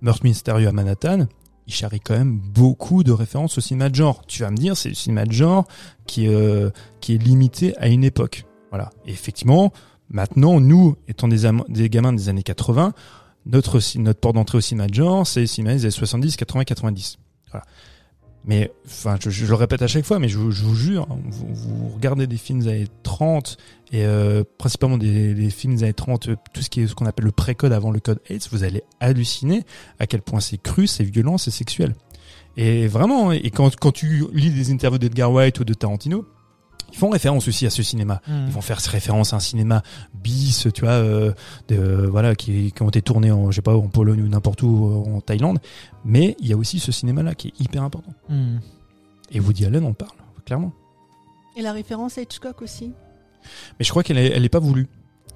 Meurtre 0.00 0.24
mystérieux 0.24 0.68
à 0.68 0.72
Manhattan, 0.72 1.26
il 1.66 1.72
charrie 1.72 2.00
quand 2.00 2.16
même 2.16 2.38
beaucoup 2.38 3.02
de 3.02 3.12
références 3.12 3.58
au 3.58 3.60
cinéma 3.60 3.88
de 3.88 3.94
genre. 3.94 4.24
Tu 4.26 4.42
vas 4.42 4.50
me 4.50 4.56
dire, 4.56 4.76
c'est 4.76 4.88
le 4.88 4.94
cinéma 4.94 5.24
de 5.24 5.32
genre 5.32 5.66
qui 6.06 6.28
euh, 6.28 6.70
qui 7.00 7.14
est 7.14 7.18
limité 7.18 7.76
à 7.78 7.88
une 7.88 8.04
époque. 8.04 8.44
Voilà. 8.70 8.90
Et 9.06 9.10
effectivement, 9.10 9.72
maintenant, 10.08 10.60
nous 10.60 10.96
étant 11.08 11.28
des, 11.28 11.48
des 11.68 11.88
gamins 11.88 12.12
des 12.12 12.28
années 12.28 12.42
80, 12.42 12.92
notre 13.46 13.80
notre 13.98 14.20
porte 14.20 14.34
d'entrée 14.34 14.58
au 14.58 14.60
cinéma 14.60 14.88
de 14.88 14.94
genre, 14.94 15.26
c'est 15.26 15.40
le 15.40 15.46
cinéma 15.46 15.74
des 15.74 15.82
années 15.82 15.90
70, 15.90 16.36
80, 16.36 16.64
90. 16.64 17.18
Voilà. 17.50 17.64
Mais 18.44 18.70
enfin, 18.86 19.16
je, 19.20 19.46
le 19.46 19.54
répète 19.54 19.82
à 19.82 19.86
chaque 19.86 20.04
fois, 20.04 20.18
mais 20.18 20.28
je, 20.28 20.38
vous- 20.38 20.74
jure, 20.74 21.06
hein, 21.10 21.18
vous, 21.26 21.88
regardez 21.94 22.26
des 22.26 22.36
films 22.36 22.60
des 22.60 22.68
années 22.68 22.88
30 23.02 23.56
et 23.92 24.04
euh, 24.04 24.42
principalement 24.58 24.96
des, 24.96 25.50
films 25.50 25.74
des 25.76 25.82
années 25.84 25.92
30, 25.92 26.28
euh, 26.28 26.36
tout 26.54 26.62
ce 26.62 26.70
qui 26.70 26.80
est 26.80 26.86
ce 26.86 26.94
qu'on 26.94 27.06
appelle 27.06 27.26
le 27.26 27.32
pré-code 27.32 27.72
avant 27.72 27.90
le 27.90 28.00
code 28.00 28.20
AIDS, 28.30 28.48
vous 28.50 28.64
allez 28.64 28.82
halluciner 29.00 29.64
à 29.98 30.06
quel 30.06 30.22
point 30.22 30.40
c'est 30.40 30.58
cru, 30.58 30.86
c'est 30.86 31.04
violent, 31.04 31.36
c'est 31.36 31.50
sexuel. 31.50 31.94
Et 32.56 32.86
vraiment, 32.86 33.32
et 33.32 33.50
quand, 33.50 33.74
quand 33.76 33.92
tu 33.92 34.24
lis 34.32 34.50
des 34.50 34.72
interviews 34.72 34.98
d'Edgar 34.98 35.30
White 35.30 35.60
ou 35.60 35.64
de 35.64 35.74
Tarantino, 35.74 36.24
ils 36.90 36.96
font 36.98 37.10
référence 37.10 37.46
aussi 37.48 37.66
à 37.66 37.70
ce 37.70 37.82
cinéma. 37.82 38.20
Ils 38.28 38.52
vont 38.52 38.60
faire 38.60 38.78
référence 38.78 39.32
à 39.32 39.36
un 39.36 39.40
cinéma 39.40 39.82
bis, 40.14 40.68
tu 40.74 40.80
vois, 40.82 40.90
euh, 40.92 41.32
de, 41.68 41.76
euh, 41.76 42.08
voilà, 42.10 42.34
qui, 42.34 42.72
qui 42.72 42.82
ont 42.82 42.88
été 42.88 43.02
tournés 43.02 43.30
en, 43.30 43.50
je 43.50 43.56
sais 43.56 43.62
pas, 43.62 43.76
en 43.76 43.88
Pologne 43.88 44.22
ou 44.22 44.28
n'importe 44.28 44.62
où, 44.62 44.86
euh, 45.06 45.16
en 45.16 45.20
Thaïlande. 45.20 45.58
Mais 46.04 46.36
il 46.40 46.46
y 46.48 46.52
a 46.52 46.56
aussi 46.56 46.78
ce 46.80 46.90
cinéma-là 46.92 47.34
qui 47.34 47.48
est 47.48 47.60
hyper 47.60 47.82
important. 47.82 48.12
Hmm. 48.28 48.58
Et 49.30 49.40
Woody 49.40 49.66
Allen 49.66 49.84
en 49.84 49.92
parle, 49.92 50.16
clairement. 50.46 50.72
Et 51.56 51.62
la 51.62 51.72
référence 51.72 52.16
à 52.18 52.22
Hitchcock 52.22 52.62
aussi. 52.62 52.92
Mais 53.78 53.84
je 53.84 53.90
crois 53.90 54.02
qu'elle 54.02 54.18
est, 54.18 54.28
elle 54.32 54.44
est 54.44 54.48
pas 54.48 54.58
voulue. 54.58 54.86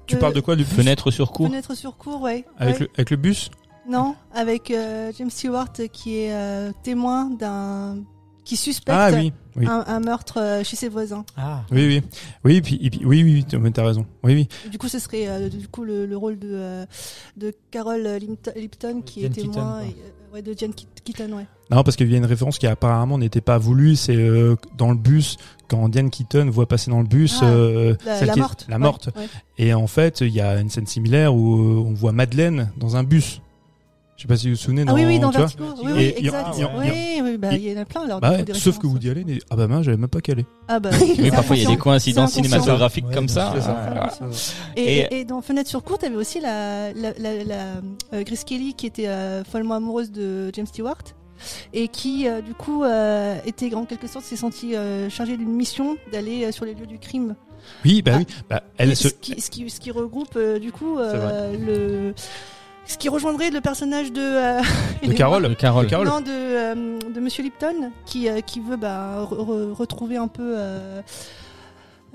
Tu 0.07 0.15
Euh, 0.15 0.19
parles 0.19 0.33
de 0.33 0.41
quoi, 0.41 0.55
du 0.55 0.63
bus? 0.63 0.73
Fenêtre 0.73 1.11
sur 1.11 1.31
cour. 1.31 1.47
Fenêtre 1.47 1.75
sur 1.75 1.97
cour, 1.97 2.21
ouais. 2.21 2.45
avec, 2.57 2.75
Ouais. 2.75 2.79
le, 2.81 2.89
avec 2.95 3.09
le 3.11 3.17
bus? 3.17 3.51
Non, 3.89 4.15
avec 4.33 4.71
euh, 4.71 5.11
James 5.17 5.29
Stewart 5.29 5.71
qui 5.91 6.17
est 6.19 6.33
euh, 6.33 6.71
témoin 6.83 7.29
d'un 7.29 7.97
qui 8.43 8.57
suspecte 8.57 8.97
Ah 8.99 9.09
oui, 9.13 9.31
oui. 9.55 9.65
un, 9.67 9.83
un 9.87 9.99
meurtre 9.99 10.39
euh, 10.39 10.63
chez 10.63 10.75
ses 10.75 10.89
voisins. 10.89 11.25
Ah, 11.37 11.63
Oui, 11.71 11.85
oui. 11.87 12.01
Oui, 12.43 12.61
puis, 12.61 13.01
oui, 13.05 13.23
oui, 13.23 13.45
tu 13.47 13.55
as 13.55 13.83
raison. 13.83 14.05
Oui, 14.23 14.33
oui. 14.33 14.69
Du 14.69 14.77
coup, 14.77 14.87
ce 14.87 14.99
serait 14.99 15.27
euh, 15.27 15.49
du 15.49 15.67
coup 15.67 15.83
le, 15.83 16.05
le 16.05 16.17
rôle 16.17 16.37
de 16.39 16.49
euh, 16.51 16.85
de 17.37 17.53
Carol 17.71 18.01
Lipton, 18.55 19.01
qui 19.05 19.21
Diane 19.21 19.31
est 19.31 19.35
témoin 19.35 19.53
Keaton, 19.81 19.95
euh, 20.31 20.33
ouais, 20.35 20.41
de 20.41 20.53
Diane 20.53 20.71
Keat- 20.71 20.87
Keaton, 21.03 21.33
ouais. 21.37 21.45
Non, 21.71 21.83
parce 21.83 21.95
qu'il 21.95 22.11
y 22.11 22.13
a 22.13 22.17
une 22.17 22.25
référence 22.25 22.59
qui 22.59 22.67
apparemment 22.67 23.17
n'était 23.17 23.41
pas 23.41 23.57
voulue. 23.57 23.95
C'est 23.95 24.15
euh, 24.15 24.55
dans 24.77 24.91
le 24.91 24.97
bus, 24.97 25.37
quand 25.69 25.89
Diane 25.89 26.09
Keaton 26.09 26.49
voit 26.51 26.67
passer 26.67 26.91
dans 26.91 26.99
le 27.01 27.07
bus 27.07 27.39
Ah, 27.41 27.45
euh, 27.45 27.95
La, 28.05 28.17
celle 28.19 28.27
la 28.27 28.33
qui 28.33 28.39
est- 28.39 28.41
morte. 28.41 28.65
la 28.69 28.75
ouais, 28.75 28.81
morte. 28.81 29.09
ouais. 29.15 29.27
Et 29.57 29.73
en 29.73 29.87
fait, 29.87 30.21
il 30.21 30.33
y 30.33 30.41
a 30.41 30.59
une 30.59 30.69
scène 30.69 30.85
similaire 30.87 31.33
où 31.33 31.55
on 31.57 31.93
voit 31.93 32.11
Madeleine 32.11 32.71
dans 32.77 32.95
un 32.97 33.03
bus. 33.03 33.41
Je 34.23 34.27
sais 34.29 34.33
pas 34.35 34.37
si 34.37 34.47
vous 34.47 34.55
vous 34.55 34.61
souvenez. 34.61 34.85
Ah 34.87 34.93
oui, 34.93 35.03
oui, 35.05 35.19
dans 35.19 35.31
Vertigo. 35.31 35.65
Oui, 35.83 35.91
Et 35.91 35.93
oui, 35.93 36.13
il 36.19 36.25
y 36.25 36.29
a- 36.29 36.39
exact. 36.39 36.49
il 36.55 36.61
y 36.61 36.63
a- 36.63 36.71
oui, 36.77 37.21
oui, 37.23 37.37
bah, 37.37 37.53
il 37.55 37.69
y 37.73 37.77
en 37.77 37.81
a 37.81 37.83
plein 37.83 38.03
alors. 38.05 38.21
Bah 38.21 38.31
ouais, 38.31 38.45
sauf 38.53 38.79
que. 38.79 38.87
Woody 38.87 39.09
Allen 39.09 39.29
est... 39.29 39.41
Ah 39.49 39.57
bah 39.57 39.67
mince, 39.67 39.83
j'avais 39.83 39.97
même 39.97 40.07
pas 40.09 40.21
calé. 40.21 40.45
Ah 40.69 40.79
bah 40.79 40.91
Oui, 41.01 41.29
parfois 41.29 41.57
il 41.57 41.63
y 41.63 41.65
a 41.65 41.69
des 41.69 41.75
coïncidences 41.77 42.31
cinématographiques 42.31 43.05
Ouais, 43.07 43.13
comme 43.13 43.27
ça. 43.27 43.53
Et, 44.77 44.99
Et- 44.99 45.19
et 45.19 45.25
dans 45.25 45.41
Fenêtre 45.41 45.69
sur 45.69 45.83
cour, 45.83 45.97
t'avais 45.97 46.15
aussi 46.15 46.39
la, 46.39 46.93
la, 46.93 47.11
la, 47.19 47.43
la 47.43 47.55
euh, 48.13 48.23
Grace 48.23 48.45
Kelly 48.45 48.75
qui 48.75 48.85
était 48.85 49.07
euh, 49.09 49.43
follement 49.43 49.75
amoureuse 49.75 50.09
de 50.11 50.51
James 50.53 50.67
Stewart 50.67 50.97
et 51.73 51.89
qui 51.89 52.25
euh, 52.29 52.39
du 52.39 52.53
coup 52.53 52.85
euh, 52.85 53.35
était 53.45 53.73
en 53.75 53.83
quelque 53.83 54.07
sorte 54.07 54.23
s'est 54.23 54.37
sentie 54.37 54.77
euh, 54.77 55.09
chargée 55.09 55.35
d'une 55.35 55.51
mission 55.53 55.97
d'aller 56.13 56.45
euh, 56.45 56.51
sur 56.53 56.63
les 56.63 56.75
lieux 56.75 56.85
du 56.87 56.97
crime. 56.97 57.35
Oui, 57.83 58.01
bah 58.01 58.11
Ah. 58.15 58.17
oui. 58.19 58.25
Bah, 58.49 58.63
elle 58.77 58.91
Et 58.91 58.95
se... 58.95 59.09
ce, 59.09 59.13
qui, 59.15 59.41
ce, 59.41 59.49
qui, 59.49 59.69
ce 59.69 59.81
qui 59.81 59.91
regroupe 59.91 60.35
euh, 60.37 60.59
du 60.59 60.71
coup 60.71 60.97
euh, 60.99 61.51
le 61.57 62.13
ce 62.85 62.97
qui 62.97 63.09
rejoindrait 63.09 63.49
le 63.49 63.61
personnage 63.61 64.11
de 64.11 64.21
euh, 64.21 64.61
De. 65.07 65.13
Carole. 65.13 65.47
De 65.49 65.53
Carole. 65.53 65.87
Non, 66.05 66.21
de, 66.21 66.29
euh, 66.29 66.99
de 67.13 67.19
Monsieur 67.19 67.43
Lipton, 67.43 67.91
qui, 68.05 68.29
euh, 68.29 68.41
qui 68.41 68.59
veut 68.59 68.77
bah, 68.77 69.25
re- 69.29 69.35
re- 69.37 69.73
retrouver 69.73 70.17
un 70.17 70.27
peu. 70.27 70.53
euh, 70.57 71.01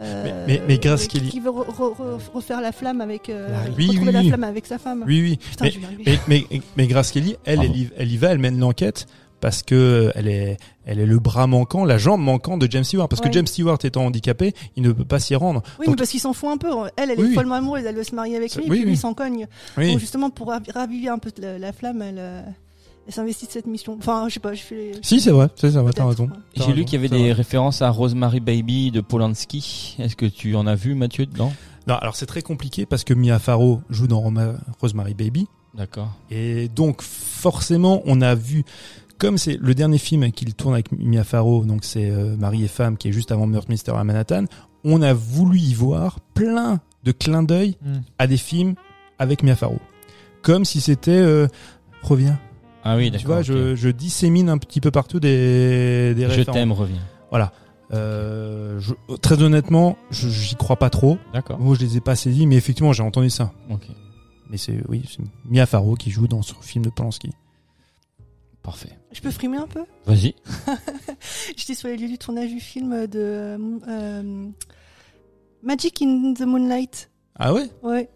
euh, 0.00 0.22
Mais- 0.24 0.34
mais- 0.46 0.62
mais 0.68 0.78
Grace 0.78 1.06
qui, 1.06 1.18
Kelly- 1.18 1.30
qui 1.30 1.40
veut 1.40 1.50
re- 1.50 1.66
re- 1.68 1.94
re- 1.96 2.20
refaire 2.32 2.60
la 2.60 2.72
flamme 2.72 3.00
avec. 3.00 3.28
euh, 3.28 3.50
Larry. 3.50 3.72
Oui, 3.76 3.86
retrouver 3.88 4.06
oui, 4.08 4.12
la 4.12 4.20
oui. 4.20 4.28
flamme 4.28 4.44
avec 4.44 4.66
sa 4.66 4.78
femme. 4.78 5.04
Oui, 5.06 5.20
oui. 5.22 5.38
Putain, 5.50 5.64
Mais-. 6.06 6.18
Mais, 6.28 6.44
mais, 6.50 6.60
mais 6.76 6.86
Grace 6.86 7.10
Kelly, 7.10 7.36
elle, 7.44 7.60
elle 7.64 7.76
y, 7.76 7.90
elle 7.96 8.12
y 8.12 8.16
va, 8.16 8.28
elle 8.28 8.38
mène 8.38 8.58
l'enquête 8.60 9.06
parce 9.40 9.62
que 9.62 9.74
euh, 9.74 10.12
elle 10.14 10.28
est, 10.28 10.56
elle 10.84 10.98
est 10.98 11.06
le 11.06 11.18
bras 11.18 11.46
manquant, 11.46 11.84
la 11.84 11.98
jambe 11.98 12.20
manquante 12.20 12.60
de 12.60 12.70
James 12.70 12.84
Stewart. 12.84 13.08
Parce 13.08 13.20
Ouais. 13.22 13.28
que 13.28 13.34
James 13.34 13.46
Stewart 13.46 13.78
étant 13.84 14.04
handicapé, 14.06 14.52
il 14.76 14.82
ne 14.82 14.92
peut 14.92 15.04
pas 15.04 15.20
s'y 15.20 15.34
rendre. 15.34 15.62
Oui, 15.78 15.86
Donc- 15.86 15.94
mais 15.94 15.98
parce 15.98 16.10
qu'il 16.10 16.20
s'en 16.20 16.32
fout 16.32 16.50
un 16.50 16.56
peu. 16.56 16.68
Elle, 16.96 17.10
elle 17.10 17.18
Oui, 17.18 17.24
est 17.24 17.28
oui. 17.28 17.34
follement 17.34 17.54
amoureuse, 17.56 17.84
elle 17.86 17.94
veut 17.96 18.04
se 18.04 18.14
marier 18.14 18.36
avec 18.36 18.54
lui, 18.54 18.62
oui, 18.62 18.66
et 18.66 18.70
puis 18.70 18.78
lui 18.80 18.86
oui. 18.86 18.92
il 18.94 18.98
s'en 18.98 19.14
cogne. 19.14 19.46
Oui. 19.76 19.90
Donc 19.92 20.00
justement, 20.00 20.30
pour 20.30 20.48
ravi- 20.48 20.70
raviver 20.72 21.08
un 21.08 21.18
peu 21.18 21.30
la, 21.40 21.58
la 21.58 21.72
flamme, 21.72 22.02
elle, 22.02 22.16
euh, 22.18 22.42
elle 23.06 23.12
s'investit 23.14 23.46
de 23.46 23.52
cette 23.52 23.66
mission. 23.66 23.96
Enfin, 23.98 24.24
je 24.28 24.34
sais 24.34 24.40
pas, 24.40 24.54
je 24.54 24.60
fais. 24.62 24.92
Si, 25.02 25.20
c'est 25.20 25.30
vrai, 25.30 25.48
c'est 25.56 25.70
ça, 25.72 25.82
t'as 25.94 26.06
raison. 26.06 26.28
J'ai 26.56 26.72
lu 26.72 26.84
qu'il 26.84 26.94
y 26.94 26.96
avait 26.98 27.08
des 27.08 27.18
vrai. 27.24 27.32
références 27.32 27.80
à 27.80 27.90
Rosemary 27.90 28.40
Baby 28.40 28.90
de 28.90 29.00
Polanski. 29.00 29.96
Est-ce 29.98 30.16
que 30.16 30.26
tu 30.26 30.54
en 30.56 30.66
as 30.66 30.74
vu, 30.74 30.94
Mathieu, 30.94 31.26
dedans? 31.26 31.52
Non, 31.86 31.94
alors 31.94 32.16
c'est 32.16 32.26
très 32.26 32.42
compliqué 32.42 32.84
parce 32.84 33.04
que 33.04 33.14
Mia 33.14 33.38
Farrow 33.38 33.80
joue 33.88 34.08
dans 34.08 34.20
Roma- 34.20 34.56
Rosemary 34.80 35.14
Baby. 35.14 35.46
D'accord. 35.74 36.10
Et 36.30 36.68
donc, 36.68 37.00
forcément, 37.02 38.02
on 38.04 38.20
a 38.20 38.34
vu, 38.34 38.64
comme 39.18 39.36
c'est 39.38 39.56
le 39.60 39.74
dernier 39.74 39.98
film 39.98 40.30
qu'il 40.32 40.54
tourne 40.54 40.74
avec 40.74 40.92
Mia 40.92 41.24
Farrow, 41.24 41.64
donc 41.64 41.84
c'est 41.84 42.10
euh, 42.10 42.36
Mari 42.36 42.64
et 42.64 42.68
Femme, 42.68 42.96
qui 42.96 43.08
est 43.08 43.12
juste 43.12 43.32
avant 43.32 43.46
Meurtre 43.46 43.70
Mystère 43.70 43.96
à 43.96 44.04
Manhattan, 44.04 44.44
on 44.84 45.02
a 45.02 45.12
voulu 45.12 45.58
y 45.58 45.74
voir 45.74 46.20
plein 46.34 46.80
de 47.04 47.12
clins 47.12 47.42
d'œil 47.42 47.76
Hmm. 47.84 48.00
à 48.18 48.26
des 48.26 48.36
films 48.36 48.74
avec 49.18 49.42
Mia 49.42 49.56
Farrow. 49.56 49.80
Comme 50.42 50.64
si 50.64 50.80
c'était 50.80 51.10
euh, 51.10 51.48
Reviens. 52.02 52.38
Ah 52.84 52.96
oui, 52.96 53.06
Tu 53.06 53.18
d'accord. 53.18 53.26
vois, 53.26 53.38
ok. 53.40 53.44
je, 53.46 53.74
je 53.74 53.88
dissémine 53.88 54.48
un 54.48 54.56
petit 54.58 54.80
peu 54.80 54.90
partout 54.92 55.18
des, 55.20 56.14
des 56.14 56.22
Je 56.22 56.28
références. 56.28 56.54
t'aime, 56.54 56.72
reviens. 56.72 57.00
Voilà. 57.30 57.52
Euh, 57.92 58.78
je- 58.80 59.16
très 59.16 59.42
honnêtement, 59.42 59.96
je- 60.10 60.28
j'y 60.28 60.54
crois 60.54 60.76
pas 60.76 60.88
trop. 60.90 61.18
D'accord. 61.32 61.58
Moi, 61.58 61.74
je 61.74 61.80
les 61.84 61.96
ai 61.96 62.00
pas 62.00 62.14
saisis, 62.16 62.46
mais 62.46 62.54
effectivement, 62.56 62.92
j'ai 62.92 63.02
entendu 63.02 63.30
ça. 63.30 63.52
Ok. 63.70 63.88
Mais 64.50 64.56
c'est 64.58 64.78
oui, 64.88 65.02
c'est 65.10 65.18
Mia 65.50 65.66
Farrow 65.66 65.94
qui 65.96 66.10
joue 66.10 66.28
dans 66.28 66.42
ce 66.42 66.54
film 66.62 66.84
de 66.84 66.90
Polanski. 66.90 67.30
Parfait. 68.68 68.98
Je 69.12 69.22
peux 69.22 69.30
frimer 69.30 69.56
un 69.56 69.66
peu? 69.66 69.84
Vas-y. 70.04 70.34
J'étais 71.56 71.74
sur 71.74 71.88
les 71.88 71.96
lieux 71.96 72.08
du 72.08 72.18
tournage 72.18 72.50
du 72.50 72.60
film 72.60 73.06
de 73.06 73.56
euh, 73.88 74.46
Magic 75.62 76.02
in 76.02 76.34
the 76.34 76.42
Moonlight. 76.42 77.10
Ah 77.38 77.54
ouais? 77.54 77.70
Ouais, 77.82 78.10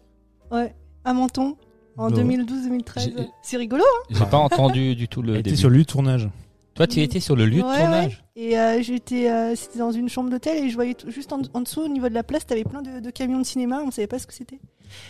ouais, 0.51 0.75
à 1.05 1.13
Menton, 1.13 1.57
en 1.97 2.11
Bah, 2.11 2.17
2012-2013. 2.17 2.99
J'ai- 3.03 3.27
C'est 3.41 3.57
rigolo. 3.57 3.83
J'ai 4.11 4.25
pas 4.25 4.37
entendu 4.37 4.95
du 4.95 5.07
tout 5.07 5.23
le 5.23 5.41
début. 5.41 5.57
sur 5.57 5.69
le 5.71 5.77
lieu 5.77 5.83
de 5.83 5.87
tournage. 5.87 6.29
Toi, 6.75 6.85
tu 6.85 7.01
étais 7.01 7.19
sur 7.19 7.35
le 7.35 7.45
lieu 7.47 7.61
de 7.61 7.67
Ouais, 7.67 7.77
tournage? 7.79 8.23
ouais. 8.35 8.43
Et 8.43 8.59
euh, 8.59 8.81
j'étais, 8.83 9.31
euh, 9.31 9.55
c'était 9.55 9.79
dans 9.79 9.91
une 9.91 10.07
chambre 10.09 10.29
d'hôtel 10.29 10.63
et 10.65 10.69
je 10.69 10.75
voyais 10.75 10.95
juste 11.07 11.33
en, 11.33 11.41
en 11.55 11.61
dessous, 11.61 11.81
au 11.81 11.87
niveau 11.87 12.09
de 12.09 12.13
la 12.13 12.23
place, 12.23 12.45
t'avais 12.45 12.63
plein 12.63 12.83
de, 12.83 12.99
de 12.99 13.09
camions 13.09 13.39
de 13.39 13.43
cinéma. 13.45 13.81
On 13.85 13.89
savait 13.89 14.07
pas 14.07 14.19
ce 14.19 14.27
que 14.27 14.33
c'était. 14.33 14.59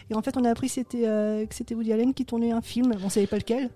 Et 0.09 0.15
en 0.15 0.21
fait, 0.21 0.37
on 0.37 0.45
a 0.45 0.49
appris 0.49 0.67
que 0.67 0.73
c'était 0.73 1.05
euh, 1.05 1.45
que 1.45 1.53
c'était 1.55 1.75
Woody 1.75 1.91
Allen 1.91 2.13
qui 2.13 2.23
tournait 2.25 2.51
un 2.51 2.61
film. 2.61 2.93
On 3.03 3.09
savait 3.09 3.27
pas 3.27 3.37
lequel. 3.37 3.69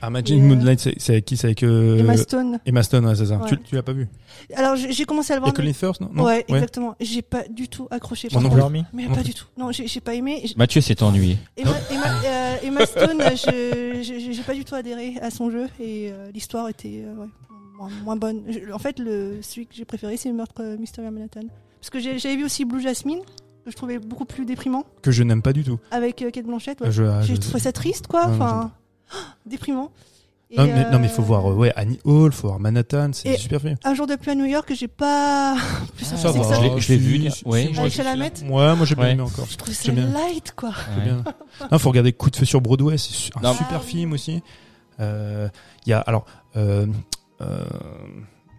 Ah, 0.00 0.10
Magic 0.10 0.36
Et, 0.36 0.40
euh, 0.40 0.44
Moonlight, 0.44 0.80
c'est 0.98 1.12
avec 1.12 1.24
qui? 1.24 1.36
C'est 1.36 1.46
avec 1.48 1.62
euh, 1.62 1.98
Emma 1.98 2.16
Stone. 2.16 2.58
Emma 2.66 2.82
Stone, 2.82 3.06
ouais, 3.06 3.14
c'est 3.14 3.26
ça. 3.26 3.36
Ouais. 3.36 3.48
Tu, 3.48 3.58
tu 3.62 3.74
l'as 3.74 3.82
pas 3.82 3.92
vu 3.92 4.08
Alors 4.54 4.76
j'ai 4.76 5.04
commencé 5.04 5.32
à 5.32 5.36
le 5.36 5.40
Et 5.40 5.44
voir. 5.44 5.52
Colin 5.54 5.72
Firth, 5.72 6.00
non, 6.00 6.10
non? 6.12 6.24
Ouais, 6.24 6.44
exactement. 6.48 6.94
J'ai 7.00 7.22
pas 7.22 7.44
du 7.48 7.68
tout 7.68 7.86
accroché. 7.90 8.28
Moi 8.32 8.42
non 8.42 8.50
plus. 8.50 8.80
Mais 8.92 9.06
pas 9.06 9.14
plus. 9.14 9.24
du 9.24 9.34
tout. 9.34 9.46
Non, 9.58 9.70
j'ai 9.72 10.00
pas 10.00 10.14
aimé. 10.14 10.44
Mathieu 10.56 10.80
s'est 10.80 11.02
ennuyé. 11.02 11.38
Emma, 11.56 11.70
Emma, 11.90 12.06
euh, 12.24 12.56
Emma 12.62 12.86
Stone, 12.86 13.20
je- 13.20 14.02
je- 14.02 14.32
j'ai 14.32 14.42
pas 14.42 14.54
du 14.54 14.64
tout 14.64 14.74
adhéré 14.74 15.14
à 15.20 15.30
son 15.30 15.50
jeu 15.50 15.66
et 15.80 16.10
euh, 16.12 16.30
l'histoire 16.32 16.68
était 16.68 17.04
euh, 17.06 17.14
ouais, 17.14 17.26
moins, 17.78 17.90
moins 18.04 18.16
bonne. 18.16 18.42
Je- 18.48 18.72
en 18.72 18.78
fait, 18.78 18.98
le, 18.98 19.38
celui 19.42 19.66
que 19.66 19.74
j'ai 19.74 19.84
préféré, 19.84 20.16
c'est 20.16 20.32
Meurtre 20.32 20.62
euh, 20.62 20.76
Mystery 20.78 21.06
à 21.06 21.10
Manhattan. 21.10 21.42
Parce 21.80 21.90
que 21.90 21.98
j'avais 22.00 22.36
vu 22.36 22.44
aussi 22.44 22.64
Blue 22.64 22.80
Jasmine, 22.80 23.20
que 23.64 23.70
je 23.70 23.76
trouvais 23.76 23.98
beaucoup 23.98 24.24
plus 24.24 24.44
déprimant, 24.46 24.84
Que 25.02 25.10
je 25.10 25.22
n'aime 25.22 25.42
pas 25.42 25.52
du 25.52 25.64
tout. 25.64 25.78
avec 25.90 26.22
euh, 26.22 26.30
Kate 26.30 26.46
Blanchett. 26.46 26.80
ouais. 26.80 26.90
Je- 26.90 27.02
J'ai 27.22 27.34
je- 27.34 27.40
trouvé 27.40 27.60
ça 27.60 27.72
triste, 27.72 28.06
quoi. 28.06 28.26
Non, 28.28 28.70
Déprimant. 29.46 29.90
Et, 30.50 30.56
Non, 30.58 30.66
mais, 30.66 30.90
non, 30.90 30.98
mais 31.00 31.06
euh, 31.06 31.10
faut 31.10 31.22
voir, 31.22 31.50
euh, 31.50 31.54
ouais, 31.54 31.72
Annie 31.74 31.98
Hall, 32.04 32.30
faut 32.32 32.46
voir 32.48 32.60
Manhattan, 32.60 33.10
c'est 33.12 33.36
super 33.38 33.60
film. 33.60 33.76
Un 33.82 33.94
jour 33.94 34.06
de 34.06 34.14
pluie 34.14 34.30
à 34.32 34.34
New 34.34 34.44
York 34.44 34.70
j'ai 34.74 34.86
pas. 34.88 35.56
Plus 35.96 36.06
Ah, 36.12 36.16
ça, 36.16 36.30
va. 36.30 36.78
Je 36.78 36.92
l'ai- 36.92 36.96
vu, 36.98 37.28
ouais. 37.46 37.62
Avec 37.64 37.74
moi, 37.76 37.88
Chalamet. 37.88 38.32
Ouais, 38.44 38.76
moi 38.76 38.84
j'ai 38.86 38.94
bien 38.94 39.04
Ouais. 39.04 39.10
aimé 39.12 39.22
encore. 39.22 39.46
Je 39.50 39.56
trouve 39.56 39.74
ça 39.74 39.90
bien. 39.90 40.06
light, 40.06 40.52
quoi. 40.54 40.68
Ouais. 40.96 41.04
bien. 41.04 41.24
Non, 41.72 41.78
faut 41.78 41.88
regarder 41.88 42.12
Coup 42.12 42.30
de 42.30 42.36
feu 42.36 42.44
sur 42.44 42.60
Broadway, 42.60 42.98
c'est 42.98 43.30
un 43.36 43.40
Non. 43.40 43.52
super 43.52 43.78
Ah 43.78 43.80
oui. 43.84 43.90
film 43.90 44.12
aussi. 44.12 44.42
Euh, 45.00 45.48
Il 45.86 45.90
y 45.90 45.92
a 45.92 45.98
alors 46.00 46.24
euh, 46.56 46.86
euh, 47.40 47.64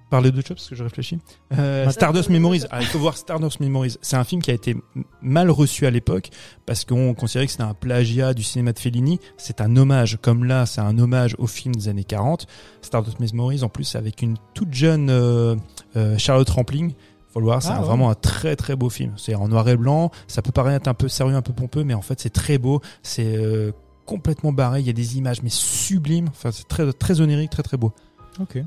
parler 0.10 0.32
de 0.32 0.36
choses 0.38 0.56
parce 0.58 0.70
que 0.70 0.76
je 0.76 0.84
réfléchis. 0.84 1.20
Euh, 1.58 1.90
Stardust 1.90 2.30
Memories. 2.30 2.64
Ah, 2.72 2.82
il 2.82 2.88
faut 2.88 3.00
voir 3.00 3.18
Stardust 3.18 3.60
Memories. 3.60 3.98
C'est 4.02 4.16
un 4.16 4.24
film 4.24 4.42
qui 4.42 4.52
a 4.52 4.54
été 4.54 4.76
mal 5.22 5.50
reçu 5.50 5.86
à 5.86 5.92
l'époque 5.92 6.30
parce 6.66 6.86
qu'on 6.86 7.14
considérait 7.14 7.46
que 7.48 7.52
c'était 7.52 7.64
un 7.64 7.74
plagiat 7.74 8.34
du 8.34 8.44
cinéma 8.44 8.72
de 8.74 8.80
Fellini. 8.80 9.20
C'est 9.38 9.62
un 9.62 9.76
hommage, 9.76 10.18
comme 10.22 10.44
là, 10.46 10.66
c'est 10.66 10.82
un 10.82 10.98
hommage 11.00 11.36
au 11.40 11.48
film 11.48 11.76
des 11.76 11.88
années 11.90 12.04
40. 12.04 12.46
Stardust 12.82 13.20
Memories, 13.20 13.64
en 13.64 13.70
plus, 13.70 13.96
avec 13.96 14.22
une 14.22 14.36
toute 14.54 14.74
jeune 14.74 15.10
euh, 15.10 15.56
euh, 15.96 16.18
Charlotte 16.18 16.50
Rampling. 16.50 16.94
Faut 17.34 17.40
le 17.42 17.46
voir, 17.48 17.62
c'est 17.62 17.70
Ah, 17.72 17.82
ouais. 17.82 17.86
vraiment 17.88 18.10
un 18.10 18.16
très 18.16 18.56
très 18.56 18.76
beau 18.78 18.90
film. 18.90 19.12
C'est 19.18 19.36
en 19.36 19.48
noir 19.50 19.68
et 19.68 19.76
blanc. 19.76 20.12
Ça 20.28 20.42
peut 20.42 20.52
paraître 20.54 20.88
un 20.88 20.94
peu 20.94 21.08
sérieux, 21.10 21.36
un 21.36 21.42
peu 21.42 21.52
pompeux, 21.52 21.84
mais 21.84 21.94
en 21.94 22.02
fait, 22.02 22.20
c'est 22.22 22.30
très 22.30 22.58
beau. 22.58 22.80
C'est 23.04 23.36
euh, 23.36 23.72
complètement 24.06 24.54
barré. 24.54 24.80
Il 24.80 24.86
y 24.88 24.90
a 24.90 24.94
des 24.94 25.18
images, 25.18 25.42
mais 25.44 25.50
sublimes. 25.50 26.28
Enfin, 26.30 26.52
c'est 26.52 26.68
très 26.68 26.94
très 26.94 27.20
onirique, 27.20 27.50
très 27.50 27.64
très 27.64 27.76
beau. 27.76 27.92
Ok. 28.40 28.60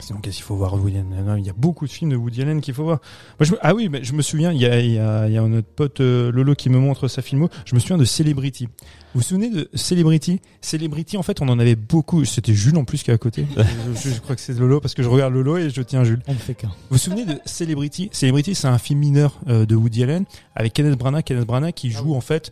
Sinon, 0.00 0.20
qu'est-ce 0.20 0.36
qu'il 0.36 0.44
faut 0.44 0.56
voir 0.56 0.74
Woody 0.74 0.96
Allen? 0.98 1.24
Non, 1.26 1.36
Il 1.36 1.44
y 1.46 1.50
a 1.50 1.52
beaucoup 1.52 1.86
de 1.86 1.90
films 1.90 2.10
de 2.10 2.16
Woody 2.16 2.42
Allen 2.42 2.60
qu'il 2.60 2.74
faut 2.74 2.84
voir. 2.84 3.00
Moi, 3.38 3.46
je 3.46 3.52
me- 3.52 3.58
ah 3.60 3.74
oui, 3.74 3.88
mais 3.88 4.02
je 4.02 4.12
me 4.14 4.22
souviens, 4.22 4.52
il 4.52 4.60
y 4.60 4.66
a, 4.66 4.80
il 4.80 4.92
y 4.92 4.98
a, 4.98 5.26
il 5.28 5.32
y 5.34 5.38
a 5.38 5.42
notre 5.46 5.68
pote 5.68 6.00
euh, 6.00 6.32
Lolo 6.32 6.54
qui 6.54 6.70
me 6.70 6.78
montre 6.78 7.06
sa 7.08 7.22
filmo. 7.22 7.48
Je 7.64 7.74
me 7.74 7.80
souviens 7.80 7.98
de 7.98 8.04
Celebrity. 8.04 8.66
Vous 8.66 9.20
vous 9.20 9.22
souvenez 9.22 9.50
de 9.50 9.68
Celebrity? 9.74 10.40
Celebrity, 10.60 11.16
en 11.16 11.22
fait, 11.22 11.40
on 11.42 11.48
en 11.48 11.58
avait 11.58 11.76
beaucoup. 11.76 12.24
C'était 12.24 12.54
Jules 12.54 12.76
en 12.78 12.84
plus 12.84 13.02
qui 13.02 13.10
est 13.10 13.14
à 13.14 13.18
côté. 13.18 13.46
je, 13.56 13.62
je- 14.10 14.14
je 14.14 14.20
crois 14.20 14.36
que 14.36 14.40
c'est 14.42 14.58
Lolo 14.58 14.80
parce 14.80 14.94
que 14.94 15.02
je 15.02 15.08
regarde 15.08 15.34
Lolo 15.34 15.56
et 15.58 15.68
je 15.70 15.82
tiens 15.82 16.04
Jules. 16.04 16.22
On 16.28 16.32
ne 16.32 16.38
fait 16.38 16.54
qu'un. 16.54 16.68
Vous 16.68 16.74
vous 16.90 16.98
souvenez 16.98 17.24
de 17.26 17.38
Celebrity? 17.44 18.08
Celebrity, 18.12 18.54
c'est 18.54 18.68
un 18.68 18.78
film 18.78 19.00
mineur 19.00 19.38
euh, 19.48 19.66
de 19.66 19.74
Woody 19.76 20.02
Allen 20.04 20.24
avec 20.54 20.72
Kenneth 20.72 20.98
Branagh. 20.98 21.24
Kenneth 21.24 21.46
Branagh 21.46 21.74
qui 21.74 21.90
joue 21.90 22.14
en 22.14 22.20
fait, 22.20 22.50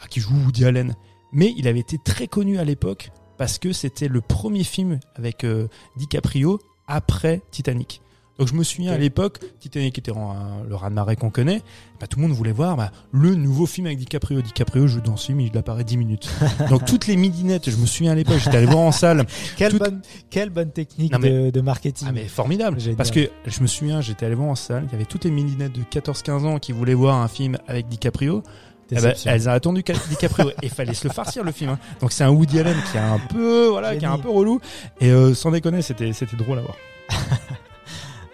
ah, 0.00 0.06
qui 0.08 0.20
joue 0.20 0.34
Woody 0.44 0.64
Allen. 0.64 0.94
Mais 1.32 1.52
il 1.58 1.66
avait 1.68 1.80
été 1.80 1.98
très 2.04 2.28
connu 2.28 2.58
à 2.58 2.64
l'époque 2.64 3.10
parce 3.36 3.58
que 3.58 3.72
c'était 3.72 4.08
le 4.08 4.20
premier 4.22 4.64
film 4.64 4.98
avec 5.16 5.44
euh, 5.44 5.66
DiCaprio 5.98 6.58
après 6.86 7.42
Titanic. 7.50 8.00
Donc 8.38 8.48
je 8.48 8.52
me 8.54 8.64
souviens 8.64 8.92
à 8.92 8.98
l'époque, 8.98 9.38
Titanic 9.60 9.96
était 9.96 10.12
un- 10.12 10.62
le 10.68 10.74
raz-de-marée 10.74 11.16
qu'on 11.16 11.30
connaît, 11.30 11.62
bah, 11.98 12.06
tout 12.06 12.18
le 12.18 12.26
monde 12.26 12.36
voulait 12.36 12.52
voir 12.52 12.76
bah, 12.76 12.92
le 13.10 13.34
nouveau 13.34 13.64
film 13.64 13.86
avec 13.86 13.96
DiCaprio. 13.98 14.42
DiCaprio 14.42 14.86
joue 14.86 15.00
dans 15.00 15.16
ce 15.16 15.28
film, 15.28 15.40
il 15.40 15.56
apparaît 15.56 15.84
10 15.84 15.96
minutes. 15.96 16.28
Donc 16.68 16.84
toutes 16.84 17.06
les 17.06 17.16
midinettes, 17.16 17.70
je 17.70 17.76
me 17.78 17.86
souviens 17.86 18.12
à 18.12 18.14
l'époque, 18.14 18.36
j'étais 18.44 18.58
allé 18.58 18.66
voir 18.66 18.80
en 18.80 18.92
salle, 18.92 19.24
Quelle, 19.56 19.78
bonne, 19.78 20.02
quelle 20.28 20.50
bonne 20.50 20.70
technique 20.70 21.12
Non, 21.14 21.18
mais- 21.18 21.30
de, 21.46 21.50
de 21.50 21.60
marketing. 21.62 22.08
Ah 22.10 22.12
mais 22.12 22.28
formidable 22.28 22.78
Génial. 22.78 22.96
Parce 22.98 23.10
que 23.10 23.30
je 23.46 23.60
me 23.62 23.66
souviens, 23.66 24.02
j'étais 24.02 24.26
allé 24.26 24.34
voir 24.34 24.50
en 24.50 24.54
salle, 24.54 24.84
il 24.86 24.92
y 24.92 24.96
avait 24.96 25.06
toutes 25.06 25.24
les 25.24 25.30
mininettes 25.30 25.72
de 25.72 25.80
14-15 25.84 26.44
ans 26.44 26.58
qui 26.58 26.72
voulaient 26.72 26.92
voir 26.92 27.16
un 27.22 27.28
film 27.28 27.56
avec 27.66 27.88
DiCaprio. 27.88 28.42
Eh 28.90 28.94
ben, 29.00 29.14
elles 29.24 29.48
ont 29.48 29.52
attendu 29.52 29.82
Ca- 29.86 29.94
DiCaprio 30.08 30.50
et 30.62 30.68
fallait 30.68 30.94
se 30.94 31.08
le 31.08 31.12
farcir 31.12 31.42
le 31.42 31.50
film. 31.52 31.70
hein. 31.70 31.78
Donc 32.00 32.12
c'est 32.12 32.22
un 32.24 32.30
Woody 32.30 32.60
Allen 32.60 32.76
qui 32.90 32.96
est 32.96 33.00
un 33.00 33.18
peu 33.18 33.66
voilà, 33.68 33.96
qui 33.96 34.04
est 34.04 34.08
un 34.08 34.18
peu 34.18 34.30
relou 34.30 34.60
et 35.00 35.10
euh, 35.10 35.34
sans 35.34 35.50
déconner, 35.50 35.82
c'était 35.82 36.12
c'était 36.12 36.36
drôle 36.36 36.58
à 36.58 36.62
voir. 36.62 36.76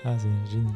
Ah, 0.05 0.15
c'est 0.19 0.51
génie. 0.53 0.67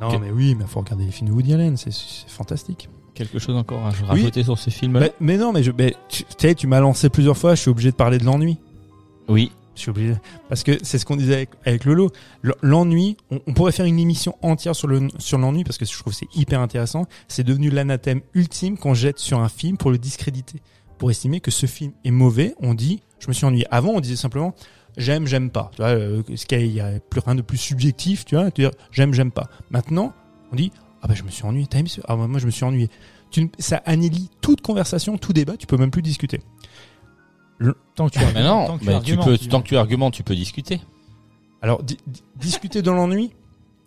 Non 0.00 0.18
mais 0.18 0.30
oui, 0.30 0.56
mais 0.58 0.64
faut 0.66 0.80
regarder 0.80 1.04
les 1.04 1.12
films 1.12 1.28
de 1.30 1.34
Woody 1.34 1.54
Allen, 1.54 1.76
c'est 1.76 1.92
c'est 1.92 2.28
fantastique. 2.28 2.88
Quelque 3.14 3.38
chose 3.38 3.54
encore 3.56 3.86
à 3.86 3.90
rajouter 3.90 4.42
sur 4.42 4.58
ce 4.58 4.70
film 4.70 4.98
Mais, 4.98 5.12
mais 5.20 5.36
non, 5.36 5.52
mais 5.52 5.62
je 5.62 5.70
mais, 5.70 5.94
tu 6.08 6.24
tu 6.24 6.30
sais, 6.38 6.54
tu 6.54 6.66
m'as 6.66 6.80
lancé 6.80 7.08
plusieurs 7.08 7.36
fois, 7.36 7.54
je 7.54 7.60
suis 7.60 7.70
obligé 7.70 7.90
de 7.92 7.96
parler 7.96 8.18
de 8.18 8.24
l'ennui. 8.24 8.58
Oui. 9.28 9.52
Je 9.74 9.80
suis. 9.80 9.92
Parce 10.48 10.62
que 10.62 10.78
c'est 10.82 10.98
ce 10.98 11.04
qu'on 11.06 11.16
disait 11.16 11.48
avec, 11.64 11.84
Lolo. 11.84 12.10
L'ennui, 12.62 13.16
on, 13.30 13.38
pourrait 13.54 13.72
faire 13.72 13.86
une 13.86 13.98
émission 13.98 14.36
entière 14.42 14.76
sur 14.76 14.86
le 14.88 15.08
sur 15.18 15.38
l'ennui 15.38 15.64
parce 15.64 15.78
que 15.78 15.84
je 15.84 15.98
trouve 15.98 16.12
c'est 16.12 16.28
hyper 16.34 16.60
intéressant. 16.60 17.06
C'est 17.28 17.44
devenu 17.44 17.70
l'anathème 17.70 18.20
ultime 18.34 18.76
qu'on 18.76 18.94
jette 18.94 19.18
sur 19.18 19.40
un 19.40 19.48
film 19.48 19.76
pour 19.76 19.90
le 19.90 19.98
discréditer. 19.98 20.60
Pour 20.98 21.10
estimer 21.10 21.40
que 21.40 21.50
ce 21.50 21.66
film 21.66 21.92
est 22.04 22.10
mauvais, 22.10 22.54
on 22.60 22.74
dit, 22.74 23.02
je 23.18 23.28
me 23.28 23.32
suis 23.32 23.44
ennuyé. 23.46 23.66
Avant, 23.70 23.92
on 23.92 24.00
disait 24.00 24.16
simplement, 24.16 24.54
j'aime, 24.96 25.26
j'aime 25.26 25.50
pas. 25.50 25.70
Tu 25.74 25.82
vois, 25.82 25.90
euh, 25.92 26.22
ce 26.36 26.46
qu'il 26.46 26.58
y 26.58 26.80
a- 26.80 26.90
il 26.90 26.96
a 26.96 27.00
plus 27.00 27.20
rien 27.24 27.34
de 27.34 27.42
plus 27.42 27.56
subjectif, 27.58 28.24
tu 28.24 28.36
vois, 28.36 28.50
tu 28.50 28.64
j'aime, 28.92 29.14
j'aime 29.14 29.32
pas. 29.32 29.48
Maintenant, 29.70 30.12
on 30.52 30.56
dit, 30.56 30.70
ah 31.00 31.08
bah 31.08 31.14
je 31.14 31.22
me 31.24 31.30
suis 31.30 31.44
ennuyé. 31.44 31.66
Ah 32.06 32.16
bah, 32.16 32.26
moi 32.28 32.38
je 32.38 32.46
me 32.46 32.50
suis 32.50 32.64
ennuyé. 32.64 32.88
Ça 33.58 33.78
annihilie 33.86 34.30
toute 34.42 34.60
conversation, 34.60 35.16
tout 35.18 35.32
débat. 35.32 35.56
Tu 35.56 35.66
peux 35.66 35.76
même 35.78 35.90
plus 35.90 36.02
discuter. 36.02 36.40
Tant 37.94 38.08
que 38.08 38.18
tu 38.18 38.24
Mais 38.34 38.42
non, 38.42 38.66
tant 38.66 38.78
que 38.78 38.84
mais 38.84 38.92
tu 38.92 38.96
argumentes, 38.96 39.24
peux, 39.26 39.38
tu- 39.38 39.48
tant 39.48 39.62
que 39.62 39.68
tu 39.68 39.76
argumentes, 39.76 40.14
tu 40.14 40.22
peux 40.22 40.34
discuter. 40.34 40.80
Alors, 41.60 41.82
di- 41.82 41.98
di- 42.06 42.22
discuter 42.36 42.82
dans 42.82 42.94
l'ennui? 42.94 43.32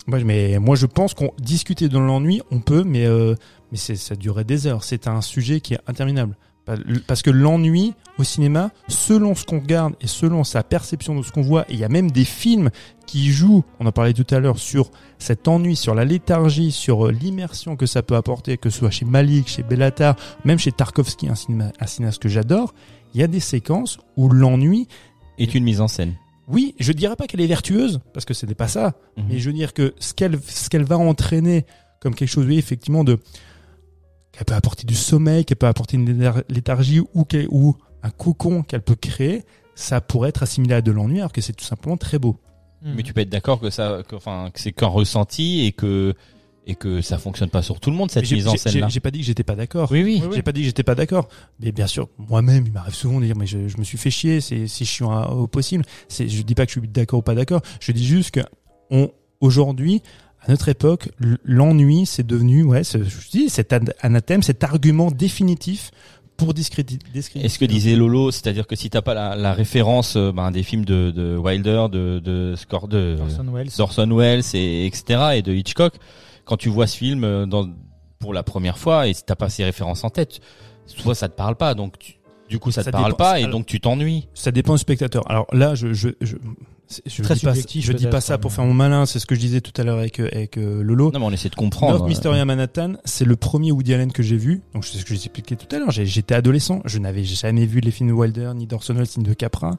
Moi, 0.07 0.19
je- 0.19 0.25
mais 0.25 0.59
moi, 0.59 0.75
je 0.75 0.85
pense 0.85 1.13
qu'on 1.13 1.31
discuter 1.39 1.89
dans 1.89 1.99
l'ennui, 2.01 2.41
on 2.51 2.59
peut, 2.59 2.83
mais 2.85 3.05
euh, 3.05 3.35
mais 3.71 3.77
ça 3.77 4.15
durerait 4.15 4.43
des 4.43 4.67
heures. 4.67 4.83
C'est 4.83 5.07
un 5.07 5.21
sujet 5.21 5.59
qui 5.59 5.73
est 5.73 5.79
interminable. 5.87 6.37
Pa- 6.65 6.77
Parce 7.07 7.21
que 7.21 7.29
l'ennui 7.31 7.93
au 8.17 8.23
cinéma, 8.23 8.71
selon 8.87 9.35
ce 9.35 9.43
qu'on 9.45 9.59
regarde 9.59 9.93
et 10.01 10.07
selon 10.07 10.43
sa 10.43 10.63
perception 10.63 11.15
de 11.19 11.23
ce 11.23 11.31
qu'on 11.31 11.41
voit, 11.41 11.63
et 11.69 11.73
il 11.73 11.79
y 11.79 11.83
a 11.83 11.89
même 11.89 12.09
des 12.11 12.25
films 12.25 12.69
qui 13.05 13.31
jouent, 13.31 13.63
on 13.79 13.85
en 13.85 13.91
parlait 13.91 14.13
tout 14.13 14.25
à 14.33 14.39
l'heure, 14.39 14.57
sur 14.57 14.89
cet 15.19 15.47
ennui, 15.47 15.75
sur 15.75 15.93
la 15.95 16.05
léthargie, 16.05 16.71
sur 16.71 17.07
euh, 17.07 17.11
l'immersion 17.11 17.75
que 17.75 17.85
ça 17.85 18.01
peut 18.03 18.15
apporter, 18.15 18.57
que 18.57 18.69
ce 18.69 18.79
soit 18.79 18.89
chez 18.91 19.05
Malik, 19.05 19.47
chez 19.47 19.63
Bellatar, 19.63 20.15
même 20.43 20.57
chez 20.59 20.71
Tarkovsky, 20.71 21.27
un, 21.27 21.35
cinéma, 21.35 21.71
un 21.79 21.87
cinéaste 21.87 22.21
que 22.21 22.29
j'adore, 22.29 22.73
il 23.15 23.21
y 23.21 23.23
a 23.23 23.27
des 23.27 23.39
séquences 23.39 23.97
où 24.17 24.29
l'ennui 24.29 24.87
Est 25.39 25.55
une 25.55 25.63
mise 25.63 25.81
en 25.81 25.87
scène. 25.87 26.13
oui, 26.47 26.75
je 26.79 26.91
dirais 26.91 27.15
pas 27.15 27.25
qu'elle 27.27 27.41
est 27.41 27.47
vertueuse 27.47 27.99
parce 28.13 28.25
que 28.25 28.33
ce 28.35 28.45
n'est 28.45 28.53
pas 28.55 28.67
ça, 28.67 28.93
Mhm. 29.17 29.25
mais 29.29 29.39
je 29.39 29.49
veux 29.49 29.53
dire 29.55 29.73
que 29.73 29.95
ce 29.99 30.13
qu'elle 30.13 30.39
ce 30.45 30.69
qu'elle 30.69 30.83
va 30.83 30.97
entraîner 30.97 31.65
comme 32.01 32.13
quelque 32.13 32.29
chose 32.29 32.45
oui 32.45 32.57
effectivement 32.59 33.03
de 33.03 33.17
qu'elle 34.31 34.45
peut 34.45 34.53
apporter 34.53 34.85
du 34.85 34.95
sommeil, 34.95 35.45
qu'elle 35.45 35.57
peut 35.57 35.65
apporter 35.67 35.97
une 35.97 36.05
léthar- 36.11 36.43
léthargie 36.49 36.99
ou 36.99 37.75
un 38.03 38.09
cocon 38.11 38.61
qu'elle 38.63 38.81
peut 38.83 38.95
créer, 38.95 39.43
ça 39.75 40.01
pourrait 40.01 40.29
être 40.29 40.43
assimilé 40.43 40.75
à 40.75 40.81
de 40.81 40.91
l'ennui 40.91 41.19
alors 41.19 41.31
que 41.31 41.41
c'est 41.41 41.53
tout 41.53 41.65
simplement 41.65 41.97
très 41.97 42.19
beau. 42.19 42.37
Mhm. 42.83 42.93
Mais 42.95 43.03
tu 43.03 43.13
peux 43.13 43.21
être 43.21 43.29
d'accord 43.29 43.59
que 43.59 43.69
ça, 43.69 44.03
que, 44.07 44.15
enfin, 44.15 44.49
que 44.53 44.59
c'est 44.59 44.71
qu'un 44.73 44.87
ressenti 44.87 45.65
et 45.65 45.71
que 45.71 46.13
et 46.67 46.75
que 46.75 47.01
ça 47.01 47.17
fonctionne 47.17 47.49
pas 47.49 47.61
sur 47.61 47.79
tout 47.79 47.89
le 47.91 47.95
monde 47.95 48.09
cette 48.11 48.29
mise 48.31 48.47
en 48.47 48.55
scène 48.57 48.79
là. 48.79 48.87
j'ai- 48.89 48.99
pas 48.99 49.11
dit 49.11 49.19
que 49.19 49.25
j'étais 49.25 49.43
pas 49.43 49.55
d'accord. 49.55 49.91
Oui, 49.91 50.03
oui. 50.03 50.23
J'ai 50.33 50.41
pas 50.41 50.51
dit 50.51 50.61
que 50.61 50.65
j'étais 50.65 50.83
pas 50.83 50.95
d'accord, 50.95 51.27
mais 51.59 51.71
bien 51.71 51.87
sûr, 51.87 52.09
moi-même, 52.17 52.63
il 52.65 52.71
m'arrive 52.73 52.95
souvent 52.95 53.19
de 53.19 53.25
dire, 53.25 53.35
mais 53.37 53.45
je, 53.45 53.67
je 53.67 53.77
me 53.77 53.83
suis 53.83 53.97
fait 53.97 54.09
chier, 54.11 54.41
c'est 54.41 54.67
si 54.67 54.85
chiant 54.85 55.11
à- 55.11 55.27
au 55.29 55.47
possible. 55.47 55.83
C'est, 56.07 56.27
je 56.27 56.41
dis 56.41 56.55
pas 56.55 56.65
que 56.65 56.71
je 56.73 56.79
suis 56.79 56.87
d'accord 56.87 57.19
ou 57.19 57.21
pas 57.21 57.35
d'accord. 57.35 57.61
Je 57.79 57.91
dis 57.91 58.05
juste 58.05 58.31
que 58.31 58.39
on, 58.89 59.11
aujourd'hui, 59.41 60.01
à 60.41 60.49
notre 60.51 60.69
époque, 60.69 61.09
l'ennui, 61.43 62.05
c'est 62.05 62.25
devenu, 62.25 62.63
ouais, 62.63 62.83
c'est- 62.83 63.03
je 63.03 63.29
dis, 63.31 63.49
cet 63.49 63.73
an- 63.73 63.79
anathème, 64.01 64.43
cet 64.43 64.63
argument 64.63 65.11
définitif 65.11 65.91
pour 66.37 66.53
discréditer. 66.53 67.05
discréditer- 67.13 67.45
Est-ce 67.45 67.57
que 67.59 67.65
disait 67.65 67.95
Lolo, 67.95 68.29
c'est-à-dire 68.29 68.67
que 68.67 68.75
si 68.75 68.89
t'as 68.89 69.01
pas 69.01 69.13
la, 69.13 69.35
la 69.35 69.53
référence 69.53 70.17
euh, 70.17 70.31
ben, 70.33 70.51
des 70.51 70.63
films 70.63 70.83
de, 70.83 71.09
de 71.11 71.37
Wilder, 71.37 71.85
de, 71.91 72.19
de 72.19 72.55
Score, 72.57 72.87
de 72.89 73.17
Orson 73.21 73.45
Welles. 73.53 73.69
d'Orson 73.77 74.09
Welles 74.17 74.43
et 74.53 74.85
etc. 74.85 75.19
et 75.35 75.41
de 75.41 75.53
Hitchcock, 75.53 75.93
quand 76.45 76.57
tu 76.57 76.69
vois 76.69 76.87
ce 76.87 76.97
film 76.97 77.23
euh, 77.23 77.45
dans, 77.45 77.67
pour 78.19 78.33
la 78.33 78.43
première 78.43 78.77
fois 78.77 79.07
et 79.07 79.13
si 79.13 79.23
t'as 79.23 79.35
pas 79.35 79.49
ces 79.49 79.63
références 79.63 80.03
en 80.03 80.09
tête, 80.09 80.39
soit 80.85 81.15
ça 81.15 81.27
te 81.29 81.35
parle 81.35 81.55
pas, 81.55 81.73
donc 81.73 81.97
tu- 81.99 82.13
du 82.49 82.59
coup 82.59 82.71
ça 82.71 82.81
te 82.81 82.85
Ça 82.85 82.91
parle 82.91 83.05
dépend. 83.11 83.17
pas 83.17 83.39
et 83.39 83.43
Alors- 83.43 83.51
donc 83.59 83.65
tu 83.65 83.79
t'ennuies. 83.79 84.27
Ça 84.33 84.51
dépend 84.51 84.73
du 84.73 84.79
spectateur. 84.79 85.29
Alors 85.29 85.47
là, 85.51 85.73
je, 85.75 85.93
je, 85.93 86.09
je, 86.21 86.37
c'est- 86.87 87.01
je 87.07 87.23
Très 87.23 87.33
dis 87.33 87.41
pas, 87.41 87.53
subjectif, 87.55 87.83
je 87.85 87.93
dis 87.93 88.05
pas 88.07 88.21
ça 88.21 88.37
pour 88.37 88.53
faire 88.53 88.63
mon 88.65 88.73
malin. 88.75 89.07
C'est 89.07 89.17
ce 89.19 89.25
que 89.25 89.33
je 89.33 89.39
disais 89.39 89.61
tout 89.61 89.73
à 89.81 89.83
l'heure 89.83 89.97
avec, 89.97 90.19
euh, 90.19 90.29
avec 90.31 90.57
euh, 90.57 90.83
Lolo. 90.83 91.11
Non 91.11 91.19
mais 91.19 91.25
on 91.25 91.31
essaie 91.31 91.49
de 91.49 91.55
comprendre. 91.55 91.97
North 91.97 92.07
Mystery 92.07 92.39
à 92.39 92.45
Manhattan, 92.45 92.93
c'est 93.03 93.25
le 93.25 93.35
premier 93.35 93.71
Woody 93.71 93.93
Allen 93.95 94.11
que 94.11 94.21
j'ai 94.21 94.37
vu. 94.37 94.61
Donc 94.75 94.85
c'est 94.85 94.97
ce 94.99 95.03
que 95.03 95.09
j'ai 95.15 95.15
expliqué 95.15 95.55
tout 95.55 95.75
à 95.75 95.79
l'heure. 95.79 95.89
J'ai- 95.91 96.05
J'étais 96.05 96.35
adolescent, 96.35 96.81
je 96.85 96.99
n'avais 96.99 97.23
jamais 97.23 97.65
vu 97.65 97.79
les 97.79 97.89
films 97.91 98.09
de 98.09 98.13
Wilder, 98.13 98.51
ni 98.55 98.67
d'Orson 98.67 98.93
Welles, 98.93 99.07
ni 99.17 99.23
de 99.23 99.33
Capra. 99.33 99.71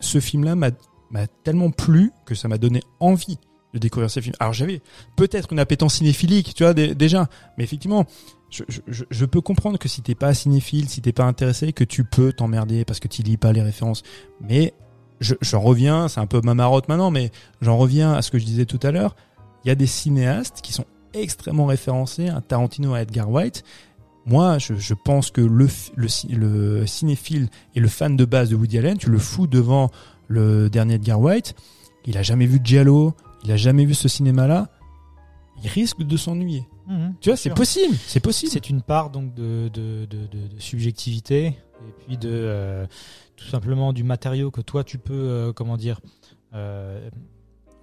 Ce 0.00 0.18
film-là 0.20 0.54
m'a 0.54 0.70
m'a 1.10 1.26
tellement 1.26 1.70
plu 1.70 2.12
que 2.26 2.34
ça 2.34 2.48
m'a 2.48 2.58
donné 2.58 2.80
envie 3.00 3.38
de 3.74 3.78
découvrir 3.78 4.10
ces 4.10 4.20
films. 4.22 4.34
Alors 4.40 4.52
j'avais 4.52 4.80
peut-être 5.16 5.52
une 5.52 5.58
appétence 5.58 5.94
cinéphilique, 5.94 6.54
tu 6.54 6.62
vois, 6.64 6.74
dé- 6.74 6.94
déjà. 6.94 7.28
Mais 7.56 7.64
effectivement, 7.64 8.06
je, 8.50 8.64
je- 8.68 8.80
je- 8.86 9.04
je 9.10 9.24
peux 9.26 9.40
comprendre 9.42 9.78
que 9.78 9.88
si 9.88 10.00
t'es 10.02 10.14
pas 10.14 10.32
cinéphile, 10.34 10.88
si 10.88 11.02
t'es 11.02 11.12
pas 11.12 11.24
intéressé, 11.24 11.72
que 11.72 11.84
tu 11.84 12.04
peux 12.04 12.32
t'emmerder 12.32 12.84
parce 12.84 12.98
que 13.00 13.08
tu 13.08 13.22
lis 13.22 13.36
pas 13.36 13.52
les 13.52 13.60
références. 13.62 14.02
Mais 14.40 14.72
je- 15.20 15.34
j'en 15.42 15.60
reviens, 15.60 16.08
c'est 16.08 16.20
un 16.20 16.26
peu 16.26 16.40
ma 16.42 16.54
marotte 16.54 16.88
maintenant, 16.88 17.10
mais 17.10 17.30
j'en 17.60 17.76
reviens 17.76 18.14
à 18.14 18.22
ce 18.22 18.30
que 18.30 18.38
je 18.38 18.44
disais 18.46 18.64
tout 18.64 18.80
à 18.82 18.90
l'heure. 18.90 19.16
Il 19.64 19.68
y 19.68 19.70
a 19.70 19.74
des 19.74 19.86
cinéastes 19.86 20.60
qui 20.62 20.72
sont 20.72 20.86
extrêmement 21.12 21.66
référencés, 21.66 22.28
un 22.28 22.40
Tarantino 22.40 22.94
à 22.94 23.02
Edgar 23.02 23.28
White. 23.30 23.64
Moi, 24.24 24.58
je, 24.58 24.74
je 24.74 24.94
pense 24.94 25.30
que 25.30 25.40
le 25.40 25.68
cinéphile 26.86 27.48
et 27.74 27.80
le 27.80 27.88
fan 27.88 28.16
de 28.16 28.24
base 28.24 28.50
de 28.50 28.56
Woody 28.56 28.78
Allen, 28.78 28.98
tu 28.98 29.10
le 29.10 29.18
fous 29.18 29.46
devant 29.46 29.90
le 30.28 30.68
dernier 30.70 30.94
Edgar 30.94 31.20
White, 31.20 31.54
il 32.06 32.16
a 32.18 32.22
jamais 32.22 32.46
vu 32.46 32.60
Giallo, 32.62 33.14
il 33.44 33.52
a 33.52 33.56
jamais 33.56 33.84
vu 33.84 33.94
ce 33.94 34.08
cinéma-là, 34.08 34.68
il 35.62 35.68
risque 35.68 36.02
de 36.02 36.16
s'ennuyer. 36.16 36.66
Mhm. 36.86 37.14
Tu 37.20 37.28
vois, 37.30 37.36
c'est 37.36 37.50
possible, 37.54 37.94
c'est 38.06 38.20
possible. 38.20 38.52
C'est 38.52 38.70
une 38.70 38.82
part 38.82 39.10
donc 39.10 39.34
de, 39.34 39.68
de, 39.72 40.06
de, 40.06 40.18
subjectivité 40.58 41.46
et 41.46 41.92
puis 42.06 42.16
de 42.16 42.30
euh, 42.30 42.86
tout 43.36 43.46
simplement 43.46 43.92
du 43.92 44.04
matériau 44.04 44.50
que 44.50 44.60
toi 44.60 44.84
tu 44.84 44.98
peux, 44.98 45.12
euh, 45.14 45.52
comment 45.52 45.76
dire, 45.76 46.00
euh, 46.54 47.08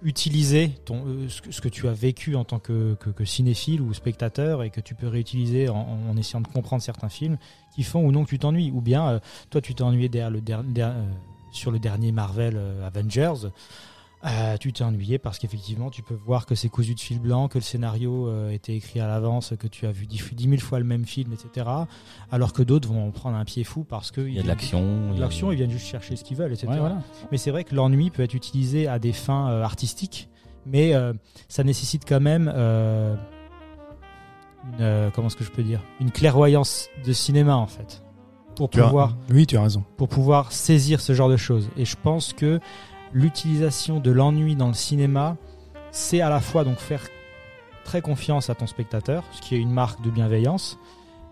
utiliser 0.02 0.70
ton, 0.84 1.04
ce, 1.28 1.40
que, 1.40 1.50
ce 1.52 1.60
que 1.60 1.68
tu 1.68 1.88
as 1.88 1.92
vécu 1.92 2.36
en 2.36 2.44
tant 2.44 2.58
que, 2.58 2.94
que, 2.94 3.10
que 3.10 3.24
cinéphile 3.24 3.80
ou 3.80 3.94
spectateur 3.94 4.62
et 4.62 4.70
que 4.70 4.80
tu 4.80 4.94
peux 4.94 5.08
réutiliser 5.08 5.68
en, 5.68 5.76
en 6.10 6.16
essayant 6.16 6.40
de 6.40 6.48
comprendre 6.48 6.82
certains 6.82 7.08
films 7.08 7.38
qui 7.74 7.82
font 7.82 8.04
ou 8.04 8.12
non 8.12 8.24
que 8.24 8.30
tu 8.30 8.38
t'ennuies. 8.38 8.70
Ou 8.72 8.80
bien, 8.80 9.20
toi, 9.50 9.60
tu 9.60 9.74
t'es 9.74 9.82
ennuyé 9.82 10.08
derrière 10.08 10.30
le 10.30 10.40
der- 10.40 10.64
der- 10.64 10.94
sur 11.52 11.70
le 11.70 11.78
dernier 11.78 12.12
Marvel 12.12 12.60
Avengers. 12.84 13.48
Euh, 14.26 14.56
tu 14.56 14.72
t'es 14.72 14.82
ennuyé 14.82 15.18
parce 15.18 15.38
qu'effectivement, 15.38 15.88
tu 15.88 16.02
peux 16.02 16.14
voir 16.14 16.46
que 16.46 16.56
c'est 16.56 16.68
cousu 16.68 16.96
de 16.96 17.00
fil 17.00 17.20
blanc, 17.20 17.46
que 17.46 17.58
le 17.58 17.62
scénario 17.62 18.26
euh, 18.26 18.50
était 18.50 18.74
écrit 18.74 18.98
à 18.98 19.06
l'avance, 19.06 19.54
que 19.56 19.68
tu 19.68 19.86
as 19.86 19.92
vu 19.92 20.06
dix 20.06 20.20
dix 20.34 20.48
mille 20.48 20.60
fois 20.60 20.80
le 20.80 20.84
même 20.84 21.04
film, 21.04 21.32
etc. 21.32 21.64
Alors 22.32 22.52
que 22.52 22.64
d'autres 22.64 22.88
vont 22.88 23.06
en 23.06 23.10
prendre 23.12 23.36
un 23.36 23.44
pied 23.44 23.62
fou 23.62 23.84
parce 23.84 24.10
que 24.10 24.20
Il 24.20 24.34
y 24.34 24.40
a 24.40 24.42
de 24.42 24.48
l'action. 24.48 24.82
il 25.12 25.14
y 25.14 25.18
a- 25.18 25.20
L'action, 25.20 25.52
ils 25.52 25.56
viennent 25.56 25.70
juste 25.70 25.86
chercher 25.86 26.16
ce 26.16 26.24
qu'ils 26.24 26.36
veulent, 26.36 26.52
etc. 26.52 26.66
Ouais, 26.68 26.78
voilà. 26.80 26.98
Mais 27.30 27.38
c'est 27.38 27.52
vrai 27.52 27.62
que 27.62 27.72
l'ennui 27.74 28.10
peut 28.10 28.24
être 28.24 28.34
utilisé 28.34 28.88
à 28.88 28.98
des 28.98 29.12
fins 29.12 29.48
euh, 29.48 29.62
artistiques, 29.62 30.28
mais 30.66 30.92
euh, 30.94 31.12
ça 31.48 31.62
nécessite 31.62 32.02
quand 32.04 32.20
même 32.20 32.50
euh, 32.52 33.14
une, 34.72 34.80
euh, 34.80 35.10
comment 35.14 35.28
est-ce 35.28 35.36
que 35.36 35.44
je 35.44 35.52
peux 35.52 35.62
dire, 35.62 35.82
une 36.00 36.10
clairvoyance 36.10 36.88
de 37.06 37.12
cinéma 37.12 37.54
en 37.56 37.68
fait, 37.68 38.02
pour 38.56 38.70
Tu 38.70 38.80
as- 38.80 38.86
pouvoir 38.86 39.16
Oui, 39.30 39.46
tu 39.46 39.56
as 39.56 39.62
raison. 39.62 39.84
pour 39.96 40.08
pouvoir 40.08 40.50
saisir 40.50 41.00
ce 41.00 41.12
genre 41.14 41.28
de 41.28 41.36
choses. 41.36 41.68
Et 41.76 41.84
je 41.84 41.94
pense 42.02 42.32
que 42.32 42.58
l'utilisation 43.12 44.00
de 44.00 44.10
l'ennui 44.10 44.56
dans 44.56 44.68
le 44.68 44.74
cinéma, 44.74 45.36
c'est 45.90 46.20
à 46.20 46.28
la 46.30 46.40
fois 46.40 46.64
donc 46.64 46.78
faire 46.78 47.02
très 47.84 48.02
confiance 48.02 48.50
à 48.50 48.54
ton 48.54 48.66
spectateur, 48.66 49.22
ce 49.32 49.40
qui 49.40 49.54
est 49.54 49.58
une 49.58 49.70
marque 49.72 50.02
de 50.02 50.10
bienveillance, 50.10 50.78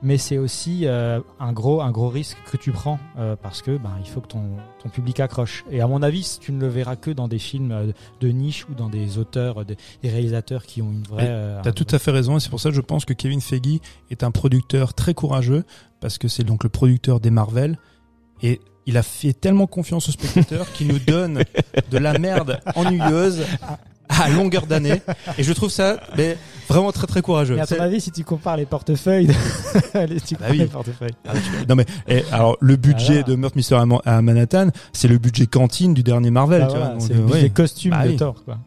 mais 0.03 0.18
c'est 0.18 0.39
aussi 0.39 0.87
euh, 0.87 1.20
un 1.41 1.53
gros 1.53 1.81
un 1.81 1.91
gros 1.91 2.09
risque 2.11 2.37
que 2.51 2.57
tu 2.57 2.72
prends 2.72 2.99
euh, 3.18 3.37
parce 3.41 3.62
que 3.62 3.77
ben 3.79 3.93
il 4.01 4.09
faut 4.09 4.20
que 4.20 4.27
ton 4.29 4.43
ton 4.83 4.89
public 4.91 5.18
accroche. 5.20 5.64
Et 5.70 5.81
à 5.81 5.87
mon 5.89 6.03
avis, 6.03 6.39
tu 6.41 6.53
ne 6.53 6.61
le 6.61 6.68
verras 6.68 6.97
que 6.97 7.11
dans 7.11 7.27
des 7.27 7.39
films 7.39 7.72
euh, 7.72 7.93
de 8.20 8.29
niche 8.29 8.66
ou 8.68 8.75
dans 8.75 8.89
des 8.91 9.16
auteurs, 9.18 9.64
des, 9.64 9.77
des 10.03 10.09
réalisateurs 10.11 10.64
qui 10.64 10.83
ont 10.83 10.91
une 10.93 11.05
vraie. 11.05 11.27
T'as 11.62 11.70
un- 11.70 11.72
tout 11.72 11.87
à 11.91 11.99
fait 11.99 12.11
raison 12.11 12.37
et 12.37 12.41
c'est 12.41 12.51
pour 12.51 12.61
ça 12.61 12.68
que 12.68 12.75
je 12.77 12.83
pense 12.83 13.05
que 13.05 13.14
Kevin 13.14 13.41
Feige 13.41 13.81
est 14.11 14.22
un 14.22 14.31
producteur 14.31 14.93
très 14.95 15.14
courageux 15.14 15.64
parce 16.01 16.18
que 16.18 16.29
c'est 16.29 16.45
donc 16.45 16.64
le 16.64 16.70
producteur 16.70 17.18
des 17.18 17.31
Marvel 17.31 17.79
et 18.43 18.61
il 18.87 18.97
a 18.97 19.03
fait 19.03 19.32
tellement 19.32 19.66
confiance 19.66 20.09
aux 20.09 20.12
spectateurs 20.12 20.70
qu'il 20.72 20.89
nous 20.89 20.99
donne 20.99 21.43
de 21.91 21.99
la 21.99 22.18
merde 22.18 22.61
ennuyeuse 22.74 23.45
à 24.09 24.28
longueur 24.28 24.66
d'année 24.66 25.01
et 25.39 25.43
je 25.43 25.53
trouve 25.55 25.70
ça 25.70 25.99
mais, 26.16 26.37
vraiment 26.68 26.93
très 26.93 27.07
très 27.07 27.22
courageux. 27.22 27.55
Mais 27.57 27.62
à 27.62 27.66
ton 27.66 27.80
avis, 27.80 28.01
si 28.03 28.11
tu 28.12 28.22
compares 28.22 28.59
les 28.59 28.66
portefeuilles, 28.66 29.26
de- 29.28 29.99
les, 30.07 30.20
tu 30.20 30.35
Bah 30.37 30.47
oui. 30.51 30.59
les 30.59 30.66
portefeuilles. 30.66 31.14
Ah, 31.26 31.32
non 31.68 31.74
mais 31.74 31.87
et, 32.07 32.22
alors 32.30 32.57
le 32.61 32.76
budget 32.76 33.22
de 33.22 33.35
Meurtre 33.35 33.57
Mystère 33.57 33.78
à 33.80 33.87
Man- 33.87 34.01
à 34.05 34.20
Manhattan, 34.20 34.68
c'est 34.93 35.09
le 35.09 35.16
budget 35.18 35.47
cantine 35.47 35.95
du 35.95 36.03
dernier 36.03 36.30
Marvel. 36.30 36.61
Bah 36.62 36.68
voilà, 36.68 36.95
c'est 37.01 37.12
euh, 37.12 37.16
le 37.16 37.22
budget 37.24 37.43
ouais. 37.45 37.51
costume 37.51 37.91
Bah 37.93 38.05
de 38.05 38.11
oui. 38.11 38.16
Thor, 38.16 38.45
quoi. 38.45 38.59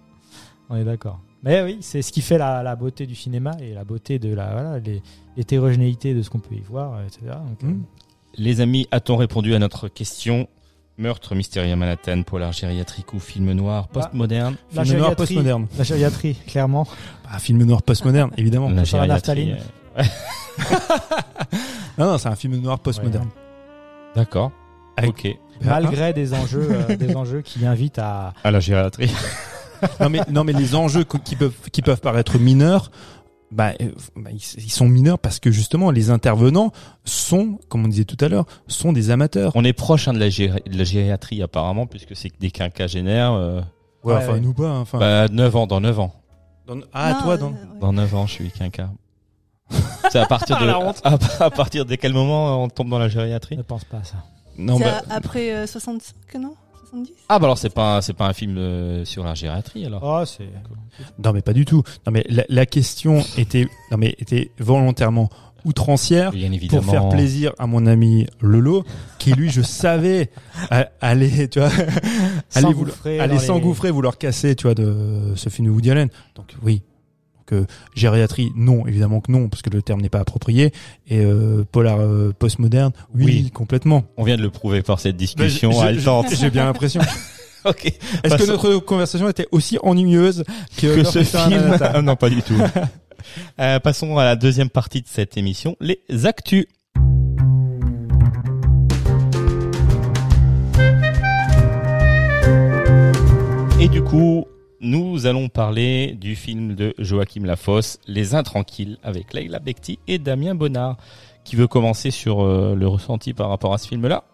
On 0.70 0.76
est 0.76 0.84
d'accord. 0.84 1.20
Mais 1.43 1.61
oui, 1.61 1.78
c'est 1.82 2.01
ce 2.01 2.11
qui 2.11 2.22
fait 2.22 2.39
la, 2.39 2.63
la 2.63 2.76
beauté 2.76 3.05
du 3.05 3.13
cinéma 3.15 3.51
et 3.61 3.74
la 3.76 3.84
beauté 3.84 4.18
de 4.18 4.34
la 4.34 4.51
voilà, 4.53 4.80
l'hétérogénéité 5.38 6.13
de 6.15 6.24
ce 6.24 6.30
qu'on 6.32 6.39
peut 6.39 6.55
y 6.55 6.61
voir, 6.61 6.99
etc. 7.03 7.22
Donc, 7.28 7.63
euh. 7.63 7.76
Les 8.38 8.61
amis, 8.61 8.88
a-t-on 8.91 9.15
répondu 9.17 9.55
à 9.55 9.59
notre 9.59 9.88
question 9.88 10.47
Meurtre 10.99 11.35
mystérieux 11.35 11.71
à 11.73 11.75
Manhattan, 11.75 12.23
polar 12.23 12.51
gériatrique 12.53 13.13
ou 13.13 13.19
film 13.19 13.51
noir 13.53 13.88
Bah, 13.93 14.01
postmoderne 14.01 14.55
la 14.73 14.83
Film 14.83 14.97
noir 14.97 15.15
postmoderne. 15.15 15.67
La 15.77 15.83
gériatrie, 15.83 16.35
clairement. 16.47 16.88
Bah, 17.23 17.38
film 17.39 17.63
noir 17.63 17.83
postmoderne 17.83 18.31
évidemment. 18.38 18.69
La 18.69 18.83
gériatrie, 18.83 19.53
euh, 19.97 20.03
Non 21.97 22.11
non, 22.11 22.17
c'est 22.17 22.29
un 22.29 22.35
film 22.35 22.55
noir 22.57 22.79
postmoderne. 22.79 23.29
D'accord. 24.15 24.51
Avec- 24.97 25.09
Ok. 25.11 25.27
Malgré 25.61 26.13
des 26.13 26.33
enjeux, 26.33 26.67
euh, 26.89 26.95
des 26.95 27.15
enjeux 27.15 27.41
qui 27.41 27.65
invitent 27.65 27.99
à. 27.99 28.33
À 28.43 28.51
la 28.51 28.59
gériatrie. 28.59 29.11
non 29.99 30.09
mais 30.09 30.21
non 30.31 30.43
mais 30.43 30.53
les 30.53 30.73
enjeux 30.73 31.03
qui 31.03 31.35
peuvent 31.35 31.53
qui 31.71 31.83
peuvent 31.83 32.01
paraître 32.01 32.39
mineurs 32.39 32.89
bah, 33.52 33.74
euh, 33.82 33.91
bah, 34.16 34.30
ils, 34.34 34.70
sont 34.72 34.89
mineurs 34.89 35.20
parce 35.20 35.39
que 35.39 35.52
justement 35.52 35.89
les 35.91 36.10
intervenants 36.10 36.72
sont 37.06 37.60
comme 37.70 37.86
on 37.86 37.88
disait 37.88 38.04
tout 38.06 38.18
à 38.24 38.28
l'heure 38.28 38.45
sont 38.68 38.91
des 38.91 39.10
amateurs 39.10 39.54
On 39.56 39.64
est 39.64 39.72
proche 39.74 40.08
hein, 40.08 40.14
de, 40.14 40.20
la 40.20 40.28
géri- 40.30 40.62
de 40.70 40.78
la 40.78 40.84
gériatrie 40.84 41.41
apparemment, 41.41 41.88
puisque 41.88 42.16
c'est 42.16 42.30
que 42.30 42.38
des 42.39 42.52
quinquagénaires. 42.52 43.32
euh, 43.34 43.62
ouais, 44.04 44.14
Ouais, 44.14 44.16
enfin 44.16 44.34
ouais. 44.34 44.39
nous 44.41 44.54
pas 44.54 44.68
hein, 44.70 44.80
enfin 44.82 45.00
bah, 45.00 45.28
9 45.30 45.56
ans, 45.56 45.68
dans 45.68 45.80
9 45.80 46.00
ans. 46.00 46.14
dans- 46.68 46.80
ah 46.93 47.14
Non, 47.14 47.22
toi 47.22 47.34
euh, 47.34 47.38
dans 47.38 47.48
ouais. 47.52 47.80
Dans 47.80 47.93
9 47.93 48.16
ans, 48.16 48.28
je 48.28 48.34
suis 48.34 48.52
quinca. 48.52 48.89
C'est 50.12 50.20
à 50.20 50.26
partir 50.26 50.58
de 50.58 50.64
Ah, 50.64 50.68
la 50.68 50.80
honte. 50.80 51.02
à, 51.04 51.18
à 51.45 51.50
partir 51.50 51.86
de 51.86 51.95
quel 51.95 52.14
moment 52.14 52.64
on 52.64 52.70
tombe 52.70 52.89
dans 52.89 53.00
la 53.00 53.10
gériatrie? 53.10 53.58
Ne 53.58 53.64
pense 53.64 53.84
pas 53.86 53.98
à 53.98 54.04
ça. 54.04 54.18
non 54.58 54.78
C'est 54.78 54.84
bah, 54.86 55.02
après 55.10 55.52
euh, 55.54 55.68
65, 55.68 56.14
non? 56.39 56.54
70 56.89 57.11
Ah 57.29 57.39
bah 57.39 57.45
alors 57.45 57.57
c'est 57.57 57.69
pas 57.73 57.97
un- 57.97 58.01
c'est 58.01 58.13
pas 58.13 58.27
un 58.27 58.33
film 58.33 58.57
euh, 58.57 59.05
sur 59.05 59.23
la 59.23 59.33
gériatrie 59.33 59.85
alors. 59.85 60.01
Oh, 60.03 60.25
c'est. 60.25 60.49
non 61.23 61.33
mais 61.33 61.41
pas 61.41 61.53
du 61.53 61.65
tout 61.65 61.83
non 62.05 62.11
mais 62.11 62.25
la, 62.29 62.43
la 62.49 62.65
question 62.65 63.23
était 63.38 63.67
non 63.91 63.97
mais 63.97 64.15
était 64.19 64.51
volontairement 64.59 65.29
outrancière 65.65 66.31
Bien 66.31 66.51
évidemment. 66.51 66.81
pour 66.83 66.91
faire 66.91 67.09
plaisir 67.09 67.51
à 67.57 67.67
mon 67.67 67.85
ami 67.88 68.25
Lolo 68.41 68.85
qui 69.17 69.33
lui 69.33 69.49
je 69.49 69.61
savais 69.61 70.29
a- 70.71 70.88
allait 71.01 71.47
tu 71.49 71.59
vois 71.59 71.67
vouloir 71.69 71.91
S'engouffrer 72.49 73.19
aller 73.19 73.35
dans 73.35 73.39
les- 73.41 73.45
s'engouffrer, 73.45 73.91
vouloir 73.91 74.17
casser, 74.17 74.55
tu 74.55 74.63
vois, 74.63 74.75
de 74.75 75.33
ce 75.35 75.49
film 75.49 75.67
de 75.67 75.71
Woody 75.73 75.91
Allen. 75.91 76.09
Donc 76.35 76.55
oui. 76.63 76.83
Donc 77.50 77.68
gériatrie, 77.95 78.52
non, 78.56 78.86
évidemment 78.88 79.22
que 79.22 79.32
non, 79.32 79.50
parce 79.50 79.62
que 79.62 79.70
le 79.70 79.82
terme 79.82 80.02
n'est 80.02 80.10
pas 80.10 80.20
approprié. 80.20 80.72
Et 81.08 81.20
euh, 81.20 81.64
polar 81.72 82.00
euh, 82.00 82.34
postmoderne, 82.38 82.91
oui, 83.16 83.26
Oui. 83.26 83.52
complètement. 83.52 84.04
On 84.18 84.24
vient 84.24 84.38
de 84.38 84.41
le 84.41 84.50
prouver 84.50 84.82
par 84.82 85.00
cette 85.00 85.18
discussion 85.18 85.72
J'ai 85.72 86.50
bien 86.50 86.66
l'impression. 86.66 87.02
ok. 87.66 87.86
Est-ce 88.24 88.36
que 88.36 88.48
notre 88.48 88.78
conversation 88.80 89.30
était 89.30 89.48
aussi 89.52 89.78
ennuyeuse 89.82 90.43
que, 90.78 91.04
ce 91.04 91.24
film 91.24 91.78
Ah, 91.82 92.02
Non, 92.02 92.16
pas 92.16 92.30
du 92.30 92.41
tout. 92.41 92.58
Euh, 93.60 93.80
passons 93.80 94.18
à 94.20 94.24
la 94.24 94.36
deuxième 94.38 94.70
partie 94.70 95.02
de 95.02 95.08
cette 95.08 95.38
émission, 95.38 95.76
les 95.82 96.00
actus. 96.24 96.66
Et 103.82 103.89
du 103.89 104.02
coup, 104.02 104.45
nous 104.82 105.25
allons 105.25 105.49
parler 105.49 106.13
du 106.13 106.36
film 106.36 106.75
de 106.75 106.93
Joachim 106.97 107.45
Lafosse, 107.45 107.99
Les 108.07 108.36
Intranquilles, 108.36 108.97
avec 109.03 109.34
Leila 109.34 109.59
Bekti 109.59 109.99
et 110.07 110.19
Damien 110.19 110.55
Bonnard. 110.55 110.97
Qui 111.43 111.55
veut 111.55 111.67
commencer 111.67 112.11
sur 112.11 112.41
euh, 112.41 112.75
le 112.75 112.88
ressenti 112.88 113.34
par 113.34 113.49
rapport 113.49 113.73
à 113.73 113.78
ce 113.78 113.88
film-là? 113.88 114.25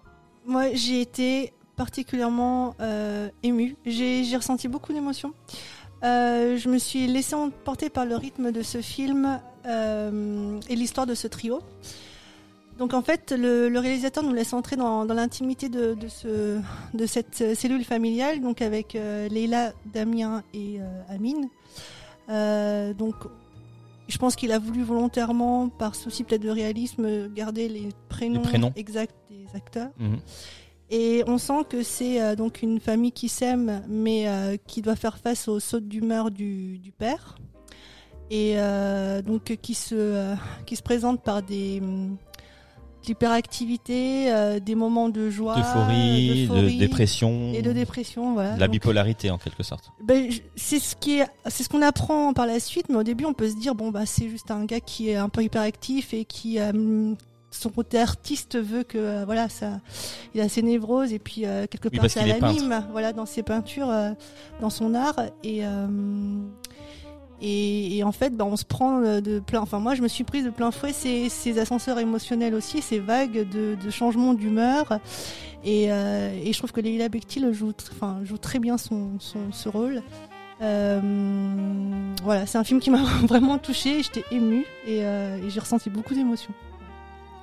Moi, 0.48 0.74
j'ai 0.74 1.00
été 1.00 1.54
particulièrement 1.76 2.76
euh, 2.82 3.30
émue. 3.44 3.76
J'ai 3.86 4.36
ressenti 4.36 4.68
beaucoup 4.68 4.94
d'émotions. 4.94 5.34
Euh, 6.04 6.58
je 6.58 6.70
me 6.70 6.78
suis 6.78 7.08
laissée 7.08 7.36
emporter 7.36 7.90
par 7.90 8.06
le 8.06 8.16
rythme 8.16 8.52
de 8.52 8.62
ce 8.62 8.82
film 8.82 9.40
euh, 9.66 10.60
et 10.68 10.76
l'histoire 10.76 11.08
de 11.08 11.16
ce 11.16 11.28
trio. 11.28 11.62
Donc 12.78 12.94
en 12.94 13.02
fait, 13.02 13.32
le, 13.32 13.70
le 13.70 13.80
réalisateur 13.80 14.24
nous 14.24 14.34
laisse 14.34 14.52
entrer 14.54 14.76
dans, 14.76 15.06
dans 15.06 15.14
l'intimité 15.14 15.70
de, 15.70 15.94
de, 15.94 16.08
ce, 16.08 16.60
de 16.94 17.06
cette 17.06 17.56
cellule 17.56 17.84
familiale, 17.86 18.42
donc 18.42 18.62
avec 18.62 18.96
euh, 18.96 19.28
Leila, 19.30 19.74
Damien 19.94 20.44
et 20.54 20.78
euh, 20.80 21.02
Amine. 21.08 21.50
Euh, 22.30 22.94
donc 22.94 23.14
je 24.08 24.18
pense 24.18 24.36
qu'il 24.36 24.52
a 24.52 24.60
voulu 24.60 24.84
volontairement, 24.84 25.70
par 25.70 25.96
souci 25.96 26.24
peut-être 26.24 26.42
de 26.42 26.50
réalisme, 26.50 27.32
garder 27.34 27.70
les 27.70 27.90
prénoms, 28.10 28.42
Les 28.42 28.48
prénoms. 28.50 28.74
exacts 28.76 29.16
des 29.30 29.46
acteurs. 29.56 29.92
Mhm. 30.00 30.18
Et 30.90 31.24
on 31.28 31.38
sent 31.38 31.64
que 31.70 31.84
c'est 31.84 32.22
euh, 32.22 32.36
donc 32.36 32.62
une 32.64 32.80
famille 32.80 33.12
qui 33.12 33.30
s'aime, 33.30 33.84
mais 33.88 34.26
qui 34.68 34.82
doit 34.82 34.96
faire 34.96 35.18
face 35.20 35.48
aux 35.48 35.60
sautes 35.60 35.88
d'humeur 35.88 36.32
du, 36.32 36.80
du 36.80 36.92
père. 36.92 37.38
Et 38.32 38.56
donc 39.26 39.44
qui 39.62 39.76
se, 39.76 40.34
qui 40.66 40.76
se 40.76 40.82
présente 40.82 41.22
par 41.22 41.44
des 41.44 41.80
de 41.80 42.33
l'hyperactivité, 43.08 44.32
euh, 44.34 44.60
des 44.60 44.76
moments 44.76 45.10
de 45.10 45.30
joie, 45.30 45.56
D'euphorie, 45.56 46.48
de 46.48 46.80
dépression, 46.80 47.52
et 47.54 47.62
de 47.62 47.72
dépression. 47.74 48.34
Voilà. 48.34 48.56
de 48.56 48.60
la 48.60 48.68
Donc, 48.68 48.74
bipolarité 48.74 49.32
en 49.32 49.38
quelque 49.38 49.64
sorte. 49.64 49.92
ben, 50.04 50.30
c'est 50.56 50.80
ce 50.80 50.96
qui 50.96 51.20
est, 51.20 51.28
c'est 51.48 51.64
ce 51.64 51.70
qu'on 51.70 51.82
apprend 51.82 52.34
par 52.34 52.46
la 52.46 52.60
suite, 52.60 52.88
mais 52.90 52.96
au 52.96 53.04
début 53.04 53.26
on 53.26 53.34
peut 53.34 53.50
se 53.50 53.56
dire 53.56 53.76
bon 53.76 53.92
bah 53.92 54.06
c'est 54.06 54.30
juste 54.30 54.52
un 54.52 54.66
gars 54.66 54.80
qui 54.80 55.10
est 55.10 55.16
un 55.16 55.30
peu 55.30 55.44
hyperactif 55.44 56.14
et 56.14 56.26
qui 56.26 56.60
euh, 56.60 57.14
son 57.52 57.70
côté 57.70 58.00
artiste 58.00 58.58
veut 58.60 58.84
que 58.84 58.98
euh, 58.98 59.26
voilà 59.26 59.48
ça, 59.48 59.80
il 60.34 60.42
a 60.42 60.50
ses 60.50 60.62
névroses 60.64 61.14
et 61.14 61.20
puis 61.20 61.46
euh, 61.46 61.68
quelque 61.68 61.90
Oui, 61.92 61.98
part 62.00 62.10
ça 62.10 62.26
l'anime, 62.26 62.84
voilà 62.92 63.14
dans 63.14 63.26
ses 63.28 63.44
peintures, 63.44 63.90
euh, 63.90 64.10
dans 64.60 64.70
son 64.72 64.96
art 64.96 65.16
et 65.44 65.62
et, 67.44 67.98
et 67.98 68.04
en 68.04 68.12
fait, 68.14 68.36
bah, 68.36 68.46
on 68.46 68.56
se 68.56 68.64
prend 68.66 69.02
euh, 69.04 69.20
de 69.22 69.40
plein. 69.40 69.60
Enfin, 69.62 69.78
moi, 69.80 69.94
je 69.96 70.02
me 70.02 70.08
suis 70.08 70.24
prise 70.24 70.46
de 70.46 70.50
plein 70.50 70.72
fouet 70.72 70.94
ces, 70.94 71.28
ces 71.30 71.60
ascenseurs 71.60 72.00
émotionnels 72.00 72.56
aussi, 72.56 72.82
ces 72.82 73.00
vagues 73.00 73.48
de, 73.50 73.76
de 73.76 73.90
changement 73.92 74.34
d'humeur. 74.34 75.00
Et, 75.66 75.92
euh, 75.92 76.34
et 76.44 76.52
je 76.54 76.58
trouve 76.58 76.72
que 76.72 76.82
Leila 76.82 77.10
Bekti 77.10 77.40
le 77.40 77.54
joue, 77.54 77.72
enfin, 77.92 78.20
joue 78.24 78.38
très 78.38 78.60
bien 78.60 78.78
son, 78.78 79.12
son 79.20 79.40
ce 79.52 79.70
rôle. 79.70 80.02
Euh, 80.62 82.14
voilà, 82.24 82.46
c'est 82.46 82.58
un 82.58 82.64
film 82.64 82.80
qui 82.80 82.90
m'a 82.90 83.04
vraiment 83.28 83.58
touchée. 83.58 84.02
J'étais 84.04 84.24
émue 84.32 84.66
et, 84.88 85.04
euh, 85.06 85.38
et 85.46 85.50
j'ai 85.50 85.60
ressenti 85.60 85.90
beaucoup 85.90 86.14
d'émotions. 86.14 86.54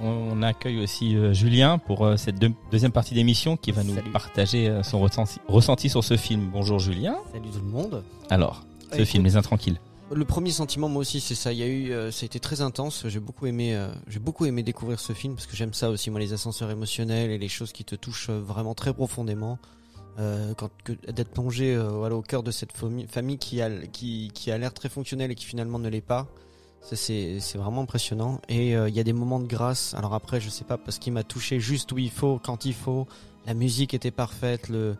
On 0.03 0.43
accueille 0.43 0.79
aussi 0.83 1.15
Julien 1.35 1.77
pour 1.77 2.11
cette 2.17 2.39
deux- 2.39 2.53
deuxième 2.73 2.91
partie 2.93 3.13
d'émission 3.13 3.59
qui 3.59 3.71
va 3.71 3.83
nous 3.85 3.95
Salut. 3.97 4.11
partager 4.11 4.81
son 4.83 4.99
ressenti, 4.99 5.39
ressenti 5.47 5.91
sur 5.91 6.03
ce 6.03 6.17
film. 6.17 6.49
Bonjour 6.51 6.79
Julien. 6.79 7.17
Salut 7.33 7.51
tout 7.51 7.59
le 7.63 7.71
monde. 7.71 8.03
Alors, 8.31 8.65
ce 8.91 8.95
Écoute, 8.97 9.09
film 9.09 9.25
Les 9.25 9.37
Intranquilles. 9.37 9.79
Le 10.13 10.25
premier 10.25 10.51
sentiment, 10.51 10.89
moi 10.89 11.03
aussi, 11.03 11.21
c'est 11.21 11.37
ça. 11.37 11.53
Il 11.53 11.59
y 11.61 11.63
a 11.63 11.69
eu, 11.69 11.93
euh, 11.93 12.11
ça 12.11 12.25
a 12.25 12.27
été 12.27 12.41
très 12.41 12.63
intense. 12.63 13.07
J'ai 13.07 13.21
beaucoup 13.21 13.47
aimé, 13.47 13.77
euh, 13.77 13.93
j'ai 14.09 14.19
beaucoup 14.19 14.45
aimé 14.45 14.65
découvrir 14.65 14.99
ce 14.99 15.13
film 15.13 15.35
parce 15.35 15.47
que 15.47 15.55
j'aime 15.55 15.73
ça 15.73 15.89
aussi, 15.89 16.11
moi, 16.11 16.19
les 16.19 16.33
ascenseurs 16.33 16.69
émotionnels 16.71 17.31
et 17.31 17.39
les 17.39 17.49
choses 17.49 17.73
qui 17.73 17.85
te 17.85 17.95
touchent 17.95 18.29
euh, 18.29 18.41
vraiment 18.41 18.75
très 18.75 18.93
profondément. 18.93 19.59
Euh, 20.19 20.53
quand 20.55 20.69
d'être 21.07 21.31
plongé 21.31 21.79
voilà, 21.79 22.17
au 22.17 22.23
cœur 22.23 22.43
de 22.43 22.51
cette 22.51 22.73
famille, 22.73 23.39
qui 23.39 23.63
a, 23.63 23.71
qui, 23.71 24.33
qui 24.35 24.51
a 24.51 24.59
l'air 24.59 24.75
très 24.75 24.89
fonctionnelle 24.89 25.31
et 25.31 25.37
qui 25.37 25.45
finalement 25.45 25.79
ne 25.79 25.89
l'est 25.89 26.01
pas. 26.01 26.27
Ça 26.83 26.97
c'est 26.97 27.39
c'est 27.41 27.59
vraiment 27.59 27.83
impressionnant 27.83 28.41
et 28.49 28.73
il 28.73 28.95
y 28.95 29.01
a 29.01 29.05
des 29.05 29.13
moments 29.13 29.39
de 29.39 29.47
grâce. 29.47 29.95
Alors 29.95 30.13
après 30.13 30.41
je 30.41 30.51
sais 30.51 30.65
pas 30.65 30.77
parce 30.77 30.99
qu'il 30.99 31.13
m'a 31.13 31.23
touché 31.23 31.61
juste 31.61 31.93
où 31.93 31.99
il 31.99 32.11
faut, 32.11 32.41
quand 32.43 32.65
il 32.65 32.75
faut. 32.75 33.07
La 33.47 33.55
musique 33.55 33.95
était 33.95 34.11
parfaite, 34.11 34.69
le, 34.69 34.97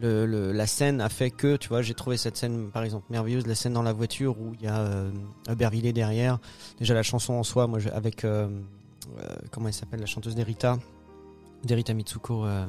le, 0.00 0.24
le- 0.26 0.52
la 0.52 0.66
scène 0.66 1.00
a 1.00 1.08
fait 1.08 1.30
que 1.30 1.56
tu 1.56 1.68
vois 1.68 1.82
j'ai 1.82 1.94
trouvé 1.94 2.16
cette 2.16 2.36
scène 2.36 2.70
par 2.70 2.82
exemple 2.82 3.04
merveilleuse, 3.10 3.46
la 3.46 3.54
scène 3.54 3.74
dans 3.74 3.82
la 3.82 3.92
voiture 3.92 4.40
où 4.40 4.52
il 4.54 4.62
y 4.64 4.66
a 4.68 4.78
euh, 4.78 5.10
derrière. 5.92 6.38
Déjà 6.78 6.94
la 6.94 7.02
chanson 7.02 7.34
en 7.34 7.42
soi, 7.42 7.66
moi 7.66 7.78
avec 7.92 8.24
euh, 8.24 8.48
euh, 9.20 9.34
comment 9.50 9.68
elle 9.68 9.74
s'appelle 9.74 10.00
la 10.00 10.06
chanteuse 10.06 10.34
d'Erita, 10.34 10.78
d'Erita 11.64 11.92
Mitsuko. 11.94 12.46
euh, 12.46 12.66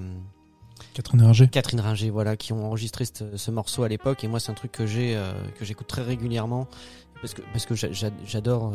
Catherine 0.93 1.21
Ringer. 1.21 1.47
Catherine 1.47 1.79
Ringer, 1.79 2.09
voilà, 2.09 2.35
qui 2.35 2.51
ont 2.51 2.65
enregistré 2.65 3.05
ce, 3.05 3.37
ce 3.37 3.51
morceau 3.51 3.83
à 3.83 3.87
l'époque. 3.87 4.23
Et 4.23 4.27
moi, 4.27 4.39
c'est 4.39 4.51
un 4.51 4.55
truc 4.55 4.71
que 4.71 4.85
j'ai, 4.85 5.17
que 5.57 5.63
j'écoute 5.63 5.87
très 5.87 6.01
régulièrement 6.01 6.67
parce 7.21 7.33
que 7.35 7.41
parce 7.53 7.65
que 7.65 7.73
j'a- 7.73 7.91
j'a- 7.93 8.09
j'adore, 8.25 8.73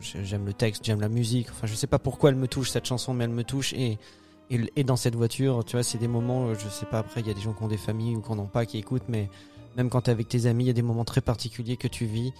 j'ai- 0.00 0.24
j'aime 0.24 0.46
le 0.46 0.52
texte, 0.52 0.84
j'aime 0.84 1.00
la 1.00 1.08
musique. 1.08 1.48
Enfin, 1.50 1.66
je 1.66 1.74
sais 1.74 1.88
pas 1.88 1.98
pourquoi 1.98 2.30
elle 2.30 2.36
me 2.36 2.46
touche 2.46 2.70
cette 2.70 2.84
chanson, 2.86 3.12
mais 3.12 3.24
elle 3.24 3.30
me 3.30 3.42
touche 3.44 3.72
et 3.72 3.98
et, 4.50 4.60
et 4.76 4.84
dans 4.84 4.96
cette 4.96 5.14
voiture, 5.14 5.64
tu 5.64 5.72
vois, 5.76 5.82
c'est 5.82 5.98
des 5.98 6.08
moments, 6.08 6.46
euh, 6.48 6.54
je 6.58 6.68
sais 6.68 6.86
pas. 6.86 6.98
Après, 7.00 7.20
il 7.20 7.26
y 7.26 7.30
a 7.30 7.34
des 7.34 7.40
gens 7.40 7.52
qui 7.52 7.62
ont 7.62 7.68
des 7.68 7.76
familles 7.76 8.16
ou 8.16 8.20
qui 8.22 8.30
en 8.30 8.38
ont 8.38 8.46
pas, 8.46 8.66
qui 8.66 8.78
écoutent, 8.78 9.08
mais 9.08 9.28
même 9.76 9.90
quand 9.90 10.02
t'es 10.02 10.10
avec 10.10 10.28
tes 10.28 10.46
amis, 10.46 10.64
il 10.64 10.66
y 10.68 10.70
a 10.70 10.74
des 10.74 10.82
moments 10.82 11.04
très 11.04 11.20
particuliers 11.20 11.76
que 11.76 11.88
tu 11.88 12.04
vis 12.06 12.32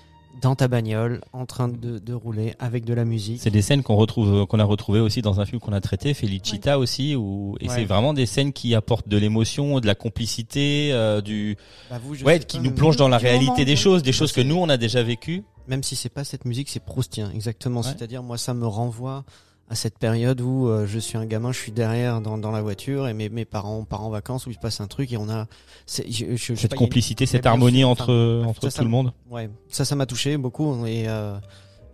dans 0.43 0.55
ta 0.55 0.69
bagnole, 0.69 1.21
en 1.33 1.47
train 1.47 1.67
de, 1.69 1.99
de 1.99 2.13
rouler 2.13 2.55
avec 2.61 2.85
de 2.85 2.95
la 2.95 3.05
musique. 3.05 3.41
C'est 3.41 3.51
des 3.51 3.63
scènes 3.63 3.83
qu'on 3.83 3.97
retrouve, 3.97 4.47
qu'on 4.47 4.61
a 4.61 4.65
retrouvées 4.65 5.01
aussi 5.01 5.21
dans 5.21 5.41
un 5.41 5.47
film 5.47 5.59
qu'on 5.61 5.73
a 5.73 5.81
traité, 5.81 6.15
Felicita 6.15 6.79
aussi, 6.79 7.17
où, 7.17 7.57
et 7.61 7.69
Ouais. 7.69 7.75
c'est 7.75 7.85
vraiment 7.87 8.13
des 8.13 8.27
scènes 8.27 8.53
qui 8.53 8.75
apportent 8.75 9.09
de 9.09 9.17
l'émotion, 9.17 9.81
de 9.81 9.87
la 9.87 9.97
complicité, 9.97 10.91
euh, 10.93 11.21
du, 11.21 11.57
Bah, 11.91 11.99
vous, 12.05 12.23
ouais, 12.23 12.39
qui 12.41 12.59
pas, 12.59 12.63
nous 12.63 12.71
plongent 12.73 12.97
dans 12.97 13.09
la 13.09 13.19
réalité 13.19 13.51
moment, 13.53 13.65
des 13.65 13.75
choses, 13.77 14.03
des 14.03 14.13
choses 14.13 14.31
que 14.33 14.41
nous 14.43 14.57
on 14.57 14.69
a 14.69 14.77
déjà 14.77 15.03
vécues. 15.03 15.43
même 15.67 15.83
si 15.83 15.97
c'est 15.97 16.09
pas 16.09 16.25
cette 16.25 16.45
musique, 16.45 16.69
c'est 16.69 16.85
proustien, 16.85 17.33
exactement. 17.35 17.81
Ouais. 17.81 17.87
C'est-à-dire, 17.87 18.23
moi, 18.23 18.39
ça 18.39 18.55
me 18.55 18.67
renvoie 18.67 19.25
à 19.71 19.75
cette 19.75 19.99
période 19.99 20.41
où 20.41 20.67
euh, 20.69 20.87
je 20.87 20.99
suis 20.99 21.19
un 21.19 21.27
gamin, 21.27 21.53
je 21.53 21.59
suis 21.59 21.73
derrière 21.73 22.21
dans, 22.21 22.39
dans 22.39 22.51
la 22.51 22.63
voiture 22.63 23.07
et 23.07 23.13
mes, 23.15 23.29
mes 23.29 23.45
parents 23.45 23.85
partent 23.85 24.03
en 24.05 24.11
vacances 24.11 24.47
où 24.47 24.51
il 24.51 24.55
se 24.55 24.59
passe 24.59 24.81
un 24.81 24.87
truc 24.87 25.13
et 25.13 25.17
on 25.19 25.29
a 25.29 25.47
c'est- 25.87 26.11
je- 26.11 26.37
je- 26.37 26.55
Cette 26.55 26.71
pas, 26.71 26.75
une- 26.77 26.79
complicité, 26.79 27.27
cette 27.27 27.45
harmonie 27.47 27.85
entre, 27.85 28.43
entre 28.47 28.63
ça, 28.63 28.69
tout 28.69 28.77
ça 28.77 28.83
le 28.83 28.89
me- 28.89 28.93
monde. 28.93 29.13
Ouais, 29.31 29.51
ça, 29.69 29.85
ça 29.85 29.95
m'a 29.95 30.07
touché 30.07 30.37
beaucoup 30.39 30.87
et 30.87 31.07
euh, 31.09 31.39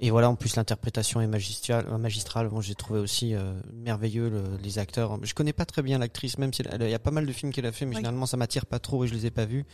et 0.00 0.10
voilà, 0.10 0.28
en 0.28 0.34
plus 0.34 0.54
l'interprétation 0.56 1.20
est 1.20 1.26
magistrale. 1.26 1.86
euh, 1.90 1.96
magistrale. 1.98 2.48
Bon, 2.48 2.60
j'ai 2.60 2.74
trouvé 2.74 3.00
aussi 3.00 3.34
euh, 3.34 3.54
merveilleux 3.72 4.28
le- 4.28 4.56
les 4.62 4.78
acteurs. 4.78 5.18
Je 5.22 5.32
connais 5.34 5.52
pas 5.52 5.64
très 5.64 5.82
bien 5.82 5.98
l'actrice, 5.98 6.36
même 6.38 6.52
si 6.52 6.62
elle- 6.62 6.82
il 6.82 6.90
y 6.90 6.94
a 6.94 6.98
pas 6.98 7.10
mal 7.12 7.24
de 7.26 7.32
films 7.32 7.52
qu'elle 7.52 7.64
a 7.66 7.72
fait, 7.72 7.86
mais 7.86 7.90
Oui. 7.92 7.96
généralement 7.96 8.26
ça 8.26 8.36
m'attire 8.36 8.66
pas 8.66 8.78
trop 8.80 9.04
et 9.04 9.08
je 9.08 9.14
les 9.14 9.26
ai 9.26 9.30
pas 9.30 9.46
vus. 9.46 9.64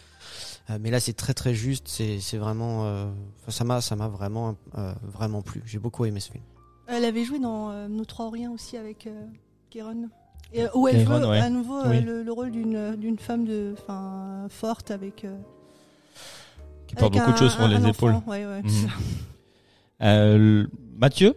Euh, 0.70 0.78
mais 0.80 0.90
là, 0.90 1.00
c'est 1.00 1.14
très 1.14 1.34
très 1.34 1.54
juste. 1.54 1.86
C'est 1.88 2.20
c'est 2.20 2.36
vraiment, 2.38 2.84
euh, 2.86 3.10
ça 3.48 3.64
m'a 3.64 3.80
ça 3.80 3.96
m'a 3.96 4.08
vraiment 4.08 4.56
euh, 4.78 4.92
vraiment 5.02 5.42
plu. 5.42 5.62
J'ai 5.66 5.78
beaucoup 5.78 6.04
aimé 6.04 6.20
ce 6.20 6.30
film. 6.30 6.44
Elle 6.90 7.04
avait 7.04 7.24
joué 7.24 7.38
dans 7.38 7.70
euh, 7.70 7.88
Nous 7.88 8.04
trois 8.04 8.30
rien 8.30 8.50
aussi 8.50 8.76
avec 8.76 9.06
euh, 9.06 9.24
Kéron. 9.70 10.08
Et, 10.52 10.64
euh, 10.64 10.68
où 10.74 10.88
elle 10.88 11.04
Kéron, 11.04 11.28
ouais. 11.30 11.38
à 11.40 11.48
nouveau 11.50 11.78
euh, 11.78 11.90
Oui. 11.90 12.00
le, 12.00 12.22
le 12.22 12.32
rôle 12.32 12.50
d'une 12.50 12.96
d'une 12.96 13.18
femme 13.18 13.44
de, 13.44 13.74
enfin, 13.78 14.46
forte 14.48 14.90
avec. 14.90 15.24
euh, 15.24 15.36
Qui 16.86 16.96
porte 16.96 17.12
beaucoup 17.14 17.32
de 17.32 17.36
choses 17.36 17.52
sur 17.52 17.68
les 17.68 17.86
épaules. 17.88 18.12
enfant, 18.12 18.30
ouais, 18.30 18.44
ouais. 18.46 18.62
Mhm. 18.62 18.70
Euh, 20.02 20.66
Mathieu, 20.96 21.34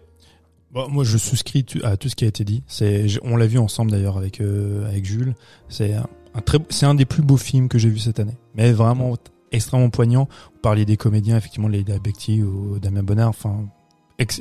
Bon, 0.71 0.87
moi, 0.89 1.03
je 1.03 1.17
souscris 1.17 1.65
à 1.83 1.97
tout 1.97 2.07
ce 2.09 2.15
qui 2.15 2.23
a 2.25 2.27
été 2.29 2.43
dit. 2.45 2.63
C'est, 2.65 3.05
on 3.23 3.35
l'a 3.35 3.45
vu 3.45 3.59
ensemble 3.59 3.91
d'ailleurs 3.91 4.17
avec 4.17 4.39
euh, 4.41 4.87
avec 4.87 5.05
Jules. 5.05 5.35
C'est 5.69 5.93
un, 5.93 6.07
un 6.33 6.39
très, 6.41 6.57
c'est 6.69 6.85
un 6.87 6.95
des 6.95 7.05
plus 7.05 7.21
beaux 7.21 7.37
films 7.37 7.67
que 7.67 7.77
j'ai 7.77 7.89
vu 7.89 7.99
cette 7.99 8.19
année. 8.19 8.37
Mais 8.55 8.71
vraiment 8.71 9.13
extrêmement 9.51 9.89
poignant. 9.91 10.27
Vous 10.53 10.59
parliez 10.61 10.85
des 10.85 10.97
comédiens, 10.97 11.37
effectivement, 11.37 11.67
Leila 11.67 11.99
Bekti 11.99 12.41
ou 12.41 12.79
Damien 12.79 13.03
Bonnard. 13.03 13.29
Enfin, 13.29 13.65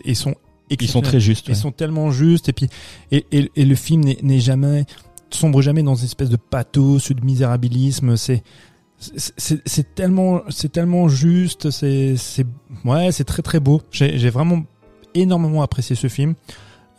ils 0.05 0.17
sont 0.17 0.35
ils 0.81 0.89
sont 0.89 1.03
très 1.03 1.21
justes. 1.21 1.49
Ils 1.49 1.53
ouais. 1.53 1.57
sont 1.57 1.73
tellement 1.73 2.11
justes 2.11 2.49
et 2.49 2.53
puis 2.53 2.69
et, 3.11 3.27
et, 3.33 3.51
et 3.57 3.65
le 3.65 3.75
film 3.75 4.03
n'est 4.23 4.41
jamais 4.41 4.85
sombre 5.31 5.63
jamais 5.63 5.83
dans 5.83 5.95
une 5.95 6.05
espèce 6.05 6.29
de 6.31 6.37
pathos 6.37 7.11
ou 7.11 7.15
de 7.15 7.25
misérabilisme. 7.25 8.17
C'est 8.17 8.43
c'est- 8.99 9.95
tellement 9.95 10.43
c'est 10.49 10.71
tellement 10.71 11.09
juste. 11.09 11.71
C'est 11.71 12.17
c'est 12.17 12.47
ouais 12.85 13.11
c'est 13.13 13.25
très 13.25 13.43
très 13.43 13.59
beau. 13.61 13.83
J'ai 13.91 14.31
vraiment 14.31 14.63
énormément 15.15 15.63
apprécié 15.63 15.97
ce 15.97 16.09
film. 16.09 16.35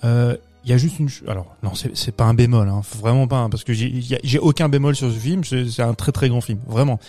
Euh, 0.04 0.36
Il 0.66 0.70
y 0.70 0.74
a 0.74 0.78
juste 0.78 1.00
une 1.00 1.10
alors 1.28 1.56
non 1.64 1.76
c'est 1.76 1.96
c'est 1.96 2.12
pas 2.16 2.26
un 2.26 2.34
bémol 2.34 2.68
hein, 2.70 2.82
vraiment 3.00 3.28
pas 3.28 3.40
hein, 3.40 3.50
parce 3.50 3.64
que 3.64 3.74
j'ai 3.74 4.40
aucun 4.40 4.68
bémol 4.70 4.96
sur 4.96 5.12
ce 5.12 5.18
film. 5.18 5.44
C'est 5.44 5.82
un 5.82 5.94
très 5.94 6.12
très 6.12 6.28
grand 6.30 6.42
film 6.42 6.60
vraiment. 6.68 7.00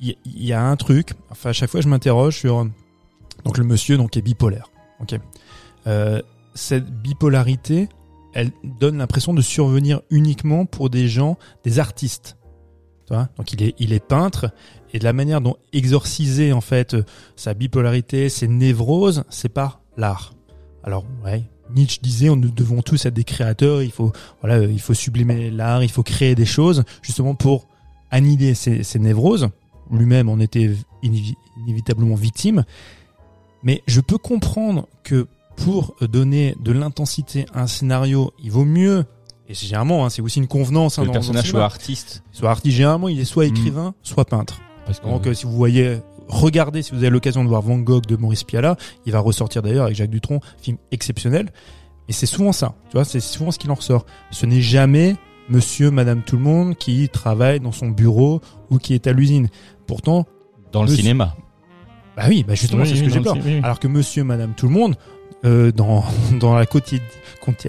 Il 0.00 0.16
y, 0.24 0.46
y 0.46 0.52
a 0.52 0.62
un 0.62 0.76
truc. 0.76 1.14
Enfin 1.30 1.50
à 1.50 1.52
chaque 1.52 1.70
fois 1.70 1.80
je 1.80 1.88
m'interroge 1.88 2.38
sur 2.38 2.64
donc 3.44 3.58
le 3.58 3.64
monsieur 3.64 3.96
donc 3.96 4.16
est 4.16 4.22
bipolaire. 4.22 4.70
Ok. 5.00 5.18
Euh, 5.88 6.22
cette 6.54 6.90
bipolarité, 6.90 7.88
elle 8.34 8.52
donne 8.78 8.98
l'impression 8.98 9.34
de 9.34 9.42
survenir 9.42 10.02
uniquement 10.10 10.66
pour 10.66 10.90
des 10.90 11.08
gens, 11.08 11.38
des 11.64 11.78
artistes. 11.78 12.36
Donc 13.10 13.52
il 13.52 13.92
est, 13.92 14.06
peintre 14.06 14.52
et 14.92 14.98
de 14.98 15.04
la 15.04 15.14
manière 15.14 15.40
dont 15.40 15.56
exorciser 15.72 16.52
en 16.52 16.60
fait 16.60 16.92
euh, 16.92 17.04
sa 17.36 17.54
bipolarité, 17.54 18.28
ses 18.28 18.48
névroses, 18.48 19.24
c'est 19.30 19.48
par 19.48 19.80
l'art. 19.96 20.34
Alors 20.84 21.06
ouais, 21.24 21.42
Nietzsche 21.74 22.00
disait, 22.02 22.28
nous 22.28 22.50
devons 22.50 22.82
tous 22.82 23.06
être 23.06 23.14
des 23.14 23.24
créateurs. 23.24 23.82
Il 23.82 23.90
faut 23.90 24.12
voilà, 24.42 24.56
euh, 24.56 24.70
il 24.70 24.80
faut 24.80 24.92
sublimer 24.92 25.50
l'art, 25.50 25.82
il 25.82 25.90
faut 25.90 26.02
créer 26.02 26.34
des 26.34 26.44
choses 26.44 26.84
justement 27.00 27.34
pour 27.34 27.66
annihiler 28.10 28.52
ces, 28.54 28.82
ces 28.82 28.98
névroses. 28.98 29.48
Lui-même 29.90 30.28
en 30.28 30.38
était 30.38 30.70
inévi- 31.02 31.36
inévitablement 31.66 32.14
victime. 32.14 32.64
Mais 33.62 33.82
je 33.86 34.02
peux 34.02 34.18
comprendre 34.18 34.86
que 35.02 35.26
pour 35.64 35.94
donner 36.00 36.54
de 36.60 36.72
l'intensité 36.72 37.46
à 37.54 37.62
un 37.62 37.66
scénario, 37.66 38.32
il 38.42 38.50
vaut 38.50 38.64
mieux, 38.64 39.04
et 39.48 39.54
c'est 39.54 39.66
généralement, 39.66 40.04
hein, 40.04 40.10
c'est 40.10 40.22
aussi 40.22 40.38
une 40.38 40.46
convenance. 40.46 40.98
Hein, 40.98 41.02
le 41.02 41.06
dans- 41.08 41.12
dans 41.14 41.18
personnage 41.20 41.44
le 41.44 41.50
soit 41.50 41.64
artiste. 41.64 42.22
soit 42.32 42.50
artiste. 42.50 42.76
Généralement, 42.76 43.08
il 43.08 43.18
est 43.20 43.24
soit 43.24 43.44
Mm. 43.46 43.48
écrivain, 43.50 43.94
soit 44.02 44.24
peintre. 44.24 44.60
Parce 44.86 45.00
que 45.00 45.06
Donc, 45.06 45.26
euh, 45.26 45.34
si 45.34 45.44
vous 45.46 45.52
voyez, 45.52 45.98
regardez, 46.28 46.82
si 46.82 46.92
vous 46.92 46.98
avez 46.98 47.10
l'occasion 47.10 47.42
de 47.44 47.48
voir 47.48 47.62
Van 47.62 47.78
Gogh 47.78 48.06
de 48.06 48.16
Maurice 48.16 48.44
Pialat, 48.44 48.76
il 49.06 49.12
va 49.12 49.20
ressortir 49.20 49.62
d'ailleurs 49.62 49.84
avec 49.84 49.96
Jacques 49.96 50.10
Dutronc, 50.10 50.40
film 50.60 50.78
exceptionnel. 50.92 51.50
Et 52.08 52.12
c'est 52.12 52.26
souvent 52.26 52.52
ça, 52.52 52.74
tu 52.90 52.96
vois, 52.96 53.04
c'est 53.04 53.20
souvent 53.20 53.50
ce 53.50 53.58
qu'il 53.58 53.70
en 53.70 53.74
ressort. 53.74 54.06
Ce 54.30 54.46
n'est 54.46 54.62
jamais 54.62 55.16
monsieur, 55.50 55.90
madame 55.90 56.22
tout 56.22 56.36
le 56.36 56.42
monde 56.42 56.74
qui 56.76 57.08
travaille 57.10 57.60
dans 57.60 57.72
son 57.72 57.88
bureau 57.88 58.40
ou 58.70 58.78
qui 58.78 58.94
est 58.94 59.06
à 59.06 59.12
l'usine. 59.12 59.48
Pourtant, 59.86 60.26
dans 60.72 60.82
le 60.82 60.88
cinéma. 60.88 61.34
bah 62.16 62.24
oui, 62.28 62.44
bah 62.48 62.54
justement, 62.54 62.82
Oui, 62.82 62.88
c'est 62.88 62.96
ce 62.96 63.02
que 63.02 63.10
j'ai 63.10 63.20
peur. 63.20 63.36
oui. 63.44 63.60
Alors 63.62 63.78
que 63.78 63.88
monsieur, 63.88 64.24
madame, 64.24 64.54
tout 64.54 64.66
le 64.68 64.72
monde, 64.72 64.96
euh, 65.44 65.72
dans, 65.72 66.04
dans 66.40 66.54
la 66.54 66.64
quotidi- 66.64 67.00
quoti- 67.42 67.68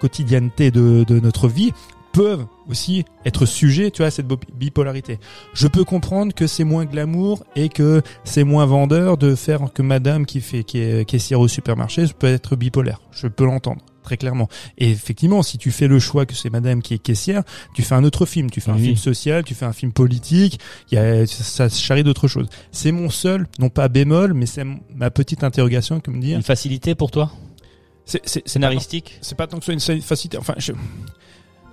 quotidienneté 0.00 0.70
de, 0.70 1.04
de 1.06 1.20
notre 1.20 1.48
vie, 1.48 1.72
peuvent 2.12 2.44
aussi 2.68 3.04
être 3.24 3.46
sujets, 3.46 3.90
tu 3.90 3.98
vois, 4.02 4.08
à 4.08 4.10
cette 4.10 4.26
bipolarité. 4.54 5.18
Je 5.54 5.66
peux 5.66 5.82
comprendre 5.84 6.34
que 6.34 6.46
c'est 6.46 6.64
moins 6.64 6.84
glamour 6.84 7.42
et 7.56 7.70
que 7.70 8.02
c'est 8.24 8.44
moins 8.44 8.66
vendeur 8.66 9.16
de 9.16 9.34
faire 9.34 9.72
que 9.72 9.80
madame 9.80 10.26
qui 10.26 10.42
fait, 10.42 10.62
qui 10.62 10.78
est 10.78 11.06
caissière 11.08 11.40
au 11.40 11.48
supermarché 11.48 12.04
peut 12.18 12.26
être 12.26 12.54
bipolaire. 12.54 13.00
Je 13.12 13.28
peux 13.28 13.46
l'entendre. 13.46 13.80
Très 14.02 14.16
clairement. 14.16 14.48
Et 14.78 14.90
effectivement, 14.90 15.42
si 15.42 15.58
tu 15.58 15.70
fais 15.70 15.86
le 15.88 15.98
choix 15.98 16.26
que 16.26 16.34
c'est 16.34 16.50
madame 16.50 16.82
qui 16.82 16.94
est 16.94 16.98
caissière, 16.98 17.42
tu 17.74 17.82
fais 17.82 17.94
un 17.94 18.02
autre 18.04 18.26
film. 18.26 18.50
Tu 18.50 18.60
fais 18.60 18.70
un 18.70 18.74
Oui. 18.76 18.82
film 18.84 18.96
social, 18.96 19.44
tu 19.44 19.54
fais 19.54 19.64
un 19.64 19.72
film 19.72 19.92
politique, 19.92 20.58
il 20.90 20.96
y 20.96 20.98
a, 20.98 21.26
ça 21.26 21.68
se 21.68 21.80
charrie 21.80 22.02
d'autres 22.02 22.26
choses. 22.28 22.48
C'est 22.72 22.90
mon 22.92 23.10
seul, 23.10 23.46
non 23.58 23.68
pas 23.68 23.88
bémol, 23.88 24.34
mais 24.34 24.46
c'est 24.46 24.64
ma 24.94 25.10
petite 25.10 25.44
interrogation 25.44 26.00
que 26.00 26.10
me 26.10 26.20
dire. 26.20 26.36
Une 26.36 26.42
facilité 26.42 26.94
pour 26.96 27.10
toi 27.12 27.30
C'est, 28.04 28.20
c'est, 28.24 28.30
c'est 28.34 28.40
pas, 28.42 28.48
Scénaristique 28.50 29.18
c'est 29.20 29.36
pas 29.36 29.46
tant 29.46 29.58
que 29.58 29.64
ce 29.64 29.78
soit 29.78 29.94
une 29.94 30.02
facilité. 30.02 30.36
Enfin, 30.38 30.54
je, 30.58 30.72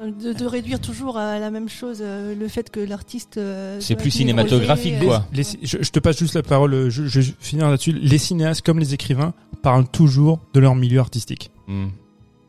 De, 0.02 0.32
de 0.32 0.46
réduire 0.46 0.80
toujours 0.80 1.18
à 1.18 1.40
la 1.40 1.52
même 1.52 1.68
chose 1.68 1.98
euh, 2.02 2.34
le 2.34 2.48
fait 2.48 2.70
que 2.70 2.80
l'artiste. 2.80 3.36
euh, 3.38 3.80
C'est 3.82 3.96
plus 3.98 4.12
cinématographique, 4.12 5.00
quoi. 5.04 5.26
les- 5.34 5.44
je, 5.44 5.78
je 5.82 5.90
te 5.92 6.00
passe 6.00 6.18
juste 6.20 6.36
la 6.36 6.44
parole. 6.44 6.74
euh, 6.74 6.90
Je, 6.90 7.06
je 7.08 7.20
vais 7.20 7.34
finir 7.42 7.68
là-dessus. 7.70 7.92
Les 7.92 8.18
cinéastes, 8.18 8.62
comme 8.62 8.80
les 8.80 8.94
écrivains, 8.94 9.34
parlent 9.62 9.90
toujours 9.90 10.40
de 10.54 10.62
leur 10.62 10.74
milieu 10.76 11.00
artistique. 11.02 11.52
Hmm. 11.68 11.88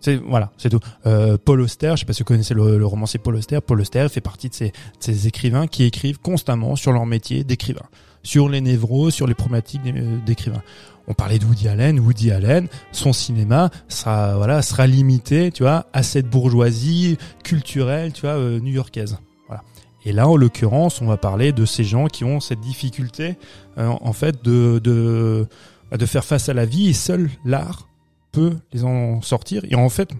C'est 0.01 0.17
voilà, 0.17 0.51
c'est 0.57 0.71
tout. 0.71 0.81
Euh, 1.07 1.37
Paul 1.43 1.61
Auster, 1.61 1.93
je 1.95 2.01
sais 2.01 2.07
pas 2.07 2.13
si 2.13 2.23
vous 2.23 2.27
connaissez 2.27 2.55
le, 2.55 2.79
le 2.79 2.87
romancier 2.87 3.19
Paul 3.19 3.37
Auster. 3.37 3.61
Paul 3.61 3.81
Auster 3.81 4.07
fait 4.09 4.21
partie 4.21 4.49
de 4.49 4.55
ces, 4.55 4.69
de 4.69 4.73
ces 5.01 5.27
écrivains 5.27 5.67
qui 5.67 5.85
écrivent 5.85 6.19
constamment 6.19 6.75
sur 6.77 6.93
leur 6.93 7.07
métier 7.07 7.45
d'écrivain, 7.45 7.87
sur 8.23 8.49
les 8.49 8.61
névros, 8.61 9.11
sur 9.11 9.27
les 9.27 9.35
problématiques 9.35 9.83
euh, 9.87 10.19
d'écrivain. 10.25 10.63
on 11.07 11.15
parlait 11.15 11.39
de 11.39 11.45
Woody 11.45 11.69
Allen, 11.69 12.01
Woody 12.01 12.31
Allen, 12.31 12.69
son 12.93 13.13
cinéma 13.13 13.71
sera 13.89 14.37
voilà 14.37 14.63
sera 14.63 14.87
limité, 14.87 15.53
tu 15.53 15.65
vois, 15.65 15.87
à 15.93 16.03
cette 16.03 16.29
bourgeoisie 16.29 17.19
culturelle, 17.45 18.13
tu 18.13 18.23
vois, 18.23 18.37
euh, 18.37 18.59
new-yorkaise. 18.59 19.19
Voilà. 19.49 19.63
Et 20.07 20.13
là, 20.13 20.27
en 20.29 20.37
l'occurrence, 20.37 21.03
on 21.03 21.07
va 21.07 21.19
parler 21.19 21.53
de 21.53 21.67
ces 21.67 21.85
gens 21.85 22.07
qui 22.07 22.25
ont 22.25 22.41
cette 22.41 22.61
difficulté, 22.61 23.37
euh, 23.77 23.89
en 24.01 24.13
fait, 24.15 24.43
de, 24.43 24.81
de 24.83 25.47
de 25.93 26.07
faire 26.07 26.25
face 26.25 26.49
à 26.49 26.55
la 26.55 26.65
vie 26.67 26.89
et 26.89 26.93
seul 26.93 27.29
l'art 27.45 27.90
peut 28.33 28.57
les 28.73 28.85
en 28.85 29.21
sortir. 29.23 29.63
Et 29.71 29.75
en 29.75 29.89
fait, 29.89 30.11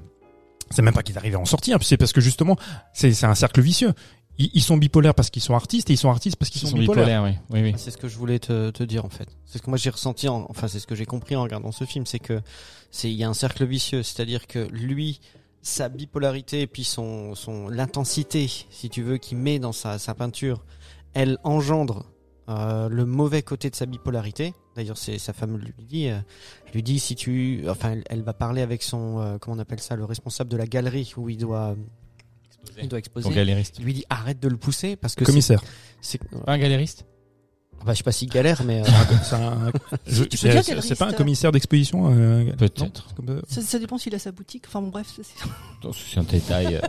c'est 0.71 0.83
même 0.83 0.95
pas 0.95 1.03
qu'ils 1.03 1.19
arrivent 1.19 1.37
à 1.37 1.41
en 1.41 1.45
sortir, 1.45 1.79
c'est 1.83 1.97
parce 1.97 2.13
que 2.13 2.21
justement, 2.21 2.57
c'est 2.93 3.13
c'est 3.13 3.27
un 3.27 3.35
cercle 3.35 3.61
vicieux. 3.61 3.93
Ils, 4.39 4.51
ils 4.55 4.63
sont 4.63 4.77
bipolaires 4.77 5.15
parce 5.15 5.29
qu'ils 5.31 5.43
sont 5.43 5.55
artistes 5.55 5.91
et 5.91 5.95
ils 5.95 5.99
sont 5.99 6.09
artistes 6.11 6.37
parce 6.37 6.51
qu'ils 6.51 6.63
Ils 6.63 6.67
sont, 6.67 6.71
sont 6.77 6.79
bipolaires. 6.79 7.23
bipolaires, 7.25 7.41
oui. 7.51 7.61
oui, 7.63 7.71
oui. 7.73 7.75
C'est 7.77 7.91
ce 7.91 7.99
que 7.99 8.09
je 8.09 8.17
voulais 8.17 8.39
te, 8.39 8.71
te 8.71 8.83
dire 8.85 9.05
en 9.05 9.09
fait. 9.11 9.29
C'est 9.45 9.59
ce 9.59 9.63
que 9.63 9.69
moi 9.71 9.77
j'ai 9.77 9.91
ressenti, 9.91 10.29
en- 10.29 10.47
enfin 10.49 10.69
c'est 10.69 10.79
ce 10.79 10.87
que 10.87 10.95
j'ai 10.95 11.07
compris 11.07 11.37
en 11.37 11.43
regardant 11.43 11.73
ce 11.73 11.85
film, 11.85 12.07
c'est 12.07 12.21
que 12.21 12.41
c'est 12.91 13.11
il 13.11 13.17
y 13.17 13.25
a 13.25 13.29
un 13.29 13.35
cercle 13.35 13.65
vicieux, 13.67 14.03
c'est-à-dire 14.03 14.47
que 14.47 14.61
lui, 14.71 15.21
sa 15.63 15.89
bipolarité 15.91 16.63
et 16.63 16.67
puis 16.67 16.85
son, 16.85 17.35
son 17.35 17.69
l'intensité, 17.69 18.49
si 18.71 18.89
tu 18.89 19.03
veux, 19.03 19.19
qu'il 19.19 19.37
met 19.39 19.59
dans 19.59 19.73
sa, 19.73 19.99
sa 19.99 20.15
peinture, 20.15 20.65
elle 21.13 21.37
engendre 21.45 22.07
euh, 22.51 22.89
le 22.89 23.07
mauvais 23.07 23.43
côté 23.43 23.71
de 23.71 23.77
sa 23.77 23.87
bipolarité. 23.87 24.53
D'ailleurs, 24.77 24.99
c'est 24.99 25.17
sa 25.19 25.33
femme 25.33 25.57
lui 25.57 25.73
dit, 25.87 26.09
euh, 26.09 26.19
elle 26.67 26.73
lui 26.75 26.83
dit 26.83 26.99
si 26.99 27.15
tu, 27.15 27.65
enfin, 27.69 27.93
elle, 27.93 28.05
elle 28.11 28.23
va 28.23 28.33
parler 28.35 28.61
avec 28.63 28.83
son, 28.83 29.21
euh, 29.21 29.39
comment 29.39 29.57
on 29.57 29.61
appelle 29.61 29.81
ça, 29.81 29.97
le 29.97 30.05
responsable 30.05 30.51
de 30.51 30.57
la 30.57 30.67
galerie 30.67 31.13
où 31.17 31.29
il 31.29 31.39
doit, 31.39 31.77
il 32.83 32.89
doit 32.89 32.99
exposer. 32.99 33.29
Ton 33.29 33.35
galériste. 33.35 33.77
Il 33.79 33.85
lui 33.85 33.95
dit 33.95 34.05
arrête 34.11 34.41
de 34.41 34.49
le 34.49 34.57
pousser 34.57 34.97
parce 34.97 35.15
que 35.15 35.25
c'est- 35.25 35.31
Commissaire. 35.33 35.63
c'est, 36.01 36.19
Pas 36.45 36.53
un 36.53 36.59
galériste 36.59 37.07
bah, 37.83 37.95
je 37.95 37.99
sais 37.99 38.03
pas 38.05 38.13
s'il 38.13 38.29
galère, 38.29 38.63
mais 38.67 38.83
euh, 38.83 38.85
C'est 39.25 39.37
un- 39.37 39.73
pas 40.99 41.07
un 41.09 41.13
commissaire 41.15 41.51
d'exposition 41.51 42.13
euh, 42.15 42.53
Peut-être. 42.53 43.09
ça. 43.49 43.79
Dépend 43.79 43.97
s'il 43.97 44.15
a 44.15 44.19
sa 44.19 44.33
boutique. 44.33 44.65
Enfin 44.69 44.83
bon, 44.83 44.89
bref. 44.89 45.19
c'est- 45.23 46.19
un 46.19 46.23
détail. 46.25 46.77
euh, 46.77 46.81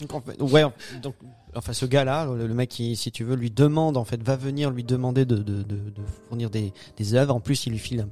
Donc, 0.00 0.12
en 0.12 0.20
fait, 0.20 0.42
ouais, 0.42 0.64
donc 1.00 1.14
enfin 1.56 1.72
ce 1.72 1.86
gars-là, 1.86 2.26
le, 2.26 2.46
le 2.46 2.54
mec 2.54 2.68
qui, 2.70 2.96
si 2.96 3.10
tu 3.10 3.24
veux, 3.24 3.34
lui 3.36 3.50
demande 3.50 3.96
en 3.96 4.04
fait, 4.04 4.22
va 4.22 4.36
venir 4.36 4.70
lui 4.70 4.84
demander 4.84 5.24
de, 5.24 5.36
de, 5.36 5.62
de, 5.62 5.76
de 5.76 6.02
fournir 6.28 6.50
des, 6.50 6.72
des 6.96 7.14
œuvres. 7.14 7.34
En 7.34 7.40
plus, 7.40 7.66
il 7.66 7.70
lui 7.72 7.78
file 7.78 8.00
un 8.00 8.08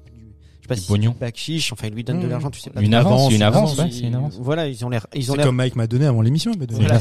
je 0.61 0.74
sais 0.74 0.80
pas 0.82 0.95
si 0.95 1.01
du 1.01 1.09
backchiche, 1.18 1.72
enfin 1.72 1.86
il 1.86 1.95
lui 1.95 2.05
donne 2.05 2.20
de 2.20 2.26
Mmh. 2.26 2.28
l'argent, 2.30 2.51
tu 2.51 2.61
sais 2.61 2.68
pas. 2.68 2.82
Une 2.82 2.93
avance, 2.93 3.32
une 3.32 3.41
avance, 3.41 3.78
ouais, 3.78 3.89
une 4.01 4.14
avance. 4.14 4.36
Voilà, 4.39 4.68
ils 4.68 4.84
ont 4.84 4.91
l'air, 4.91 5.07
ils 5.14 5.30
ont 5.30 5.32
C'est 5.32 5.39
l'air. 5.39 5.47
comme 5.47 5.57
Mike 5.57 5.76
m'a 5.76 5.86
donné 5.86 6.05
avant 6.05 6.20
l'émission. 6.20 6.51
il 6.53 6.59
m'a 6.59 6.66
donné 6.66 6.84
Voilà. 6.86 7.01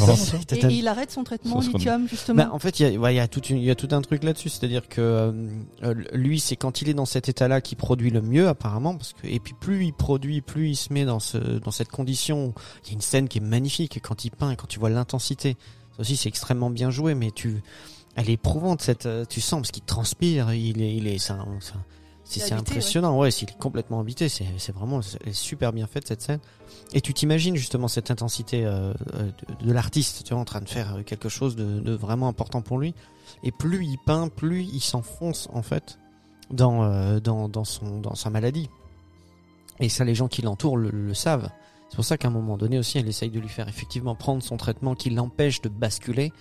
Et, 0.53 0.65
et 0.67 0.73
il 0.79 0.87
arrête 0.87 1.11
son 1.11 1.25
traitement 1.25 1.59
lithium 1.59 2.07
justement. 2.07 2.43
Bah, 2.45 2.49
en 2.53 2.59
fait, 2.59 2.79
il 2.79 2.89
y 2.89 2.95
a, 2.95 2.97
ouais, 2.97 3.15
y 3.15 3.19
a 3.19 3.27
tout, 3.27 3.41
une- 3.41 3.57
il 3.57 3.65
y 3.65 3.69
a 3.69 3.75
tout 3.75 3.89
un 3.91 3.99
truc 4.01 4.23
là-dessus, 4.23 4.47
c'est-à-dire 4.47 4.87
que 4.87 5.01
euh, 5.01 5.31
euh, 5.83 5.93
lui, 6.13 6.39
c'est 6.39 6.55
quand 6.55 6.81
il 6.81 6.87
est 6.87 6.93
dans 6.93 7.03
cet 7.05 7.27
état-là 7.27 7.59
qu'il 7.59 7.77
produit 7.77 8.09
le 8.09 8.21
mieux, 8.21 8.47
apparemment, 8.47 8.95
parce 8.95 9.11
que 9.11 9.27
et 9.27 9.41
puis 9.41 9.53
plus 9.59 9.83
il 9.83 9.91
produit, 9.91 10.39
plus 10.39 10.69
il 10.69 10.75
se 10.77 10.93
met 10.93 11.03
dans 11.03 11.19
ce, 11.19 11.37
dans 11.37 11.71
cette 11.71 11.89
condition. 11.89 12.53
Il 12.85 12.87
y 12.87 12.91
a 12.91 12.93
une 12.93 13.01
scène 13.01 13.27
qui 13.27 13.39
est 13.39 13.41
magnifique 13.41 13.99
quand 14.01 14.23
il 14.23 14.29
peint 14.31 14.51
et 14.51 14.55
quand 14.55 14.67
tu 14.67 14.79
vois 14.79 14.89
l'intensité. 14.91 15.57
Ça 15.97 16.01
aussi, 16.01 16.15
c'est 16.15 16.29
extrêmement 16.29 16.69
bien 16.69 16.89
joué, 16.91 17.13
mais 17.15 17.31
tu, 17.31 17.61
elle 18.15 18.29
est 18.29 18.33
éprouvante 18.33 18.81
cette, 18.81 19.05
euh, 19.05 19.25
tu 19.25 19.41
sens 19.41 19.59
parce 19.61 19.71
qu'il 19.71 19.83
transpire, 19.83 20.53
il 20.53 20.81
est, 20.81 20.95
il 20.95 21.07
est, 21.07 21.17
c'est 22.23 22.53
impressionnant, 22.53 23.17
ouais, 23.17 23.31
s'il 23.31 23.49
est 23.49 23.57
complètement 23.57 23.99
habité, 23.99 24.29
c'est 24.29 24.45
c'est 24.57 24.75
vraiment 24.75 24.99
est 24.99 25.33
super 25.33 25.73
bien 25.73 25.87
faite 25.87 26.07
cette 26.07 26.21
scène. 26.21 26.39
Et 26.93 27.01
tu 27.01 27.13
t'imagines 27.13 27.55
justement 27.55 27.87
cette 27.87 28.11
intensité 28.11 28.65
euh, 28.65 28.93
euh, 29.15 29.31
de, 29.59 29.65
de 29.65 29.73
l'artiste, 29.73 30.23
tu 30.23 30.33
vois, 30.33 30.41
en 30.41 30.45
train 30.45 30.61
de 30.61 30.69
faire 30.69 31.03
quelque 31.05 31.29
chose 31.29 31.55
de, 31.55 31.79
de 31.79 31.93
vraiment 31.93 32.27
important 32.27 32.61
pour 32.61 32.79
lui. 32.79 32.93
Et 33.43 33.51
plus 33.51 33.85
il 33.85 33.97
peint, 34.05 34.29
plus 34.29 34.63
il 34.63 34.81
s'enfonce 34.81 35.49
en 35.53 35.61
fait 35.63 35.99
dans, 36.49 36.83
euh, 36.83 37.19
dans, 37.19 37.49
dans, 37.49 37.65
son, 37.65 37.99
dans 37.99 38.15
sa 38.15 38.29
maladie. 38.29 38.69
Et 39.79 39.89
ça, 39.89 40.03
les 40.03 40.15
gens 40.15 40.27
qui 40.27 40.41
l'entourent 40.41 40.77
le, 40.77 40.89
le 40.89 41.13
savent. 41.13 41.49
C'est 41.89 41.95
pour 41.95 42.05
ça 42.05 42.17
qu'à 42.17 42.27
un 42.27 42.31
moment 42.31 42.57
donné 42.57 42.77
aussi, 42.77 42.97
elle 42.97 43.07
essaye 43.07 43.29
de 43.29 43.39
lui 43.39 43.47
faire 43.49 43.67
effectivement 43.69 44.15
prendre 44.15 44.43
son 44.43 44.57
traitement 44.57 44.93
qui 44.95 45.09
l'empêche 45.09 45.61
de 45.61 45.69
basculer. 45.69 46.31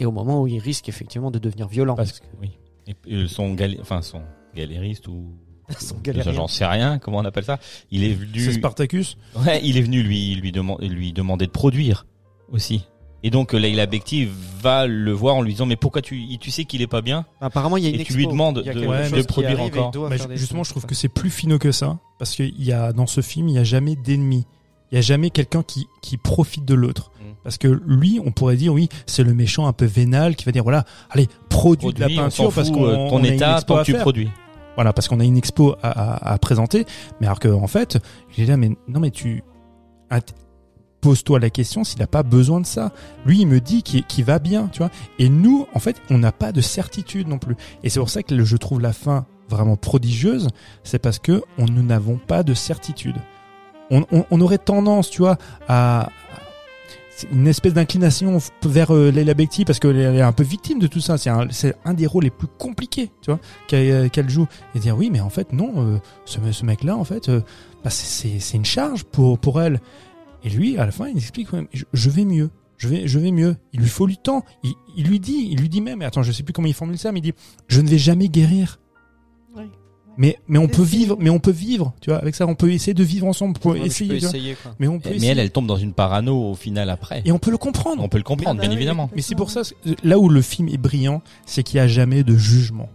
Et 0.00 0.06
au 0.06 0.12
moment 0.12 0.40
où 0.42 0.46
il 0.46 0.58
risque 0.58 0.88
effectivement 0.88 1.30
de 1.30 1.38
devenir 1.38 1.68
violent. 1.68 1.94
Parce 1.94 2.20
que, 2.20 2.26
oui. 2.40 2.50
Et, 2.86 2.94
et 3.06 3.26
son 3.28 3.54
galé, 3.54 3.78
enfin, 3.80 4.02
son 4.02 4.22
galériste 4.54 5.08
ou. 5.08 5.32
Son. 5.78 5.96
J'en 6.30 6.46
sais 6.46 6.66
rien, 6.66 6.98
comment 6.98 7.18
on 7.18 7.24
appelle 7.24 7.44
ça? 7.44 7.58
Il 7.90 8.04
est 8.04 8.12
venu. 8.12 8.38
C'est 8.38 8.52
Spartacus? 8.52 9.16
Ouais, 9.46 9.62
il 9.64 9.78
est 9.78 9.82
venu 9.82 10.02
lui 10.02 10.34
lui 10.34 10.52
demander 10.52 10.88
lui 10.88 11.14
demander 11.14 11.46
de 11.46 11.50
produire 11.50 12.04
aussi. 12.52 12.84
Et 13.22 13.30
donc 13.30 13.54
euh, 13.54 13.58
Leila 13.58 13.86
Bekti 13.86 14.28
va 14.60 14.86
le 14.86 15.10
voir 15.12 15.36
en 15.36 15.40
lui 15.40 15.52
disant 15.52 15.64
mais 15.64 15.76
pourquoi 15.76 16.02
tu 16.02 16.36
tu 16.36 16.50
sais 16.50 16.66
qu'il 16.66 16.82
est 16.82 16.86
pas 16.86 17.00
bien? 17.00 17.24
Apparemment, 17.40 17.78
il 17.78 17.84
y 17.84 17.86
a 17.86 17.90
une 17.90 18.00
Et 18.00 18.04
tu 18.04 18.12
lui 18.12 18.26
demandes 18.26 18.62
de- 18.62 18.86
ouais, 18.86 19.22
produire 19.24 19.62
encore. 19.62 20.10
Mais 20.10 20.18
justement, 20.36 20.64
je 20.64 20.70
trouve 20.70 20.84
que 20.84 20.94
c'est 20.94 21.08
plus 21.08 21.30
finaux 21.30 21.58
que 21.58 21.72
ça, 21.72 21.98
parce 22.18 22.34
qu'il 22.36 22.62
y 22.62 22.72
a 22.72 22.92
dans 22.92 23.06
ce 23.06 23.22
film, 23.22 23.48
il 23.48 23.54
y 23.54 23.58
a 23.58 23.64
jamais 23.64 23.96
d'ennemi. 23.96 24.46
Il 24.94 24.96
y 24.96 24.98
a 24.98 25.02
jamais 25.02 25.30
quelqu'un 25.30 25.64
qui 25.64 25.88
qui 26.02 26.16
profite 26.18 26.64
de 26.64 26.74
l'autre. 26.74 27.10
Mm. 27.18 27.24
Parce 27.42 27.58
que 27.58 27.66
lui, 27.84 28.20
on 28.24 28.30
pourrait 28.30 28.54
dire 28.54 28.72
oui, 28.72 28.88
c'est 29.06 29.24
le 29.24 29.34
méchant 29.34 29.66
un 29.66 29.72
peu 29.72 29.86
vénal 29.86 30.36
qui 30.36 30.44
va 30.44 30.52
dire 30.52 30.62
voilà, 30.62 30.84
allez, 31.10 31.26
produis 31.48 31.92
de 31.92 31.98
la 31.98 32.06
Produit, 32.06 32.16
peinture 32.16 32.52
parce 32.52 32.70
qu'on 32.70 32.84
euh, 32.86 32.94
ton 33.08 33.16
on 33.16 33.24
état 33.24 33.60
tant 33.62 33.78
que 33.78 33.82
tu 33.84 33.94
produis. 33.94 34.30
Voilà, 34.76 34.92
parce 34.92 35.08
qu'on 35.08 35.18
a 35.18 35.24
une 35.24 35.36
expo 35.36 35.74
à, 35.82 35.88
à, 36.28 36.32
à 36.34 36.38
présenter. 36.38 36.86
Mais 37.20 37.26
alors 37.26 37.40
que 37.40 37.48
en 37.48 37.66
fait, 37.66 37.98
j'ai 38.36 38.46
là, 38.46 38.56
mais 38.56 38.70
non, 38.86 39.00
mais 39.00 39.10
tu 39.10 39.42
int- 40.12 40.32
pose-toi 41.00 41.40
la 41.40 41.50
question 41.50 41.82
s'il 41.82 41.98
n'a 41.98 42.06
pas 42.06 42.22
besoin 42.22 42.60
de 42.60 42.66
ça. 42.66 42.92
Lui, 43.26 43.40
il 43.40 43.46
me 43.48 43.60
dit 43.60 43.82
qu'il 43.82 44.04
qu'il 44.04 44.24
va 44.24 44.38
bien, 44.38 44.68
tu 44.72 44.78
vois. 44.78 44.90
Et 45.18 45.28
nous, 45.28 45.66
en 45.74 45.80
fait, 45.80 45.96
on 46.08 46.18
n'a 46.18 46.30
pas 46.32 46.52
de 46.52 46.60
certitude 46.60 47.26
non 47.26 47.38
plus. 47.38 47.56
Et 47.82 47.90
c'est 47.90 47.98
pour 47.98 48.10
ça 48.10 48.22
que 48.22 48.44
je 48.44 48.56
trouve 48.56 48.80
la 48.80 48.92
fin 48.92 49.26
vraiment 49.48 49.76
prodigieuse. 49.76 50.48
C'est 50.84 51.00
parce 51.00 51.18
que 51.18 51.42
on, 51.58 51.66
nous 51.66 51.82
n'avons 51.82 52.16
pas 52.16 52.44
de 52.44 52.54
certitude. 52.54 53.16
On, 53.90 54.04
on, 54.12 54.24
on 54.30 54.40
aurait 54.40 54.58
tendance, 54.58 55.10
tu 55.10 55.18
vois, 55.22 55.36
à 55.68 56.08
une 57.30 57.46
espèce 57.46 57.74
d'inclination 57.74 58.38
vers 58.64 58.92
euh, 58.94 59.10
Leila 59.10 59.34
parce 59.66 59.78
qu'elle 59.78 59.96
est 59.98 60.20
un 60.20 60.32
peu 60.32 60.42
victime 60.42 60.78
de 60.80 60.86
tout 60.86 61.00
ça. 61.00 61.16
C'est 61.16 61.30
un, 61.30 61.46
un 61.84 61.94
des 61.94 62.06
rôles 62.06 62.24
les 62.24 62.30
plus 62.30 62.48
compliqués, 62.58 63.10
tu 63.22 63.30
vois, 63.30 63.40
qu'elle 63.68 63.90
euh, 63.90 64.08
qu'elle 64.08 64.28
joue. 64.28 64.46
Et 64.74 64.78
dire 64.80 64.96
oui, 64.96 65.10
mais 65.12 65.20
en 65.20 65.30
fait 65.30 65.52
non, 65.52 65.72
euh, 65.76 65.98
ce, 66.24 66.38
ce 66.50 66.64
mec-là, 66.64 66.96
en 66.96 67.04
fait, 67.04 67.28
euh, 67.28 67.40
bah, 67.84 67.90
c'est- 67.90 68.40
une 68.54 68.64
charge 68.64 69.04
pour 69.04 69.38
pour 69.38 69.60
elle. 69.62 69.80
Et 70.42 70.50
lui, 70.50 70.76
à 70.76 70.84
la 70.86 70.92
fin, 70.92 71.08
il 71.08 71.16
explique 71.16 71.52
ouais, 71.52 71.66
je, 71.72 72.10
vais 72.10 72.24
mieux. 72.24 72.50
Je 72.76 72.88
vais, 72.88 73.06
je 73.06 73.18
vais 73.18 73.30
mieux. 73.30 73.56
Il 73.72 73.80
lui 73.80 73.88
faut 73.88 74.06
du 74.06 74.16
temps. 74.18 74.44
Il, 74.62 74.72
il 74.96 75.06
lui 75.06 75.18
dit, 75.20 75.48
il 75.50 75.58
lui 75.60 75.68
dit 75.70 75.80
même, 75.80 76.02
attends, 76.02 76.22
je 76.22 76.32
sais 76.32 76.42
plus 76.42 76.52
comment 76.52 76.68
il 76.68 76.74
formule 76.74 76.98
ça, 76.98 77.12
mais 77.12 77.20
il 77.20 77.22
dit, 77.22 77.32
je 77.68 77.80
ne 77.80 77.88
vais 77.88 77.96
jamais 77.98 78.28
guérir. 78.28 78.78
Mais, 80.16 80.38
mais 80.48 80.58
on 80.58 80.68
peut 80.68 80.82
vivre, 80.82 81.16
mais 81.18 81.30
on 81.30 81.38
peut 81.40 81.50
vivre, 81.50 81.92
tu 82.00 82.10
vois, 82.10 82.18
avec 82.20 82.34
ça, 82.34 82.46
on 82.46 82.54
peut 82.54 82.70
essayer 82.72 82.94
de 82.94 83.02
vivre 83.02 83.26
ensemble, 83.26 83.58
pour 83.58 83.72
Ouais, 83.72 83.80
mais 83.82 83.88
tu 83.88 84.04
essayer, 84.14 84.54
quoi. 84.54 84.74
Mais 84.78 84.86
on 84.86 85.00
peut 85.00 85.10
Mais 85.10 85.16
essayer. 85.16 85.32
elle 85.32 85.38
elle 85.40 85.50
tombe 85.50 85.66
dans 85.66 85.76
une 85.76 85.92
parano 85.92 86.50
au 86.50 86.54
final 86.54 86.88
après. 86.90 87.22
Et 87.24 87.32
on 87.32 87.38
peut 87.38 87.50
le 87.50 87.58
comprendre. 87.58 88.02
On 88.02 88.08
peut 88.08 88.18
le 88.18 88.22
comprendre 88.24 88.56
bah 88.56 88.62
bien 88.62 88.70
oui, 88.70 88.76
évidemment. 88.76 89.10
Mais 89.16 89.22
c'est 89.22 89.34
pour 89.34 89.50
ça, 89.50 89.62
là 90.04 90.18
où 90.18 90.28
le 90.28 90.40
film 90.42 90.68
est 90.68 90.76
brillant, 90.76 91.22
c'est 91.46 91.62
qu'il 91.62 91.78
n'y 91.78 91.84
a 91.84 91.88
jamais 91.88 92.22
de 92.22 92.36
jugement. 92.36 92.88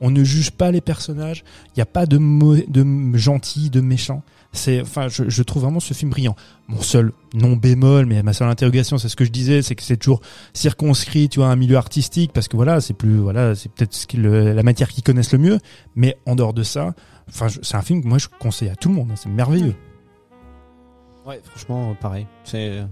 On 0.00 0.10
ne 0.10 0.24
juge 0.24 0.50
pas 0.52 0.70
les 0.70 0.80
personnages. 0.80 1.44
Il 1.68 1.78
n'y 1.78 1.82
a 1.82 1.86
pas 1.86 2.06
de, 2.06 2.16
mau- 2.18 2.56
de 2.56 3.16
gentils, 3.18 3.68
de 3.68 3.80
méchants. 3.80 4.22
C'est, 4.52 4.80
enfin, 4.80 5.06
je, 5.08 5.28
je 5.28 5.42
trouve 5.44 5.62
vraiment 5.62 5.78
ce 5.78 5.94
film 5.94 6.10
brillant. 6.10 6.34
Mon 6.66 6.82
seul 6.82 7.12
non 7.34 7.54
bémol, 7.54 8.06
mais 8.06 8.22
ma 8.24 8.32
seule 8.32 8.48
interrogation, 8.48 8.98
c'est 8.98 9.08
ce 9.08 9.14
que 9.14 9.24
je 9.24 9.30
disais, 9.30 9.62
c'est 9.62 9.76
que 9.76 9.82
c'est 9.82 9.96
toujours 9.96 10.20
circonscrit, 10.54 11.28
tu 11.28 11.38
vois, 11.38 11.48
à 11.48 11.52
un 11.52 11.56
milieu 11.56 11.76
artistique, 11.76 12.32
parce 12.32 12.48
que 12.48 12.56
voilà, 12.56 12.80
c'est 12.80 12.94
plus, 12.94 13.18
voilà, 13.18 13.54
c'est 13.54 13.70
peut-être 13.70 13.94
ce 13.94 14.06
la 14.16 14.62
matière 14.64 14.88
qu'ils 14.88 15.04
connaissent 15.04 15.32
le 15.32 15.38
mieux. 15.38 15.58
Mais 15.94 16.16
en 16.26 16.34
dehors 16.34 16.52
de 16.52 16.64
ça, 16.64 16.94
enfin, 17.28 17.46
c'est 17.62 17.76
un 17.76 17.82
film 17.82 18.02
que 18.02 18.08
moi 18.08 18.18
je 18.18 18.26
conseille 18.40 18.70
à 18.70 18.74
tout 18.74 18.88
le 18.88 18.96
monde. 18.96 19.10
hein. 19.12 19.16
c'est 19.16 19.28
merveilleux. 19.28 19.76
Ouais, 21.24 21.40
franchement, 21.44 21.94
pareil. 22.00 22.26
C'est, 22.42 22.82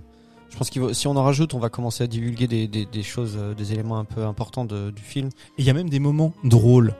je 0.50 0.56
pense 0.56 0.70
qu'il 0.70 0.94
si 0.94 1.08
on 1.08 1.16
en 1.16 1.24
rajoute, 1.24 1.54
on 1.54 1.58
va 1.58 1.70
commencer 1.70 2.04
à 2.04 2.06
divulguer 2.06 2.46
des, 2.46 2.68
des, 2.68 2.86
des 2.86 3.02
choses, 3.02 3.36
euh, 3.36 3.54
des 3.54 3.72
éléments 3.72 3.98
un 3.98 4.04
peu 4.04 4.24
importants 4.24 4.64
de, 4.64 4.90
du 4.90 5.02
film. 5.02 5.30
Il 5.58 5.64
y 5.64 5.70
a 5.70 5.72
même 5.72 5.90
des 5.90 5.98
moments 5.98 6.32
drôles. 6.44 6.94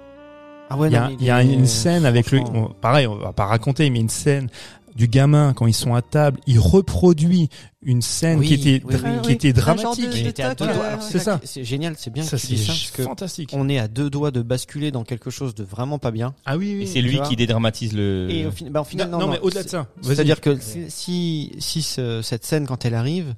Ah 0.70 0.76
ouais, 0.76 0.88
Il 0.88 0.92
y 0.92 0.96
a, 0.96 1.00
non, 1.02 1.08
mais 1.08 1.16
il 1.20 1.26
y 1.26 1.30
a 1.30 1.42
est- 1.42 1.52
une 1.52 1.66
scène 1.66 2.04
avec 2.04 2.30
bon, 2.34 2.72
pareil, 2.80 3.06
on 3.06 3.16
va 3.16 3.32
pas 3.32 3.46
raconter, 3.46 3.88
mais 3.90 4.00
une 4.00 4.08
scène 4.08 4.48
du 4.96 5.06
gamin 5.06 5.52
quand 5.54 5.66
ils 5.68 5.72
sont 5.74 5.94
à 5.94 6.02
table, 6.02 6.40
il 6.48 6.58
reproduit 6.58 7.48
une 7.82 8.02
scène 8.02 8.40
Oui, 8.40 8.48
qui 8.48 8.54
était, 8.54 8.84
oui, 8.84 8.94
oui. 8.96 9.22
qui 9.22 9.32
était 9.32 9.52
dramatique. 9.52 10.10
de- 10.10 10.16
Il 10.16 10.24
de 10.24 10.28
était 10.28 10.42
à 10.42 10.56
toc, 10.56 10.66
deux 10.66 10.74
doigts. 10.74 10.86
Alors, 10.86 11.02
c'est 11.02 11.20
ça. 11.20 11.40
C'est 11.44 11.62
génial, 11.62 11.94
c'est 11.96 12.12
bien 12.12 12.24
Ça, 12.24 12.36
que 12.36 12.42
tu 12.44 12.56
c'est 12.56 13.02
fantastique. 13.04 13.50
on 13.52 13.68
est 13.68 13.78
à 13.78 13.86
deux 13.86 14.10
doigts 14.10 14.32
de 14.32 14.42
basculer 14.42 14.90
dans 14.90 15.04
quelque 15.04 15.30
chose 15.30 15.54
de 15.54 15.62
vraiment 15.62 16.00
pas 16.00 16.10
bien. 16.10 16.34
Ah 16.46 16.56
oui, 16.56 16.80
Et 16.82 16.86
c'est 16.86 17.00
lui 17.00 17.20
qui 17.22 17.36
dédramatise 17.36 17.92
le. 17.92 18.26
Et 18.28 18.46
au, 18.46 18.50
fin- 18.50 18.66
bah, 18.70 18.80
au 18.80 18.84
final, 18.84 19.08
non, 19.08 19.20
non, 19.20 19.28
mais 19.28 19.38
au-delà 19.40 19.62
de 19.62 19.68
ça. 19.68 19.86
C'est-à-dire 20.02 20.40
que 20.40 20.58
si, 20.58 20.86
si, 20.88 21.52
si 21.60 21.82
ce- 21.82 22.20
cette 22.22 22.44
scène, 22.44 22.66
quand 22.66 22.84
elle 22.84 22.94
arrive, 22.94 23.34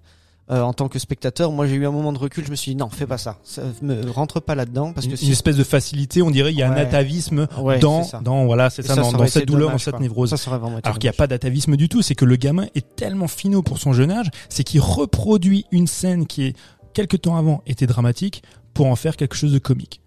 euh, 0.51 0.63
en 0.63 0.73
tant 0.73 0.89
que 0.89 0.99
spectateur, 0.99 1.53
moi 1.53 1.67
j'ai 1.67 1.77
eu 1.77 1.87
un 1.87 1.91
moment 1.91 2.13
de 2.13 2.19
recul, 2.19 2.45
je 2.45 2.51
me 2.51 2.57
suis 2.57 2.73
dit 2.73 2.77
non, 2.77 2.89
fais 2.91 3.07
pas 3.07 3.19
ça, 3.19 3.39
ça 3.45 3.63
me 3.83 4.11
rentre 4.11 4.41
pas 4.41 4.55
là-dedans 4.55 4.93
parce 4.93 5.07
une, 5.07 5.13
que 5.13 5.21
une 5.21 5.27
si 5.27 5.33
espèce 5.33 5.57
de 5.57 5.65
facilité, 5.65 6.23
on 6.23 6.31
dirait, 6.31 6.53
il 6.53 6.59
y 6.59 6.63
a 6.63 6.71
un 6.71 6.77
atavisme 6.77 7.47
Ouais, 7.59 7.79
dans, 7.79 8.07
dans, 8.23 8.45
voilà, 8.47 8.71
c'est 8.71 8.85
Et 8.85 8.89
ça, 8.89 8.97
ça, 8.97 9.03
dans, 9.03 9.27
cette 9.27 9.47
douleur, 9.47 9.69
dommage, 9.69 9.75
dans 9.75 9.79
cette 9.85 9.95
quoi. 9.95 10.01
névrose. 10.01 10.35
ça 10.35 10.61
Alors 10.83 10.99
qu'il 10.99 11.09
n'y 11.09 11.15
a 11.15 11.17
pas 11.17 11.27
d'atavisme 11.27 11.77
du 11.77 11.89
tout, 11.89 12.03
c'est 12.03 12.15
que 12.15 12.25
le 12.25 12.37
gamin 12.37 12.67
est 12.75 12.97
tellement 12.97 13.29
finot 13.29 13.63
pour 13.63 13.79
son 13.79 13.93
jeune 13.93 14.11
âge, 14.11 14.31
c'est 14.49 14.65
qu'il 14.65 14.81
reproduit 14.81 15.67
une 15.71 15.87
scène 15.87 16.27
qui 16.27 16.45
est 16.45 16.57
quelque 16.93 17.17
temps 17.17 17.37
avant 17.37 17.63
était 17.67 17.87
dramatique 17.87 18.43
pour 18.75 18.87
en 18.87 18.97
faire 18.97 19.17
quelque 19.17 19.37
chose 19.37 19.53
de 19.53 19.59
comique. 19.59 20.00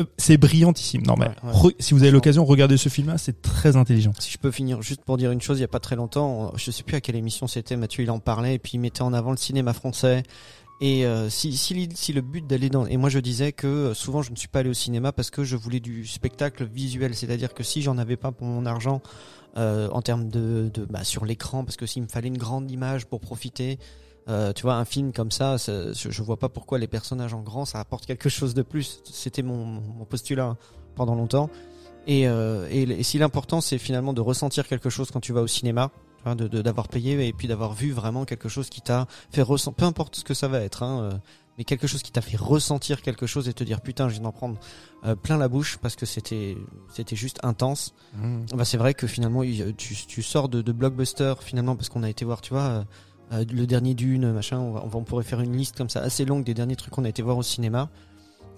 Euh, 0.00 0.04
C'est 0.16 0.36
brillantissime. 0.36 1.02
Non, 1.06 1.14
mais 1.18 1.26
Ouais, 1.26 1.34
ouais. 1.44 1.52
re- 1.52 1.74
si 1.78 1.94
vous 1.94 2.02
avez 2.02 2.10
l'occasion, 2.12 2.44
regardez 2.44 2.76
ce 2.76 2.88
film-là, 2.88 3.18
c'est 3.18 3.42
très 3.42 3.76
intelligent. 3.76 4.12
Si 4.18 4.30
je 4.30 4.38
peux 4.38 4.50
finir 4.50 4.80
juste 4.82 5.02
pour 5.02 5.16
dire 5.16 5.30
une 5.32 5.40
chose, 5.40 5.58
il 5.58 5.62
y 5.62 5.64
a 5.64 5.68
pas 5.68 5.80
très 5.80 5.96
longtemps, 5.96 6.52
je 6.56 6.70
sais 6.70 6.82
plus 6.82 6.96
à 6.96 7.00
quelle 7.00 7.16
émission 7.16 7.46
c'était, 7.46 7.76
Mathieu 7.76 8.04
il 8.04 8.10
en 8.10 8.18
parlait 8.20 8.54
et 8.54 8.58
puis 8.58 8.72
il 8.74 8.78
mettait 8.80 9.02
en 9.02 9.12
avant 9.12 9.30
le 9.32 9.36
cinéma 9.36 9.72
français. 9.72 10.22
Et 10.80 11.04
euh, 11.04 11.28
si, 11.28 11.56
si, 11.56 11.74
l'id- 11.74 11.96
si 11.96 12.12
le 12.12 12.20
but 12.20 12.46
d'aller 12.46 12.68
dans... 12.70 12.86
Et 12.86 12.96
moi 12.96 13.10
je 13.10 13.18
disais 13.18 13.50
que 13.50 13.66
euh, 13.66 13.94
souvent 13.94 14.22
je 14.22 14.30
ne 14.30 14.36
suis 14.36 14.46
pas 14.46 14.60
allé 14.60 14.70
au 14.70 14.74
cinéma 14.74 15.10
parce 15.10 15.30
que 15.30 15.42
je 15.42 15.56
voulais 15.56 15.80
du 15.80 16.06
spectacle 16.06 16.64
visuel. 16.64 17.16
C'est-à-dire 17.16 17.52
que 17.52 17.64
si 17.64 17.82
j'en 17.82 17.98
avais 17.98 18.16
pas 18.16 18.30
pour 18.30 18.46
mon 18.46 18.64
argent 18.64 19.02
euh, 19.56 19.88
en 19.90 20.02
termes 20.02 20.28
de, 20.28 20.70
de 20.72 20.84
bah, 20.84 21.02
sur 21.02 21.24
l'écran, 21.24 21.64
parce 21.64 21.76
que 21.76 21.84
s'il 21.86 22.02
me 22.04 22.08
fallait 22.08 22.28
une 22.28 22.38
grande 22.38 22.70
image 22.70 23.06
pour 23.06 23.18
profiter, 23.20 23.80
euh, 24.28 24.52
tu 24.52 24.62
vois, 24.62 24.74
un 24.74 24.84
film 24.84 25.12
comme 25.12 25.30
ça, 25.30 25.58
ça, 25.58 25.92
je, 25.92 26.22
vois 26.22 26.36
pas 26.36 26.48
pourquoi 26.48 26.78
les 26.78 26.86
personnages 26.86 27.32
en 27.32 27.40
grand 27.40 27.64
ça 27.64 27.80
apporte 27.80 28.06
quelque 28.06 28.28
chose 28.28 28.54
de 28.54 28.62
plus. 28.62 29.00
C'était 29.04 29.42
mon, 29.42 29.64
mon 29.64 30.04
postulat 30.04 30.56
pendant 30.94 31.14
longtemps. 31.14 31.50
Et, 32.06 32.28
euh, 32.28 32.66
et, 32.70 32.82
et 32.82 33.02
si 33.02 33.18
l'important 33.18 33.60
c'est 33.60 33.78
finalement 33.78 34.12
de 34.12 34.20
ressentir 34.20 34.66
quelque 34.66 34.90
chose 34.90 35.10
quand 35.10 35.20
tu 35.20 35.32
vas 35.32 35.42
au 35.42 35.46
cinéma, 35.46 35.90
de 36.34 36.48
d'avoir 36.62 36.88
payé 36.88 37.26
et 37.26 37.32
puis 37.32 37.48
d'avoir 37.48 37.72
vu 37.72 37.92
vraiment 37.92 38.24
quelque 38.24 38.48
chose 38.48 38.68
qui 38.68 38.80
t'a 38.80 39.06
fait 39.30 39.42
ressentir, 39.42 39.76
peu 39.76 39.84
importe 39.84 40.16
ce 40.16 40.24
que 40.24 40.34
ça 40.34 40.48
va 40.48 40.60
être, 40.60 40.82
hein, 40.82 41.00
euh, 41.00 41.12
mais 41.56 41.64
quelque 41.64 41.86
chose 41.86 42.02
qui 42.02 42.12
t'a 42.12 42.20
fait 42.20 42.36
ressentir 42.36 43.02
quelque 43.02 43.26
chose 43.26 43.48
et 43.48 43.54
te 43.54 43.64
dire 43.64 43.80
putain, 43.80 44.08
je 44.08 44.14
viens 44.14 44.22
d'en 44.22 44.32
prendre 44.32 44.58
euh, 45.04 45.14
plein 45.14 45.36
la 45.36 45.48
bouche 45.48 45.78
parce 45.78 45.96
que 45.96 46.06
c'était 46.06 46.56
c'était 46.92 47.16
juste 47.16 47.38
intense. 47.42 47.94
Bah 48.54 48.64
c'est 48.64 48.76
vrai 48.76 48.94
que 48.94 49.06
finalement 49.06 49.42
tu, 49.76 49.94
tu 50.06 50.22
sors 50.22 50.48
de, 50.48 50.62
de 50.62 50.72
blockbuster 50.72 51.34
finalement 51.40 51.76
parce 51.76 51.88
qu'on 51.88 52.02
a 52.02 52.10
été 52.10 52.24
voir, 52.24 52.40
tu 52.40 52.52
vois. 52.52 52.84
Euh, 53.32 53.44
le 53.52 53.66
dernier 53.66 53.94
Dune, 53.94 54.32
machin, 54.32 54.58
on, 54.58 54.72
va, 54.72 54.82
on, 54.84 54.88
va- 54.88 54.98
on 54.98 55.04
pourrait 55.04 55.24
faire 55.24 55.40
une 55.40 55.56
liste 55.56 55.76
comme 55.76 55.88
ça 55.90 56.00
assez 56.00 56.24
longue 56.24 56.44
des 56.44 56.54
derniers 56.54 56.76
trucs 56.76 56.92
qu'on 56.92 57.04
a 57.04 57.08
été 57.08 57.22
voir 57.22 57.36
au 57.36 57.42
cinéma. 57.42 57.88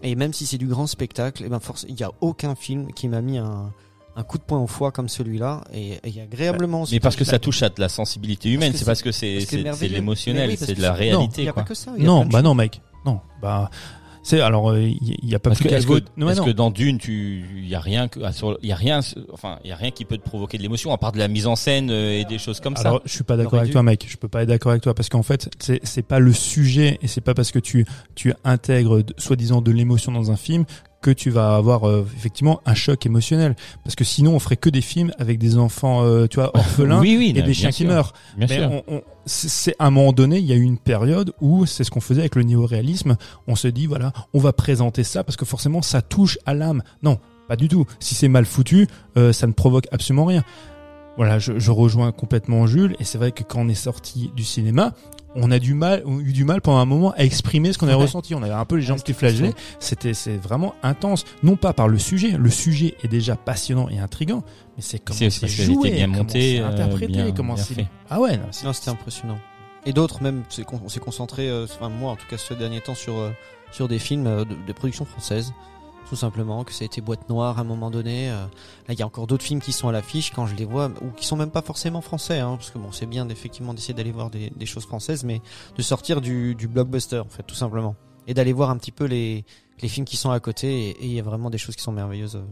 Et 0.02 0.14
même 0.14 0.32
si 0.32 0.46
c'est 0.46 0.58
du 0.58 0.66
grand 0.66 0.86
spectacle, 0.86 1.44
et 1.44 1.48
ben 1.48 1.60
force, 1.60 1.84
il 1.88 1.98
y 1.98 2.02
a 2.02 2.10
aucun 2.20 2.54
film 2.54 2.92
qui 2.92 3.06
m'a 3.08 3.20
mis 3.20 3.36
un, 3.38 3.70
un 4.16 4.22
coup 4.22 4.38
de 4.38 4.42
poing 4.42 4.58
au 4.58 4.66
foie 4.66 4.92
comme 4.92 5.08
celui-là. 5.10 5.62
Et, 5.74 5.98
agréablement. 6.22 6.84
Mais 6.90 7.00
parce 7.00 7.16
que 7.16 7.24
ça 7.24 7.38
touche 7.38 7.62
à 7.62 7.68
de 7.68 7.80
la 7.80 7.88
sensibilité 7.90 8.50
humaine, 8.50 8.72
c'est 8.74 8.84
parce 8.86 9.02
que 9.02 9.12
c'est 9.12 9.38
l'émotionnel, 9.88 10.56
c'est 10.56 10.74
de 10.74 10.80
la 10.82 10.88
Il 10.88 10.96
réalité 10.96 11.42
n'y 11.42 11.48
a 11.48 11.52
quoi. 11.52 11.62
pas 11.64 11.68
que 11.68 11.74
ça. 11.74 11.92
il 11.96 12.02
y 12.02 12.06
a 12.06 12.08
Non, 12.08 12.24
bah 12.24 12.40
non, 12.42 12.54
mec. 12.54 12.80
Non, 13.04 13.20
bah 13.42 13.70
c'est 14.22 14.40
alors 14.40 14.76
il 14.76 14.98
y, 15.22 15.34
a 15.34 15.38
pas 15.38 15.50
Parce 15.50 15.60
plus 15.60 15.68
que 15.70 15.74
qu'à 15.74 15.80
go- 15.82 15.94
que, 16.00 16.04
Non, 16.16 16.26
mais 16.26 16.32
est-ce 16.32 16.40
non. 16.40 16.46
que 16.46 16.50
dans 16.50 16.70
Dune, 16.70 16.98
tu, 16.98 17.44
il 17.56 17.68
y 17.68 17.74
a 17.74 17.80
rien 17.80 18.08
que, 18.08 18.20
ah, 18.22 18.30
il 18.62 18.68
y 18.68 18.72
a 18.72 18.76
rien, 18.76 19.00
enfin, 19.32 19.58
il 19.64 19.70
y 19.70 19.72
a 19.72 19.76
rien 19.76 19.90
qui 19.90 20.04
peut 20.04 20.18
te 20.18 20.22
provoquer 20.22 20.58
de 20.58 20.62
l'émotion 20.62 20.92
à 20.92 20.98
part 20.98 21.12
de 21.12 21.18
la 21.18 21.28
mise 21.28 21.46
en 21.46 21.56
scène 21.56 21.90
euh, 21.90 22.18
et 22.20 22.24
des 22.24 22.38
choses 22.38 22.60
comme 22.60 22.74
Alors, 22.76 22.96
ça. 22.98 23.02
je 23.06 23.12
suis 23.12 23.24
pas 23.24 23.36
d'accord 23.36 23.58
avec 23.60 23.72
toi, 23.72 23.82
mec. 23.82 24.06
Je 24.08 24.16
peux 24.16 24.28
pas 24.28 24.42
être 24.42 24.48
d'accord 24.48 24.70
avec 24.72 24.82
toi 24.82 24.94
parce 24.94 25.08
qu'en 25.08 25.22
fait, 25.22 25.48
c'est 25.58 25.80
c'est 25.84 26.02
pas 26.02 26.18
le 26.18 26.32
sujet 26.32 26.98
et 27.02 27.06
c'est 27.08 27.20
pas 27.22 27.34
parce 27.34 27.50
que 27.50 27.58
tu 27.58 27.86
tu 28.14 28.32
intègres 28.44 29.02
soi-disant 29.16 29.62
de 29.62 29.70
l'émotion 29.70 30.12
dans 30.12 30.30
un 30.30 30.36
film 30.36 30.64
que 31.03 31.11
tu 31.11 31.30
vas 31.30 31.55
avoir 31.57 31.88
euh, 31.88 32.07
effectivement 32.16 32.61
un 32.66 32.74
choc 32.74 33.07
émotionnel. 33.07 33.57
Parce 33.84 33.94
que 33.94 34.05
sinon, 34.05 34.34
on 34.34 34.38
ferait 34.38 34.57
que 34.57 34.68
des 34.68 34.80
films 34.82 35.12
avec 35.18 35.38
des 35.38 35.57
enfants, 35.57 36.03
euh, 36.05 36.26
tu 36.26 36.36
vois, 36.36 36.51
orphelins 36.57 37.01
oui, 37.01 37.16
oui, 37.18 37.32
et 37.34 37.40
non, 37.40 37.46
des 37.46 37.55
chiens 37.55 37.70
qui 37.70 37.86
meurent. 37.86 38.12
Bien 38.36 38.46
Mais 38.51 38.57
sûr. 38.59 38.70
on, 38.70 38.94
on- 38.96 39.03
c'est 39.26 39.48
c'est- 39.48 39.76
à 39.78 39.86
un 39.86 39.90
moment 39.90 40.12
donné, 40.12 40.38
il 40.38 40.44
y 40.46 40.53
a 40.53 40.57
eu 40.57 40.62
une 40.62 40.78
période 40.78 41.32
où 41.40 41.64
c'est 41.66 41.84
ce 41.84 41.90
qu'on 41.90 42.01
faisait 42.01 42.20
avec 42.20 42.34
le 42.36 42.42
néoréalisme. 42.42 43.16
On 43.46 43.55
se 43.57 43.68
dit 43.68 43.86
voilà, 43.86 44.12
on 44.34 44.38
va 44.40 44.53
présenter 44.53 45.05
ça 45.05 45.24
parce 45.24 45.36
que 45.36 45.44
forcément 45.44 45.82
ça 45.82 46.03
touche 46.03 46.38
à 46.46 46.55
l'âme. 46.55 46.82
Non, 47.03 47.18
pas 47.48 47.57
du 47.57 47.68
tout. 47.68 47.86
Si 47.98 48.14
c'est 48.14 48.28
mal 48.28 48.44
foutu, 48.44 48.86
euh, 49.16 49.32
ça 49.32 49.46
ne 49.46 49.53
provoque 49.53 49.86
absolument 49.92 50.24
rien. 50.26 50.42
Voilà, 51.16 51.38
je, 51.38 51.59
je 51.59 51.70
rejoins 51.70 52.12
complètement 52.12 52.66
Jules 52.66 52.96
et 52.98 53.05
c'est 53.05 53.18
vrai 53.18 53.32
que 53.32 53.42
quand 53.42 53.61
on 53.61 53.68
est 53.68 53.74
sorti 53.74 54.30
du 54.36 54.44
cinéma, 54.44 54.92
on 55.37 55.51
a 55.51 55.59
du 55.59 55.74
mal, 55.74 56.03
on 56.07 56.18
a 56.18 56.22
eu 56.22 56.33
du 56.33 56.45
mal 56.45 56.61
pendant 56.61 56.78
un 56.78 56.85
moment 56.85 57.12
à 57.12 57.18
exprimer 57.24 57.72
ce 57.72 57.78
qu'on 57.78 57.87
avait 57.87 57.95
Ouais. 57.97 58.03
ressenti. 58.03 58.35
On 58.35 58.43
avait 58.43 58.53
un 58.53 58.64
peu 58.64 58.76
les 58.76 58.83
jambes 58.83 58.99
Ouais, 58.99 59.03
qui 59.05 59.12
flagellaient. 59.12 59.55
C'était 59.78 60.14
c'est 60.14 60.37
vraiment 60.37 60.74
intense, 60.83 61.24
non 61.43 61.57
pas 61.57 61.72
par 61.72 61.89
le 61.89 61.99
sujet. 61.99 62.31
Le 62.37 62.51
sujet 62.51 62.95
est 63.05 63.09
déjà 63.09 63.37
passionnant 63.37 63.89
et 63.89 63.99
intrigant, 63.99 64.43
mais 64.76 64.83
c'est 64.83 64.99
comment 64.99 65.18
C'est 65.18 65.47
joué, 65.49 65.91
bien 65.93 66.07
comment 66.07 66.18
monté, 66.18 66.57
c'est 66.57 66.61
euh, 66.61 66.68
interprété, 66.68 67.07
bien- 67.12 67.33
comment 67.33 67.55
bien 67.55 67.62
c'est 67.64 67.74
fait. 67.74 67.87
ah 68.11 68.20
ouais, 68.20 68.37
non, 68.37 68.45
c'est- 68.51 68.64
Non, 68.66 68.72
c'était 68.72 68.91
impressionnant. 68.91 69.39
Et 69.87 69.93
d'autres 69.93 70.22
même, 70.22 70.43
on 70.85 70.89
s'est 70.89 71.01
concentré, 71.01 71.49
euh, 71.49 71.64
enfin 71.64 71.89
moi 71.89 72.11
en 72.12 72.16
tout 72.16 72.26
cas 72.28 72.37
ce 72.37 72.53
dernier 72.53 72.81
temps 72.81 72.95
sur 72.95 73.14
euh, 73.18 73.31
sur 73.72 73.89
des 73.89 73.99
films 73.99 74.26
euh, 74.26 74.45
de, 74.45 74.55
de 74.66 74.72
production 74.72 75.05
française, 75.05 75.53
tout 76.11 76.16
simplement, 76.16 76.64
que 76.64 76.72
ça 76.72 76.82
a 76.82 76.86
été 76.86 77.00
boîte 77.00 77.28
noire 77.30 77.56
à 77.58 77.61
un 77.62 77.64
moment 77.64 77.90
donné. 77.90 78.28
euh. 78.30 78.44
là, 78.88 78.94
il 78.94 78.98
y 78.98 79.02
a 79.02 79.06
encore 79.06 79.26
d'autres 79.26 79.44
films 79.44 79.61
qui 79.61 79.72
sont 79.72 79.88
à 79.88 79.92
l'affiche 79.92 80.32
quand 80.34 80.46
je 80.46 80.54
les 80.56 80.64
vois, 80.66 80.90
ou 81.00 81.11
qui 81.16 81.24
sont 81.24 81.36
même 81.36 81.50
pas 81.52 81.62
forcément 81.62 82.00
français, 82.02 82.40
hein, 82.40 82.56
parce 82.56 82.70
que 82.70 82.78
bon, 82.78 82.90
c'est 82.92 83.06
bien 83.06 83.28
effectivement 83.28 83.72
d'essayer 83.72 83.94
d'aller 83.94 84.11
voir 84.12 84.28
des, 84.28 84.50
des 84.54 84.66
choses 84.66 84.84
françaises, 84.84 85.24
mais 85.24 85.40
de 85.78 85.82
sortir 85.82 86.20
du, 86.20 86.54
du 86.56 86.66
blockbuster 86.68 87.20
en 87.20 87.28
fait, 87.28 87.44
tout 87.44 87.54
simplement, 87.54 87.94
et 88.26 88.34
d'aller 88.34 88.52
voir 88.52 88.70
un 88.70 88.76
petit 88.76 88.92
peu 88.92 89.04
les 89.06 89.44
les 89.82 89.88
films 89.88 90.04
qui 90.04 90.18
sont 90.18 90.30
à 90.30 90.40
côté. 90.40 90.90
Et 90.90 91.06
il 91.06 91.12
y 91.12 91.18
a 91.20 91.22
vraiment 91.22 91.48
des 91.48 91.56
choses 91.56 91.74
qui 91.74 91.82
sont 91.82 91.92
merveilleuses. 91.92 92.36
euh. 92.36 92.42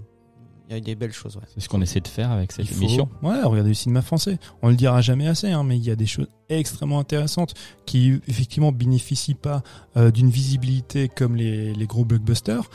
Il 0.70 0.74
y 0.74 0.76
a 0.76 0.80
des 0.80 0.94
belles 0.94 1.12
choses, 1.12 1.36
ouais. 1.36 1.42
C'est 1.54 1.60
ce 1.60 1.68
qu'on 1.68 1.80
essaie 1.82 2.00
de 2.00 2.08
faire 2.08 2.30
avec 2.30 2.52
cette 2.52 2.66
Il 2.66 2.74
faut- 2.74 2.82
émission. 2.82 3.08
Ouais, 3.22 3.42
regardez 3.42 3.70
le 3.70 3.74
cinéma 3.74 4.02
français. 4.02 4.38
On 4.62 4.68
le 4.68 4.76
dira 4.76 5.00
jamais 5.00 5.26
assez, 5.26 5.50
hein, 5.50 5.62
mais 5.64 5.76
il 5.78 5.84
y 5.84 5.90
a 5.90 5.96
des 5.96 6.04
choses 6.06 6.28
extrêmement 6.50 6.98
intéressantes 7.00 7.54
qui 7.86 8.20
effectivement 8.28 8.70
bénéficient 8.70 9.34
pas 9.34 9.62
euh, 9.96 10.10
d'une 10.10 10.28
visibilité 10.30 11.08
comme 11.08 11.36
les, 11.36 11.72
les 11.74 11.86
gros 11.86 12.04
blockbusters. 12.04 12.68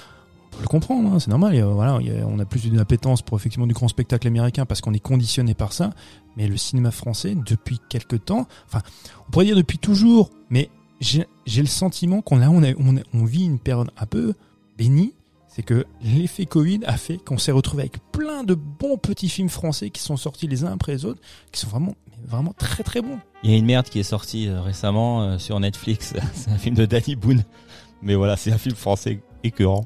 Peut 0.58 0.62
le 0.62 0.68
comprendre, 0.68 1.14
hein, 1.14 1.20
c'est 1.20 1.30
normal. 1.30 1.60
voilà, 1.62 2.00
on 2.28 2.40
a 2.40 2.46
plus 2.46 2.64
d'une 2.64 2.80
appétence 2.80 3.22
pour 3.22 3.38
effectivement 3.38 3.68
du 3.68 3.74
grand 3.74 3.88
spectacle 3.88 4.28
américain 4.28 4.66
parce 4.66 4.82
qu'on 4.82 4.94
est 4.94 5.00
conditionné 5.00 5.54
par 5.54 5.74
ça. 5.74 5.92
Mais 6.38 6.48
le 6.48 6.58
cinéma 6.58 6.92
français, 6.92 7.36
depuis 7.36 7.80
quelque 7.90 8.16
temps, 8.16 8.48
enfin, 8.68 8.82
on 9.28 9.32
pourrait 9.32 9.46
dire 9.46 9.56
depuis 9.56 9.78
toujours, 9.78 10.30
mais 10.50 10.70
j'ai 11.00 11.26
le 11.62 11.68
sentiment 11.68 12.22
qu'on 12.22 12.42
a, 12.42 12.50
on, 12.50 13.26
vit 13.26 13.46
une 13.46 13.60
période 13.60 13.92
un 13.98 14.06
peu 14.06 14.34
bénie 14.78 15.14
c'est 15.56 15.62
que 15.62 15.86
l'effet 16.02 16.48
Covid 16.48 16.80
a 16.88 16.98
fait 16.98 17.18
qu'on 17.18 17.38
s'est 17.38 17.52
retrouvé 17.52 17.84
avec 17.84 18.00
plein 18.12 18.44
de 18.44 18.56
bons 18.56 18.98
petits 18.98 19.30
films 19.30 19.50
français 19.50 19.92
qui 19.92 20.02
sont 20.02 20.18
sortis 20.18 20.48
les 20.48 20.64
uns 20.64 20.72
après 20.72 20.94
les 20.94 21.06
autres, 21.06 21.22
qui 21.52 21.60
sont 21.60 21.68
vraiment, 21.68 21.94
vraiment 22.26 22.54
très 22.58 22.82
très 22.82 23.04
bons. 23.04 23.20
Il 23.44 23.52
y 23.52 23.54
a 23.54 23.58
une 23.58 23.66
merde 23.66 23.88
qui 23.88 24.00
est 24.00 24.04
sortie 24.04 24.48
euh, 24.48 24.62
récemment 24.62 25.22
euh, 25.22 25.38
sur 25.38 25.60
Netflix. 25.60 26.16
c'est 26.34 26.50
un 26.50 26.58
film 26.58 26.76
de 26.76 26.88
Danny 26.88 27.16
Boone. 27.16 27.44
Mais 28.02 28.16
voilà, 28.16 28.36
c'est 28.36 28.52
un 28.52 28.58
film 28.58 28.76
français 28.76 29.22
écœurant. 29.44 29.84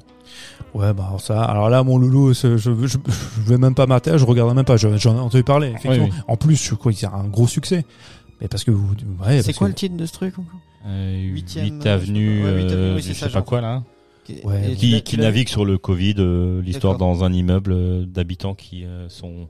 Ouais, 0.74 0.92
bah 0.92 1.04
alors 1.08 1.20
ça, 1.20 1.42
alors 1.42 1.70
là, 1.70 1.82
mon 1.82 1.98
loulou, 1.98 2.34
je, 2.34 2.56
je, 2.58 2.70
je 2.86 2.98
vais 3.46 3.56
même 3.58 3.74
pas 3.74 3.86
mater, 3.86 4.18
je 4.18 4.24
regarde 4.24 4.54
même 4.54 4.64
pas, 4.64 4.76
je- 4.76 4.96
j'en 4.98 5.16
ai 5.16 5.18
entendu 5.20 5.42
parler. 5.44 5.68
Effectivement. 5.68 6.04
Oui, 6.06 6.10
oui. 6.14 6.22
En 6.28 6.36
plus, 6.36 6.62
je 6.62 6.74
crois 6.74 6.92
qu'il 6.92 7.02
y 7.02 7.06
a 7.06 7.14
un 7.14 7.24
gros 7.26 7.46
succès. 7.46 7.84
Mais 8.40 8.48
parce 8.48 8.62
que 8.64 8.70
vous, 8.70 8.94
ouais, 9.26 9.42
C'est 9.42 9.52
quoi 9.54 9.66
que- 9.68 9.72
le 9.72 9.74
titre 9.76 9.96
de 9.96 10.06
ce 10.06 10.12
truc 10.12 10.38
encore 10.38 10.60
Euh, 10.86 11.20
Huitième, 11.32 11.80
8 11.80 11.86
avenue, 11.86 12.44
euh, 12.44 12.46
je. 12.46 12.54
Ouais, 12.54 12.62
huit 12.62 12.70
euh, 12.72 12.74
avenue, 12.74 12.94
oui, 12.96 13.02
je 13.02 13.06
c'est 13.08 13.14
sais 13.14 13.20
ça, 13.20 13.26
pas 13.26 13.32
genre. 13.32 13.44
quoi 13.44 13.60
là. 13.60 13.82
Ouais, 14.44 14.74
Qui, 14.76 15.02
qui 15.02 15.16
navigue 15.16 15.48
sur 15.48 15.64
le 15.64 15.78
Covid, 15.78 16.16
euh, 16.18 16.60
l'histoire 16.62 16.98
dans 16.98 17.24
un 17.24 17.32
immeuble 17.32 17.72
euh, 17.72 18.04
d'habitants 18.06 18.54
qui 18.54 18.84
euh, 18.84 19.08
sont 19.08 19.48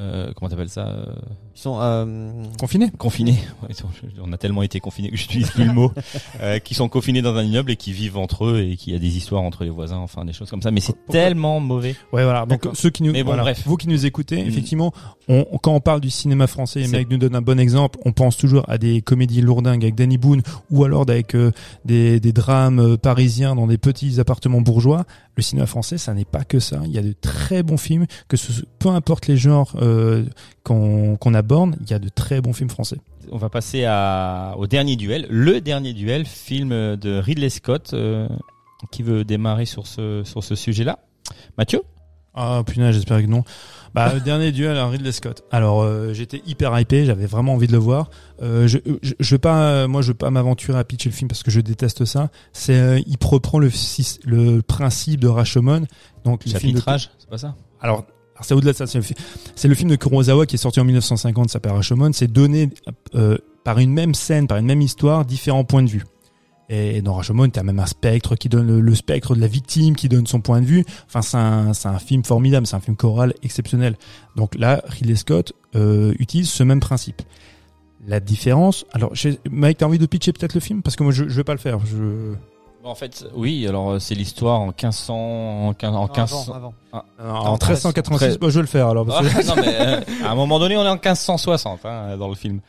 euh, 0.00 0.32
comment 0.34 0.48
t'appelles 0.48 0.68
ça 0.70 0.86
euh, 0.88 1.04
Ils 1.54 1.60
sont 1.60 1.78
euh, 1.80 2.44
confiné. 2.58 2.90
confinés. 2.98 3.36
Ouais, 3.62 3.74
sont- 3.74 3.88
on 4.22 4.32
a 4.32 4.38
tellement 4.38 4.62
été 4.62 4.80
confinés 4.80 5.10
que 5.10 5.16
j'utilise 5.16 5.50
plus 5.50 5.64
le 5.66 5.72
mot. 5.72 5.92
Euh, 6.42 6.58
qui 6.58 6.74
sont 6.74 6.88
confinés 6.88 7.20
dans 7.22 7.34
un 7.36 7.42
immeuble 7.42 7.70
et 7.72 7.76
qui 7.76 7.92
vivent 7.92 8.16
entre 8.16 8.46
eux 8.46 8.60
et 8.62 8.76
qui 8.76 8.94
a 8.94 8.98
des 8.98 9.16
histoires 9.16 9.42
entre 9.42 9.64
les 9.64 9.70
voisins, 9.70 9.98
enfin 9.98 10.24
des 10.24 10.32
choses 10.32 10.48
comme 10.48 10.62
ça. 10.62 10.70
Mais 10.70 10.80
c'est 10.80 10.96
tellement 11.08 11.60
mauvais. 11.60 11.94
Ouais, 12.12 12.24
voilà. 12.24 12.46
Donc 12.46 12.66
ceux 12.74 12.88
qui 12.88 13.02
nous, 13.02 13.12
Mais 13.12 13.22
bon, 13.22 13.28
voilà, 13.30 13.42
bref. 13.42 13.62
vous 13.66 13.76
qui 13.76 13.88
nous 13.88 14.06
écoutez, 14.06 14.42
Mm. 14.42 14.48
effectivement, 14.48 14.92
on, 15.28 15.44
quand 15.62 15.74
on 15.74 15.80
parle 15.80 16.00
du 16.00 16.08
cinéma 16.08 16.46
français, 16.46 16.86
Mec 16.88 17.10
nous 17.10 17.18
donne 17.18 17.34
un 17.34 17.42
bon 17.42 17.58
exemple. 17.60 17.98
On 18.06 18.12
pense 18.12 18.36
toujours 18.38 18.64
à 18.68 18.78
des 18.78 19.02
comédies 19.02 19.42
lourdingues 19.42 19.82
avec 19.84 19.94
Danny 19.96 20.16
Boone 20.18 20.42
ou 20.70 20.84
alors 20.84 21.02
avec 21.08 21.34
euh, 21.34 21.52
des, 21.84 22.20
des 22.20 22.32
drames 22.32 22.78
euh, 22.80 22.96
parisiens 22.96 23.54
dans 23.54 23.66
des 23.66 23.78
petits 23.78 24.18
appartements 24.20 24.60
bourgeois. 24.62 25.04
Le 25.36 25.42
cinéma 25.42 25.66
français, 25.66 25.98
ça 25.98 26.14
n'est 26.14 26.24
pas 26.24 26.44
que 26.44 26.58
ça. 26.58 26.80
Il 26.86 26.90
y 26.92 26.98
a 26.98 27.02
de 27.02 27.14
très 27.20 27.62
bons 27.62 27.76
films, 27.76 28.06
que 28.28 28.36
ce, 28.36 28.62
peu 28.78 28.88
importe 28.88 29.26
les 29.26 29.36
genres 29.36 29.74
euh, 29.80 29.89
qu'on 30.64 31.16
qu'on 31.16 31.34
aborde, 31.34 31.76
il 31.80 31.90
y 31.90 31.94
a 31.94 31.98
de 31.98 32.08
très 32.08 32.40
bons 32.40 32.52
films 32.52 32.70
français. 32.70 32.98
On 33.32 33.36
va 33.38 33.48
passer 33.48 33.84
à, 33.86 34.54
au 34.58 34.66
dernier 34.66 34.96
duel, 34.96 35.26
le 35.30 35.60
dernier 35.60 35.92
duel, 35.92 36.24
film 36.26 36.70
de 36.70 37.18
Ridley 37.18 37.50
Scott, 37.50 37.90
euh, 37.92 38.28
qui 38.90 39.02
veut 39.02 39.24
démarrer 39.24 39.66
sur 39.66 39.86
ce 39.86 40.22
sur 40.24 40.42
ce 40.42 40.54
sujet-là. 40.54 40.98
Mathieu, 41.58 41.82
Ah 42.34 42.62
punaise, 42.66 42.94
j'espère 42.94 43.20
que 43.20 43.26
non. 43.26 43.44
Bah 43.92 44.14
le 44.14 44.20
dernier 44.20 44.52
duel 44.52 44.76
à 44.76 44.86
Ridley 44.88 45.10
Scott. 45.12 45.42
Alors 45.50 45.82
euh, 45.82 46.12
j'étais 46.12 46.42
hyper 46.46 46.78
hypé, 46.78 47.04
j'avais 47.04 47.26
vraiment 47.26 47.54
envie 47.54 47.66
de 47.66 47.72
le 47.72 47.78
voir. 47.78 48.08
Euh, 48.40 48.68
je, 48.68 48.78
je, 49.02 49.14
je 49.18 49.34
vais 49.34 49.38
pas, 49.38 49.86
moi 49.88 50.00
je 50.00 50.12
pas 50.12 50.30
m'aventurer 50.30 50.78
à 50.78 50.84
pitcher 50.84 51.08
le 51.08 51.14
film 51.14 51.28
parce 51.28 51.42
que 51.42 51.50
je 51.50 51.60
déteste 51.60 52.04
ça. 52.04 52.30
C'est, 52.52 52.78
euh, 52.78 53.00
il 53.06 53.16
reprend 53.22 53.58
le 53.58 53.70
le 54.24 54.60
principe 54.62 55.20
de 55.20 55.28
Rashomon. 55.28 55.86
Donc 56.24 56.44
le 56.46 56.50
film 56.52 56.72
de- 56.72 56.78
chapitrage, 56.78 57.10
c'est 57.18 57.28
pas 57.28 57.38
ça? 57.38 57.56
Alors 57.80 58.04
c'est 58.42 58.54
au-delà 58.54 58.72
de 58.72 58.76
ça. 58.76 58.86
C'est 58.86 59.68
le, 59.68 59.74
film 59.74 59.90
de 59.90 59.96
Kurosawa 59.96 60.46
qui 60.46 60.56
est 60.56 60.58
sorti 60.58 60.80
en 60.80 60.84
1950, 60.84 61.48
ça 61.48 61.54
s'appelle 61.54 61.72
Rashomon. 61.72 62.12
C'est 62.12 62.30
donné 62.30 62.70
euh, 63.14 63.36
par 63.64 63.78
une 63.78 63.92
même 63.92 64.14
scène, 64.14 64.46
par 64.46 64.58
une 64.58 64.66
même 64.66 64.80
histoire, 64.82 65.24
différents 65.24 65.64
points 65.64 65.82
de 65.82 65.90
vue. 65.90 66.04
Et 66.68 67.02
dans 67.02 67.14
Rashomon, 67.14 67.48
t'as 67.48 67.64
même 67.64 67.80
un 67.80 67.86
spectre 67.86 68.36
qui 68.36 68.48
donne 68.48 68.78
le, 68.78 68.94
spectre 68.94 69.34
de 69.34 69.40
la 69.40 69.48
victime, 69.48 69.96
qui 69.96 70.08
donne 70.08 70.28
son 70.28 70.40
point 70.40 70.60
de 70.60 70.66
vue. 70.66 70.84
Enfin, 71.12 71.20
c'est 71.72 71.88
un, 71.88 71.98
film 71.98 72.24
formidable, 72.24 72.66
c'est 72.66 72.76
un 72.76 72.80
film 72.80 72.96
choral 72.96 73.34
exceptionnel. 73.42 73.96
Donc 74.36 74.54
là, 74.54 74.80
Ridley 74.86 75.16
Scott 75.16 75.52
euh, 75.74 76.14
utilise 76.20 76.48
ce 76.48 76.62
même 76.62 76.78
principe. 76.78 77.22
La 78.06 78.20
différence, 78.20 78.86
alors, 78.92 79.12
Mike, 79.50 79.78
t'as 79.78 79.86
envie 79.86 79.98
de 79.98 80.06
pitcher 80.06 80.32
peut-être 80.32 80.54
le 80.54 80.60
film? 80.60 80.80
Parce 80.80 80.94
que 80.94 81.02
moi, 81.02 81.12
je, 81.12 81.28
je 81.28 81.34
vais 81.34 81.44
pas 81.44 81.54
le 81.54 81.58
faire. 81.58 81.80
En 82.82 82.94
fait, 82.94 83.26
oui. 83.34 83.66
Alors, 83.68 83.90
euh, 83.90 83.98
c'est 83.98 84.14
l'histoire 84.14 84.58
en 84.60 84.66
1500, 84.68 85.14
en 85.68 85.74
15 85.74 85.90
en 85.90 85.92
Non, 85.92 86.06
1500. 86.08 86.52
avant, 86.54 86.74
avant. 87.18 87.50
En 87.50 87.52
1386, 87.58 88.38
bah, 88.38 88.46
je 88.48 88.54
vais 88.54 88.60
le 88.62 88.66
faire 88.66 88.88
alors. 88.88 89.04
parce 89.06 89.20
que- 89.28 89.36
Ah, 89.38 89.42
non, 89.54 89.54
mais 89.62 89.76
euh, 89.80 90.00
à 90.24 90.30
un 90.30 90.34
moment 90.34 90.58
donné, 90.58 90.76
on 90.78 90.84
est 90.84 90.88
en 90.88 90.94
1560 90.94 91.84
hein, 91.84 92.16
dans 92.18 92.28
le 92.28 92.34
film. 92.34 92.60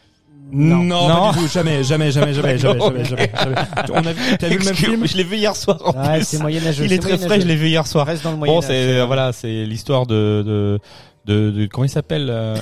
Non, 0.53 0.77
Non. 0.83 1.07
pas 1.07 1.31
du 1.31 1.39
tout, 1.39 1.47
jamais, 1.47 1.81
jamais, 1.81 2.11
jamais, 2.11 2.33
jamais, 2.33 2.57
jamais, 2.57 2.83
jamais, 2.83 3.05
jamais, 3.05 3.31
jamais. 3.31 3.31
On 3.93 4.05
a 4.05 4.11
vu, 4.11 4.37
t'as 4.37 4.49
vu 4.49 4.57
le 4.57 4.65
même 4.65 4.75
film 4.75 5.07
Je 5.07 5.15
l'ai 5.15 5.23
vu 5.23 5.37
hier 5.37 5.55
soir. 5.55 5.77
En 5.85 5.93
Ouais, 5.93 6.17
plus. 6.17 6.27
c'est 6.27 6.39
moyenâgeux. 6.39 6.83
Il 6.83 6.91
est 6.91 6.99
très 6.99 7.17
frais. 7.17 7.39
Je 7.39 7.47
l'ai 7.47 7.55
vu 7.55 7.67
hier 7.69 7.87
soir. 7.87 8.05
Reste 8.05 8.23
dans 8.25 8.31
le 8.31 8.35
Bon, 8.37 8.45
moyen 8.47 8.61
c'est 8.61 8.97
euh, 8.99 9.05
voilà, 9.05 9.31
c'est 9.31 9.63
l'histoire 9.63 10.05
de 10.07 10.43
de 10.45 10.79
de, 11.25 11.51
de- 11.51 11.65
comment 11.67 11.85
il 11.85 11.89
s'appelle 11.89 12.27
euh, 12.29 12.57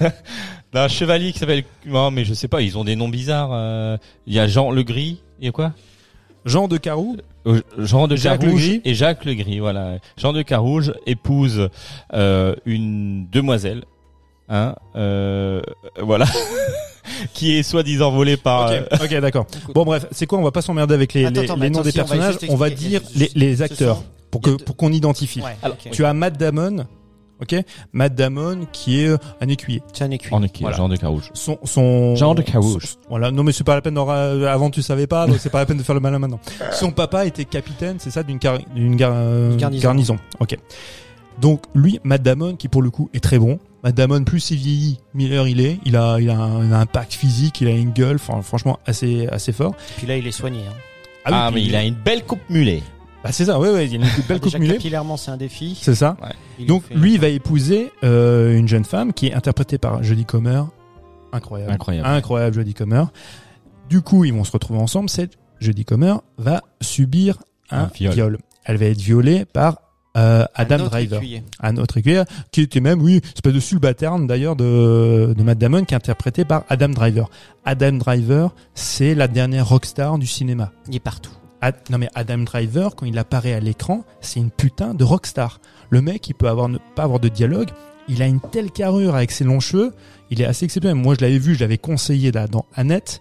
d'un 0.72 0.88
chevalier 0.88 1.32
qui 1.32 1.38
s'appelle 1.38 1.64
non 1.86 2.10
mais 2.10 2.24
je 2.24 2.32
sais 2.34 2.48
pas, 2.48 2.62
ils 2.62 2.78
ont 2.78 2.84
des 2.84 2.96
noms 2.96 3.08
bizarres. 3.08 3.50
euh, 3.52 3.96
Il 4.26 4.34
y 4.34 4.38
a 4.38 4.46
Jean 4.46 4.70
le 4.70 4.82
Gris, 4.82 5.20
il 5.40 5.46
y 5.46 5.48
a 5.48 5.52
quoi? 5.52 5.72
Jean 6.46 6.68
de 6.68 6.76
Carou, 6.78 7.16
Euh, 7.46 7.60
Jean 7.78 8.06
de 8.08 8.16
Jacques 8.16 8.40
Carouge 8.40 8.62
le 8.62 8.68
Gris. 8.68 8.80
et 8.84 8.94
Jacques 8.94 9.24
le 9.24 9.34
Gris, 9.34 9.58
voilà. 9.60 9.98
Jean 10.16 10.32
de 10.32 10.42
Carouge 10.42 10.92
épouse 11.06 11.68
euh, 12.14 12.54
une 12.66 13.26
demoiselle, 13.30 13.84
hein, 14.48 14.74
euh, 14.96 15.60
voilà, 16.00 16.26
qui 17.34 17.56
est 17.56 17.62
soi-disant 17.62 18.10
volée 18.10 18.36
par. 18.36 18.68
euh, 18.68 18.80
Ok, 18.92 19.00
ok, 19.04 19.20
d'accord. 19.20 19.46
Bon, 19.74 19.84
bref, 19.84 20.06
c'est 20.12 20.26
quoi 20.26 20.38
On 20.38 20.42
va 20.42 20.50
pas 20.50 20.62
s'emmerder 20.62 20.94
avec 20.94 21.12
les, 21.14 21.24
Attends, 21.26 21.40
les, 21.40 21.46
attends, 21.46 21.54
les 21.56 21.60
mais 21.60 21.70
noms 21.70 21.82
des 21.82 21.98
attention, 21.98 22.14
on 22.16 22.18
va 22.18 22.24
personnages. 22.26 22.40
juste 22.40 22.52
On 22.52 22.56
va 22.56 22.68
expliquer. 22.68 22.98
dire 23.00 23.02
les, 23.16 23.30
les 23.34 23.56
Ce 23.56 23.62
acteurs 23.64 23.96
sont- 23.96 24.04
pour 24.30 24.40
il 24.40 24.44
que 24.44 24.50
y 24.50 24.54
a 24.54 24.56
deux- 24.56 24.64
pour 24.64 24.76
qu'on 24.76 24.92
identifie. 24.92 25.40
Ouais, 25.40 25.56
Alors, 25.62 25.76
ok. 25.84 25.90
Tu 25.92 26.04
as 26.04 26.12
Matt 26.14 26.38
Damon, 26.38 26.86
ok 27.42 27.56
Matt 27.92 28.14
Damon 28.14 28.66
qui 28.72 29.00
est 29.02 29.08
euh, 29.08 29.16
un 29.40 29.48
écuyer. 29.48 29.82
C'est 29.92 30.04
un 30.04 30.10
écuyer. 30.10 30.34
en 30.34 30.42
équipe, 30.42 30.62
Voilà. 30.62 30.76
Jean 30.76 30.88
de 30.88 30.96
Carouge. 30.96 31.30
Son 31.34 31.58
son 31.64 32.14
Jean 32.16 32.34
de 32.34 32.42
Carouge. 32.42 32.84
son- 32.86 32.96
voilà, 33.08 33.30
non 33.30 33.42
mais 33.42 33.52
c'est 33.52 33.64
pas 33.64 33.74
la 33.74 33.82
peine 33.82 33.94
d'en 33.94 34.04
ra- 34.04 34.30
avant 34.50 34.70
tu 34.70 34.82
savais 34.82 35.06
pas, 35.06 35.26
donc 35.26 35.36
c'est 35.38 35.50
pas 35.50 35.58
la 35.60 35.66
peine 35.66 35.78
de 35.78 35.82
faire 35.82 35.94
le 35.94 36.00
malin 36.00 36.18
maintenant. 36.18 36.40
Son 36.72 36.90
papa 36.90 37.26
était 37.26 37.44
capitaine, 37.44 37.96
c'est 37.98 38.10
ça 38.10 38.22
d'une 38.22 38.38
car- 38.38 38.58
d'une 38.74 38.96
gar- 38.96 39.12
euh, 39.14 39.56
Garnison. 39.56 39.82
garnison. 39.88 40.16
OK. 40.40 40.56
Donc 41.40 41.62
lui 41.74 41.98
Matt 42.04 42.22
Damon 42.22 42.56
qui 42.56 42.68
pour 42.68 42.82
le 42.82 42.90
coup 42.90 43.08
est 43.14 43.20
très 43.22 43.38
bon. 43.38 43.58
Matt 43.82 43.94
Damon 43.94 44.24
plus 44.24 44.50
il 44.50 44.58
vieillit, 44.58 44.98
meilleur 45.14 45.48
il 45.48 45.60
est. 45.60 45.78
Il 45.86 45.96
a 45.96 46.18
il 46.20 46.28
a 46.28 46.36
un, 46.38 46.66
il 46.66 46.72
a 46.72 46.78
un 46.80 46.86
pack 46.86 47.12
physique, 47.12 47.60
il 47.62 47.68
a 47.68 47.70
une 47.70 47.92
gueule, 47.92 48.16
enfin, 48.16 48.42
franchement 48.42 48.78
assez 48.86 49.26
assez 49.28 49.52
fort. 49.52 49.74
Puis 49.96 50.06
là, 50.06 50.16
il 50.18 50.26
est 50.26 50.32
soigné. 50.32 50.60
Hein. 50.68 50.74
Ah, 51.24 51.48
oui, 51.48 51.54
mais 51.54 51.60
puis- 51.60 51.68
il 51.70 51.76
a 51.76 51.84
une 51.84 51.94
belle 51.94 52.24
coupe 52.24 52.40
mulet. 52.50 52.82
Bah 53.22 53.32
c'est 53.32 53.44
ça, 53.44 53.58
ouais 53.60 53.70
ouais, 53.70 53.84
il 53.86 53.90
y 53.90 53.94
a 53.94 53.96
une 53.96 54.02
belle 54.02 54.10
Ah, 54.30 54.34
coupe 54.34 54.44
déjà, 54.44 54.58
mulet. 54.58 54.72
capillairement, 54.74 55.16
c'est 55.18 55.30
un 55.30 55.36
défi. 55.36 55.78
C'est 55.80 55.94
ça. 55.94 56.16
Donc 56.66 56.84
lui 56.90 57.14
il 57.14 57.20
va 57.20 57.28
épouser 57.28 57.92
euh, 58.02 58.56
une 58.56 58.66
jeune 58.66 58.84
femme 58.84 59.12
qui 59.12 59.26
est 59.26 59.34
interprétée 59.34 59.76
par 59.78 60.02
Jodie 60.02 60.24
Comer. 60.24 60.62
Incroyable. 61.32 61.72
Incroyable. 61.72 62.08
Incroyable 62.08 62.54
Jodie 62.56 62.74
Comer. 62.74 63.04
Du 63.88 64.00
coup, 64.02 64.24
ils 64.24 64.32
vont 64.32 64.44
se 64.44 64.52
retrouver 64.52 64.80
ensemble. 64.80 65.10
Cette 65.10 65.32
Jodie 65.60 65.84
Comer 65.84 66.14
va 66.38 66.62
subir 66.80 67.38
un, 67.70 67.82
Un 67.84 67.86
viol. 67.94 68.12
viol. 68.14 68.38
Elle 68.64 68.76
va 68.78 68.86
être 68.86 69.00
violée 69.00 69.44
par 69.44 69.78
euh, 70.16 70.42
Un 70.42 70.62
Adam 70.62 70.76
autre 70.76 70.90
Driver, 70.90 71.18
écuyer. 71.18 71.42
un 71.60 71.76
autre 71.76 71.98
écuyer, 71.98 72.22
qui 72.50 72.62
était 72.62 72.80
même, 72.80 73.00
oui, 73.02 73.20
espèce 73.34 73.52
de 73.52 73.60
subalterne 73.60 74.26
d'ailleurs 74.26 74.56
de, 74.56 75.34
de 75.36 75.42
Matt 75.44 75.58
Damon, 75.58 75.84
qui 75.84 75.94
est 75.94 75.96
interprété 75.96 76.44
par 76.44 76.64
Adam 76.68 76.88
Driver. 76.88 77.28
Adam 77.64 77.92
Driver, 77.92 78.54
c'est 78.74 79.14
la 79.14 79.28
dernière 79.28 79.68
rockstar 79.68 80.18
du 80.18 80.26
cinéma. 80.26 80.72
Il 80.88 80.96
est 80.96 81.00
partout. 81.00 81.30
Ad- 81.60 81.76
non 81.90 81.98
mais 81.98 82.08
Adam 82.14 82.38
Driver, 82.38 82.96
quand 82.96 83.06
il 83.06 83.18
apparaît 83.18 83.52
à 83.52 83.60
l'écran, 83.60 84.04
c'est 84.20 84.40
une 84.40 84.50
putain 84.50 84.94
de 84.94 85.04
rockstar. 85.04 85.60
Le 85.90 86.00
mec, 86.00 86.28
il 86.28 86.34
peut 86.34 86.48
avoir 86.48 86.68
ne 86.68 86.78
pas 86.94 87.02
avoir 87.04 87.20
de 87.20 87.28
dialogue. 87.28 87.70
Il 88.08 88.22
a 88.22 88.26
une 88.26 88.40
telle 88.40 88.70
carrure 88.70 89.14
avec 89.14 89.30
ses 89.30 89.44
longs 89.44 89.60
cheveux. 89.60 89.92
Il 90.30 90.40
est 90.40 90.44
assez 90.44 90.64
exceptionnel. 90.64 90.96
Moi, 90.96 91.14
je 91.14 91.20
l'avais 91.20 91.38
vu, 91.38 91.54
je 91.54 91.60
l'avais 91.60 91.78
conseillé 91.78 92.32
là, 92.32 92.46
dans 92.46 92.66
Annette. 92.74 93.20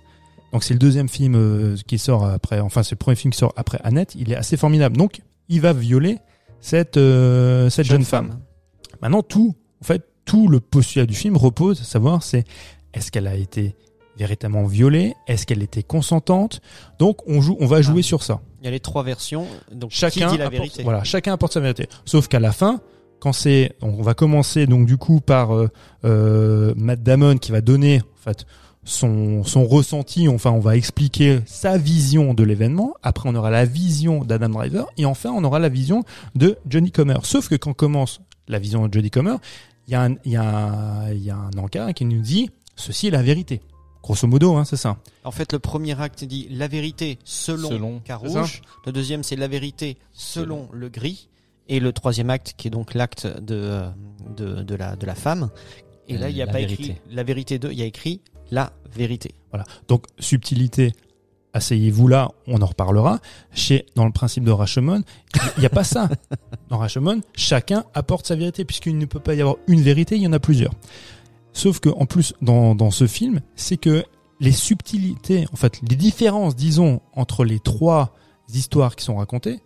Donc 0.51 0.63
c'est 0.63 0.73
le 0.73 0.79
deuxième 0.79 1.09
film 1.09 1.35
euh, 1.35 1.75
qui 1.85 1.99
sort 1.99 2.25
après. 2.25 2.59
Enfin, 2.59 2.81
c'est 2.81 2.93
le 2.93 2.97
premier 2.97 3.15
film 3.15 3.31
qui 3.31 3.37
sort 3.39 3.53
après 3.55 3.79
Annette. 3.83 4.15
Il 4.15 4.31
est 4.31 4.35
assez 4.35 4.57
formidable. 4.57 4.97
Donc, 4.97 5.21
il 5.47 5.61
va 5.61 5.73
violer 5.73 6.17
cette 6.61 6.97
euh, 6.97 7.69
cette 7.69 7.85
jeune, 7.85 8.03
femme. 8.03 8.39
Maintenant, 9.01 9.21
tout, 9.21 9.55
en 9.81 9.85
fait, 9.85 10.07
tout 10.25 10.47
le 10.47 10.59
postulat 10.59 11.05
du 11.05 11.13
film 11.15 11.37
repose 11.37 11.81
à 11.81 11.83
savoir, 11.83 12.23
c'est 12.23 12.45
est-ce 12.93 13.11
qu'elle 13.11 13.27
a 13.27 13.35
été 13.35 13.75
véritablement 14.19 14.65
violée? 14.65 15.15
Est-ce 15.27 15.45
qu'elle 15.47 15.63
était 15.63 15.83
consentante? 15.83 16.61
Donc, 16.99 17.17
on 17.27 17.41
joue, 17.41 17.57
on 17.59 17.65
va 17.65 17.81
jouer 17.81 18.01
Ah. 18.01 18.03
sur 18.07 18.23
ça. 18.23 18.39
Il 18.61 18.65
y 18.65 18.67
a 18.67 18.71
les 18.71 18.79
trois 18.79 19.03
versions. 19.03 19.47
Donc, 19.71 19.91
Chacun 19.91 20.27
qui 20.27 20.33
dit 20.33 20.37
la 20.37 20.45
apporte, 20.45 20.53
vérité? 20.63 20.83
voilà, 20.83 21.03
chacun 21.03 21.33
apporte 21.33 21.53
sa 21.53 21.59
vérité. 21.61 21.87
Sauf 22.05 22.27
qu'à 22.27 22.39
la 22.39 22.51
fin, 22.51 22.81
quand 23.19 23.33
c'est, 23.33 23.73
on 23.81 24.01
va 24.01 24.13
commencer 24.13 24.65
donc 24.67 24.85
du 24.85 24.97
coup 24.97 25.19
par 25.21 25.53
euh, 25.55 25.69
euh, 26.05 26.73
Matt 26.77 27.01
Damon 27.03 27.37
qui 27.37 27.51
va 27.51 27.61
donner 27.61 28.01
en 28.01 28.21
fait 28.23 28.45
son 28.85 29.43
son 29.43 29.65
ressenti. 29.65 30.27
Enfin, 30.29 30.51
on 30.51 30.59
va 30.59 30.75
expliquer 30.77 31.39
sa 31.45 31.77
vision 31.77 32.33
de 32.33 32.43
l'événement. 32.43 32.93
Après, 33.03 33.27
on 33.29 33.35
aura 33.35 33.49
la 33.49 33.65
vision 33.65 34.23
d'Adam 34.23 34.49
Driver 34.49 34.85
et 34.97 35.05
enfin, 35.05 35.31
on 35.35 35.43
aura 35.43 35.59
la 35.59 35.69
vision 35.69 36.03
de 36.35 36.57
Johnny 36.67 36.91
Comer. 36.91 37.19
Sauf 37.23 37.49
que 37.49 37.55
quand 37.55 37.73
commence 37.73 38.21
la 38.47 38.57
vision 38.59 38.87
de 38.87 38.93
Johnny 38.93 39.09
Comer, 39.11 39.35
il 39.87 39.91
y 39.91 39.95
a 39.95 40.03
un 40.03 40.15
il 40.25 40.31
y 40.31 40.37
a 40.37 40.43
un, 40.43 41.11
il 41.11 41.23
y 41.23 41.29
a 41.29 41.35
un 41.35 41.51
encart 41.57 41.93
qui 41.93 42.05
nous 42.05 42.21
dit 42.21 42.49
ceci 42.75 43.07
est 43.07 43.11
la 43.11 43.21
vérité. 43.21 43.61
Grosso 44.03 44.27
modo, 44.27 44.55
hein, 44.55 44.65
c'est 44.65 44.77
ça. 44.77 44.97
En 45.23 45.31
fait, 45.31 45.51
le 45.53 45.59
premier 45.59 45.99
acte 45.99 46.23
dit 46.23 46.47
la 46.49 46.67
vérité 46.67 47.19
selon, 47.23 47.69
Selon. 47.69 47.99
Carouge. 47.99 48.61
Le 48.85 48.91
deuxième, 48.91 49.23
c'est 49.23 49.35
la 49.35 49.47
vérité 49.47 49.97
selon 50.13 50.69
le 50.71 50.89
gris. 50.89 51.27
Et 51.67 51.79
le 51.79 51.91
troisième 51.93 52.29
acte, 52.31 52.53
qui 52.57 52.67
est 52.67 52.71
donc 52.71 52.95
l'acte 52.95 53.27
de, 53.27 53.83
de, 54.35 54.63
de, 54.63 54.75
la, 54.75 54.95
de 54.95 55.05
la 55.05 55.13
femme. 55.13 55.49
Et 56.07 56.17
là, 56.17 56.29
il 56.29 56.35
n'y 56.35 56.41
a 56.41 56.47
La 56.47 56.51
pas 56.51 56.57
vérité. 56.59 56.83
écrit 56.83 56.95
la 57.11 57.23
vérité 57.23 57.59
2, 57.59 57.71
il 57.71 57.77
y 57.77 57.83
a 57.83 57.85
écrit 57.85 58.21
la 58.49 58.73
vérité. 58.95 59.35
Voilà. 59.51 59.65
Donc 59.87 60.05
subtilité, 60.17 60.93
asseyez-vous 61.53 62.07
là, 62.07 62.31
on 62.47 62.59
en 62.61 62.65
reparlera. 62.65 63.19
Chez 63.53 63.85
dans 63.95 64.05
le 64.07 64.11
principe 64.11 64.45
de 64.45 64.51
Rashomon, 64.51 65.03
il 65.57 65.59
n'y 65.59 65.65
a 65.67 65.69
pas 65.69 65.83
ça. 65.83 66.09
Dans 66.69 66.79
Rashomon, 66.79 67.21
chacun 67.35 67.83
apporte 67.93 68.25
sa 68.25 68.35
vérité 68.35 68.65
puisqu'il 68.65 68.97
ne 68.97 69.05
peut 69.05 69.19
pas 69.19 69.35
y 69.35 69.41
avoir 69.41 69.57
une 69.67 69.81
vérité, 69.81 70.15
il 70.15 70.23
y 70.23 70.27
en 70.27 70.33
a 70.33 70.39
plusieurs. 70.39 70.71
Sauf 71.59 71.79
que 71.79 71.89
en 71.89 72.05
plus 72.05 72.33
dans 72.41 72.73
dans 72.75 72.91
ce 72.91 73.05
film, 73.07 73.41
c'est 73.55 73.77
que 73.77 74.03
les 74.39 74.51
subtilités, 74.53 75.45
en 75.51 75.57
fait, 75.57 75.81
les 75.89 75.95
différences, 75.97 76.55
disons, 76.55 77.01
entre 77.13 77.43
les 77.43 77.59
trois 77.59 78.13
histoires 78.53 78.95
qui 78.95 79.03
sont 79.03 79.17
racontées, 79.17 79.59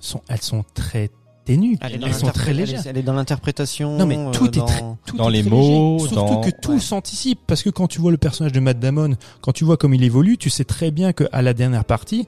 sont 0.00 0.22
elles 0.28 0.40
sont 0.42 0.64
très 0.74 1.10
ténues. 1.44 1.76
Elle 1.82 2.02
elles 2.02 2.14
sont 2.14 2.28
très 2.28 2.52
elle 2.52 2.60
est- 2.60 2.66
légères. 2.66 2.82
Elle 2.86 2.96
est 2.98 3.02
dans 3.02 3.12
l'interprétation. 3.12 3.98
Non, 3.98 4.06
mais 4.06 4.16
euh, 4.16 4.30
tout 4.30 4.46
est 4.46 4.58
dans- 4.60 4.64
très- 4.66 4.82
tout 5.06 5.16
Dans 5.18 5.28
est 5.28 5.32
les 5.32 5.40
très 5.42 5.50
mots, 5.50 5.98
léger. 5.98 6.14
dans- 6.14 6.26
Surtout 6.28 6.40
que 6.50 6.60
tout 6.60 6.72
Ouais. 6.72 6.80
s'anticipe 6.80 7.40
parce 7.46 7.62
que 7.62 7.68
quand 7.70 7.86
tu 7.86 8.00
vois 8.00 8.10
le 8.10 8.16
personnage 8.16 8.52
de 8.52 8.60
Matt 8.60 8.78
Damon, 8.80 9.16
quand 9.42 9.52
tu 9.52 9.64
vois 9.64 9.76
comme 9.76 9.92
il 9.92 10.02
évolue, 10.02 10.38
tu 10.38 10.48
sais 10.48 10.64
très 10.64 10.90
bien 10.90 11.12
que 11.12 11.24
à 11.32 11.42
la 11.42 11.52
dernière 11.52 11.84
partie, 11.84 12.26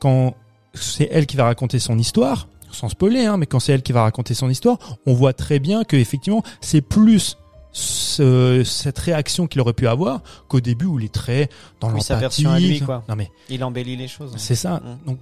quand 0.00 0.34
c'est 0.74 1.08
elle 1.10 1.24
qui 1.26 1.36
va 1.38 1.44
raconter 1.44 1.78
son 1.78 1.98
histoire, 1.98 2.48
sans 2.70 2.90
spoiler, 2.90 3.24
hein, 3.24 3.38
mais 3.38 3.46
quand 3.46 3.60
c'est 3.60 3.72
elle 3.72 3.82
qui 3.82 3.92
va 3.92 4.02
raconter 4.02 4.34
son 4.34 4.50
histoire, 4.50 4.76
on 5.06 5.14
voit 5.14 5.32
très 5.32 5.58
bien 5.58 5.84
que 5.84 5.96
effectivement 5.96 6.42
c'est 6.60 6.82
plus 6.82 7.38
ce- 7.78 8.62
cette 8.64 8.98
réaction 8.98 9.46
qu'il 9.46 9.60
aurait 9.60 9.72
pu 9.72 9.86
avoir 9.86 10.22
qu'au 10.48 10.60
début 10.60 10.86
où 10.86 10.98
il 10.98 11.04
est 11.06 11.14
très 11.14 11.48
dans 11.80 11.92
Oui, 11.92 12.00
sa 12.02 12.16
version 12.16 12.50
à 12.50 12.58
lui, 12.58 12.80
quoi. 12.80 13.04
Non 13.08 13.16
mais 13.16 13.30
Il 13.48 13.62
embellit 13.64 13.96
les 13.96 14.08
choses. 14.08 14.32
c'est 14.36 14.54
ça. 14.56 14.76
Mm. 14.80 15.06
Donc 15.06 15.18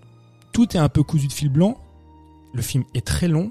tout 0.53 0.77
est 0.77 0.81
un 0.81 0.89
peu 0.89 1.03
cousu 1.03 1.29
de 1.29 1.33
fil 1.33 1.49
blanc. 1.51 1.77
Le 2.55 2.63
film 2.63 2.85
est 2.95 3.07
très 3.07 3.29
long. 3.29 3.51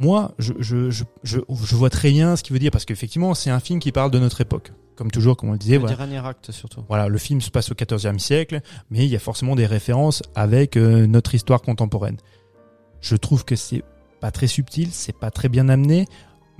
Moi, 0.00 0.32
je, 0.38 0.54
je, 0.58 0.90
je, 0.90 1.04
je, 1.22 1.38
je 1.48 1.76
vois 1.76 1.90
très 1.90 2.10
bien 2.10 2.34
ce 2.34 2.42
qu'il 2.42 2.54
veut 2.54 2.58
dire 2.58 2.70
parce 2.70 2.84
qu'effectivement, 2.86 3.34
c'est 3.34 3.50
un 3.50 3.60
film 3.60 3.78
qui 3.78 3.92
parle 3.92 4.10
de 4.10 4.18
notre 4.18 4.40
époque. 4.40 4.72
Comme 4.96 5.10
toujours, 5.10 5.36
comme 5.36 5.50
on 5.50 5.52
le 5.52 5.58
disait, 5.58 5.74
Le 5.74 5.80
voilà. 5.80 5.96
dernier 5.96 6.18
acte, 6.26 6.50
surtout. 6.50 6.82
Voilà, 6.88 7.08
le 7.08 7.18
film 7.18 7.40
se 7.40 7.50
passe 7.50 7.70
au 7.70 7.74
XIVe 7.74 8.18
siècle, 8.18 8.60
mais 8.90 9.04
il 9.04 9.10
y 9.10 9.16
a 9.16 9.18
forcément 9.18 9.54
des 9.54 9.66
références 9.66 10.22
avec 10.34 10.76
euh, 10.76 11.06
notre 11.06 11.34
histoire 11.34 11.60
contemporaine. 11.62 12.16
Je 13.00 13.16
trouve 13.16 13.44
que 13.44 13.56
c'est 13.56 13.82
pas 14.20 14.30
très 14.30 14.46
subtil, 14.46 14.88
c'est 14.92 15.16
pas 15.16 15.30
très 15.30 15.48
bien 15.48 15.68
amené. 15.68 16.06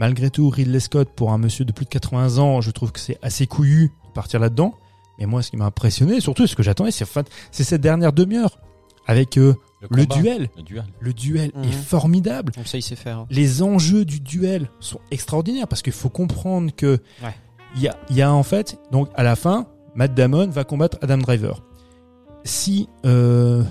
Malgré 0.02 0.30
tout, 0.30 0.48
Ridley 0.50 0.80
Scott, 0.80 1.10
pour 1.14 1.30
un 1.32 1.38
monsieur 1.38 1.64
de 1.64 1.70
plus 1.70 1.84
de 1.84 1.90
80 1.90 2.38
ans, 2.38 2.60
je 2.60 2.72
trouve 2.72 2.90
que 2.90 2.98
c'est 2.98 3.18
assez 3.22 3.46
couillu 3.46 3.92
de 4.08 4.12
partir 4.12 4.40
là-dedans. 4.40 4.74
Mais 5.20 5.26
moi, 5.26 5.42
ce 5.42 5.50
qui 5.50 5.56
m'a 5.56 5.66
impressionné, 5.66 6.20
surtout 6.20 6.48
ce 6.48 6.56
que 6.56 6.62
j'attendais, 6.64 6.90
c'est 6.90 7.04
en 7.04 7.06
fait, 7.06 7.30
c'est 7.52 7.62
cette 7.62 7.82
dernière 7.82 8.12
demi-heure 8.12 8.58
avec 9.06 9.38
euh, 9.38 9.54
le, 9.90 10.04
duel. 10.04 10.50
Le 10.56 10.62
duel. 10.64 10.84
Le 10.98 11.12
duel 11.12 11.52
Mhm. 11.54 11.62
est 11.64 11.72
formidable. 11.72 12.52
Comme 12.52 12.66
ça, 12.66 12.78
il 12.78 12.82
sait 12.82 12.96
faire. 12.96 13.18
hein. 13.18 13.26
Les 13.30 13.62
enjeux 13.62 14.04
du 14.04 14.18
duel 14.18 14.68
sont 14.80 14.98
extraordinaires 15.12 15.68
parce 15.68 15.82
qu'il 15.82 15.92
faut 15.92 16.08
comprendre 16.08 16.72
que 16.74 16.98
Ouais. 17.22 17.34
il 17.76 17.82
y 17.82 17.86
a, 17.88 17.96
il 18.10 18.16
y 18.16 18.22
a 18.22 18.32
en 18.32 18.42
fait 18.42 18.80
donc 18.90 19.08
à 19.14 19.22
la 19.22 19.36
fin 19.36 19.68
Matt 19.94 20.14
Damon 20.14 20.48
va 20.48 20.64
combattre 20.64 20.98
Adam 21.00 21.18
Driver. 21.18 21.62
Si 22.44 22.88
euh, 23.06 23.62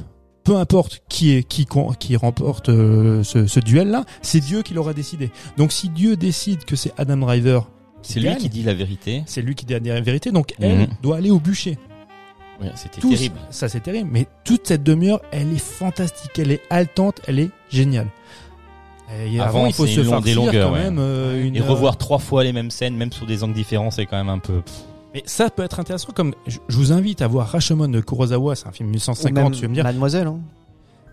peu 0.44 0.56
importe 0.58 1.02
qui 1.10 1.32
est 1.36 1.44
qui 1.44 1.68
qui 2.00 2.16
remporte 2.16 2.70
euh, 2.70 3.24
ce, 3.24 3.46
ce 3.48 3.60
duel 3.60 3.90
là, 3.90 4.06
c'est 4.22 4.40
Dieu 4.40 4.62
qui 4.64 4.74
l'aura 4.74 4.94
décidé. 4.94 5.32
Donc 5.58 5.72
si 5.72 5.90
Dieu 5.90 6.16
décide 6.16 6.66
que 6.66 6.76
c'est 6.76 6.92
Adam 6.98 7.18
Driver, 7.18 7.70
C'est 8.02 8.20
lui 8.20 8.28
gagne, 8.28 8.38
qui 8.40 8.50
dit 8.50 8.64
la 8.64 8.74
vérité. 8.74 9.24
c'est 9.28 9.42
lui 9.42 9.54
qui 9.56 9.66
dit 9.66 9.74
la 9.74 10.02
vérité. 10.02 10.32
Donc 10.32 10.54
elle 10.60 10.80
Mhm. 10.80 10.88
doit 11.04 11.18
aller 11.18 11.30
au 11.32 11.40
bûcher. 11.40 11.78
C'était 12.76 13.02
terrible. 13.02 13.36
Ça 13.50 13.70
c'est 13.70 13.80
terrible. 13.80 14.10
Mais 14.12 14.28
toute 14.44 14.68
cette 14.68 14.84
demi-heure, 14.84 15.22
elle 15.32 15.52
est 15.52 15.58
fantastique, 15.62 16.32
elle 16.38 16.52
est 16.52 16.62
haletante, 16.70 17.20
elle 17.28 17.40
est 17.40 17.50
géniale. 17.72 18.08
Et 19.26 19.40
Avant, 19.40 19.50
avant, 19.60 19.66
il 19.68 19.74
faut 19.74 19.86
se 19.88 20.00
longue- 20.00 20.24
des 20.24 20.34
longueurs, 20.36 20.70
quand 20.70 20.76
ouais. 20.76 20.84
même 20.84 20.98
euh, 21.00 21.44
une 21.46 21.56
Et 21.56 21.62
heure. 21.62 21.68
revoir 21.68 21.98
trois 21.98 22.20
fois 22.20 22.44
les 22.46 22.54
mêmes 22.54 22.72
scènes, 22.72 22.96
même 22.96 23.12
sous 23.12 23.26
des 23.26 23.44
angles 23.44 23.56
différents, 23.56 23.92
c'est 23.92 24.06
quand 24.06 24.16
même 24.18 24.30
un 24.30 24.40
peu. 24.40 24.62
Mais 25.14 25.24
ça 25.26 25.50
peut 25.50 25.64
être 25.64 25.80
intéressant 25.80 26.12
comme 26.14 26.34
je, 26.48 26.60
vous 26.70 26.92
invite 26.94 27.22
à 27.22 27.28
voir 27.28 27.48
Rashomon 27.50 27.88
de 27.90 28.00
Kurosawa, 28.00 28.56
c'est 28.56 28.68
un 28.68 28.72
film 28.72 28.90
Ou 28.90 28.92
1850, 28.94 29.44
même 29.44 29.52
tu 29.52 29.62
vas 29.64 29.68
me 29.68 29.74
dire. 29.74 29.84
Mademoiselle. 29.84 30.28
Hein. 30.28 30.40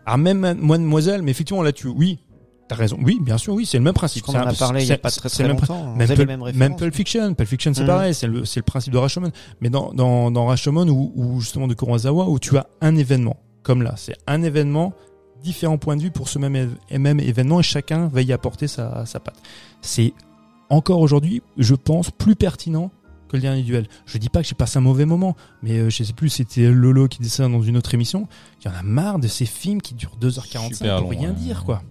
Ah 0.07 0.16
même 0.16 0.38
Mademoiselle, 0.38 1.22
mais 1.22 1.32
effectivement 1.32 1.62
là 1.62 1.72
tu 1.72 1.88
oui, 1.88 2.18
t'as 2.68 2.76
raison. 2.76 2.99
Oui, 3.03 3.18
bien 3.20 3.38
sûr, 3.38 3.55
oui, 3.55 3.66
c'est 3.66 3.78
le 3.78 3.84
même 3.84 3.94
principe. 3.94 4.28
On 4.28 4.32
en 4.32 4.38
a 4.38 4.53
parlé 4.53 4.82
il 4.82 4.88
y 4.88 4.92
a 4.92 4.99
pas 4.99 5.11
très 5.11 5.28
très 5.28 5.42
même 5.44 5.53
longtemps. 5.57 5.82
On 5.92 5.96
Même, 5.96 6.09
Pulp- 6.09 6.26
même 6.26 6.42
références. 6.42 6.76
Pulp 6.78 6.94
Fiction, 6.94 7.34
Pulp 7.34 7.49
Fiction 7.49 7.72
c'est 7.74 7.80
Mhm. 7.82 7.86
pareil, 7.86 8.14
c'est 8.14 8.26
le, 8.26 8.44
c'est 8.44 8.61
le 8.61 8.64
principe 8.64 8.92
de 8.92 8.99
Rashomon. 8.99 9.32
Mais 9.61 9.68
dans, 9.70 9.92
dans, 9.92 10.30
dans 10.30 10.46
Rashomon 10.46 10.86
ou, 10.88 11.12
ou 11.16 11.40
justement 11.40 11.66
de 11.66 11.74
Kurosawa, 11.74 12.28
où 12.28 12.38
tu 12.38 12.57
as 12.57 12.66
un 12.80 12.94
événement, 12.96 13.36
comme 13.62 13.82
là, 13.82 13.94
c'est 13.96 14.16
un 14.26 14.42
événement, 14.42 14.92
différents 15.42 15.78
points 15.78 15.96
de 15.96 16.03
vue 16.03 16.11
pour 16.11 16.28
ce 16.28 16.38
même, 16.38 16.74
même 16.90 17.20
événement 17.20 17.61
et 17.61 17.62
chacun 17.64 18.09
va 18.09 18.22
y 18.22 18.32
apporter 18.32 18.66
sa, 18.68 19.05
sa 19.07 19.18
patte. 19.20 19.36
C'est 19.82 20.12
encore 20.70 21.01
aujourd'hui, 21.01 21.42
je 21.57 21.74
pense, 21.74 22.11
plus 22.11 22.34
pertinent 22.36 22.90
que 23.28 23.36
le 23.36 23.42
dernier 23.42 23.62
duel. 23.62 23.86
Je 24.06 24.18
dis 24.18 24.28
pas 24.28 24.42
que 24.42 24.48
j'ai 24.48 24.54
passé 24.54 24.78
un 24.78 24.82
mauvais 24.82 25.04
moment, 25.04 25.36
mais 25.62 25.78
euh, 25.78 25.90
je 25.90 26.02
sais 26.02 26.12
plus, 26.12 26.30
c'était 26.30 26.70
Lolo 26.70 27.08
qui 27.08 27.18
disait 27.18 27.36
ça 27.36 27.48
dans 27.48 27.62
une 27.62 27.76
autre 27.76 27.94
émission. 27.94 28.26
Il 28.60 28.68
y 28.68 28.70
en 28.70 28.74
a 28.74 28.82
marre 28.82 29.18
de 29.18 29.28
ces 29.28 29.46
films 29.46 29.80
qui 29.80 29.94
durent 29.94 30.16
2h45 30.20 30.74
Super 30.74 30.96
pour 31.00 31.12
long, 31.12 31.18
rien 31.18 31.30
ouais. 31.30 31.36
dire, 31.36 31.64
quoi. 31.64 31.82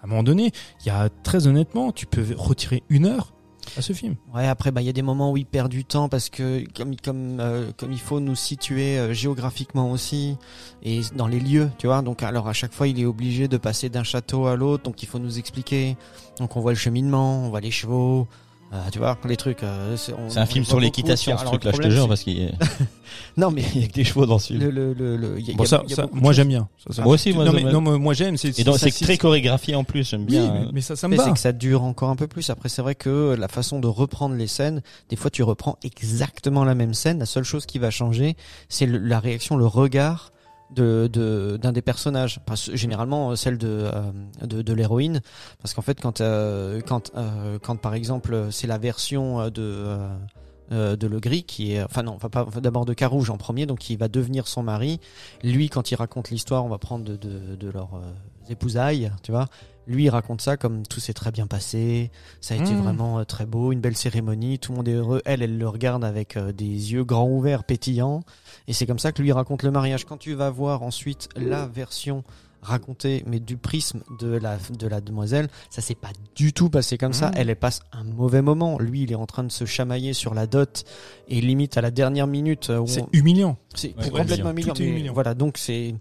À 0.00 0.06
un 0.06 0.10
moment 0.10 0.22
donné, 0.22 0.52
il 0.82 0.86
y 0.86 0.90
a 0.90 1.08
très 1.08 1.46
honnêtement, 1.46 1.90
tu 1.90 2.04
peux 2.04 2.24
retirer 2.36 2.82
une 2.90 3.06
heure 3.06 3.34
à 3.76 3.82
ce 3.82 3.92
film. 3.92 4.16
Ouais, 4.34 4.46
après, 4.46 4.70
bah, 4.70 4.82
il 4.82 4.84
y 4.84 4.90
a 4.90 4.92
des 4.92 5.02
moments 5.02 5.32
où 5.32 5.36
il 5.36 5.46
perd 5.46 5.70
du 5.70 5.84
temps 5.84 6.08
parce 6.08 6.28
que 6.28 6.64
comme 6.76 6.96
comme 6.96 7.38
euh, 7.40 7.70
comme 7.76 7.92
il 7.92 8.00
faut 8.00 8.20
nous 8.20 8.34
situer 8.34 8.98
euh, 8.98 9.12
géographiquement 9.12 9.90
aussi 9.90 10.36
et 10.82 11.00
dans 11.16 11.26
les 11.26 11.40
lieux, 11.40 11.70
tu 11.78 11.86
vois. 11.86 12.02
Donc 12.02 12.22
alors 12.22 12.48
à 12.48 12.52
chaque 12.52 12.72
fois, 12.72 12.88
il 12.88 13.00
est 13.00 13.06
obligé 13.06 13.48
de 13.48 13.56
passer 13.56 13.88
d'un 13.88 14.04
château 14.04 14.46
à 14.46 14.56
l'autre, 14.56 14.84
donc 14.84 15.02
il 15.02 15.06
faut 15.06 15.18
nous 15.18 15.38
expliquer. 15.38 15.96
Donc 16.38 16.56
on 16.56 16.60
voit 16.60 16.72
le 16.72 16.78
cheminement, 16.78 17.46
on 17.46 17.48
voit 17.48 17.60
les 17.60 17.70
chevaux, 17.70 18.28
euh, 18.74 18.78
tu 18.92 18.98
vois, 18.98 19.16
les 19.26 19.36
trucs. 19.36 19.62
euh, 19.62 19.96
c'est 19.96 20.12
on- 20.12 20.28
C'est 20.28 20.40
un 20.40 20.46
film 20.46 20.64
sur 20.64 20.80
l'équitation, 20.80 21.38
ce 21.38 21.44
truc-là, 21.44 21.70
je 21.74 21.78
te 21.80 21.88
jure, 21.90 22.08
parce 22.08 22.22
qu'il 22.24 22.42
y 22.42 22.46
a 22.46 22.50
Non, 23.36 23.50
mais 23.50 23.62
il 23.74 23.80
y 23.82 23.84
a 23.84 23.86
que 23.88 23.92
des 23.92 24.04
chevaux 24.04 24.26
dans 24.26 24.38
ce 24.38 24.48
film. 24.48 24.60
le 24.60 24.70
le 24.70 24.92
le, 24.92 25.16
le- 25.16 25.38
il 25.38 25.48
y 25.48 25.52
a- 25.52 25.54
Bon, 25.54 25.64
ça, 25.64 25.82
y 25.88 25.92
a 25.92 25.96
ça, 25.96 26.06
moi 26.12 26.32
j'aime 26.32 26.48
bien. 26.48 26.68
Ça, 26.86 26.94
ça- 26.94 27.02
Moi 27.02 27.14
aussi, 27.14 27.32
moi, 27.32 27.44
non, 27.44 27.52
mais, 27.52 27.62
non, 27.64 27.80
mais 27.80 27.98
moi 27.98 28.12
j'aime. 28.14 28.36
C'est, 28.36 28.58
Et 28.58 28.64
donc, 28.64 28.78
ça- 28.78 28.90
c'est 28.90 29.04
très 29.04 29.16
chorégraphié 29.16 29.74
en 29.76 29.84
plus, 29.84 30.08
j'aime 30.10 30.22
Oui, 30.22 30.26
bien. 30.26 30.52
mais, 30.52 30.60
euh, 30.66 30.70
mais 30.72 30.80
ça, 30.80 30.96
ça 30.96 31.08
me 31.08 31.16
Mais 31.16 31.22
c'est 31.22 31.32
que 31.32 31.38
ça 31.38 31.52
dure 31.52 31.82
encore 31.84 32.10
un 32.10 32.16
peu 32.16 32.26
plus. 32.26 32.50
Après, 32.50 32.68
c'est 32.68 32.82
vrai 32.82 32.94
que 32.94 33.34
la 33.38 33.48
façon 33.48 33.78
de 33.80 33.86
reprendre 33.86 34.34
les 34.34 34.46
scènes, 34.48 34.82
des 35.08 35.16
fois, 35.16 35.30
tu 35.30 35.42
reprends 35.42 35.76
exactement 35.84 36.64
la 36.64 36.74
même 36.74 36.94
scène. 36.94 37.18
La 37.18 37.26
seule 37.26 37.44
chose 37.44 37.66
qui 37.66 37.78
va 37.78 37.90
changer, 37.90 38.36
c'est 38.68 38.86
le- 38.86 38.98
la 38.98 39.20
réaction, 39.20 39.56
le 39.56 39.66
regard 39.66 40.32
de 40.74 41.58
d'un 41.60 41.72
des 41.72 41.82
personnages. 41.82 42.40
Parce- 42.46 42.72
généralement, 42.74 43.30
euh, 43.30 43.36
celle 43.36 43.58
de 43.58 43.68
euh, 43.68 43.92
de, 44.42 44.62
de 44.62 44.72
l'héroïne, 44.72 45.20
parce 45.60 45.74
qu'en 45.74 45.82
fait, 45.82 46.00
quand 46.00 46.20
euh, 46.20 46.80
quand 46.86 47.12
euh, 47.16 47.58
quand 47.62 47.76
par 47.76 47.94
exemple, 47.94 48.48
c'est 48.50 48.66
la 48.66 48.78
version 48.78 49.40
euh, 49.40 49.50
de 49.50 49.98
euh, 50.72 50.96
de 50.96 51.06
Le 51.06 51.20
Gris 51.20 51.42
qui 51.44 51.72
est 51.74 51.82
enfin 51.82 52.02
non 52.02 52.16
pas 52.18 52.46
d'abord 52.60 52.86
de 52.86 52.94
Carouge 52.94 53.28
en 53.28 53.36
premier 53.36 53.66
donc 53.66 53.80
qui 53.80 53.96
va 53.96 54.08
devenir 54.08 54.46
son 54.48 54.62
mari. 54.62 54.98
Lui 55.42 55.68
quand 55.68 55.90
il 55.90 55.94
raconte 55.94 56.30
l'histoire 56.30 56.64
on 56.64 56.68
va 56.70 56.78
prendre 56.78 57.04
de, 57.04 57.16
de, 57.16 57.54
de 57.54 57.70
leurs 57.70 57.94
euh, 57.96 58.50
épousailles 58.50 59.12
tu 59.22 59.30
vois 59.30 59.46
lui 59.86 60.04
il 60.04 60.08
raconte 60.10 60.40
ça 60.40 60.56
comme 60.56 60.86
tout 60.86 61.00
s'est 61.00 61.12
très 61.12 61.30
bien 61.30 61.46
passé 61.46 62.10
ça 62.40 62.54
a 62.54 62.56
été 62.56 62.72
Mmh. 62.72 62.78
vraiment 62.82 63.18
euh, 63.18 63.24
très 63.24 63.46
beau 63.46 63.72
une 63.72 63.80
belle 63.80 63.96
cérémonie 63.96 64.58
tout 64.58 64.72
le 64.72 64.76
monde 64.78 64.88
est 64.88 64.92
heureux 64.94 65.22
elle 65.24 65.42
elle 65.42 65.58
le 65.58 65.68
regarde 65.68 66.04
avec 66.04 66.36
euh, 66.36 66.52
des 66.52 66.64
yeux 66.92 67.04
grands 67.04 67.28
ouverts 67.28 67.64
pétillants 67.64 68.22
et 68.68 68.72
c'est 68.72 68.86
comme 68.86 68.98
ça 68.98 69.12
que 69.12 69.20
lui 69.22 69.32
raconte 69.32 69.62
le 69.62 69.70
mariage 69.70 70.04
quand 70.04 70.16
tu 70.16 70.34
vas 70.34 70.50
voir 70.50 70.82
ensuite 70.82 71.28
la 71.36 71.66
version 71.66 72.24
racontée 72.62 73.22
mais 73.26 73.40
du 73.40 73.58
prisme 73.58 74.00
de 74.20 74.28
la 74.38 74.56
de 74.78 74.86
la 74.86 75.02
demoiselle 75.02 75.48
ça 75.68 75.82
s'est 75.82 75.94
pas 75.94 76.12
du 76.34 76.54
tout 76.54 76.70
passé 76.70 76.96
comme 76.96 77.12
ça 77.12 77.28
Mmh. 77.28 77.34
elle 77.36 77.50
elle 77.50 77.56
passe 77.56 77.80
un 77.92 78.04
mauvais 78.04 78.40
moment 78.40 78.78
lui 78.78 79.02
il 79.02 79.12
est 79.12 79.16
en 79.16 79.26
train 79.26 79.44
de 79.44 79.52
se 79.52 79.66
chamailler 79.66 80.14
sur 80.14 80.32
la 80.32 80.46
dot 80.46 80.84
et 81.28 81.42
limite 81.42 81.76
à 81.76 81.82
la 81.82 81.90
dernière 81.90 82.26
minute 82.26 82.70
euh, 82.70 82.82
C'est 82.86 83.02
on- 83.02 83.08
humiliant. 83.12 83.58
c'est 83.74 83.94
Ouais, 83.98 84.08
complètement 84.08 84.52
humiliant. 84.52 85.12
Voilà, 85.12 85.34
donc 85.34 85.58
C'est- 85.58 85.94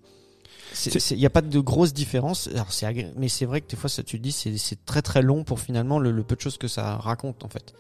il 1.12 1.18
n'y 1.18 1.26
a 1.26 1.30
pas 1.30 1.42
de 1.42 1.60
grosse 1.60 1.94
différence. 1.94 2.50
Alors 2.54 2.70
agré- 2.70 3.12
mais 3.18 3.28
c'est 3.30 3.46
vrai 3.46 3.62
que 3.62 3.68
des 3.70 3.76
fois 3.78 3.90
ça 3.90 4.04
tu 4.04 4.18
te 4.18 4.24
dis 4.24 4.32
c'est 4.32 4.58
c'est 4.58 4.84
très 4.86 5.02
très 5.02 5.22
long 5.22 5.44
pour 5.44 5.60
finalement 5.60 6.00
le, 6.00 6.12
le 6.12 6.24
peu 6.24 6.36
de 6.36 6.42
choses 6.42 6.58
que 6.58 6.68
ça 6.68 6.98
raconte 6.98 7.44
en 7.44 7.50
fait. 7.50 7.74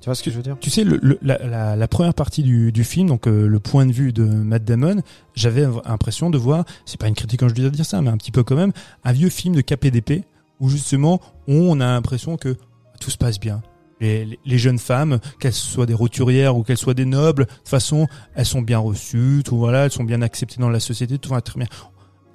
Tu 0.00 0.06
vois 0.06 0.14
ce 0.14 0.22
que 0.22 0.30
je 0.30 0.36
veux 0.36 0.42
dire? 0.42 0.56
Tu 0.58 0.70
sais, 0.70 0.82
le, 0.82 0.98
le- 1.02 1.18
la, 1.20 1.36
la, 1.46 1.76
la 1.76 1.88
première 1.88 2.14
partie 2.14 2.42
du, 2.42 2.72
du 2.72 2.84
film, 2.84 3.08
donc 3.08 3.26
euh, 3.28 3.46
le 3.46 3.60
point 3.60 3.84
de 3.84 3.92
vue 3.92 4.14
de 4.14 4.24
Matt 4.24 4.64
Damon, 4.64 5.02
j'avais 5.34 5.66
l'impression 5.84 6.30
de 6.30 6.38
voir, 6.38 6.64
c'est 6.86 6.98
pas 6.98 7.06
une 7.08 7.14
critique 7.14 7.40
quand 7.40 7.50
je 7.50 7.54
dois 7.54 7.68
dire 7.68 7.84
ça, 7.84 8.00
mais 8.00 8.08
un 8.08 8.16
petit 8.16 8.30
peu 8.30 8.42
quand 8.42 8.56
même, 8.56 8.72
un 9.04 9.12
vieux 9.12 9.28
film 9.28 9.54
de 9.54 9.60
KPDP 9.60 10.24
où 10.58 10.70
justement 10.70 11.20
on 11.48 11.80
a 11.82 11.84
l'impression 11.86 12.38
que 12.38 12.56
tout 12.98 13.10
se 13.10 13.18
passe 13.18 13.38
bien. 13.38 13.60
Les, 14.00 14.24
les- 14.24 14.38
les 14.46 14.56
jeunes 14.56 14.78
femmes, 14.78 15.18
qu'elles 15.38 15.52
soient 15.52 15.84
des 15.84 15.92
roturières 15.92 16.56
ou 16.56 16.62
qu'elles 16.62 16.78
soient 16.78 16.94
des 16.94 17.04
nobles, 17.04 17.44
de 17.44 17.50
toute 17.50 17.68
façon, 17.68 18.06
elles 18.34 18.46
sont 18.46 18.62
bien 18.62 18.78
reçues, 18.78 19.42
tout 19.44 19.58
voilà, 19.58 19.84
elles 19.84 19.92
sont 19.92 20.04
bien 20.04 20.22
acceptées 20.22 20.60
dans 20.62 20.70
la 20.70 20.80
société, 20.80 21.18
tout 21.18 21.28
va 21.28 21.42
très 21.42 21.58
bien. 21.58 21.68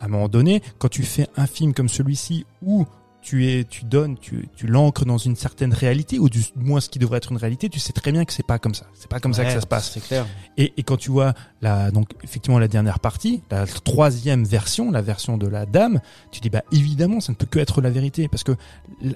À 0.06 0.08
un 0.08 0.12
moment 0.12 0.30
donné, 0.30 0.62
quand 0.78 0.88
tu 0.88 1.02
fais 1.02 1.28
un 1.36 1.48
film 1.48 1.74
comme 1.74 1.90
celui-ci 1.90 2.46
où 2.62 2.86
tu 3.24 3.48
es, 3.50 3.64
tu 3.64 3.86
donnes, 3.86 4.20
tu, 4.20 4.48
tu 4.56 4.68
l'ancres 4.68 5.04
dans 5.04 5.18
une 5.18 5.36
certaine 5.36 5.74
réalité, 5.74 6.20
ou 6.20 6.30
du 6.30 6.44
moins 6.56 6.80
ce 6.80 6.90
qui 6.90 7.00
devrait 7.00 7.18
être 7.18 7.32
une 7.32 7.40
réalité, 7.40 7.70
tu 7.70 7.80
sais 7.80 7.92
très 7.92 8.12
bien 8.12 8.24
que 8.24 8.32
c'est 8.32 8.46
pas 8.46 8.60
comme 8.60 8.76
ça. 8.76 8.86
C'est 8.94 9.10
pas 9.10 9.20
comme 9.20 9.34
ça 9.34 9.44
que 9.44 9.52
ça 9.52 9.62
se 9.62 9.66
passe. 9.66 9.90
C'est 9.92 10.04
clair. 10.04 10.28
Et, 10.58 10.74
et 10.78 10.84
quand 10.84 10.98
tu 10.98 11.10
vois 11.10 11.34
la, 11.64 11.90
donc 11.90 12.12
effectivement 12.24 12.60
la 12.60 12.68
dernière 12.68 13.00
partie, 13.00 13.42
la 13.50 13.66
troisième 13.66 14.44
version, 14.44 14.92
la 14.92 15.02
version 15.02 15.38
de 15.40 15.48
la 15.48 15.66
dame, 15.66 16.02
tu 16.30 16.40
dis 16.40 16.52
bah 16.52 16.62
évidemment 16.72 17.20
ça 17.20 17.32
ne 17.32 17.36
peut 17.36 17.48
que 17.48 17.58
être 17.58 17.82
la 17.82 17.90
vérité 17.90 18.28
parce 18.28 18.44
que 18.44 18.52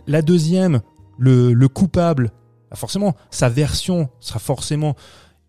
la 0.08 0.24
deuxième, 0.24 0.82
le, 1.20 1.54
le 1.54 1.68
coupable, 1.68 2.32
bah, 2.72 2.78
forcément 2.78 3.16
sa 3.30 3.48
version 3.48 4.10
sera 4.22 4.40
forcément 4.40 4.96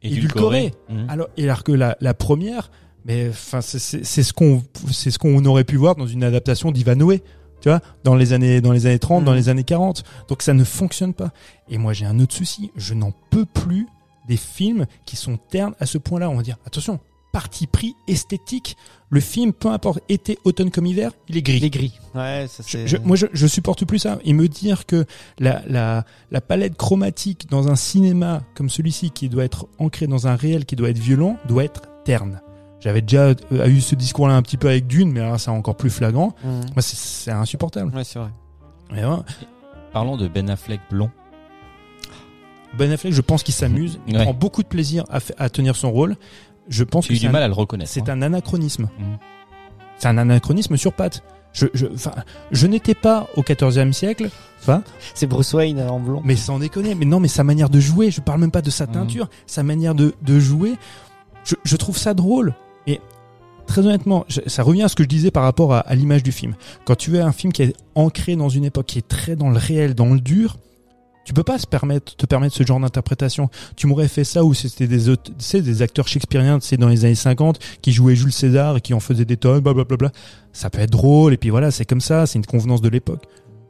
édulcorée. 0.02 0.74
Mhm. 0.90 1.06
Alors, 1.08 1.28
et 1.38 1.44
alors 1.44 1.64
que 1.64 1.72
la, 1.72 1.96
la 2.02 2.12
première, 2.12 2.70
mais 3.04 3.28
enfin, 3.30 3.60
c'est- 3.60 4.04
ce 4.04 4.32
qu'on, 4.32 4.62
c'est 4.92 5.10
ce 5.10 5.18
qu'on 5.18 5.44
aurait 5.44 5.64
pu 5.64 5.76
voir 5.76 5.96
dans 5.96 6.06
une 6.06 6.24
adaptation 6.24 6.70
d'Ivanoé, 6.70 7.22
tu 7.60 7.68
vois, 7.68 7.80
dans 8.04 8.14
les 8.14 8.32
années, 8.32 8.60
dans 8.60 8.72
les 8.72 8.86
années 8.86 8.98
30, 8.98 9.24
dans 9.24 9.32
Mhm. 9.32 9.36
les 9.36 9.48
années 9.48 9.64
40. 9.64 10.02
Donc 10.28 10.42
ça 10.42 10.54
ne 10.54 10.64
fonctionne 10.64 11.12
pas. 11.14 11.30
Et 11.68 11.78
moi, 11.78 11.92
j'ai 11.92 12.06
un 12.06 12.18
autre 12.20 12.34
souci. 12.34 12.70
Je 12.76 12.94
n'en 12.94 13.12
peux 13.30 13.44
plus 13.44 13.86
des 14.28 14.36
films 14.36 14.86
qui 15.06 15.16
sont 15.16 15.36
ternes 15.36 15.74
à 15.80 15.86
ce 15.86 15.98
point-là. 15.98 16.30
On 16.30 16.36
va 16.36 16.42
dire, 16.42 16.56
attention, 16.66 17.00
parti 17.32 17.66
pris 17.66 17.94
esthétique. 18.08 18.76
Le 19.08 19.20
film, 19.20 19.52
peu 19.52 19.68
importe, 19.68 20.00
été, 20.08 20.38
automne 20.44 20.70
comme 20.70 20.86
hiver, 20.86 21.12
il 21.28 21.36
est 21.36 21.42
gris. 21.42 21.56
Il 21.58 21.64
est 21.64 21.70
gris. 21.70 21.98
Ouais, 22.14 22.46
ça 22.48 22.62
c'est. 22.66 23.04
moi, 23.04 23.16
je, 23.16 23.26
je 23.32 23.46
supporte 23.46 23.84
plus 23.84 23.98
ça. 23.98 24.18
Et 24.24 24.32
me 24.32 24.48
dire 24.48 24.86
que 24.86 25.04
la, 25.38 25.62
la, 25.68 26.04
la 26.30 26.40
palette 26.40 26.76
chromatique 26.76 27.48
dans 27.50 27.68
un 27.68 27.76
cinéma 27.76 28.42
comme 28.54 28.70
celui-ci, 28.70 29.10
qui 29.10 29.28
doit 29.28 29.44
être 29.44 29.66
ancré 29.78 30.06
dans 30.06 30.26
un 30.28 30.34
réel, 30.36 30.64
qui 30.64 30.76
doit 30.76 30.90
être 30.90 30.98
violent, 30.98 31.36
doit 31.46 31.64
être 31.64 31.82
terne. 32.04 32.40
J'avais 32.80 33.02
déjà 33.02 33.34
euh, 33.52 33.66
eu 33.66 33.80
ce 33.80 33.94
discours-là 33.94 34.34
un 34.34 34.42
petit 34.42 34.56
peu 34.56 34.68
avec 34.68 34.86
Dune, 34.86 35.12
mais 35.12 35.20
là, 35.20 35.36
c'est 35.38 35.50
encore 35.50 35.76
plus 35.76 35.90
flagrant. 35.90 36.34
Moi, 36.44 36.62
c'est- 36.80 36.96
c'est 36.96 37.30
insupportable. 37.30 37.94
Ouais, 37.94 38.04
c'est 38.04 38.18
vrai. 38.18 38.30
Mais 38.92 39.04
ouais, 39.04 39.16
Parlons 39.92 40.16
de 40.16 40.28
Ben 40.28 40.48
Affleck 40.48 40.80
blond. 40.90 41.10
Ben 42.78 42.90
Affleck, 42.92 43.12
je 43.12 43.20
pense 43.20 43.42
qu'il 43.42 43.54
s'amuse. 43.54 43.98
Il 44.06 44.16
Ouais. 44.16 44.22
prend 44.22 44.34
beaucoup 44.34 44.62
de 44.62 44.68
plaisir 44.68 45.04
à, 45.38 45.48
tenir 45.50 45.74
son 45.76 45.90
rôle. 45.90 46.16
Je 46.68 46.84
pense 46.84 47.04
J'ai 47.04 47.08
que 47.08 47.14
eu 47.14 47.16
c'est 47.16 47.20
du 47.22 47.28
un- 47.28 47.32
mal 47.32 47.42
à 47.42 47.48
le 47.48 47.54
reconnaître. 47.54 47.90
c'est 47.90 48.08
hein. 48.08 48.14
un 48.14 48.22
anachronisme. 48.22 48.88
Mhm. 48.98 49.18
C'est 49.98 50.08
un 50.08 50.18
anachronisme 50.18 50.76
sur 50.76 50.92
pattes. 50.92 51.22
Je, 51.52 51.66
je, 51.74 51.86
enfin, 51.92 52.12
je 52.52 52.66
n'étais 52.68 52.94
pas 52.94 53.26
au 53.36 53.42
14e 53.42 53.92
siècle, 53.92 54.30
enfin, 54.60 54.84
C'est 55.14 55.26
Bruce 55.26 55.52
Wayne 55.52 55.80
en 55.80 55.98
blond. 55.98 56.22
Mais 56.24 56.36
sans 56.36 56.60
déconner, 56.60 56.94
mais 56.94 57.04
non, 57.06 57.18
mais 57.18 57.26
sa 57.26 57.42
manière 57.42 57.68
de 57.68 57.80
jouer, 57.80 58.12
je 58.12 58.20
parle 58.20 58.40
même 58.40 58.52
pas 58.52 58.62
de 58.62 58.70
sa 58.70 58.86
Mhm. 58.86 58.92
teinture, 58.92 59.28
sa 59.46 59.64
manière 59.64 59.96
de, 59.96 60.14
de 60.22 60.38
jouer, 60.38 60.76
je, 61.44 61.56
je 61.64 61.76
trouve 61.76 61.98
ça 61.98 62.14
drôle. 62.14 62.54
Et 62.86 63.00
très 63.66 63.80
honnêtement, 63.86 64.24
ça 64.46 64.62
revient 64.62 64.82
à 64.82 64.88
ce 64.88 64.96
que 64.96 65.02
je 65.02 65.08
disais 65.08 65.30
par 65.30 65.42
rapport 65.44 65.74
à, 65.74 65.80
à 65.80 65.94
l'image 65.94 66.22
du 66.22 66.32
film. 66.32 66.54
Quand 66.84 66.96
tu 66.96 67.18
as 67.18 67.26
un 67.26 67.32
film 67.32 67.52
qui 67.52 67.62
est 67.62 67.74
ancré 67.94 68.36
dans 68.36 68.48
une 68.48 68.64
époque, 68.64 68.86
qui 68.86 68.98
est 68.98 69.06
très 69.08 69.36
dans 69.36 69.50
le 69.50 69.58
réel, 69.58 69.94
dans 69.94 70.12
le 70.12 70.20
dur, 70.20 70.56
tu 71.24 71.34
peux 71.34 71.42
pas 71.44 71.58
se 71.58 71.66
permettre, 71.66 72.16
te 72.16 72.26
permettre 72.26 72.56
ce 72.56 72.64
genre 72.64 72.80
d'interprétation. 72.80 73.50
Tu 73.76 73.86
m'aurais 73.86 74.08
fait 74.08 74.24
ça 74.24 74.42
où 74.42 74.54
c'était 74.54 74.88
des, 74.88 75.08
aute- 75.10 75.24
tu 75.38 75.44
sais, 75.44 75.60
des 75.62 75.82
acteurs 75.82 76.08
shakespeariens, 76.08 76.58
sais, 76.60 76.76
dans 76.76 76.88
les 76.88 77.04
années 77.04 77.14
50, 77.14 77.58
qui 77.82 77.92
jouaient 77.92 78.16
Jules 78.16 78.32
César 78.32 78.78
et 78.78 78.80
qui 78.80 78.94
en 78.94 79.00
faisaient 79.00 79.26
des 79.26 79.36
tonnes, 79.36 79.60
blablabla. 79.60 80.10
Ça 80.52 80.70
peut 80.70 80.80
être 80.80 80.90
drôle, 80.90 81.34
et 81.34 81.36
puis 81.36 81.50
voilà, 81.50 81.70
c'est 81.70 81.84
comme 81.84 82.00
ça, 82.00 82.26
c'est 82.26 82.38
une 82.38 82.46
convenance 82.46 82.80
de 82.80 82.88
l'époque. 82.88 83.24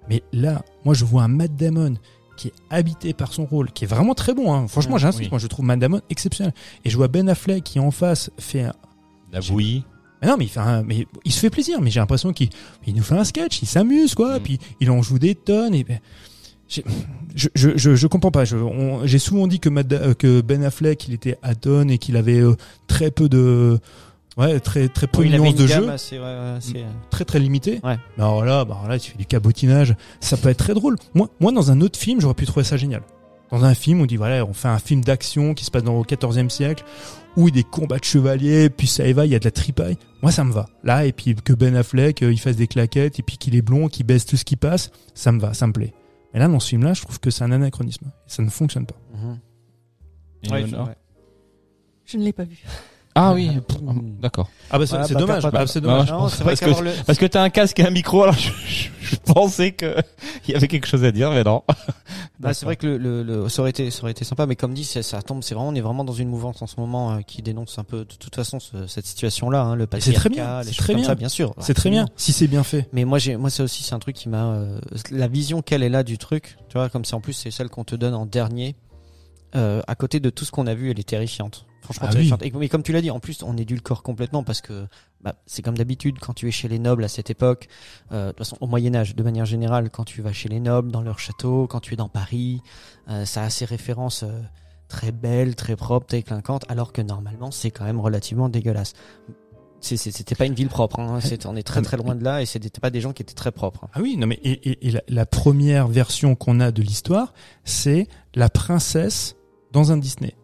Mais 0.09 0.23
là, 0.33 0.63
moi, 0.85 0.95
je 0.95 1.05
vois 1.05 1.25
un 1.25 1.29
Matt 1.29 1.55
Damon 1.57 1.95
qui 2.37 2.49
est 2.49 2.55
habité 2.71 3.13
par 3.13 3.33
son 3.35 3.45
rôle, 3.45 3.71
qui 3.73 3.85
est 3.85 3.89
vraiment 3.89 4.15
très 4.15 4.33
bon. 4.33 4.55
Hein. 4.55 4.67
Franchement, 4.67 4.97
j'insiste, 4.97 5.25
oui. 5.25 5.29
moi, 5.31 5.39
je 5.39 5.47
trouve 5.47 5.65
Matt 5.67 5.81
Damon 5.81 6.01
exceptionnel. 6.09 6.55
Et 6.85 6.91
je 6.91 6.97
vois 6.97 7.09
Ben 7.09 7.29
Affleck 7.29 7.63
qui 7.65 7.79
en 7.81 7.91
face 7.91 8.31
fait 8.39 8.63
un... 8.63 8.73
La 9.33 9.41
bouillie. 9.41 9.85
Mais 10.23 10.29
non, 10.29 10.37
mais 10.37 10.45
il, 10.45 10.49
fait 10.51 10.61
un- 10.61 10.83
mais 10.83 11.07
il 11.25 11.33
se 11.33 11.41
fait 11.41 11.51
plaisir, 11.51 11.81
mais 11.81 11.91
j'ai 11.91 12.01
l'impression 12.01 12.33
qu'il 12.33 12.51
il 12.87 12.95
nous 12.95 13.03
fait 13.03 13.15
un 13.17 13.25
sketch, 13.25 13.63
il 13.63 13.67
s'amuse, 13.67 14.15
quoi, 14.15 14.39
Mm. 14.39 14.43
puis 14.43 14.59
il 14.81 14.91
en 14.91 15.01
joue 15.03 15.19
des 15.19 15.35
tonnes, 15.35 15.75
et 15.75 15.83
ben, 15.85 15.99
j'ai- 16.69 16.85
je, 17.35 17.49
je, 17.55 17.71
je, 17.77 17.95
je 17.95 18.07
comprends 18.07 18.31
pas. 18.31 18.45
Je- 18.45 18.57
on- 18.57 19.07
J'ai 19.07 19.19
souvent 19.19 19.47
dit 19.47 19.61
que, 19.61 19.71
euh, 19.71 20.15
que 20.15 20.41
Ben 20.43 20.63
Affleck, 20.63 21.09
il 21.09 21.15
était 21.15 21.39
à 21.43 21.55
tonnes 21.55 21.91
et 21.91 21.97
qu'il 21.99 22.17
avait 22.17 22.41
euh, 22.41 22.55
très 22.87 23.11
peu 23.11 23.29
de, 23.31 23.79
ouais, 24.37 24.61
très 24.61 24.89
très 24.89 25.07
peu 25.07 25.21
Oui, 25.23 25.31
de 25.55 25.67
jeu, 25.67 25.89
assez, 25.89 26.19
ouais, 26.19 26.25
assez, 26.59 26.77
euh, 26.79 26.91
très 27.11 27.25
très 27.25 27.39
limité. 27.39 27.81
Ouais. 27.83 27.97
Mais 28.19 28.23
alors 28.25 28.45
là, 28.45 28.65
bah 28.67 28.77
alors 28.79 28.89
là, 28.91 28.99
tu 28.99 29.13
fais 29.13 29.19
du 29.19 29.25
cabotinage, 29.27 29.95
ça 30.21 30.37
peut 30.37 30.51
être 30.51 30.59
très 30.59 30.75
drôle. 30.75 30.97
Moi, 31.15 31.29
moi, 31.41 31.51
dans 31.51 31.71
un 31.71 31.81
autre 31.81 31.99
film, 31.99 32.21
j'aurais 32.21 32.35
pu 32.35 32.45
trouver 32.47 32.65
ça 32.65 32.77
génial. 32.77 33.01
Dans 33.51 33.65
un 33.65 33.75
film, 33.75 34.01
on 34.01 34.07
dit 34.07 34.17
voilà, 34.17 34.45
on 34.45 34.53
fait 34.53 34.69
un 34.69 34.79
film 34.79 35.03
d'action 35.03 35.55
qui 35.55 35.65
se 35.65 35.71
passe 35.71 35.83
dans 35.83 35.99
le 35.99 36.05
14e 36.05 36.49
siècle, 36.49 36.85
où 37.37 37.49
il 37.49 37.57
y 37.57 37.59
a 37.59 37.63
des 37.63 37.69
combats 37.69 37.99
de 37.99 38.05
chevaliers, 38.05 38.71
puis 38.71 38.87
ça 38.87 39.07
y 39.07 39.13
va, 39.13 39.27
il 39.27 39.33
y 39.33 39.35
a 39.35 39.39
de 39.39 39.45
la 39.45 39.51
tripaille. 39.51 39.97
Moi, 40.23 40.31
ça 40.31 40.45
me 40.45 40.53
va. 40.53 40.67
Là, 40.85 41.05
et 41.05 41.13
puis 41.13 41.35
que 41.35 41.53
Ben 41.53 41.75
Affleck, 41.75 42.23
euh, 42.23 42.33
il 42.33 42.39
fasse 42.39 42.57
des 42.57 42.67
claquettes, 42.67 43.19
et 43.19 43.23
puis 43.23 43.39
qu'il 43.39 43.57
est 43.57 43.63
blond, 43.63 43.89
qu'il 43.89 44.07
baisse 44.07 44.25
tout 44.25 44.37
ce 44.37 44.45
qui 44.45 44.57
passe, 44.57 44.91
ça 45.15 45.33
me 45.33 45.41
va, 45.41 45.55
ça 45.55 45.67
me 45.67 45.73
plaît. 45.73 45.95
Mais 46.33 46.39
là, 46.39 46.49
dans 46.49 46.61
ce 46.61 46.69
film-là, 46.69 46.95
je 46.95 47.03
trouve 47.03 47.19
que 47.19 47.31
c'est 47.31 47.43
un 47.43 47.51
anachronisme. 47.51 48.13
Ça 48.27 48.43
ne 48.43 48.51
fonctionne 48.51 48.87
pas. 48.87 48.97
Mhm. 49.15 49.39
Ouais, 50.51 50.63
ouais. 50.65 50.97
Je 52.07 52.19
ne 52.19 52.25
l'ai 52.25 52.33
pas 52.33 52.45
vu. 52.45 52.63
Ah 53.23 53.33
oui, 53.35 53.51
d'accord. 54.21 54.49
Ah 54.71 54.79
bah 54.79 54.87
c'est 54.87 54.97
Voilà, 54.97 55.09
bah, 55.09 55.21
dommage. 55.21 55.43
t'as 55.43 55.51
pas- 55.51 55.61
Ah, 55.61 55.67
c'est 55.67 55.81
dommage. 55.81 56.11
Non, 56.11 56.19
pense 56.21 56.37
parce 56.39 56.61
que 56.61 56.65
qu'avoir 56.65 56.83
le- 56.83 56.93
Parce 57.07 57.19
que 57.19 57.27
t'as 57.27 57.43
un 57.43 57.51
casque 57.51 57.79
et 57.81 57.87
un 57.87 57.91
micro, 57.91 58.23
alors 58.23 58.35
je, 58.39 58.51
je- 58.67 58.89
je 59.03 59.17
pensais 59.17 59.73
que 59.73 59.97
il 60.49 60.53
y 60.53 60.55
avait 60.55 60.69
quelque 60.69 60.87
chose 60.87 61.05
à 61.05 61.13
dire, 61.13 61.31
mais 61.31 61.43
non. 61.45 61.63
Bah, 62.39 62.55
c'est 62.55 62.65
vrai 62.65 62.77
que 62.77 62.87
le, 62.87 62.97
le, 62.97 63.23
le- 63.23 63.49
ça 63.51 63.61
aurait 63.61 63.71
été 63.71 63.91
ça 63.91 64.03
aurait 64.03 64.13
été 64.13 64.25
sympa 64.25 64.47
mais 64.47 64.57
comme 64.57 64.73
dit 64.73 64.85
c'est- 64.85 65.03
ça 65.03 65.21
tombe 65.21 65.43
c'est 65.43 65.55
vraiment 65.55 65.69
on 65.69 65.75
est 65.75 65.81
vraiment 65.83 66.05
dans 66.05 66.13
une 66.15 66.29
mouvance 66.29 66.63
en 66.63 66.67
ce 66.67 66.77
moment 66.79 67.13
euh, 67.13 67.21
qui 67.21 67.43
dénonce 67.43 67.79
un 67.79 67.85
peu 67.85 67.99
de 67.99 68.15
toute 68.19 68.35
façon 68.35 68.59
ce- 68.61 68.87
cette 68.87 69.05
situation 69.05 69.51
là 69.51 69.61
hein, 69.63 69.75
le 69.77 69.87
c'est 69.99 70.13
très 70.15 70.31
bien, 70.31 70.45
patriarcat 70.45 70.63
c'est 70.65 70.71
les 70.71 70.77
très 70.77 70.95
bien. 70.95 71.05
ça 71.05 71.15
bien 71.15 71.29
sûr 71.29 71.55
C'est 71.59 71.75
très 71.75 71.91
bien. 71.91 72.07
Si 72.17 72.33
c'est 72.33 72.47
bien 72.47 72.63
fait. 72.63 72.89
mais 72.95 73.05
moi 73.05 73.19
j'ai 73.19 73.37
moi 73.37 73.51
ça 73.51 73.63
aussi 73.65 73.83
c'est 73.83 73.95
un 73.95 73.99
truc 73.99 74.17
qui 74.17 74.31
m'a 74.31 74.45
euh, 74.53 74.79
la 75.11 75.29
vision 75.29 75.61
qu'elle 75.61 75.83
est 75.83 75.91
là 75.91 76.03
du 76.03 76.17
truc 76.17 76.57
tu 76.71 76.79
vois 76.79 76.89
comme 76.89 77.05
c'est 77.05 77.15
en 77.15 77.21
plus 77.21 77.35
c'est 77.35 77.51
celle 77.51 77.69
qu'on 77.69 77.85
te 77.85 77.95
donne 77.95 78.15
en 78.15 78.25
dernier 78.25 78.75
euh, 79.55 79.83
à 79.87 79.95
côté 79.95 80.19
de 80.21 80.31
tout 80.31 80.45
ce 80.47 80.51
qu'on 80.51 80.67
a 80.67 80.75
vu 80.75 80.91
elle 80.91 80.99
est 81.01 81.09
terrifiante 81.09 81.67
franchement 81.81 82.07
Ah 82.09 82.13
terrifiante 82.13 82.43
et, 82.45 82.51
mais 82.53 82.69
comme 82.69 82.83
tu 82.83 82.93
l'as 82.93 83.01
dit 83.01 83.11
en 83.11 83.21
plus 83.21 83.43
on 83.43 83.57
édulcore 83.57 84.03
complètement 84.03 84.43
parce 84.43 84.61
que 84.61 84.87
bah, 85.23 85.35
c'est 85.47 85.63
comme 85.63 85.77
d'habitude 85.77 86.19
quand 86.21 86.35
tu 86.35 86.47
es 86.49 86.51
chez 86.51 86.69
les 86.69 86.79
nobles 86.79 87.05
à 87.05 87.09
cette 87.09 87.31
époque 87.31 87.69
euh, 88.13 88.27
de 88.27 88.31
toute 88.33 88.39
façon 88.39 88.57
au 88.61 88.67
Moyen 88.67 88.95
Âge 88.95 89.15
de 89.17 89.23
manière 89.23 89.47
générale 89.47 89.91
quand 89.91 90.05
tu 90.05 90.23
vas 90.23 90.33
chez 90.33 90.49
les 90.49 90.61
nobles 90.61 90.91
dans 90.93 91.03
leur 91.03 91.19
château 91.19 91.67
quand 91.67 91.81
tu 91.81 91.95
es 91.95 91.97
dans 91.97 92.09
Paris 92.09 92.63
euh, 93.09 93.25
ça 93.25 93.43
a 93.43 93.51
ses 93.51 93.65
références 93.65 94.23
euh, 94.23 94.41
très 94.89 95.13
belles 95.13 95.55
très 95.57 95.77
propres 95.77 96.07
très 96.07 96.23
clinquantes 96.23 96.65
alors 96.69 96.93
que 96.93 97.01
normalement 97.03 97.51
c'est 97.51 97.71
quand 97.71 97.85
même 97.85 98.01
relativement 98.01 98.49
dégueulasse 98.49 98.93
c'était 99.83 100.35
pas 100.35 100.45
une 100.45 100.53
ville 100.55 100.69
propre 100.69 101.01
hein. 101.01 101.21
C'est- 101.23 101.47
on 101.47 101.57
est 101.57 101.63
très 101.63 101.81
très 101.81 101.97
loin 101.97 102.15
de 102.15 102.23
là 102.23 102.43
et 102.43 102.47
c'était 102.47 102.81
pas 102.81 102.91
des 102.91 103.01
gens 103.01 103.13
qui 103.15 103.23
étaient 103.23 103.33
très 103.35 103.51
propres. 103.51 103.89
Ah 103.95 104.01
oui, 104.03 104.17
non 104.19 104.27
mais 104.27 104.39
et, 104.43 104.71
et- 104.71 104.89
et 104.89 104.91
la, 104.91 105.01
la 105.09 105.25
première 105.27 105.89
version 105.89 106.35
qu'on 106.35 106.61
a 106.61 106.71
de 106.71 106.83
l'histoire, 106.83 107.33
c'est 107.65 108.07
la 108.35 108.51
princesse 108.51 109.37
dans 109.73 109.91
un 109.91 109.97
Disney. 109.97 110.35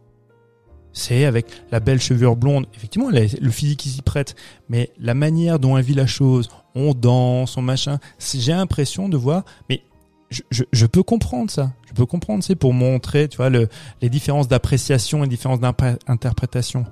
C'est 0.97 1.27
avec 1.27 1.47
la 1.71 1.79
belle 1.79 2.01
chevelure 2.01 2.37
blonde. 2.37 2.67
Effectivement, 2.75 3.11
le 3.11 3.51
physique 3.51 3.81
qui 3.81 3.91
s'y 3.91 4.01
prête, 4.01 4.35
mais 4.71 4.91
la 4.99 5.13
manière 5.13 5.59
dont 5.59 5.77
elle 5.77 5.85
vit 5.85 5.93
la 5.93 6.07
chose, 6.07 6.49
on 6.75 6.95
danse, 6.95 7.59
on 7.59 7.63
machin. 7.63 7.99
J'ai 8.19 8.53
l'impression 8.53 9.11
de 9.11 9.19
voir, 9.19 9.45
mais 9.69 9.83
je, 10.31 10.41
je, 10.51 10.65
je 10.73 10.87
peux 10.87 11.03
comprendre 11.03 11.51
ça. 11.51 11.71
Je 11.87 11.93
peux 11.93 12.07
comprendre, 12.07 12.43
c'est 12.43 12.57
pour 12.57 12.73
montrer, 12.73 13.29
tu 13.29 13.37
vois, 13.37 13.51
le, 13.51 13.69
les 14.01 14.09
différences 14.09 14.49
d'appréciation 14.49 15.19
et 15.19 15.23
les 15.23 15.29
différences 15.29 15.61
d'interprétation. 15.61 16.87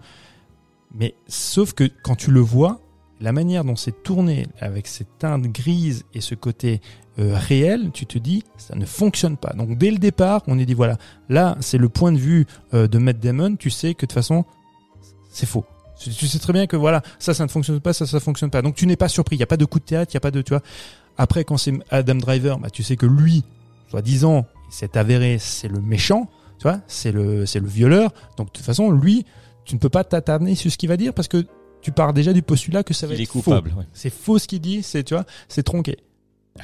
Mais 0.95 1.15
sauf 1.27 1.73
que 1.73 1.91
quand 2.03 2.15
tu 2.15 2.31
le 2.31 2.41
vois, 2.41 2.81
la 3.25 3.33
manière 3.33 3.65
dont 3.65 3.75
c'est 3.75 4.03
tourné 4.03 4.47
avec 4.61 4.87
cette 4.87 5.19
teinte 5.19 5.45
grise 5.45 6.05
et 6.13 6.21
ce 6.21 6.35
côté 6.35 6.83
euh, 7.19 7.35
réel, 7.35 7.91
tu 7.93 8.05
te 8.05 8.19
dis 8.19 8.45
ça 8.59 8.77
ne 8.77 8.85
fonctionne 8.85 9.39
pas. 9.39 9.55
Donc 9.55 9.79
dès 9.79 9.91
le 9.91 9.97
départ, 9.97 10.43
on 10.47 10.59
est 10.59 10.67
dit 10.67 10.75
voilà, 10.75 10.99
là 11.31 11.57
c'est 11.61 11.79
le 11.79 11.89
point 11.89 12.13
de 12.13 12.19
vue 12.19 12.47
euh, 12.75 12.87
de 12.87 12.99
Matt 12.99 13.19
Damon, 13.19 13.57
tu 13.57 13.71
sais 13.71 13.95
que 13.95 14.05
de 14.05 14.07
toute 14.09 14.13
façon 14.13 14.45
c'est 15.31 15.47
faux. 15.47 15.65
Tu 15.99 16.27
sais 16.29 16.39
très 16.39 16.53
bien 16.53 16.67
que 16.67 16.77
voilà, 16.77 17.03
ça 17.19 17.33
ça 17.33 17.45
ne 17.45 17.49
fonctionne 17.49 17.81
pas, 17.81 17.95
ça 17.95 18.07
ça 18.07 18.21
fonctionne 18.21 18.51
pas. 18.51 18.61
Donc 18.61 18.75
tu 18.75 18.87
n'es 18.87 18.97
pas 18.97 19.09
surpris, 19.09 19.37
il 19.37 19.41
y 19.41 19.43
a 19.43 19.47
pas 19.47 19.57
de 19.57 19.65
coup 19.65 19.79
de 19.79 19.85
théâtre, 19.85 20.13
il 20.13 20.15
y 20.15 20.19
a 20.19 20.21
pas 20.21 20.31
de 20.31 20.43
tu 20.43 20.51
vois. 20.51 20.63
Après 21.17 21.45
quand 21.45 21.57
c'est 21.57 21.73
Adam 21.89 22.17
Driver, 22.17 22.59
bah 22.59 22.69
tu 22.69 22.83
sais 22.83 22.97
que 22.97 23.07
lui, 23.07 23.43
soi-disant, 23.89 24.45
c'est 24.69 24.99
avéré, 24.99 25.39
c'est 25.41 25.69
le 25.69 25.81
méchant, 25.81 26.29
tu 26.59 26.65
vois, 26.65 26.81
c'est 26.89 27.13
le 27.13 27.47
c'est 27.47 27.61
le 27.61 27.69
violeur. 27.69 28.13
Donc 28.37 28.49
de 28.49 28.53
toute 28.53 28.67
façon, 28.67 28.91
lui, 28.91 29.25
tu 29.65 29.77
ne 29.77 29.81
peux 29.81 29.89
pas 29.89 30.05
t'attarder 30.05 30.55
sur 30.57 30.71
ce 30.71 30.77
qu'il 30.77 30.91
va 30.91 30.99
dire 30.99 31.15
parce 31.15 31.29
que 31.29 31.47
tu 31.85 31.93
pars 31.93 32.13
déjà 32.13 32.33
du 32.33 32.43
postulat 32.43 32.83
que 32.83 32.93
ça 32.95 33.07
va 33.07 33.15
Il 33.15 33.21
est 33.21 33.25
être 33.25 33.31
faux. 33.33 33.43
coupable. 33.43 33.73
ouais. 33.77 33.85
C'est 33.93 34.11
faux 34.11 34.39
ce 34.41 34.49
qu'il 34.49 34.61
dit, 34.61 34.83
c'est 34.83 35.05
tu 35.05 35.15
vois, 35.15 35.25
c'est 35.49 35.63
tronqué. 35.63 35.99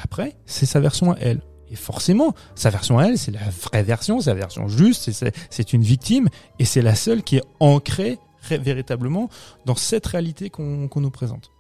Après, 0.03 0.35
c'est 0.47 0.67
sa 0.67 0.81
version 0.81 1.13
à 1.13 1.17
elle. 1.21 1.43
Et 1.71 1.77
forcément, 1.77 2.35
sa 2.57 2.71
version 2.71 2.99
à 2.99 3.05
elle, 3.05 3.19
c'est 3.19 3.31
la 3.31 3.49
vraie 3.63 3.83
version, 3.85 4.21
sa 4.21 4.35
version 4.35 4.67
juste, 4.67 5.11
c'est- 5.13 5.73
une 5.73 5.83
victime, 5.83 6.29
et 6.59 6.65
c'est 6.65 6.83
la 6.83 6.97
seule 6.97 7.23
qui 7.23 7.37
est 7.37 7.45
ancrée 7.61 8.19
ré- 8.49 8.59
véritablement 8.59 9.29
dans 9.67 9.77
cette 9.77 10.07
réalité 10.07 10.51
qu'on 10.51 10.89
nous 10.97 11.11
présente. 11.11 11.51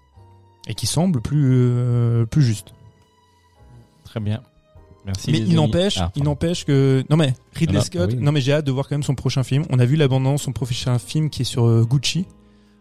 Et 0.67 0.75
qui 0.75 0.87
semble 0.87 1.21
plus, 1.21 1.45
euh, 1.53 2.27
plus 2.27 2.43
juste. 2.43 2.75
Très 4.05 4.21
bien. 4.21 4.43
Merci. 5.07 5.33
mais 5.33 5.39
il 5.39 5.55
n'empêche, 5.55 5.97
Ah, 5.99 6.13
il 6.15 6.25
n'empêche 6.25 6.67
que 6.67 7.03
non 7.09 7.17
mais 7.17 7.33
Ridley 7.55 7.79
Ah, 7.81 7.85
Scott, 7.85 8.11
oui. 8.13 8.19
non 8.21 8.33
mais 8.33 8.43
j'ai 8.43 8.53
hâte 8.53 8.67
de 8.67 8.71
voir 8.71 8.87
quand 8.87 8.95
même 8.95 9.03
son 9.03 9.15
prochain 9.15 9.43
film. 9.43 9.65
On 9.71 9.79
a 9.79 9.87
vu 9.87 9.97
l'abondance, 9.97 10.43
son 10.43 10.53
prochain 10.53 10.99
film 10.99 11.31
qui 11.31 11.41
est 11.43 11.45
sur 11.47 11.65
euh, 11.67 11.85
Gucci. 11.89 12.27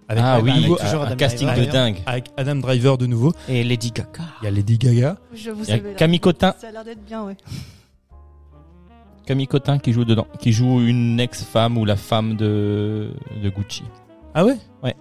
Avec, 0.09 0.23
Ah 0.25 0.33
avec- 0.33 0.43
oui, 0.45 0.51
avec 0.51 0.71
un- 0.81 0.83
toujours 0.85 1.01
un 1.03 1.05
Adam 1.05 1.15
casting 1.15 1.47
Driver. 1.47 1.65
de 1.67 1.71
dingue. 1.71 1.97
avec 2.07 2.25
Adam 2.35 2.55
Driver 2.55 2.97
de 2.97 3.05
nouveau. 3.05 3.31
et 3.47 3.63
Lady 3.63 3.91
Gaga 3.91 4.09
Il 4.41 4.45
y 4.45 4.47
a 4.47 4.51
Lady 4.51 4.77
Gaga. 4.77 5.17
Je 5.33 5.51
vous 5.51 5.63
Il 5.63 5.69
y 5.69 5.73
a. 5.73 5.79
Camille 5.93 6.19
Cotin, 6.19 6.53
Ça 6.59 6.67
a 6.67 6.71
l'air 6.71 6.83
d'être 6.83 7.05
bien, 7.05 7.23
ouais. 7.25 7.37
Camille 9.25 9.47
Cotin 9.47 9.77
qui 9.77 9.93
joue 9.93 10.05
dedans, 10.05 10.25
qui 10.39 10.51
joue 10.51 10.81
une 10.81 11.19
ex-femme 11.19 11.77
ou 11.77 11.85
la 11.85 11.95
femme 11.95 12.35
de, 12.35 13.11
de 13.43 13.49
Gucci. 13.49 13.83
Ah 14.33 14.43
ouais? 14.43 14.57
Ouais. 14.83 14.95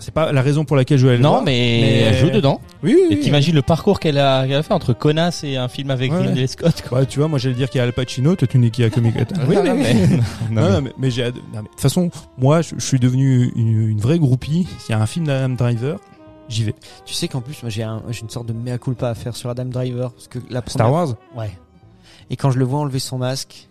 C'est 0.00 0.12
pas 0.14 0.32
la 0.32 0.42
raison 0.42 0.64
pour 0.64 0.76
laquelle 0.76 0.98
je 0.98 1.04
vais 1.04 1.10
aller 1.10 1.18
le 1.18 1.24
Non, 1.24 1.30
voir, 1.30 1.42
mais, 1.44 2.00
elle 2.02 2.16
joue 2.16 2.30
dedans. 2.30 2.60
Oui, 2.82 2.94
oui. 2.96 3.06
Et 3.10 3.14
oui. 3.16 3.20
t'imagines 3.20 3.54
le 3.54 3.62
parcours 3.62 3.98
qu'elle 4.00 4.18
a, 4.18 4.46
qu'elle 4.46 4.56
a 4.56 4.62
fait 4.62 4.72
entre 4.74 4.92
Connasse 4.92 5.44
et 5.44 5.56
un 5.56 5.68
film 5.68 5.90
avec 5.90 6.12
Ouais. 6.12 6.26
Ridley 6.26 6.46
Scott. 6.46 6.82
Quoi. 6.88 7.00
Bah, 7.00 7.06
tu 7.06 7.18
vois, 7.18 7.28
moi 7.28 7.38
j'allais 7.38 7.54
dire 7.54 7.68
qu'il 7.70 7.78
y 7.78 7.80
a 7.80 7.84
Al 7.84 7.92
Pacino, 7.92 8.34
toi 8.36 8.46
tu 8.48 8.58
n'es 8.58 8.70
qui 8.70 8.84
a 8.84 8.90
Comic 8.90 9.14
Oui, 9.48 9.56
oui, 9.62 9.70
mais- 9.76 9.94
non, 10.50 10.62
Non, 10.62 10.62
mais- 10.62 10.70
non, 10.70 10.80
mais, 10.82 10.92
mais 10.98 11.10
j'ai 11.10 11.24
non, 11.24 11.30
mais 11.54 11.62
de 11.62 11.68
toute 11.68 11.80
façon, 11.80 12.10
moi 12.38 12.62
je, 12.62 12.74
je 12.76 12.84
suis 12.84 12.98
devenu 13.00 13.52
une, 13.56 13.88
une 13.90 14.00
vraie 14.00 14.18
groupie. 14.18 14.66
S'il 14.78 14.94
y 14.94 14.98
a 14.98 15.00
un 15.02 15.06
film 15.06 15.26
d'Adam 15.26 15.54
Driver, 15.54 15.98
j'y 16.48 16.64
vais. 16.64 16.74
tu 17.04 17.14
sais 17.14 17.28
qu'en 17.28 17.40
plus 17.40 17.62
moi 17.62 17.70
j'ai 17.70 17.82
un, 17.82 18.02
j'ai 18.10 18.22
une 18.22 18.30
sorte 18.30 18.46
de 18.46 18.52
mea 18.52 18.78
culpa 18.78 19.08
à 19.10 19.14
faire 19.14 19.34
sur 19.36 19.50
Adam 19.50 19.64
Driver 19.66 20.12
parce 20.12 20.28
que 20.28 20.38
la 20.50 20.62
première 20.62 20.70
Star 20.70 20.92
Wars? 20.92 21.14
Ouais. 21.36 21.50
Et 22.30 22.36
quand 22.36 22.50
je 22.50 22.58
le 22.58 22.64
vois 22.64 22.80
enlever 22.80 22.98
son 22.98 23.18
masque, 23.18 23.67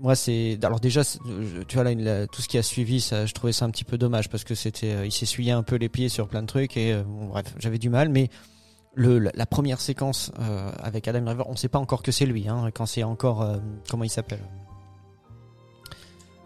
moi 0.00 0.14
c'est 0.14 0.58
alors 0.62 0.80
déjà 0.80 1.02
tu 1.04 1.74
vois 1.74 1.84
là 1.84 1.90
une- 1.90 2.26
tout 2.32 2.40
ce 2.42 2.48
qui 2.48 2.56
a 2.58 2.62
suivi 2.62 3.00
ça 3.00 3.26
je 3.26 3.34
trouvais 3.34 3.52
ça 3.52 3.64
un 3.66 3.70
petit 3.70 3.84
peu 3.84 3.98
dommage 3.98 4.28
parce 4.30 4.44
que 4.44 4.54
c'était 4.54 4.92
euh, 4.94 5.06
il 5.06 5.12
s'essuyait 5.12 5.52
un 5.52 5.62
peu 5.62 5.76
les 5.76 5.88
pieds 5.88 6.08
sur 6.08 6.26
plein 6.26 6.40
de 6.42 6.46
trucs 6.46 6.76
et 6.76 6.92
euh, 6.92 7.02
bon, 7.02 7.26
bref 7.26 7.54
j'avais 7.58 7.78
du 7.78 7.90
mal 7.90 8.08
mais 8.08 8.30
le 8.94 9.18
la, 9.18 9.46
première 9.46 9.80
séquence 9.80 10.32
euh, 10.40 10.70
avec 10.82 11.06
Adam 11.06 11.20
Driver 11.20 11.48
on 11.48 11.54
sait 11.56 11.68
pas 11.68 11.78
encore 11.78 12.02
que 12.02 12.12
c'est 12.12 12.26
lui 12.26 12.48
hein 12.48 12.70
quand 12.74 12.86
c'est 12.86 13.02
encore 13.04 13.42
euh, 13.42 13.58
comment 13.88 14.04
il 14.04 14.10
s'appelle? 14.10 14.40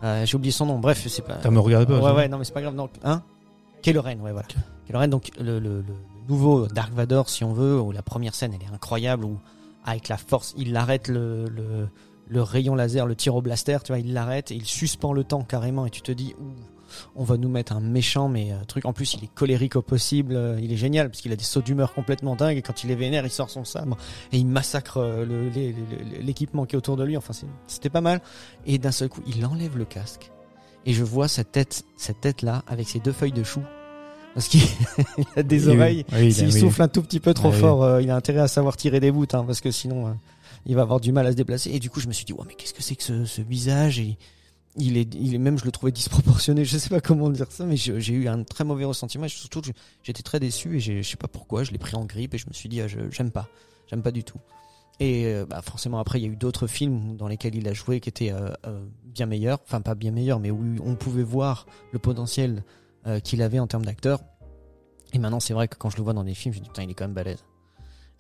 Euh, 0.03 0.27
j'ai 0.27 0.37
oublié 0.37 0.53
son 0.53 0.67
nom 0.67 0.79
bref 0.79 1.07
c'est 1.09 1.23
pas. 1.23 1.37
T'as 1.37 1.51
me 1.51 1.61
regardé 1.61 1.87
pas 1.87 1.99
ouais 2.01 2.13
ouais 2.13 2.29
non 2.29 2.39
mais 2.39 2.45
c'est 2.45 2.53
pas 2.53 2.61
grave 2.61 2.77
donc 2.77 2.91
hein? 3.05 3.23
Kylo 3.83 4.03
Ren 4.03 4.19
ouais 4.21 4.33
voilà. 4.33 4.49
Kylo 4.87 4.99
Ren 4.99 5.09
donc 5.09 5.31
le, 5.41 5.59
le, 5.59 5.81
le 5.81 5.95
nouveau 6.29 6.67
Dark 6.67 6.93
Vador 6.93 7.31
si 7.31 7.45
on 7.45 7.53
veut 7.53 7.81
où 7.81 7.93
la 7.93 8.03
première 8.03 8.35
scène 8.35 8.53
elle 8.55 8.63
est 8.69 8.75
incroyable 8.75 9.25
où 9.25 9.39
avec 9.85 10.09
la 10.09 10.17
force 10.19 10.55
il 10.59 10.77
arrête 10.77 11.09
le, 11.09 11.47
le 11.49 11.89
le 12.29 12.43
rayon 12.43 12.75
laser 12.75 13.07
le 13.07 13.15
tir 13.15 13.35
au 13.35 13.43
blaster 13.43 13.79
tu 13.85 13.93
vois 13.93 13.99
il 13.99 14.13
l'arrête 14.13 14.51
et 14.51 14.55
il 14.55 14.65
suspend 14.65 15.13
le 15.13 15.25
temps 15.25 15.43
carrément 15.43 15.85
et 15.87 15.91
tu 15.91 16.01
te 16.03 16.11
dis 16.13 16.35
ouh, 16.41 16.53
on 17.17 17.25
va 17.25 17.37
nous 17.37 17.49
mettre 17.49 17.73
un 17.73 17.81
méchant 17.81 18.29
mais 18.29 18.53
euh, 18.53 18.57
truc. 18.67 18.85
En 18.87 18.93
plus 18.93 19.15
il 19.15 19.25
est 19.25 19.35
colérique 19.35 19.77
au 19.77 19.83
possible 19.83 20.35
euh, 20.37 20.59
il 20.63 20.73
est 20.73 20.77
génial 20.77 21.11
parce 21.11 21.21
qu'il 21.21 21.33
a 21.33 21.37
des 21.37 21.45
sauts 21.45 21.61
d'humeur 21.63 21.93
complètement 21.93 22.37
dingues 22.37 22.57
et 22.59 22.63
quand 22.63 22.85
il 22.85 22.91
est 22.91 22.95
vénère 22.95 23.25
il 23.27 23.31
sort 23.31 23.51
son 23.51 23.65
sabre 23.65 23.97
et 24.33 24.39
il 24.39 24.47
massacre 24.47 24.99
euh, 24.99 25.51
l'équipement 26.23 26.67
qui 26.67 26.77
est 26.77 26.79
autour 26.79 26.97
de 26.97 27.05
lui. 27.05 27.17
Enfin 27.17 27.33
c'est- 27.33 27.47
c'était 27.67 27.91
pas 27.91 28.01
mal. 28.01 28.21
Et 28.67 28.79
d'un 28.79 28.93
seul 28.93 29.09
coup 29.09 29.23
il 29.27 29.45
enlève 29.45 29.77
le 29.77 29.85
casque 29.85 30.31
et 30.87 30.93
je 30.93 31.03
vois 31.05 31.29
cette 31.29 31.53
tête 31.53 31.85
cette 31.97 32.21
tête 32.21 32.43
là 32.43 32.63
avec 32.67 32.89
ses 32.89 33.01
deux 33.01 33.13
feuilles 33.13 33.33
de 33.33 33.43
chou 33.45 33.61
parce 34.35 34.49
qu'il 34.49 34.63
il 35.19 35.25
a 35.37 35.43
des 35.43 35.69
Oui, 35.69 35.77
oreilles. 35.77 36.05
Oui, 36.13 36.33
s'il 36.33 36.47
oui. 36.53 36.61
souffle 36.61 36.83
un 36.83 36.89
tout 36.89 37.03
petit 37.03 37.21
peu 37.21 37.35
trop 37.35 37.51
Ouais, 37.51 37.57
fort, 37.59 37.85
euh, 37.85 38.03
il 38.03 38.11
a 38.11 38.17
intérêt 38.17 38.41
à 38.41 38.49
savoir 38.49 38.77
tirer 38.77 38.99
des 38.99 39.13
bouts, 39.13 39.27
hein, 39.33 39.45
parce 39.47 39.61
que 39.61 39.71
sinon, 39.71 40.09
euh, 40.09 40.11
il 40.67 40.75
va 40.75 40.83
avoir 40.83 41.01
du 41.01 41.13
mal 41.13 41.27
à 41.27 41.33
se 41.33 41.37
déplacer. 41.37 41.71
Et 41.71 41.79
du 41.79 41.91
coup, 41.91 42.01
je 42.01 42.09
me 42.09 42.13
suis 42.13 42.25
dit, 42.25 42.33
ouais, 42.33 42.45
mais 42.47 42.55
qu'est-ce 42.55 42.75
que 42.75 42.83
c'est 42.83 42.97
que 42.97 43.25
ce, 43.25 43.43
visage? 43.43 43.99
Et 43.99 44.19
il 44.77 44.97
est, 44.97 45.39
même, 45.39 45.59
je 45.59 45.65
le 45.65 45.71
trouvais 45.71 45.93
disproportionné. 45.93 46.65
Je 46.65 46.79
sais 46.79 46.89
pas 46.89 47.01
comment 47.01 47.31
dire 47.31 47.51
ça, 47.51 47.65
mais 47.65 47.77
j'ai 47.77 48.13
eu 48.13 48.29
un 48.29 48.43
très 48.43 48.65
mauvais 48.65 48.85
ressentiment. 48.85 49.27
Et 49.27 49.29
surtout, 49.29 49.63
j'étais 50.03 50.23
très 50.23 50.41
déçu 50.41 50.77
et 50.77 50.81
je 50.81 51.03
sais 51.03 51.17
pas 51.17 51.29
pourquoi. 51.29 51.65
Je 51.65 51.71
l'ai 51.71 51.79
pris 51.79 51.95
en 51.95 52.05
grippe 52.05 52.35
et 52.35 52.39
je 52.39 52.47
me 52.49 52.53
suis 52.53 52.69
dit, 52.69 52.81
ah, 52.81 52.87
j'aime 52.89 53.31
pas, 53.31 53.49
j'aime 53.89 54.03
pas 54.03 54.11
du 54.11 54.25
tout. 54.25 54.39
Et 55.01 55.27
euh, 55.27 55.45
bah, 55.45 55.61
forcément, 55.63 55.99
après, 55.99 56.21
il 56.21 56.25
y 56.25 56.29
a 56.29 56.33
eu 56.33 56.37
d'autres 56.37 56.67
films 56.67 57.17
dans 57.17 57.29
lesquels 57.29 57.55
il 57.55 57.67
a 57.69 57.73
joué 57.73 58.01
qui 58.01 58.09
étaient 58.09 58.33
euh, 58.33 58.51
euh, 58.67 58.85
bien 59.05 59.27
meilleurs, 59.27 59.59
enfin 59.65 59.81
pas 59.81 59.95
bien 59.95 60.13
meilleurs, 60.13 60.39
mais 60.39 60.51
où 60.51 60.77
on 60.85 60.95
pouvait 60.95 61.25
voir 61.25 61.67
le 61.93 61.99
potentiel 61.99 62.65
qu'il 63.23 63.43
avait 63.43 63.59
en 63.59 63.67
termes 63.67 63.85
d'acteur. 63.85 64.21
Et 65.13 65.19
maintenant, 65.19 65.39
c'est 65.39 65.53
vrai 65.53 65.69
que 65.69 65.77
quand 65.77 65.91
je 65.91 65.99
le 65.99 66.03
vois 66.03 66.15
dans 66.15 66.25
des 66.25 66.33
films, 66.33 66.55
je 66.55 66.61
me 66.61 66.65
dis 66.65 66.71
putain, 66.71 66.85
il 66.85 66.91
est 66.91 66.95
quand 66.95 67.05
même 67.05 67.13
balèze. 67.13 67.45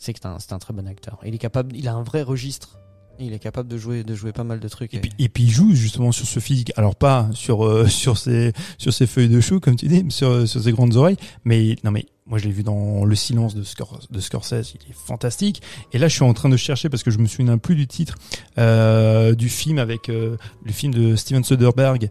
C'est 0.04 0.12
que 0.12 0.18
c'est 0.20 0.28
un, 0.28 0.38
c'est 0.38 0.52
un 0.52 0.58
très 0.58 0.74
bon 0.74 0.86
acteur. 0.86 1.18
Il 1.24 1.34
est 1.34 1.38
capable, 1.38 1.74
il 1.74 1.88
a 1.88 1.94
un 1.94 2.02
vrai 2.02 2.20
registre 2.20 2.78
Il 3.18 3.32
est 3.32 3.38
capable 3.38 3.70
de 3.70 3.78
jouer, 3.78 4.04
de 4.04 4.14
jouer 4.14 4.32
pas 4.32 4.44
mal 4.44 4.60
de 4.60 4.68
trucs. 4.68 4.92
Et 4.92 5.00
puis, 5.00 5.10
et 5.18 5.30
puis 5.30 5.44
il 5.44 5.50
joue 5.50 5.74
justement 5.74 6.12
sur 6.12 6.26
ce 6.26 6.40
physique. 6.40 6.72
Alors 6.76 6.94
pas 6.94 7.30
sur 7.32 7.64
euh, 7.64 7.86
sur 7.88 8.18
ses 8.18 8.52
sur 8.76 8.92
ses 8.92 9.06
feuilles 9.06 9.30
de 9.30 9.40
chou 9.40 9.60
comme 9.60 9.76
tu 9.76 9.88
dis, 9.88 10.04
mais 10.04 10.10
sur 10.10 10.46
sur 10.46 10.62
ses 10.62 10.72
grandes 10.72 10.96
oreilles. 10.96 11.16
Mais 11.46 11.76
non 11.84 11.90
mais 11.90 12.04
moi 12.26 12.36
je 12.36 12.44
l'ai 12.44 12.50
vu 12.50 12.62
dans 12.62 13.06
Le 13.06 13.14
Silence 13.14 13.54
de, 13.54 13.62
Scor 13.62 13.98
de 14.10 14.20
Scorsese, 14.20 14.74
il 14.74 14.90
est 14.90 14.94
fantastique. 14.94 15.62
Et 15.94 15.98
là 15.98 16.06
je 16.08 16.16
suis 16.16 16.24
en 16.24 16.34
train 16.34 16.50
de 16.50 16.56
chercher 16.58 16.90
parce 16.90 17.02
que 17.02 17.10
je 17.10 17.18
me 17.18 17.26
souviens 17.26 17.56
plus 17.56 17.74
du 17.74 17.86
titre 17.86 18.16
euh, 18.58 19.34
du 19.34 19.48
film 19.48 19.78
avec 19.78 20.10
euh, 20.10 20.36
le 20.66 20.72
film 20.72 20.92
de 20.92 21.16
Steven 21.16 21.44
Soderbergh. 21.44 22.10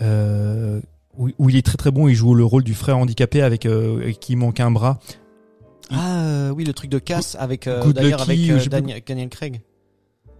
Euh, 0.00 0.80
où, 1.18 1.30
où 1.38 1.50
il 1.50 1.56
est 1.56 1.66
très 1.66 1.76
très 1.76 1.90
bon, 1.90 2.06
il 2.06 2.14
joue 2.14 2.34
le 2.34 2.44
rôle 2.44 2.62
du 2.62 2.74
frère 2.74 2.98
handicapé 2.98 3.42
avec 3.42 3.66
qui 4.20 4.36
manque 4.36 4.60
un 4.60 4.70
bras. 4.70 5.00
Ah 5.90 6.20
euh, 6.24 6.50
oui, 6.50 6.64
le 6.64 6.72
truc 6.72 6.90
de 6.90 6.98
casse 6.98 7.36
avec 7.38 7.66
euh, 7.66 7.92
d'ailleurs 7.92 8.22
avec 8.22 8.38
euh, 8.50 8.58
plus 8.58 8.68
Daniel, 8.68 9.02
Daniel 9.06 9.28
Craig. 9.28 9.60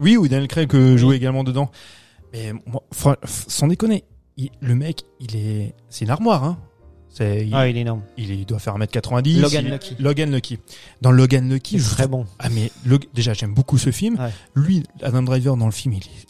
Oui, 0.01 0.17
ou 0.17 0.29
Daniel 0.29 0.49
Craig 0.49 0.69
que 0.69 0.97
jouait 0.97 1.17
également 1.17 1.45
dedans. 1.45 1.71
Mais 2.33 2.53
moi, 2.67 2.83
sans 3.25 3.67
déconner, 3.69 4.05
il- 4.37 4.51
le 4.61 4.75
mec, 4.75 5.03
il 5.21 5.37
est, 5.37 5.75
c'est 5.89 6.05
une 6.05 6.11
armoire, 6.11 6.45
hein. 6.45 6.59
Il, 7.19 7.55
Ah, 7.55 7.67
il 7.67 7.79
est 7.79 7.81
énorme. 7.81 8.03
il, 8.19 8.45
doit 8.45 8.59
faire 8.59 8.77
1m90. 8.77 9.41
Logan 9.41 9.65
il- 9.65 9.71
Lucky. 9.71 9.97
Logan 9.99 10.31
Lucky. 10.31 10.59
Dans 11.01 11.11
Logan 11.13 11.49
Lucky, 11.49 11.79
je 11.79 11.89
très 11.89 12.07
bon. 12.09 12.27
Ah 12.39 12.51
mais 12.51 12.71
le- 12.85 12.99
déjà 13.15 13.33
j'aime 13.33 13.55
beaucoup 13.55 13.79
ce 13.79 13.91
film. 13.91 14.19
Ouais. 14.21 14.31
Lui, 14.55 14.83
Adam 15.01 15.23
Driver 15.23 15.57
dans 15.57 15.65
le 15.65 15.73
film, 15.73 15.95
il 15.95 16.03
est 16.03 16.27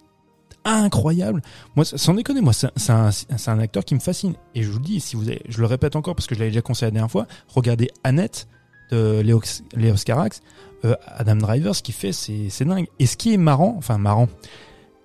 incroyable. 0.64 1.42
Moi, 1.74 1.84
sans 1.84 2.14
déconner, 2.14 2.40
moi 2.40 2.52
c'est 2.52 2.68
un, 2.90 3.10
un 3.46 3.58
acteur 3.58 3.84
qui 3.84 3.94
me 3.96 4.00
fascine. 4.00 4.34
Et 4.54 4.62
je 4.62 4.70
vous 4.70 4.78
le 4.78 4.84
dis, 4.84 5.00
si 5.00 5.16
vous 5.16 5.26
avez, 5.28 5.42
je 5.48 5.58
le 5.58 5.66
répète 5.66 5.96
encore 5.96 6.14
parce 6.14 6.28
que 6.28 6.34
je 6.36 6.40
l'avais 6.40 6.50
déjà 6.52 6.62
conseillé 6.62 6.86
la 6.86 6.92
dernière 6.92 7.10
fois, 7.10 7.26
regardez 7.48 7.90
Annette 8.04 8.46
de 8.90 9.20
Léo, 9.20 9.42
Léo 9.74 9.94
Carax. 10.04 10.42
Euh, 10.84 10.94
Adam 11.06 11.36
Driver, 11.36 11.74
ce 11.74 11.82
qu'il 11.82 11.94
fait, 11.94 12.12
c'est 12.12 12.64
dingue. 12.64 12.86
Et 12.98 13.06
ce 13.06 13.16
qui 13.16 13.32
est 13.32 13.38
marrant, 13.38 13.74
enfin 13.78 13.98
marrant, 13.98 14.28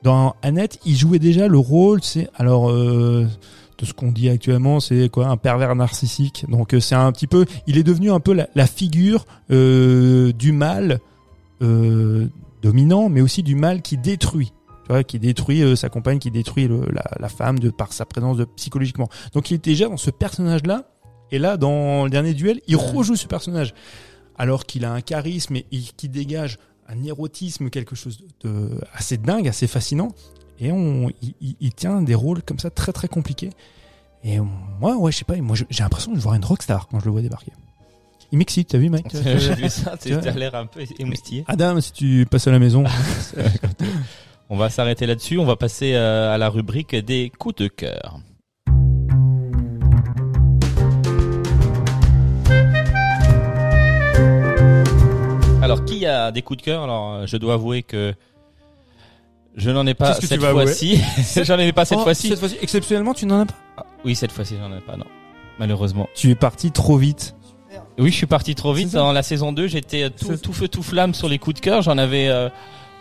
dans 0.03 0.35
Annette, 0.41 0.79
il 0.85 0.95
jouait 0.95 1.19
déjà 1.19 1.47
le 1.47 1.57
rôle, 1.57 2.03
c'est 2.03 2.29
alors 2.35 2.69
euh, 2.69 3.27
de 3.81 3.85
ce 3.85 3.93
qu'on 3.93 4.11
dit 4.11 4.29
actuellement, 4.29 4.79
c'est 4.79 5.09
quoi 5.09 5.27
un 5.27 5.37
pervers 5.37 5.75
narcissique. 5.75 6.45
Donc 6.47 6.73
euh, 6.73 6.79
c'est 6.79 6.95
un 6.95 7.11
petit 7.11 7.27
peu, 7.27 7.45
il 7.67 7.77
est 7.77 7.83
devenu 7.83 8.11
un 8.11 8.19
peu 8.19 8.33
la, 8.33 8.67
figure 8.67 9.25
euh, 9.49 10.31
du 10.33 10.51
mal 10.51 10.99
euh, 11.61 12.27
dominant, 12.61 13.09
mais 13.09 13.21
aussi 13.21 13.43
du 13.43 13.55
mal 13.55 13.81
qui 13.81 13.97
détruit. 13.97 14.53
Qui 15.07 15.19
détruit 15.19 15.77
sa 15.77 15.87
compagne, 15.87 16.19
qui 16.19 16.31
détruit 16.31 16.69
la 17.17 17.29
femme 17.29 17.59
de 17.59 17.69
par 17.69 17.93
sa 17.93 18.03
présence 18.03 18.35
de, 18.35 18.43
psychologiquement. 18.43 19.07
Donc 19.33 19.49
il 19.49 19.53
était 19.53 19.69
déjà 19.69 19.87
dans 19.87 19.95
ce 19.95 20.11
personnage-là. 20.11 20.83
Et 21.31 21.39
là, 21.39 21.57
dans 21.57 22.03
le 22.03 22.09
dernier 22.09 22.33
duel, 22.33 22.61
il 22.67 22.75
rejoue 22.75 23.15
ce 23.15 23.27
personnage, 23.27 23.73
alors 24.37 24.65
qu'il 24.65 24.85
a 24.85 24.91
un 24.91 25.01
charisme 25.01 25.55
et, 25.55 25.65
et 25.71 25.79
qui 25.79 26.09
dégage 26.09 26.57
un 26.87 27.03
érotisme, 27.03 27.69
quelque 27.69 27.95
chose 27.95 28.23
de, 28.41 28.69
assez 28.93 29.17
dingue, 29.17 29.47
assez 29.47 29.67
fascinant. 29.67 30.09
Et 30.59 30.71
on, 30.71 31.09
il, 31.41 31.73
tient 31.73 32.01
des 32.01 32.13
rôles 32.13 32.43
comme 32.43 32.59
ça 32.59 32.69
très 32.69 32.91
très 32.91 33.07
compliqués. 33.07 33.49
Et 34.23 34.39
moi, 34.79 34.95
ouais, 34.97 35.11
je 35.11 35.17
sais 35.17 35.25
pas, 35.25 35.35
moi 35.37 35.55
j'ai 35.55 35.83
l'impression 35.83 36.13
de 36.13 36.19
voir 36.19 36.35
une 36.35 36.45
rockstar 36.45 36.87
quand 36.87 36.99
je 36.99 37.05
le 37.05 37.11
vois 37.11 37.21
débarquer. 37.21 37.51
Il 38.31 38.37
m'excite, 38.37 38.69
t'as 38.69 38.77
vu, 38.77 38.89
mec 38.89 39.05
J'ai 39.13 39.55
vu 39.55 39.69
ça, 39.69 39.97
t'as 39.97 40.31
l'air 40.31 40.53
un 40.53 40.67
peu 40.67 40.83
émoustillé. 40.99 41.43
Adam, 41.47 41.81
si 41.81 41.91
tu 41.91 42.27
passes 42.29 42.47
à 42.47 42.51
la 42.51 42.59
maison. 42.59 42.83
On 44.49 44.57
va 44.57 44.69
s'arrêter 44.69 45.05
là-dessus. 45.05 45.39
On 45.39 45.45
va 45.45 45.55
passer 45.55 45.93
euh, 45.93 46.33
à 46.33 46.37
la 46.37 46.49
rubrique 46.49 46.93
des 46.93 47.31
coups 47.39 47.55
de 47.55 47.67
cœur. 47.69 48.19
Alors, 55.61 55.85
qui 55.85 56.05
a 56.05 56.31
des 56.31 56.41
coups 56.41 56.57
de 56.57 56.63
cœur? 56.63 56.83
Alors, 56.83 57.13
euh, 57.13 57.25
je 57.27 57.37
dois 57.37 57.53
avouer 57.53 57.83
que 57.83 58.13
je 59.55 59.69
n'en 59.69 59.85
ai 59.85 59.93
pas 59.93 60.07
Qu'est-ce 60.07 60.17
que 60.17 60.21
tu 60.21 60.27
cette 60.29 60.39
vas 60.41 60.51
fois-ci. 60.51 60.99
J'en 61.43 61.59
ai 61.59 61.71
pas 61.71 61.85
cette 61.85 61.99
Oh, 61.99 62.03
fois-ci. 62.03 62.29
Cette 62.29 62.39
fois-ci, 62.39 62.57
exceptionnellement, 62.61 63.13
tu 63.13 63.25
n'en 63.25 63.41
as 63.41 63.45
pas? 63.45 63.53
Ah, 63.77 63.85
Oui, 64.05 64.15
cette 64.15 64.31
fois-ci, 64.31 64.55
j'en 64.59 64.75
ai 64.75 64.79
pas, 64.81 64.95
non. 64.97 65.05
Malheureusement. 65.59 66.07
Tu 66.15 66.31
es 66.31 66.35
parti 66.35 66.71
trop 66.71 66.97
vite. 66.97 67.35
Oui, 67.99 68.09
je 68.09 68.15
suis 68.15 68.25
parti 68.25 68.55
trop 68.55 68.73
vite. 68.73 68.87
C'est 68.87 68.93
ça. 68.93 68.99
Dans 68.99 69.11
la 69.11 69.21
saison 69.23 69.51
2, 69.51 69.67
j'étais 69.67 70.03
euh, 70.03 70.09
tout, 70.09 70.27
C'est- 70.31 70.37
tout 70.41 70.53
feu, 70.53 70.67
tout 70.67 70.81
flamme 70.81 71.13
sur 71.13 71.27
les 71.29 71.37
coups 71.37 71.57
de 71.57 71.59
cœur. 71.61 71.81
J'en 71.81 71.97
avais, 71.97 72.29
euh, 72.29 72.49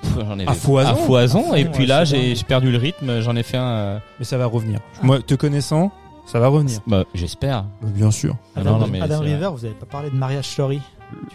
pff, 0.02 0.12
j'en 0.18 0.32
avais 0.32 0.48
À 0.48 0.52
foison. 0.52 0.88
à 0.88 0.94
foison. 0.96 1.54
Et 1.54 1.64
puis 1.64 1.82
ouais, 1.82 1.86
là, 1.86 2.04
c'est 2.04 2.34
j'ai 2.34 2.44
perdu 2.44 2.70
le 2.72 2.78
rythme. 2.78 3.20
J'en 3.20 3.36
ai 3.36 3.42
fait 3.44 3.56
un. 3.56 3.62
euh, 3.70 3.98
Mais 4.18 4.24
ça 4.24 4.36
va 4.36 4.46
revenir. 4.46 4.80
Moi, 5.02 5.20
te 5.22 5.34
connaissant, 5.34 5.92
ça 6.26 6.40
va 6.40 6.48
revenir. 6.48 6.80
bah, 6.86 7.04
j'espère. 7.14 7.64
Bien 7.82 8.10
sûr. 8.10 8.36
Ah 8.56 8.60
Adam, 8.60 8.72
non, 8.72 8.78
non, 8.80 8.86
mais 8.88 9.00
Adam 9.00 9.18
c'est 9.20 9.24
vrai. 9.24 9.34
River, 9.34 9.50
vous 9.54 9.64
avez 9.64 9.74
pas 9.74 9.86
parlé 9.86 10.10
de 10.10 10.16
Mariage 10.16 10.46
Story? 10.48 10.80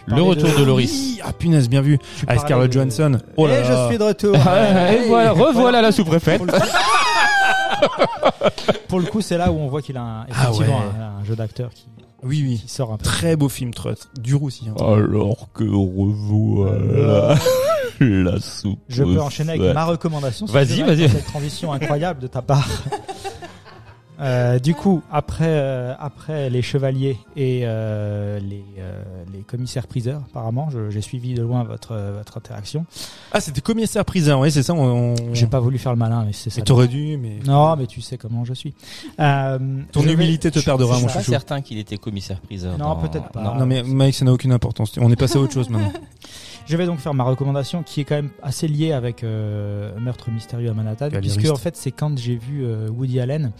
Le 0.06 0.22
retour 0.22 0.48
de, 0.58 0.64
Loris. 0.64 0.90
Oui, 0.92 1.20
ah 1.24 1.32
punaise, 1.32 1.68
bien 1.68 1.80
vu. 1.80 1.98
parlais 2.26 2.40
Scarlett 2.40 2.68
de- 2.68 2.72
Johansson. 2.74 3.18
Oh 3.36 3.46
là 3.46 3.58
Et 3.58 3.62
là. 3.62 3.84
je 3.84 3.88
suis 3.88 3.98
de 3.98 4.02
retour. 4.04 4.34
et 4.36 5.08
voilà, 5.08 5.32
revoilà 5.32 5.82
la 5.82 5.92
sous-préfète. 5.92 6.38
Pour 6.38 6.46
le, 6.46 6.52
coup, 6.52 6.58
pour 8.88 9.00
le 9.00 9.06
coup, 9.06 9.20
c'est 9.20 9.36
là 9.38 9.50
où 9.50 9.56
on 9.58 9.68
voit 9.68 9.82
qu'il 9.82 9.96
a 9.96 10.02
un, 10.02 10.20
Ah 10.32 10.44
effectivement 10.50 10.78
ouais. 10.78 11.00
un, 11.00 11.20
un 11.20 11.24
jeu 11.24 11.34
d'acteur 11.36 11.70
qui, 11.74 11.86
Oui, 12.22 12.44
oui. 12.46 12.60
qui 12.64 12.68
sort 12.72 12.92
un 12.92 12.96
peu. 12.98 13.04
Très 13.04 13.36
beau 13.36 13.48
film, 13.48 13.72
très, 13.74 13.94
dur 14.20 14.42
aussi. 14.42 14.64
hein. 14.68 14.74
Alors 14.78 15.48
que 15.54 15.64
revoilà 15.64 17.34
la 18.00 18.40
soupe. 18.40 18.78
Je 18.88 19.02
peux 19.04 19.20
enchaîner 19.20 19.52
avec 19.58 19.74
ma 19.74 19.84
recommandation. 19.84 20.46
Vas-y, 20.46 20.82
vas-y. 20.82 21.08
Cette 21.08 21.26
transition 21.26 21.72
incroyable 21.72 22.20
de 22.20 22.26
ta 22.28 22.42
part. 22.42 22.68
Euh, 24.18 24.58
du 24.58 24.74
coup, 24.74 25.02
après 25.12 25.44
euh, 25.48 25.94
après 25.98 26.48
les 26.48 26.62
chevaliers 26.62 27.18
et 27.36 27.62
euh, 27.64 28.38
les 28.40 28.64
euh, 28.78 29.02
les 29.32 29.40
commissaires 29.40 29.86
priseurs, 29.86 30.22
apparemment, 30.30 30.70
je- 30.70 30.88
j'ai 30.88 31.02
suivi 31.02 31.34
de 31.34 31.42
loin 31.42 31.64
votre 31.64 31.92
euh, 31.92 32.14
votre 32.16 32.38
interaction. 32.38 32.86
Ah, 33.32 33.40
c'était 33.40 33.60
commissaire 33.60 34.04
priseur, 34.06 34.40
oui, 34.40 34.50
c'est 34.50 34.62
ça. 34.62 34.72
On, 34.72 35.12
on... 35.12 35.34
J'ai 35.34 35.46
pas 35.46 35.60
voulu 35.60 35.76
faire 35.78 35.92
le 35.92 35.98
malin, 35.98 36.24
mais 36.24 36.32
c'est 36.32 36.48
ça. 36.48 36.60
Mais 36.60 36.64
t'aurais 36.64 36.88
dû, 36.88 37.18
mais. 37.18 37.40
Non, 37.46 37.76
mais 37.76 37.86
tu 37.86 38.00
sais 38.00 38.16
comment 38.16 38.44
je 38.46 38.54
suis. 38.54 38.72
Euh, 39.20 39.58
Ton 39.92 40.00
je 40.00 40.06
vais- 40.06 40.14
humilité 40.14 40.50
te 40.50 40.60
perdra, 40.60 40.86
Je 40.86 40.92
mon 40.92 40.96
suis 40.98 41.06
pas 41.08 41.12
chouchou. 41.20 41.30
certain 41.32 41.60
qu'il 41.60 41.76
était 41.78 41.98
commissaire 41.98 42.40
priseur. 42.40 42.78
Non, 42.78 42.94
dans- 42.94 42.96
peut-être 42.96 43.28
pas. 43.28 43.42
non. 43.42 43.54
Non, 43.56 43.66
mais 43.66 43.82
Mike, 43.82 44.14
ça 44.14 44.24
n'a 44.24 44.32
aucune 44.32 44.52
importance. 44.52 44.92
On 44.98 45.10
est 45.10 45.16
passé 45.16 45.36
à 45.36 45.40
autre 45.42 45.52
chose 45.52 45.68
maintenant. 45.68 45.92
Je 46.68 46.76
vais 46.76 46.86
donc 46.86 46.98
faire 46.98 47.14
ma 47.14 47.22
recommandation 47.22 47.84
qui 47.84 48.00
est 48.00 48.04
quand 48.04 48.16
même 48.16 48.30
assez 48.42 48.66
liée 48.66 48.90
avec 48.92 49.22
euh, 49.22 49.92
Meurtre 50.00 50.30
mystérieux 50.32 50.70
à 50.70 50.74
Manhattan, 50.74 51.10
puisque 51.10 51.48
en 51.48 51.54
fait 51.54 51.76
c'est 51.76 51.92
quand 51.92 52.18
j'ai 52.18 52.34
vu 52.34 52.64
euh, 52.64 52.88
Woody 52.90 53.20
Allen, 53.20 53.52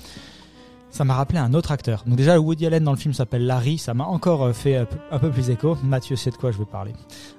ça 0.91 1.05
m'a 1.05 1.15
rappelé 1.15 1.39
un 1.39 1.53
autre 1.55 1.73
acteur. 1.73 2.05
Donc 2.07 2.17
déjà 2.17 2.39
Woody 2.41 2.67
Allen 2.67 2.83
dans 2.85 2.93
le 2.93 2.97
film 2.99 3.13
s'appelle 3.15 3.47
Larry, 3.47 3.79
ça 3.79 3.93
m'a 3.95 4.05
encore 4.05 4.43
euh, 4.45 4.53
fait 4.53 4.77
un 4.77 4.85
peu, 4.87 4.97
un 5.11 5.19
peu 5.19 5.31
plus 5.31 5.51
écho. 5.51 5.77
Mathieu 5.85 6.17
sait 6.17 6.31
de 6.31 6.37
quoi 6.37 6.53
je 6.53 6.59
vais 6.59 6.65
parler. 6.65 6.93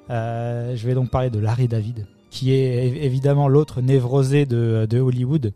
Euh, 0.09 0.75
je 0.75 0.87
vais 0.87 0.93
donc 0.93 1.09
parler 1.09 1.29
de 1.29 1.39
Larry 1.39 1.67
David, 1.67 2.05
qui 2.29 2.53
est 2.53 2.87
évidemment 3.03 3.47
l'autre 3.47 3.81
névrosé 3.81 4.45
de, 4.45 4.85
de 4.89 4.99
Hollywood. 4.99 5.53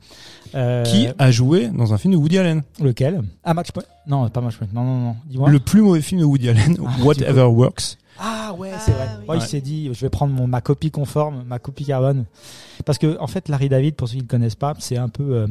Euh, 0.56 0.84
Qui 0.84 1.08
a 1.18 1.32
joué 1.32 1.68
dans 1.70 1.94
un 1.94 1.98
film 1.98 2.14
de 2.14 2.18
Woody 2.18 2.38
Allen 2.38 2.64
Lequel? 2.82 3.22
Ah 3.44 3.54
Match 3.54 3.72
Point? 3.72 3.84
Non, 4.08 4.28
pas 4.30 4.42
Match 4.42 4.58
Point. 4.58 4.68
Non, 4.74 4.84
non, 4.84 4.98
non. 5.00 5.16
Dis-moi. 5.28 5.50
Le 5.50 5.60
plus 5.60 5.82
mauvais 5.82 6.02
film 6.02 6.20
de 6.22 6.26
Woody 6.26 6.50
Allen, 6.50 6.78
Ah, 6.86 6.92
Whatever 7.04 7.44
Works. 7.44 7.98
Ah 8.20 8.54
ouais, 8.58 8.72
Ah, 8.76 8.80
c'est 8.80 8.92
vrai. 8.92 9.08
oui. 9.22 9.26
Ouais, 9.30 9.38
Il 9.38 9.40
Ouais. 9.42 9.46
s'est 9.48 9.62
dit, 9.62 9.90
je 9.94 10.02
vais 10.02 10.10
prendre 10.10 10.34
mon, 10.34 10.46
ma 10.48 10.60
copie 10.62 10.92
conforme, 10.92 11.44
ma 11.48 11.60
copie 11.60 11.86
carbone. 11.86 12.26
Parce 12.86 12.98
que 12.98 13.18
en 13.20 13.28
fait, 13.28 13.48
Larry 13.48 13.70
David, 13.70 13.96
pour 13.96 14.08
ceux 14.10 14.14
qui 14.14 14.18
ne 14.18 14.24
le 14.24 14.28
connaissent 14.28 14.56
pas, 14.56 14.74
c'est 14.80 14.98
un 14.98 15.08
peu 15.10 15.24
euh, 15.36 15.48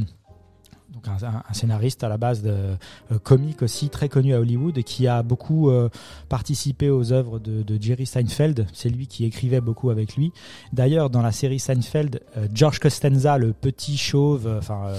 donc 0.93 1.07
un, 1.09 1.53
scénariste 1.53 2.03
à 2.05 2.09
la 2.09 2.17
base 2.17 2.43
de 2.43 2.51
euh, 2.51 3.19
comique 3.23 3.63
aussi 3.63 3.91
très 3.91 4.09
connu 4.09 4.35
à 4.35 4.41
Hollywood 4.41 4.77
et 4.77 4.83
qui 4.83 5.07
a 5.07 5.23
beaucoup 5.23 5.71
euh, 5.71 5.89
participé 6.29 6.91
aux 6.91 7.13
œuvres 7.13 7.39
de, 7.39 7.65
Jerry 7.81 8.07
Seinfeld. 8.07 8.67
C'est 8.73 8.89
lui 8.89 9.07
qui 9.07 9.25
écrivait 9.25 9.61
beaucoup 9.61 9.91
avec 9.91 10.17
lui. 10.17 10.33
D'ailleurs, 10.73 11.09
dans 11.09 11.23
la 11.23 11.33
série 11.33 11.59
Seinfeld, 11.59 12.21
euh, 12.37 12.49
George 12.53 12.79
Costanza, 12.79 13.39
le 13.39 13.53
petit 13.53 13.97
chauve, 13.97 14.53
enfin 14.59 14.93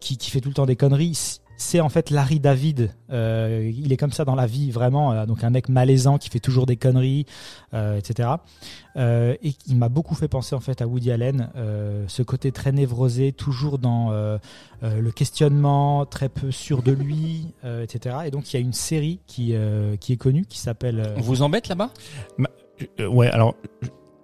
qui, 0.00 0.16
qui 0.16 0.30
fait 0.30 0.40
tout 0.40 0.48
le 0.48 0.54
temps 0.54 0.66
des 0.66 0.76
conneries. 0.76 1.40
C'est 1.58 1.80
en 1.80 1.88
fait 1.88 2.10
Larry 2.10 2.38
David. 2.40 2.90
Euh, 3.10 3.70
il 3.74 3.92
est 3.92 3.96
comme 3.96 4.12
ça 4.12 4.24
dans 4.24 4.34
la 4.34 4.46
vie, 4.46 4.70
vraiment. 4.70 5.12
euh, 5.12 5.26
donc 5.26 5.42
un 5.44 5.50
mec 5.50 5.68
malaisant 5.68 6.18
qui 6.18 6.28
fait 6.28 6.38
toujours 6.40 6.66
des 6.66 6.76
conneries, 6.76 7.24
euh, 7.74 7.96
etc. 7.96 8.28
Euh, 8.96 9.34
et 9.42 9.52
qui 9.52 9.74
m'a 9.74 9.88
beaucoup 9.88 10.14
fait 10.14 10.28
penser 10.28 10.54
en 10.54 10.60
fait 10.60 10.80
à 10.82 10.86
Woody 10.86 11.10
Allen. 11.10 11.50
euh, 11.56 12.04
ce 12.08 12.22
côté 12.22 12.52
très 12.52 12.72
névrosé, 12.72 13.32
toujours 13.32 13.78
dans 13.78 14.12
euh, 14.12 14.38
euh, 14.82 15.00
le 15.00 15.10
questionnement, 15.12 16.04
très 16.06 16.28
peu 16.28 16.50
sûr 16.50 16.82
de 16.82 16.92
lui, 16.92 17.46
euh, 17.64 17.82
etc. 17.84 18.16
Et 18.26 18.30
donc 18.30 18.52
il 18.52 18.56
y 18.56 18.58
a 18.58 18.60
une 18.62 18.72
série 18.72 19.20
qui 19.26 19.54
euh, 19.54 19.96
qui 19.96 20.12
est 20.12 20.16
connue, 20.18 20.44
qui 20.46 20.58
s'appelle. 20.58 21.00
euh, 21.00 21.14
On 21.16 21.20
vous 21.22 21.42
embête 21.42 21.68
là-bas? 21.68 21.90
Euh, 23.00 23.06
ouais, 23.08 23.28
alors, 23.28 23.54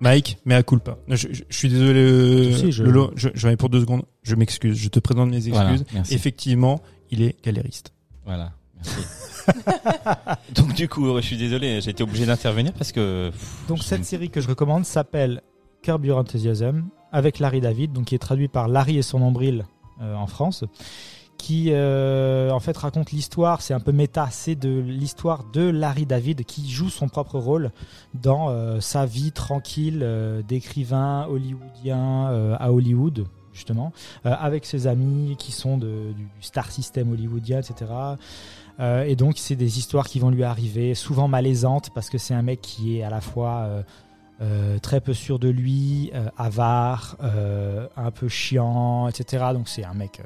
Mike, 0.01 0.39
mais 0.45 0.55
à 0.55 0.63
culpa. 0.63 0.99
Je, 1.09 1.29
je, 1.31 1.43
je 1.49 1.57
suis 1.57 1.69
désolé, 1.71 2.01
euh, 2.01 2.53
Si, 2.57 2.73
je- 2.73 2.83
Lolo, 2.83 3.11
je, 3.17 3.31
je 3.35 3.49
vais 3.49 3.57
pour 3.57 3.69
deux 3.71 3.81
secondes. 3.81 4.03
Je 4.23 4.35
m'excuse. 4.35 4.77
Je 4.77 4.89
te 4.89 5.01
présente 5.01 5.31
mes 5.31 5.37
excuses. 5.49 5.85
Voilà. 5.91 6.05
Effectivement, 6.11 6.81
il 7.13 7.23
est 7.23 7.37
galériste. 7.45 7.93
Voilà, 8.25 8.53
merci. 8.75 9.07
Donc 10.55 10.75
du 10.75 10.89
coup, 10.89 11.15
je 11.17 11.21
suis 11.21 11.37
désolé, 11.37 11.81
j'ai 11.81 11.91
été 11.91 12.03
obligé 12.03 12.27
d'intervenir 12.27 12.73
parce 12.73 12.91
que 12.91 13.31
pff, 13.31 13.67
Donc 13.69 13.83
cette 13.83 14.05
série 14.05 14.31
que 14.31 14.41
je 14.41 14.49
recommande 14.49 14.85
s'appelle 14.85 15.43
Curb 15.83 16.05
Your 16.05 16.19
Enthusiasm 16.19 16.87
avec 17.13 17.39
Larry 17.39 17.61
David, 17.61 17.93
donc 17.93 18.07
qui 18.07 18.15
est 18.15 18.19
traduit 18.19 18.49
par 18.49 18.67
Larry 18.67 18.99
et 18.99 19.03
son 19.03 19.19
nombril 19.19 19.67
euh, 20.01 20.15
en 20.15 20.27
France, 20.27 20.65
qui 21.37 21.69
euh, 21.71 22.51
en 22.51 22.61
fait 22.61 22.77
raconte 22.77 23.11
l'histoire, 23.11 23.61
c'est 23.61 23.75
un 23.75 23.81
peu 23.81 23.93
méta, 23.93 24.29
c'est 24.31 24.55
de 24.55 24.81
l'histoire 24.81 25.45
de 25.53 25.69
Larry 25.69 26.07
David 26.07 26.45
qui 26.45 26.71
joue 26.71 26.89
son 26.89 27.09
propre 27.09 27.39
rôle 27.39 27.73
dans 28.15 28.49
euh, 28.49 28.81
sa 28.81 29.05
vie 29.05 29.33
tranquille 29.33 30.07
d'écrivain 30.49 31.27
hollywoodien 31.29 32.57
à 32.59 32.73
Hollywood 32.73 33.27
justement, 33.53 33.93
euh, 34.27 34.35
avec 34.39 34.65
ses 34.65 34.87
amis 34.87 35.37
qui 35.39 35.53
sont 35.53 35.79
de, 35.79 36.13
du, 36.13 36.27
star 36.41 36.71
system 36.71 37.13
hollywoodien, 37.13 37.61
etc. 37.61 37.91
Euh, 38.81 39.05
et 39.05 39.17
donc 39.17 39.35
c'est 39.37 39.57
des 39.57 39.79
histoires 39.79 40.07
qui 40.07 40.19
vont 40.19 40.31
lui 40.31 40.45
arriver, 40.45 40.95
souvent 40.95 41.29
malaisantes 41.29 41.91
parce 41.95 42.11
que 42.11 42.19
c'est 42.19 42.35
un 42.35 42.43
mec 42.43 42.61
qui 42.61 42.99
est 42.99 43.03
à 43.03 43.11
la 43.11 43.21
fois 43.21 43.85
euh, 44.41 44.79
très 44.79 45.01
peu 45.01 45.15
sûr 45.15 45.39
de 45.39 45.49
lui, 45.49 46.11
avare, 46.37 47.17
un 47.97 48.11
peu 48.11 48.29
chiant, 48.29 49.09
etc. 49.09 49.47
Donc 49.53 49.69
c'est 49.69 49.85
un 49.85 49.95
mec 49.95 50.21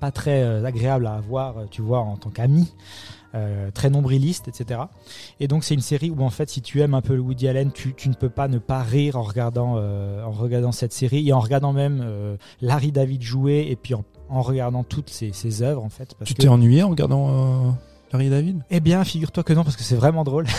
pas 0.00 0.10
très 0.10 0.64
agréable 0.66 1.06
à 1.06 1.14
avoir, 1.14 1.54
tu 1.70 1.80
vois, 1.80 2.00
en 2.00 2.16
tant 2.16 2.28
qu'ami, 2.28 2.70
euh, 3.36 3.70
très 3.70 3.90
nombriliste, 3.90 4.48
etc. 4.48 4.80
Et 5.38 5.46
donc 5.46 5.62
c'est 5.62 5.74
une 5.74 5.80
série 5.80 6.10
où 6.10 6.20
en 6.22 6.30
fait, 6.30 6.50
si 6.50 6.62
tu 6.62 6.80
aimes 6.80 6.94
un 6.94 7.02
peu 7.02 7.16
Woody 7.18 7.46
Allen, 7.46 7.70
tu, 7.72 7.94
tu 7.94 8.08
ne 8.08 8.14
peux 8.14 8.30
pas 8.30 8.48
ne 8.48 8.58
pas 8.58 8.82
rire 8.82 9.16
en 9.16 9.22
regardant, 9.22 9.74
euh, 9.76 10.24
en 10.24 10.32
regardant 10.32 10.72
cette 10.72 10.92
série 10.92 11.28
et 11.28 11.32
en 11.32 11.40
regardant 11.40 11.72
même 11.72 12.00
euh, 12.02 12.36
Larry 12.60 12.90
David 12.92 13.22
jouer 13.22 13.66
et 13.70 13.76
puis 13.76 13.94
en, 13.94 14.04
en 14.28 14.42
regardant 14.42 14.82
toutes 14.82 15.10
ses, 15.10 15.32
ses 15.32 15.62
œuvres 15.62 15.84
en 15.84 15.90
fait. 15.90 16.14
Parce 16.18 16.28
Tu 16.28 16.34
que- 16.34 16.42
t'es 16.42 16.48
ennuyé 16.48 16.82
en 16.82 16.90
regardant 16.90 17.76
Larry 18.12 18.30
David? 18.30 18.62
Eh 18.70 18.80
bien, 18.80 19.04
figure-toi 19.04 19.42
que 19.44 19.52
non, 19.52 19.62
parce 19.64 19.76
que 19.76 19.82
c'est 19.82 19.96
vraiment 19.96 20.24
drôle. 20.24 20.46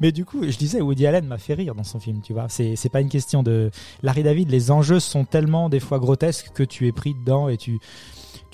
Mais 0.00 0.12
du 0.12 0.24
coup, 0.24 0.42
je 0.48 0.56
disais, 0.56 0.80
Woody 0.80 1.06
Allen 1.06 1.26
m'a 1.26 1.38
fait 1.38 1.54
rire 1.54 1.74
dans 1.74 1.84
son 1.84 2.00
film, 2.00 2.20
tu 2.22 2.32
vois. 2.32 2.46
C'est, 2.48 2.76
c'est 2.76 2.88
pas 2.88 3.00
une 3.00 3.08
question 3.08 3.42
de. 3.42 3.70
Larry 4.02 4.22
David, 4.22 4.50
les 4.50 4.70
enjeux 4.70 5.00
sont 5.00 5.24
tellement 5.24 5.68
des 5.68 5.80
fois 5.80 5.98
grotesques 5.98 6.50
que 6.54 6.62
tu 6.62 6.86
es 6.86 6.92
pris 6.92 7.14
dedans 7.14 7.48
et 7.48 7.56
tu, 7.56 7.78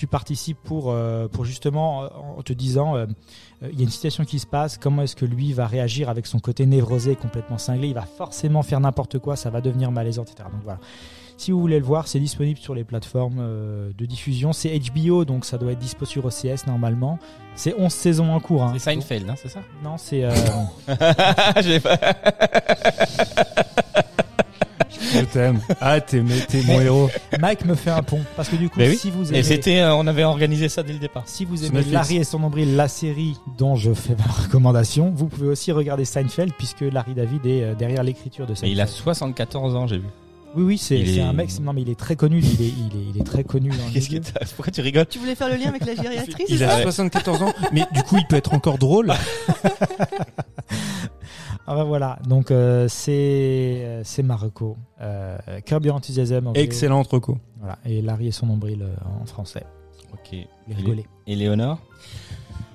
tu 0.03 0.09
participes 0.09 0.59
pour, 0.65 0.91
euh, 0.91 1.29
pour 1.29 1.45
justement, 1.45 2.03
euh, 2.03 2.09
en 2.37 2.43
te 2.43 2.53
disant, 2.53 2.97
euh, 2.97 3.07
il 3.63 3.79
y 3.79 3.83
a 3.83 3.85
une 3.85 3.91
situation 3.91 4.25
qui 4.25 4.41
se 4.41 4.49
passe, 4.49 4.77
comment 4.77 5.03
est-ce 5.03 5.15
que 5.15 5.25
lui 5.25 5.53
va 5.53 5.69
réagir 5.69 6.09
avec 6.09 6.27
son 6.27 6.41
côté 6.41 6.67
névrosé 6.67 7.15
complètement 7.15 7.57
cinglé 7.57 7.87
Il 7.87 7.95
va 7.95 8.03
forcément 8.03 8.65
faire 8.65 8.81
n'importe 8.81 9.21
quoi, 9.21 9.37
ça 9.37 9.49
va 9.51 9.61
devenir 9.61 9.93
malaisant, 9.93 10.25
etc. 10.25 10.49
Donc 10.53 10.63
voilà. 10.65 10.81
Si 11.37 11.53
vous 11.53 11.61
voulez 11.61 11.79
le 11.79 11.85
voir, 11.85 12.09
c'est 12.09 12.19
disponible 12.19 12.59
sur 12.59 12.75
les 12.75 12.83
plateformes 12.83 13.93
de 13.97 14.07
diffusion. 14.07 14.53
C'est 14.53 14.77
HBO, 14.77 15.25
donc 15.25 15.45
ça 15.45 15.57
doit 15.57 15.71
être 15.73 15.79
dispo 15.79 16.05
sur 16.05 16.25
OCS 16.25 16.67
normalement. 16.67 17.19
C'est 17.55 17.75
11 17.79 17.93
saisons 17.93 18.33
en 18.33 18.41
cours. 18.41 18.65
Hein. 18.65 18.73
C'est 18.75 18.81
Seinfeld, 18.95 19.29
hein, 19.31 19.35
c'est 19.37 19.49
ça? 19.51 19.61
Non, 19.85 19.99
c'est. 19.99 20.25
euh, 20.25 20.31
pas- 21.81 21.99
Je 25.13 25.21
t'aime. 25.25 25.61
Ah, 25.81 26.01
t'es 26.01 26.23
t'es 26.49 26.63
mon 26.63 26.81
héros. 26.81 27.11
Mike 27.41 27.65
me 27.65 27.75
fait 27.75 27.91
un 27.91 28.03
pont. 28.03 28.21
Parce 28.37 28.49
que 28.49 28.57
du 28.57 28.69
coup, 28.69 28.81
oui. 28.81 28.97
si 28.97 29.11
vous 29.11 29.27
Et 29.33 29.37
aimez. 29.37 29.43
c'était, 29.43 29.81
euh, 29.81 29.95
on 29.95 30.07
avait 30.07 30.25
organisé 30.25 30.69
ça 30.69 30.83
dès 30.83 30.93
le 30.93 30.99
départ. 30.99 31.23
Si 31.27 31.45
vous 31.45 31.65
aimez. 31.65 31.83
Larry 31.91 32.17
et 32.17 32.25
son 32.25 32.39
nombril, 32.39 32.77
la 32.77 32.89
série 32.89 33.37
dont 33.59 33.77
je 33.77 33.93
fais 33.93 34.15
ma 34.17 34.25
recommandation, 34.45 35.13
vous 35.15 35.27
pouvez 35.27 35.49
aussi 35.49 35.73
regarder 35.73 36.05
Seinfeld 36.05 36.53
puisque 36.57 36.81
Larry 36.83 37.15
David 37.15 37.45
est 37.47 37.63
euh, 37.63 37.75
derrière 37.75 38.03
l'écriture 38.03 38.47
de 38.47 38.51
Mais 38.53 38.57
Seinfeld. 38.57 38.73
il 38.73 38.81
a 38.81 38.87
74 38.87 39.77
ans, 39.77 39.87
j'ai 39.87 39.99
vu. 39.99 40.07
Oui, 40.55 40.65
oui, 40.65 40.77
c'est 40.79 40.99
est- 40.99 41.21
un 41.23 41.33
mec. 41.33 41.49
Non, 41.63 41.73
mais 41.73 41.81
il 41.81 41.89
est 41.89 41.99
très 41.99 42.15
connu. 42.15 42.41
Il 42.41 42.61
est, 42.63 42.69
il 42.69 42.99
est, 43.01 43.05
il 43.15 43.21
est 43.21 43.25
très 43.25 43.43
connu 43.43 43.71
Qu'est-ce 43.95 44.11
que 44.11 44.17
t'as? 44.19 44.45
Pourquoi 44.55 44.71
tu 44.71 44.83
rigoles? 44.83 45.07
Tu 45.07 45.19
voulais 45.19 45.35
faire 45.35 45.49
le 45.49 45.57
lien 45.57 45.69
avec 45.71 45.87
la 45.87 45.95
gériatrie, 45.95 46.45
Il 46.47 46.59
ça? 46.59 46.75
a 46.77 46.83
74 46.83 47.41
ans, 47.43 47.55
mais 47.73 47.85
du 47.95 48.03
coup, 48.03 48.19
il 48.19 48.27
peut 48.27 48.37
être 48.37 48.53
encore 48.53 48.77
drôle. 48.77 49.13
Ah 51.67 51.75
ben 51.77 51.85
voilà. 51.85 52.19
Donc 52.27 52.51
euh, 52.51 52.87
c'est 52.89 53.13
euh, 53.85 54.03
c'est 54.05 54.23
Marocco. 54.23 54.77
Euh, 55.01 55.37
Curb 55.65 55.85
Your 55.87 55.97
Enthusiasm. 55.97 56.47
en 56.49 56.53
VO. 56.53 56.59
Excellent 56.59 57.03
reco. 57.03 57.39
Voilà. 57.59 57.79
Et 57.87 58.03
Larry 58.03 58.29
et 58.29 58.33
son 58.33 58.47
nombril 58.47 58.83
euh, 58.83 58.95
en 59.23 59.27
français. 59.27 59.65
Ok. 60.13 60.37
Rigoler. 60.69 61.07
Et 61.27 61.37
Léonore? 61.37 61.79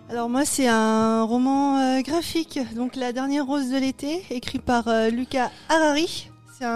Alors 0.10 0.30
moi, 0.30 0.46
c'est 0.46 0.68
un 0.70 1.24
roman 1.24 1.80
euh, 1.80 2.02
graphique, 2.02 2.60
donc 2.78 2.96
La 2.96 3.12
dernière 3.12 3.46
rose 3.46 3.70
de 3.70 3.78
l'été, 3.78 4.24
écrit 4.30 4.60
par 4.60 4.88
euh, 4.88 5.10
Lucas 5.10 5.52
Harari. 5.68 6.30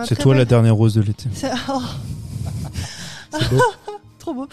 C'est 0.05 0.15
toi 0.19 0.33
bel- 0.33 0.39
la 0.39 0.45
dernière 0.45 0.75
rose 0.75 0.95
de 0.95 1.01
l'été. 1.01 1.29
C'est- 1.33 1.49
oh, 1.69 1.81
C'est 3.31 3.49
beau. 3.49 3.61
trop 4.21 4.33
beau. 4.33 4.47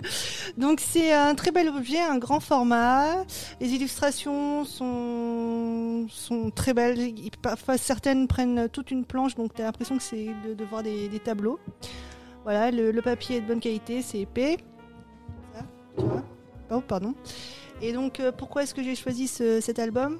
Donc 0.58 0.80
c'est 0.80 1.12
un 1.12 1.34
très 1.34 1.50
bel 1.50 1.68
objet, 1.68 2.00
un 2.00 2.18
grand 2.18 2.40
format. 2.40 3.24
Les 3.60 3.70
illustrations 3.70 4.64
sont 4.64 6.06
sont 6.10 6.50
très 6.50 6.74
belles. 6.74 7.14
Parfois 7.40 7.78
certaines 7.78 8.28
prennent 8.28 8.68
toute 8.68 8.90
une 8.90 9.04
planche, 9.04 9.34
donc 9.34 9.54
tu 9.54 9.62
as 9.62 9.66
l'impression 9.66 9.96
que 9.96 10.02
c'est 10.02 10.26
de, 10.26 10.64
voir 10.64 10.82
des, 10.82 11.08
tableaux. 11.24 11.58
Voilà, 12.42 12.70
le, 12.70 13.00
papier 13.00 13.36
est 13.36 13.40
de 13.40 13.46
bonne 13.46 13.60
qualité, 13.60 14.02
c'est 14.02 14.20
épais. 14.20 14.58
Oh, 16.70 16.80
pardon. 16.80 17.14
Et 17.80 17.92
donc 17.92 18.20
euh, 18.20 18.32
pourquoi 18.32 18.62
est-ce 18.62 18.74
que 18.74 18.82
j'ai 18.82 18.94
choisi 18.94 19.28
ce- 19.28 19.60
cet 19.60 19.78
album? 19.78 20.18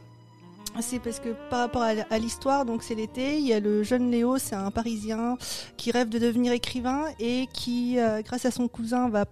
C'est 0.80 0.98
parce 0.98 1.20
que 1.20 1.30
par 1.50 1.60
rapport 1.60 1.82
à, 1.82 2.18
l'histoire, 2.18 2.64
donc 2.64 2.82
c'est 2.82 2.94
l'été, 2.94 3.38
il 3.38 3.46
y 3.46 3.52
a 3.52 3.60
le 3.60 3.82
jeune 3.82 4.10
Léo, 4.10 4.38
c'est 4.38 4.56
un 4.56 4.70
Parisien 4.70 5.36
qui 5.76 5.90
rêve 5.90 6.08
de 6.08 6.18
devenir 6.18 6.52
écrivain 6.52 7.04
et 7.20 7.46
qui, 7.52 7.98
euh, 7.98 8.22
grâce 8.22 8.44
à 8.44 8.50
son 8.50 8.66
cousin, 8.66 9.08
va 9.08 9.24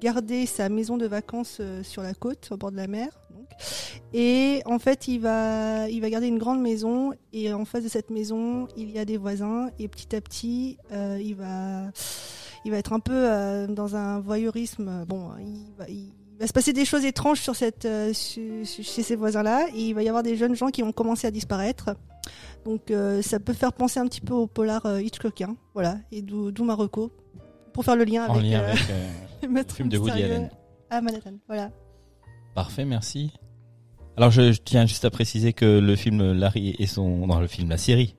garder 0.00 0.46
sa 0.46 0.68
maison 0.68 0.96
de 0.96 1.06
vacances 1.06 1.58
euh, 1.60 1.82
sur 1.82 2.02
la 2.02 2.14
côte, 2.14 2.48
au 2.50 2.56
bord 2.56 2.70
de 2.70 2.76
la 2.76 2.86
mer. 2.86 3.08
Et 4.12 4.62
en 4.66 4.78
fait, 4.78 5.08
il 5.08 5.20
va, 5.20 5.88
il 5.88 6.00
va 6.00 6.10
garder 6.10 6.26
une 6.26 6.38
grande 6.38 6.60
maison 6.60 7.12
et 7.32 7.52
en 7.52 7.64
face 7.64 7.84
de 7.84 7.88
cette 7.88 8.10
maison, 8.10 8.68
il 8.76 8.90
y 8.90 8.98
a 8.98 9.04
des 9.04 9.16
voisins 9.16 9.70
et 9.78 9.88
petit 9.88 10.14
à 10.14 10.20
petit, 10.20 10.78
euh, 10.92 11.18
il 11.22 11.34
va, 11.34 11.90
il 12.64 12.70
va 12.70 12.78
être 12.78 12.92
un 12.92 13.00
peu 13.00 13.66
dans 13.68 13.96
un 13.96 14.20
voyeurisme. 14.20 15.04
Bon, 15.06 15.30
il 15.88 16.12
va 16.40 16.46
se 16.46 16.52
passer 16.52 16.72
des 16.72 16.84
choses 16.84 17.04
étranges 17.04 17.40
sur 17.40 17.54
cette, 17.54 17.84
euh, 17.84 18.12
su- 18.12 18.64
su- 18.64 18.82
chez 18.82 19.02
ces 19.02 19.14
voisins-là 19.16 19.66
et 19.74 19.80
il 19.88 19.94
va 19.94 20.02
y 20.02 20.08
avoir 20.08 20.22
des 20.22 20.36
jeunes 20.36 20.54
gens 20.56 20.68
qui 20.70 20.82
vont 20.82 20.92
commencer 20.92 21.26
à 21.26 21.30
disparaître. 21.30 21.90
Donc 22.64 22.90
euh, 22.90 23.22
ça 23.22 23.38
peut 23.40 23.52
faire 23.52 23.72
penser 23.72 24.00
un 24.00 24.06
petit 24.06 24.20
peu 24.20 24.34
au 24.34 24.46
polar 24.46 24.84
euh, 24.86 25.00
Hitchcockien, 25.02 25.56
voilà, 25.74 25.98
et 26.12 26.22
d'où 26.22 26.50
d'où 26.50 26.64
Marocco, 26.64 27.10
pour 27.72 27.84
faire 27.84 27.96
le 27.96 28.04
lien 28.04 28.26
En 28.26 28.34
avec, 28.34 28.44
lien 28.50 28.60
euh, 28.60 28.72
avec 28.72 28.90
euh, 28.90 29.48
le 29.68 29.74
film 29.74 29.88
de 29.88 29.98
Woody 29.98 30.22
Allen. 30.22 30.50
à 30.90 31.00
Manhattan, 31.00 31.34
voilà. 31.46 31.70
Parfait, 32.54 32.84
merci. 32.84 33.32
Alors 34.16 34.30
je, 34.30 34.52
je 34.52 34.60
tiens 34.62 34.84
juste 34.86 35.04
à 35.04 35.10
préciser 35.10 35.52
que 35.52 35.78
le 35.78 35.96
film 35.96 36.32
Larry 36.32 36.74
et 36.78 36.86
son 36.86 37.26
dans 37.26 37.40
le 37.40 37.46
film 37.46 37.70
la 37.70 37.78
série 37.78 38.16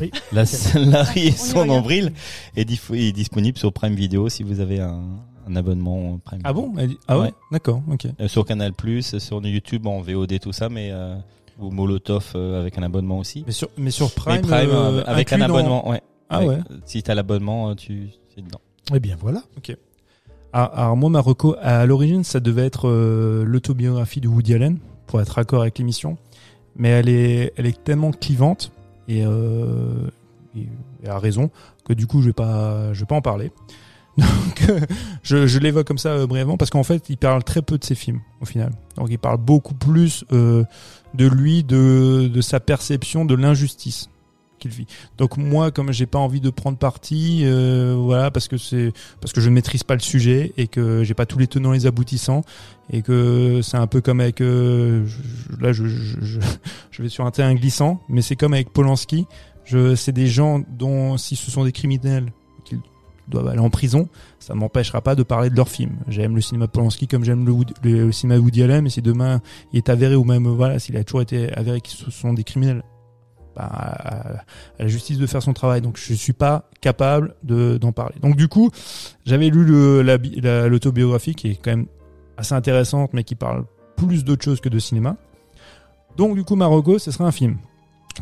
Oui. 0.00 0.10
la, 0.32 0.44
Larry 0.74 1.28
et 1.28 1.32
son 1.32 1.64
nombril 1.66 2.12
est, 2.56 2.68
dif- 2.68 2.94
est 2.94 3.12
disponible 3.12 3.58
sur 3.58 3.72
Prime 3.72 3.94
Video 3.94 4.28
si 4.28 4.42
vous 4.42 4.58
avez 4.60 4.80
un, 4.80 5.04
un 5.48 5.56
abonnement 5.56 6.18
Prime. 6.24 6.40
Ah 6.44 6.52
bon 6.52 6.72
Elle 6.78 6.88
dit- 6.90 6.98
Ah 7.08 7.18
ouais, 7.18 7.24
Ouais. 7.26 7.32
D'accord, 7.50 7.82
ok. 7.90 8.06
Euh, 8.20 8.28
sur 8.28 8.44
Canal 8.44 8.72
sur 9.18 9.44
YouTube 9.44 9.86
en 9.86 10.00
VOD 10.00 10.38
tout 10.40 10.52
ça 10.52 10.68
mais 10.68 10.90
euh, 10.92 11.16
ou 11.60 11.70
Molotov 11.70 12.32
euh, 12.34 12.60
avec 12.60 12.78
un 12.78 12.82
abonnement 12.82 13.18
aussi. 13.18 13.44
Mais 13.46 13.52
sur, 13.52 13.68
mais 13.76 13.90
sur 13.90 14.12
Prime, 14.14 14.36
mais 14.36 14.40
Prime 14.42 14.70
euh, 14.70 15.00
euh, 15.00 15.04
avec 15.06 15.32
un 15.32 15.36
inclus 15.36 15.48
dans- 15.48 15.54
abonnement, 15.58 15.88
ouais. 15.90 16.02
Ah 16.30 16.36
Avec- 16.38 16.48
ouais. 16.48 16.58
Si 16.86 17.02
t'as 17.02 17.14
l'abonnement, 17.14 17.70
euh, 17.70 17.74
tu 17.74 18.08
c'est 18.34 18.42
dedans. 18.42 18.60
Eh 18.94 19.00
bien 19.00 19.16
voilà. 19.20 19.42
Ah, 20.54 20.64
alors 20.64 20.96
moi, 20.98 21.08
Marocco, 21.08 21.56
à 21.62 21.86
l'origine, 21.86 22.24
ça 22.24 22.38
devait 22.40 22.66
être 22.66 22.86
euh, 22.88 23.42
l'autobiographie 23.44 24.20
de 24.20 24.28
Woody 24.28 24.52
Allen, 24.54 24.78
pour 25.06 25.20
être 25.20 25.30
raccord 25.30 25.62
avec 25.62 25.78
l'émission. 25.78 26.18
Mais 26.76 26.88
elle 26.90 27.08
est, 27.08 27.52
elle 27.56 27.64
est 27.66 27.82
tellement 27.84 28.10
clivante, 28.12 28.70
et, 29.08 29.24
euh, 29.24 30.08
et, 30.56 30.68
et 31.04 31.08
à 31.08 31.18
raison, 31.18 31.50
que 31.86 31.92
du 31.94 32.06
coup, 32.06 32.20
je 32.20 32.26
vais 32.28 32.32
pas, 32.34 32.92
je 32.92 33.00
vais 33.00 33.06
pas 33.06 33.14
en 33.14 33.22
parler. 33.22 33.50
Donc, 34.18 34.68
euh, 34.68 34.80
je, 35.22 35.46
je 35.46 35.58
l'évoque 35.58 35.86
comme 35.86 35.98
ça 35.98 36.10
euh, 36.10 36.26
brièvement, 36.26 36.56
parce 36.56 36.70
qu'en 36.70 36.82
fait, 36.82 37.08
il 37.08 37.16
parle 37.16 37.44
très 37.44 37.62
peu 37.62 37.78
de 37.78 37.84
ses 37.84 37.94
films, 37.94 38.20
au 38.40 38.44
final. 38.44 38.72
Donc, 38.96 39.08
il 39.10 39.18
parle 39.18 39.38
beaucoup 39.38 39.74
plus 39.74 40.24
euh, 40.32 40.64
de 41.14 41.26
lui, 41.26 41.64
de, 41.64 42.28
de 42.32 42.40
sa 42.40 42.60
perception 42.60 43.24
de 43.24 43.34
l'injustice 43.34 44.08
qu'il 44.62 44.70
vit. 44.70 44.86
Donc 45.18 45.36
moi, 45.36 45.70
comme 45.70 45.92
j'ai 45.92 46.06
pas 46.06 46.18
envie 46.18 46.40
de 46.40 46.50
prendre 46.50 46.78
parti, 46.78 47.40
euh, 47.42 47.96
voilà, 47.98 48.30
parce 48.30 48.48
que 48.48 48.56
c'est 48.56 48.92
parce 49.20 49.32
que 49.32 49.40
je 49.40 49.50
ne 49.50 49.54
maîtrise 49.54 49.82
pas 49.82 49.94
le 49.94 50.00
sujet 50.00 50.52
et 50.56 50.68
que 50.68 51.02
j'ai 51.02 51.14
pas 51.14 51.26
tous 51.26 51.38
les 51.38 51.48
tenants 51.48 51.72
et 51.72 51.78
les 51.78 51.86
aboutissants 51.86 52.42
et 52.90 53.02
que 53.02 53.60
c'est 53.62 53.76
un 53.76 53.86
peu 53.86 54.00
comme 54.00 54.20
avec 54.20 54.40
euh, 54.40 55.04
là 55.60 55.72
je, 55.72 55.86
je, 55.86 56.40
je, 56.90 57.02
vais 57.02 57.08
sur 57.08 57.26
un 57.26 57.30
terrain 57.30 57.54
glissant 57.54 58.00
mais 58.08 58.22
c'est 58.22 58.36
comme 58.36 58.54
avec 58.54 58.72
Polanski 58.72 59.26
je 59.64 59.94
c'est 59.94 60.12
des 60.12 60.26
gens 60.26 60.60
dont 60.68 61.16
si 61.16 61.36
ce 61.36 61.50
sont 61.50 61.64
des 61.64 61.72
criminels 61.72 62.32
doivent 63.28 63.48
aller 63.48 63.60
en 63.60 63.70
prison 63.70 64.08
ça 64.38 64.54
m'empêchera 64.54 65.00
pas 65.00 65.14
de 65.14 65.22
parler 65.22 65.50
de 65.50 65.56
leur 65.56 65.68
film 65.68 65.98
j'aime 66.08 66.34
le 66.34 66.40
cinéma 66.40 66.68
Polanski 66.68 67.06
comme 67.06 67.24
j'aime 67.24 67.46
le, 67.46 67.54
le, 67.82 68.06
le 68.06 68.12
cinéma 68.12 68.40
Woody 68.40 68.62
Allen 68.62 68.82
mais 68.82 68.90
si 68.90 69.02
demain 69.02 69.40
il 69.72 69.78
est 69.78 69.88
avéré 69.88 70.14
ou 70.14 70.24
même 70.24 70.48
voilà 70.48 70.78
s'il 70.78 70.96
a 70.96 71.04
toujours 71.04 71.22
été 71.22 71.52
avéré 71.54 71.80
qu'ils 71.80 72.12
sont 72.12 72.32
des 72.32 72.44
criminels 72.44 72.82
bah, 73.54 73.68
à, 73.70 74.44
la 74.78 74.88
justice 74.88 75.18
de 75.18 75.26
faire 75.26 75.42
son 75.42 75.52
travail. 75.52 75.82
Donc 75.82 75.98
je 75.98 76.14
suis 76.14 76.32
pas 76.32 76.70
capable 76.80 77.34
de 77.42 77.76
d'en 77.76 77.92
parler. 77.92 78.14
Donc 78.22 78.36
du 78.36 78.48
coup, 78.48 78.70
j'avais 79.26 79.50
lu 79.50 80.02
l'autobiographie 80.02 81.34
qui 81.34 81.48
est 81.48 81.54
quand 81.62 81.72
même 81.72 81.86
assez 82.36 82.54
intéressante, 82.54 83.10
mais 83.12 83.24
qui 83.24 83.34
parle 83.34 83.64
plus 83.96 84.24
d'autre 84.24 84.42
chose 84.42 84.60
que 84.60 84.68
de 84.68 84.78
cinéma. 84.78 85.16
Donc 86.16 86.34
du 86.34 86.44
coup, 86.44 86.56
Marocco, 86.56 86.98
ce 86.98 87.10
serait 87.10 87.24
un 87.24 87.32
film 87.32 87.58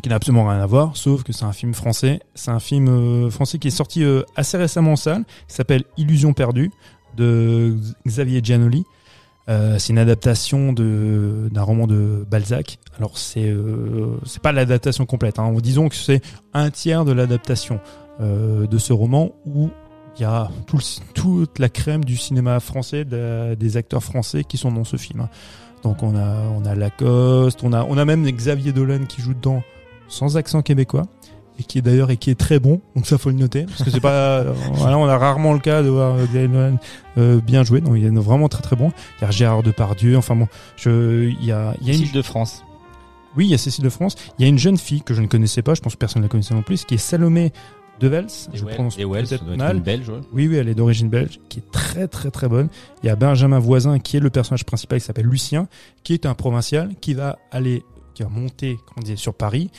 qui 0.01 0.09
n'a 0.09 0.15
absolument 0.15 0.47
rien 0.47 0.59
à 0.61 0.65
voir, 0.65 0.95
sauf 0.95 1.23
que 1.23 1.33
c'est 1.33 1.45
un 1.45 1.51
film 1.53 1.73
français. 1.73 2.19
C'est 2.35 2.51
un 2.51 2.59
film 2.59 2.87
euh, 2.87 3.29
français 3.29 3.59
qui 3.59 3.67
est 3.67 3.71
sorti 3.71 4.03
euh, 4.03 4.23
assez 4.35 4.57
récemment 4.57 4.93
en 4.93 4.95
salle, 4.95 5.25
qui 5.47 5.55
s'appelle 5.55 5.83
Illusion 5.97 6.33
perdue. 6.33 6.71
de 7.17 7.75
Xavier 8.07 8.39
Giannoli. 8.43 8.85
Euh, 9.49 9.77
c'est 9.79 9.91
une 9.91 9.99
adaptation 9.99 10.71
de 10.71 11.49
d'un 11.51 11.63
roman 11.63 11.87
de 11.87 12.25
Balzac. 12.29 12.77
Alors 12.97 13.17
c'est 13.17 13.49
euh, 13.49 14.15
c'est 14.25 14.41
pas 14.41 14.51
l'adaptation 14.53 15.05
complète. 15.05 15.39
Hein. 15.39 15.51
Disons 15.61 15.89
que 15.89 15.95
c'est 15.95 16.21
un 16.53 16.69
tiers 16.69 17.03
de 17.05 17.11
l'adaptation 17.11 17.79
de 18.19 18.77
ce 18.77 18.93
roman 18.93 19.31
où 19.47 19.71
il 20.15 20.21
y 20.21 20.25
a 20.25 20.51
tout 20.67 20.77
le- 20.77 21.13
toute 21.15 21.57
la 21.57 21.69
crème 21.69 22.05
du 22.05 22.15
cinéma 22.17 22.59
français, 22.59 23.03
de- 23.03 23.55
des 23.55 23.77
acteurs 23.77 24.03
français 24.03 24.43
qui 24.43 24.57
sont 24.57 24.71
dans 24.71 24.83
ce 24.83 24.95
film. 24.95 25.27
Donc 25.83 26.03
on 26.03 26.15
a 26.15 26.43
on 26.55 26.63
a 26.63 26.75
Lacoste, 26.75 27.63
on 27.63 27.73
a 27.73 27.83
on 27.83 27.97
a 27.97 28.05
même 28.05 28.23
Xavier 28.29 28.71
Dolan 28.73 29.05
qui 29.09 29.21
joue 29.21 29.33
dedans 29.33 29.63
sans 30.11 30.37
accent 30.37 30.61
québécois 30.61 31.07
et 31.59 31.63
qui 31.63 31.77
est 31.77 31.81
d'ailleurs 31.81 32.11
et 32.11 32.17
qui 32.17 32.29
est 32.29 32.39
très 32.39 32.59
bon. 32.59 32.81
Donc 32.95 33.07
ça 33.07 33.17
faut 33.17 33.29
le 33.29 33.35
noter 33.35 33.63
parce 33.63 33.83
que 33.83 33.89
c'est 33.89 33.99
pas 33.99 34.09
euh, 34.39 34.53
voilà, 34.73 34.97
on 34.97 35.05
a 35.05 35.17
rarement 35.17 35.53
le 35.53 35.59
cas 35.59 35.81
de 35.81 35.89
voir 35.89 36.15
euh, 36.15 36.25
Dolan 36.31 36.77
euh, 37.17 37.39
bien 37.41 37.63
joué. 37.63 37.81
Donc 37.81 37.95
il 37.97 38.05
est 38.05 38.09
vraiment 38.09 38.49
très 38.49 38.61
très 38.61 38.75
bon. 38.75 38.91
Il 39.19 39.25
y 39.25 39.27
a 39.27 39.31
Gérard 39.31 39.63
Depardieu. 39.63 40.17
Enfin 40.17 40.35
bon, 40.35 40.47
je 40.75 41.29
il 41.29 41.45
y 41.45 41.51
a 41.51 41.73
il 41.81 41.87
y 41.87 41.91
a 41.91 41.93
une 41.93 41.99
Cécile 41.99 42.15
de 42.15 42.21
France. 42.21 42.63
oui, 43.35 43.45
il 43.45 43.51
y 43.51 43.53
a 43.53 43.57
Cécile 43.57 43.83
de 43.83 43.89
France. 43.89 44.15
Il 44.37 44.43
y 44.43 44.45
a 44.45 44.49
une 44.49 44.59
jeune 44.59 44.77
fille 44.77 45.01
que 45.01 45.13
je 45.13 45.21
ne 45.21 45.27
connaissais 45.27 45.61
pas, 45.61 45.73
je 45.73 45.81
pense 45.81 45.93
que 45.93 45.99
personne 45.99 46.21
ne 46.21 46.27
la 46.27 46.29
connaissait 46.29 46.53
non 46.53 46.63
plus, 46.63 46.85
qui 46.85 46.95
est 46.95 46.99
Salomé 46.99 47.51
Devels. 47.99 48.27
Je 48.53 48.65
prononce 48.65 48.97
Wells, 48.97 49.27
ça 49.27 49.37
peut-être 49.37 49.57
mal. 49.57 49.77
une 49.77 49.83
belge, 49.83 50.09
ouais. 50.09 50.21
Oui, 50.33 50.47
oui, 50.47 50.55
elle 50.55 50.69
est 50.69 50.75
d'origine 50.75 51.07
belge, 51.07 51.39
qui 51.49 51.59
est 51.59 51.71
très 51.71 52.07
très 52.07 52.31
très 52.31 52.47
bonne. 52.47 52.69
Il 53.03 53.07
y 53.07 53.09
a 53.09 53.15
Benjamin 53.15 53.59
Voisin, 53.59 53.99
qui 53.99 54.17
est 54.17 54.19
le 54.19 54.31
personnage 54.31 54.65
principal, 54.65 54.99
qui 54.99 55.05
s'appelle 55.05 55.27
Lucien, 55.27 55.67
qui 56.03 56.13
est 56.13 56.25
un 56.25 56.33
provincial, 56.33 56.89
qui 56.99 57.13
va 57.13 57.37
aller, 57.51 57.83
qui 58.15 58.23
va 58.23 58.29
monter, 58.29 58.77
comment 58.87 59.05
dire, 59.05 59.19
sur 59.19 59.35
Paris, 59.35 59.69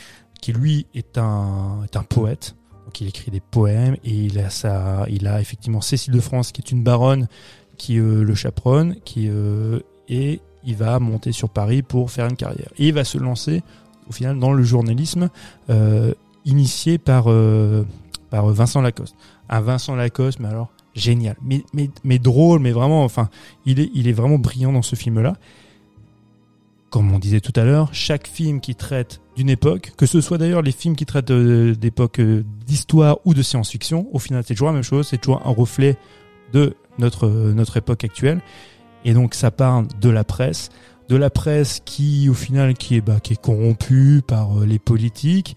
qui 0.43 0.53
lui 0.53 0.87
est 0.93 1.17
un, 1.17 1.87
poète. 2.11 2.57
Donc 2.85 3.01
il 3.01 3.07
écrit 3.07 3.31
des 3.31 3.41
poèmes 3.41 3.97
et 4.05 4.11
il 4.11 4.39
a 4.41 4.51
sa, 4.51 5.07
il 5.09 5.27
a 5.27 5.41
effectivement 5.41 5.81
Cécile 5.81 6.13
de 6.13 6.21
France, 6.21 6.53
qui 6.53 6.61
est 6.61 6.71
une 6.73 6.83
baronne, 6.83 7.29
qui 7.79 7.99
euh, 7.99 8.23
le 8.23 8.35
chaperonne, 8.35 8.97
qui 9.05 9.29
euh, 9.31 9.79
et 10.09 10.41
il 10.65 10.77
va 10.77 10.99
monter 10.99 11.33
sur 11.33 11.49
Paris 11.49 11.83
pour 11.83 12.11
faire 12.11 12.27
une 12.27 12.37
carrière. 12.37 12.69
Et 12.77 12.89
il 12.89 12.93
va 12.93 13.05
se 13.05 13.19
lancer, 13.19 13.63
au 14.09 14.13
final, 14.13 14.39
dans 14.39 14.53
le 14.53 14.65
journalisme, 14.65 15.31
euh, 15.71 16.13
initié 16.45 16.99
par 16.99 17.29
Vincent 18.31 18.83
Lacoste. 18.83 19.15
Un 19.49 19.61
Vincent 19.61 19.95
Lacoste, 19.95 20.41
mais 20.41 20.49
alors 20.49 20.71
génial, 20.95 21.37
mais, 21.43 22.19
drôle, 22.19 22.61
mais 22.61 22.73
vraiment, 22.73 23.05
enfin, 23.05 23.31
il 23.65 24.09
est 24.09 24.13
vraiment 24.13 24.39
brillant 24.39 24.73
dans 24.73 24.83
ce 24.83 24.97
film-là. 24.97 25.35
Comme 26.93 27.11
on 27.11 27.19
disait 27.19 27.41
tout 27.41 27.59
à 27.59 27.65
l'heure, 27.65 27.89
chaque 27.93 28.29
film 28.29 28.61
qui 28.61 28.75
traite 28.75 29.23
d'une 29.35 29.49
époque, 29.49 29.93
que 29.97 30.05
ce 30.05 30.21
soit 30.21 30.37
d'ailleurs 30.37 30.61
les 30.61 30.73
films 30.73 30.95
qui 30.95 31.07
traitent 31.07 31.31
euh, 31.31 31.75
d'époque 31.75 32.21
euh, 32.21 32.45
d'histoire 32.67 33.19
ou 33.25 33.33
de 33.33 33.41
science-fiction, 33.41 34.09
au 34.13 34.19
final 34.19 34.45
c'est 34.47 34.53
toujours 34.53 34.69
la 34.69 34.75
même 34.75 34.83
chose, 34.83 35.09
c'est 35.09 35.17
toujours 35.17 35.41
un 35.47 35.53
reflet 35.53 35.97
de 36.53 36.77
notre, 36.99 37.27
euh, 37.27 37.55
notre 37.55 37.79
époque 37.79 38.05
actuelle. 38.05 38.43
Et 39.07 39.15
donc 39.15 39.35
ça 39.35 39.51
parle 39.51 39.87
de 40.03 40.11
la 40.11 40.23
presse, 40.23 40.69
de 41.09 41.17
la 41.17 41.31
presse 41.31 41.81
qui 41.83 42.29
au 42.29 42.35
final 42.35 42.75
qui 42.75 42.97
est, 42.97 43.01
bah, 43.01 43.21
qui 43.21 43.33
est 43.33 43.41
corrompue 43.41 44.21
par 44.27 44.61
euh, 44.61 44.67
les 44.67 44.79
politiques, 44.79 45.57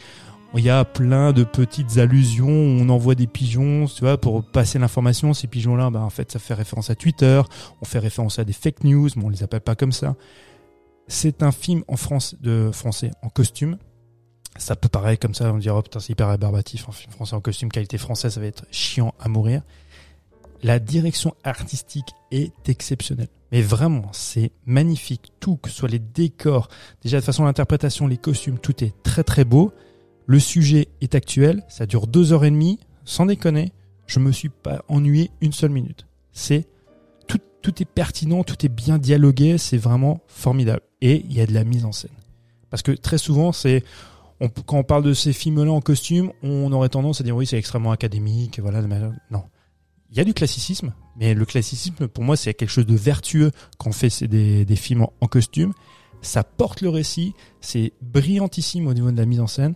il 0.57 0.63
y 0.63 0.69
a 0.69 0.85
plein 0.85 1.33
de 1.33 1.43
petites 1.43 1.97
allusions. 1.97 2.47
On 2.47 2.87
envoie 2.89 3.15
des 3.15 3.27
pigeons, 3.27 3.87
tu 3.87 4.01
vois, 4.01 4.17
pour 4.17 4.43
passer 4.43 4.79
l'information. 4.79 5.33
Ces 5.33 5.47
pigeons-là, 5.47 5.89
bah, 5.89 5.99
en 5.99 6.09
fait, 6.09 6.31
ça 6.31 6.39
fait 6.39 6.53
référence 6.53 6.89
à 6.89 6.95
Twitter. 6.95 7.41
On 7.81 7.85
fait 7.85 7.99
référence 7.99 8.39
à 8.39 8.45
des 8.45 8.53
fake 8.53 8.83
news, 8.83 9.09
mais 9.17 9.25
on 9.25 9.29
les 9.29 9.43
appelle 9.43 9.61
pas 9.61 9.75
comme 9.75 9.91
ça. 9.91 10.15
C'est 11.07 11.43
un 11.43 11.51
film 11.51 11.83
en 11.87 11.97
France, 11.97 12.35
de 12.41 12.71
français 12.71 13.11
en 13.21 13.29
costume. 13.29 13.77
Ça 14.57 14.75
peut 14.75 14.89
paraître 14.89 15.21
comme 15.21 15.35
ça, 15.35 15.51
on 15.53 15.57
dirait, 15.57 15.75
oh 15.77 15.81
putain, 15.81 15.99
c'est 15.99 16.13
hyper 16.13 16.29
rébarbatif. 16.29 16.87
Un 16.87 16.91
film 16.91 17.11
français 17.11 17.35
en 17.35 17.41
costume, 17.41 17.69
qualité 17.69 17.97
française, 17.97 18.33
ça 18.33 18.39
va 18.39 18.47
être 18.47 18.65
chiant 18.71 19.13
à 19.19 19.27
mourir. 19.27 19.61
La 20.63 20.79
direction 20.79 21.35
artistique 21.43 22.13
est 22.31 22.69
exceptionnelle. 22.69 23.27
Mais 23.51 23.61
vraiment, 23.61 24.09
c'est 24.13 24.51
magnifique. 24.65 25.31
Tout, 25.39 25.57
que 25.57 25.69
ce 25.69 25.75
soit 25.75 25.89
les 25.89 25.99
décors, 25.99 26.69
déjà 27.01 27.19
de 27.19 27.25
façon 27.25 27.45
l'interprétation, 27.45 28.07
les 28.07 28.17
costumes, 28.17 28.57
tout 28.57 28.83
est 28.83 28.93
très 29.03 29.23
très 29.23 29.45
beau. 29.45 29.73
Le 30.25 30.39
sujet 30.39 30.87
est 31.01 31.13
actuel, 31.13 31.63
ça 31.67 31.85
dure 31.85 32.07
deux 32.07 32.33
heures 32.33 32.45
et 32.45 32.51
demie, 32.51 32.79
sans 33.03 33.27
déconner, 33.27 33.73
je 34.07 34.19
me 34.19 34.31
suis 34.31 34.49
pas 34.49 34.83
ennuyé 34.87 35.29
une 35.41 35.53
seule 35.53 35.69
minute. 35.69 36.07
C'est 36.31 36.67
tout, 37.27 37.39
tout 37.61 37.81
est 37.81 37.85
pertinent, 37.85 38.43
tout 38.43 38.65
est 38.65 38.69
bien 38.69 38.97
dialogué, 38.97 39.57
c'est 39.57 39.77
vraiment 39.77 40.21
formidable. 40.27 40.81
Et 41.01 41.25
il 41.29 41.33
y 41.33 41.41
a 41.41 41.45
de 41.45 41.53
la 41.53 41.63
mise 41.63 41.85
en 41.85 41.91
scène. 41.91 42.11
Parce 42.69 42.81
que 42.83 42.91
très 42.91 43.17
souvent, 43.17 43.51
c'est 43.51 43.83
on- 44.41 44.49
quand 44.49 44.77
on 44.77 44.83
parle 44.83 45.03
de 45.03 45.13
ces 45.13 45.33
films-là 45.33 45.71
en 45.71 45.81
costume, 45.81 46.31
on 46.43 46.71
aurait 46.71 46.89
tendance 46.89 47.21
à 47.21 47.23
dire 47.23 47.35
oui, 47.35 47.45
c'est 47.45 47.57
extrêmement 47.57 47.91
académique, 47.91 48.59
voilà. 48.59 48.81
Non, 49.31 49.43
il 50.11 50.17
y 50.17 50.19
a 50.21 50.23
du 50.23 50.33
classicisme, 50.33 50.93
mais 51.17 51.33
le 51.33 51.45
classicisme, 51.45 52.07
pour 52.07 52.23
moi, 52.23 52.35
c'est 52.37 52.53
quelque 52.53 52.69
chose 52.69 52.85
de 52.85 52.95
vertueux 52.95 53.51
quand 53.77 53.89
on 53.89 53.93
fait 53.93 54.27
des, 54.27 54.65
des 54.65 54.75
films 54.75 55.07
en, 55.21 55.27
costume. 55.27 55.73
Ça 56.21 56.43
porte 56.43 56.81
le 56.81 56.89
récit, 56.89 57.33
c'est 57.61 57.93
brillantissime 58.01 58.87
au 58.87 58.93
niveau 58.93 59.11
de 59.11 59.17
la 59.17 59.25
mise 59.25 59.39
en 59.39 59.47
scène. 59.47 59.75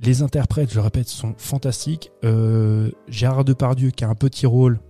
Les 0.00 0.22
interprètes, 0.22 0.70
je 0.70 0.74
le 0.74 0.80
répète, 0.80 1.08
sont 1.08 1.34
fantastiques. 1.38 2.10
Euh, 2.24 2.90
Gérard 3.08 3.44
Depardieu, 3.44 3.90
qui 3.90 4.04
a 4.04 4.08
un 4.08 4.14
petit 4.14 4.46
rôle, 4.46 4.80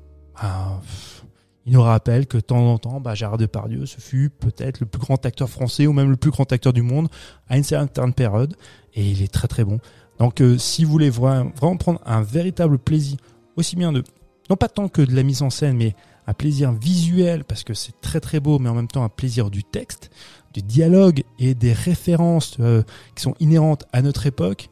pff, 0.40 1.23
il 1.66 1.72
nous 1.72 1.82
rappelle 1.82 2.26
que 2.26 2.36
de 2.36 2.42
temps 2.42 2.72
en 2.72 2.78
temps, 2.78 3.00
bah, 3.00 3.14
Gérard 3.14 3.38
Depardieu, 3.38 3.86
ce 3.86 4.00
fut 4.00 4.30
peut-être 4.30 4.80
le 4.80 4.86
plus 4.86 5.00
grand 5.00 5.24
acteur 5.24 5.48
français 5.48 5.86
ou 5.86 5.92
même 5.92 6.10
le 6.10 6.16
plus 6.16 6.30
grand 6.30 6.50
acteur 6.52 6.72
du 6.72 6.82
monde 6.82 7.08
à 7.48 7.56
une 7.56 7.64
certaine 7.64 8.12
période, 8.12 8.54
et 8.94 9.08
il 9.08 9.22
est 9.22 9.32
très 9.32 9.48
très 9.48 9.64
bon. 9.64 9.78
Donc, 10.18 10.40
euh, 10.40 10.58
si 10.58 10.84
vous 10.84 10.90
voulez 10.90 11.10
vraiment, 11.10 11.50
prendre 11.78 12.00
un 12.04 12.22
véritable 12.22 12.78
plaisir, 12.78 13.16
aussi 13.56 13.76
bien 13.76 13.92
de, 13.92 14.04
non 14.50 14.56
pas 14.56 14.68
tant 14.68 14.88
que 14.88 15.02
de 15.02 15.14
la 15.14 15.22
mise 15.22 15.42
en 15.42 15.50
scène, 15.50 15.76
mais 15.76 15.94
un 16.26 16.34
plaisir 16.34 16.72
visuel, 16.72 17.44
parce 17.44 17.64
que 17.64 17.74
c'est 17.74 18.00
très 18.00 18.20
très 18.20 18.40
beau, 18.40 18.58
mais 18.58 18.68
en 18.68 18.74
même 18.74 18.88
temps 18.88 19.04
un 19.04 19.08
plaisir 19.08 19.50
du 19.50 19.64
texte, 19.64 20.10
du 20.52 20.62
dialogue 20.62 21.24
et 21.38 21.54
des 21.54 21.72
références 21.72 22.56
euh, 22.60 22.82
qui 23.16 23.22
sont 23.22 23.34
inhérentes 23.40 23.84
à 23.92 24.02
notre 24.02 24.26
époque, 24.26 24.68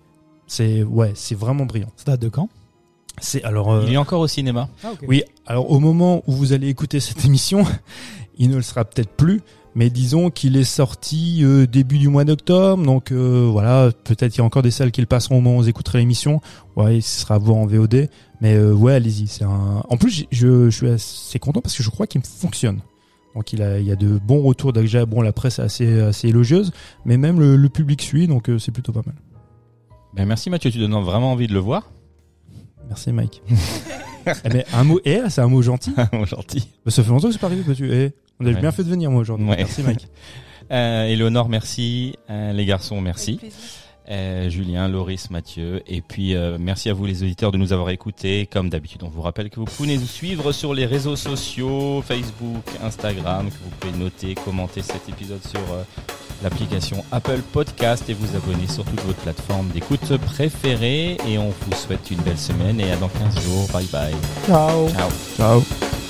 c'est 0.46 0.82
ouais, 0.82 1.12
c'est 1.14 1.34
vraiment 1.34 1.66
brillant. 1.66 1.90
Ça 1.96 2.04
date 2.12 2.20
de 2.20 2.28
quand? 2.28 2.48
C'est 3.20 3.44
alors 3.44 3.72
euh, 3.72 3.84
Il 3.86 3.92
est 3.92 3.98
encore 3.98 4.20
au 4.20 4.26
cinéma. 4.26 4.68
oui, 5.06 5.22
alors 5.46 5.70
au 5.70 5.78
moment 5.80 6.22
où 6.26 6.32
vous 6.32 6.52
allez 6.52 6.68
écouter 6.68 7.00
cette 7.00 7.24
émission, 7.24 7.64
il 8.38 8.50
ne 8.50 8.56
le 8.56 8.62
sera 8.62 8.84
peut-être 8.84 9.10
plus, 9.10 9.42
mais 9.74 9.90
disons 9.90 10.30
qu'il 10.30 10.56
est 10.56 10.64
sorti 10.64 11.40
euh, 11.42 11.66
début 11.66 11.98
du 11.98 12.08
mois 12.08 12.24
d'octobre, 12.24 12.82
donc 12.84 13.12
euh, 13.12 13.48
voilà, 13.50 13.90
peut-être 14.04 14.34
il 14.36 14.38
y 14.38 14.40
a 14.40 14.44
encore 14.44 14.62
des 14.62 14.70
salles 14.70 14.90
qui 14.90 15.00
le 15.00 15.06
passeront 15.06 15.38
au 15.38 15.40
moment 15.40 15.56
où 15.58 15.62
vous 15.62 15.68
écouterez 15.68 15.98
l'émission. 15.98 16.40
Ouais, 16.76 17.00
ce 17.00 17.20
sera 17.20 17.36
à 17.36 17.38
voir 17.38 17.58
en 17.58 17.66
VOD, 17.66 18.08
mais 18.40 18.54
euh, 18.54 18.72
ouais, 18.72 18.94
allez-y. 18.94 19.28
C'est 19.28 19.44
un. 19.44 19.82
En 19.88 19.96
plus, 19.96 20.24
je, 20.30 20.70
je 20.70 20.76
suis 20.76 20.88
assez 20.88 21.38
content 21.38 21.60
parce 21.60 21.76
que 21.76 21.82
je 21.82 21.90
crois 21.90 22.06
qu'il 22.06 22.22
fonctionne. 22.22 22.80
Donc 23.34 23.52
il 23.52 23.62
a, 23.62 23.78
il 23.78 23.86
y 23.86 23.92
a 23.92 23.96
de 23.96 24.18
bons 24.18 24.42
retours. 24.42 24.72
Déjà, 24.72 25.06
bon, 25.06 25.22
la 25.22 25.32
presse 25.32 25.58
est 25.58 25.62
assez, 25.62 26.00
assez 26.00 26.28
élogieuse, 26.28 26.72
mais 27.04 27.16
même 27.16 27.40
le, 27.40 27.56
le 27.56 27.68
public 27.68 28.02
suit, 28.02 28.26
donc 28.26 28.48
euh, 28.50 28.58
c'est 28.58 28.72
plutôt 28.72 28.92
pas 28.92 29.02
mal. 29.06 29.14
Ben, 30.14 30.26
merci 30.26 30.50
Mathieu, 30.50 30.70
tu 30.70 30.78
donnes 30.78 30.92
vraiment 31.02 31.32
envie 31.32 31.46
de 31.46 31.54
le 31.54 31.60
voir. 31.60 31.90
Merci 32.92 33.10
Mike. 33.12 33.40
eh 34.44 34.48
ben, 34.50 34.64
un 34.74 34.84
mot, 34.84 35.00
eh, 35.06 35.20
c'est 35.30 35.40
un 35.40 35.48
mot 35.48 35.62
gentil. 35.62 35.94
Gentil. 36.26 36.68
Bah, 36.84 36.90
ça 36.90 37.02
fait 37.02 37.08
longtemps 37.08 37.28
que 37.28 37.32
c'est 37.32 37.38
pas 37.40 37.46
arrivé, 37.46 37.62
Mathieu. 37.66 37.90
Eh, 37.90 38.12
on 38.38 38.44
a 38.44 38.50
Ouais. 38.50 38.60
bien 38.60 38.70
fait 38.70 38.84
de 38.84 38.90
venir, 38.90 39.10
moi, 39.10 39.22
aujourd'hui. 39.22 39.48
Ouais. 39.48 39.56
Merci, 39.56 39.82
Mike. 39.82 40.06
Euh, 40.70 41.06
Éléonore, 41.06 41.48
merci. 41.48 42.16
Euh, 42.28 42.52
les 42.52 42.66
garçons, 42.66 43.00
merci. 43.00 43.40
Euh, 44.10 44.50
Julien, 44.50 44.88
Loris, 44.88 45.30
Mathieu. 45.30 45.82
Et 45.86 46.00
puis, 46.00 46.34
euh, 46.34 46.56
merci 46.58 46.90
à 46.90 46.92
vous 46.94 47.06
les 47.06 47.22
auditeurs 47.22 47.52
de 47.52 47.58
nous 47.58 47.72
avoir 47.72 47.90
écoutés. 47.90 48.46
Comme 48.46 48.68
d'habitude, 48.68 49.02
on 49.04 49.08
vous 49.08 49.22
rappelle 49.22 49.48
que 49.48 49.60
vous 49.60 49.66
pouvez 49.66 49.96
nous 49.96 50.06
suivre 50.06 50.52
sur 50.52 50.74
les 50.74 50.86
réseaux 50.86 51.16
sociaux, 51.16 52.02
Facebook, 52.02 52.64
Instagram, 52.82 53.48
que 53.48 53.54
vous 53.62 53.70
pouvez 53.78 54.04
noter, 54.04 54.34
commenter 54.34 54.82
cet 54.82 55.08
épisode 55.08 55.42
sur 55.46 55.60
euh, 55.72 55.82
l'application 56.42 57.04
Apple 57.12 57.40
Podcast 57.52 58.08
et 58.10 58.14
vous 58.14 58.36
abonner 58.36 58.66
sur 58.66 58.84
toutes 58.84 59.02
vos 59.02 59.14
plateformes 59.14 59.68
d'écoute 59.68 60.16
préférées. 60.16 61.16
Et 61.28 61.38
on 61.38 61.50
vous 61.50 61.76
souhaite 61.76 62.10
une 62.10 62.20
belle 62.22 62.38
semaine 62.38 62.80
et 62.80 62.90
à 62.90 62.96
dans 62.96 63.08
15 63.08 63.40
jours. 63.44 63.68
Bye 63.72 63.86
bye. 63.86 64.14
Ciao 64.46 64.88
Ciao. 64.88 65.10
Ciao. 65.36 66.01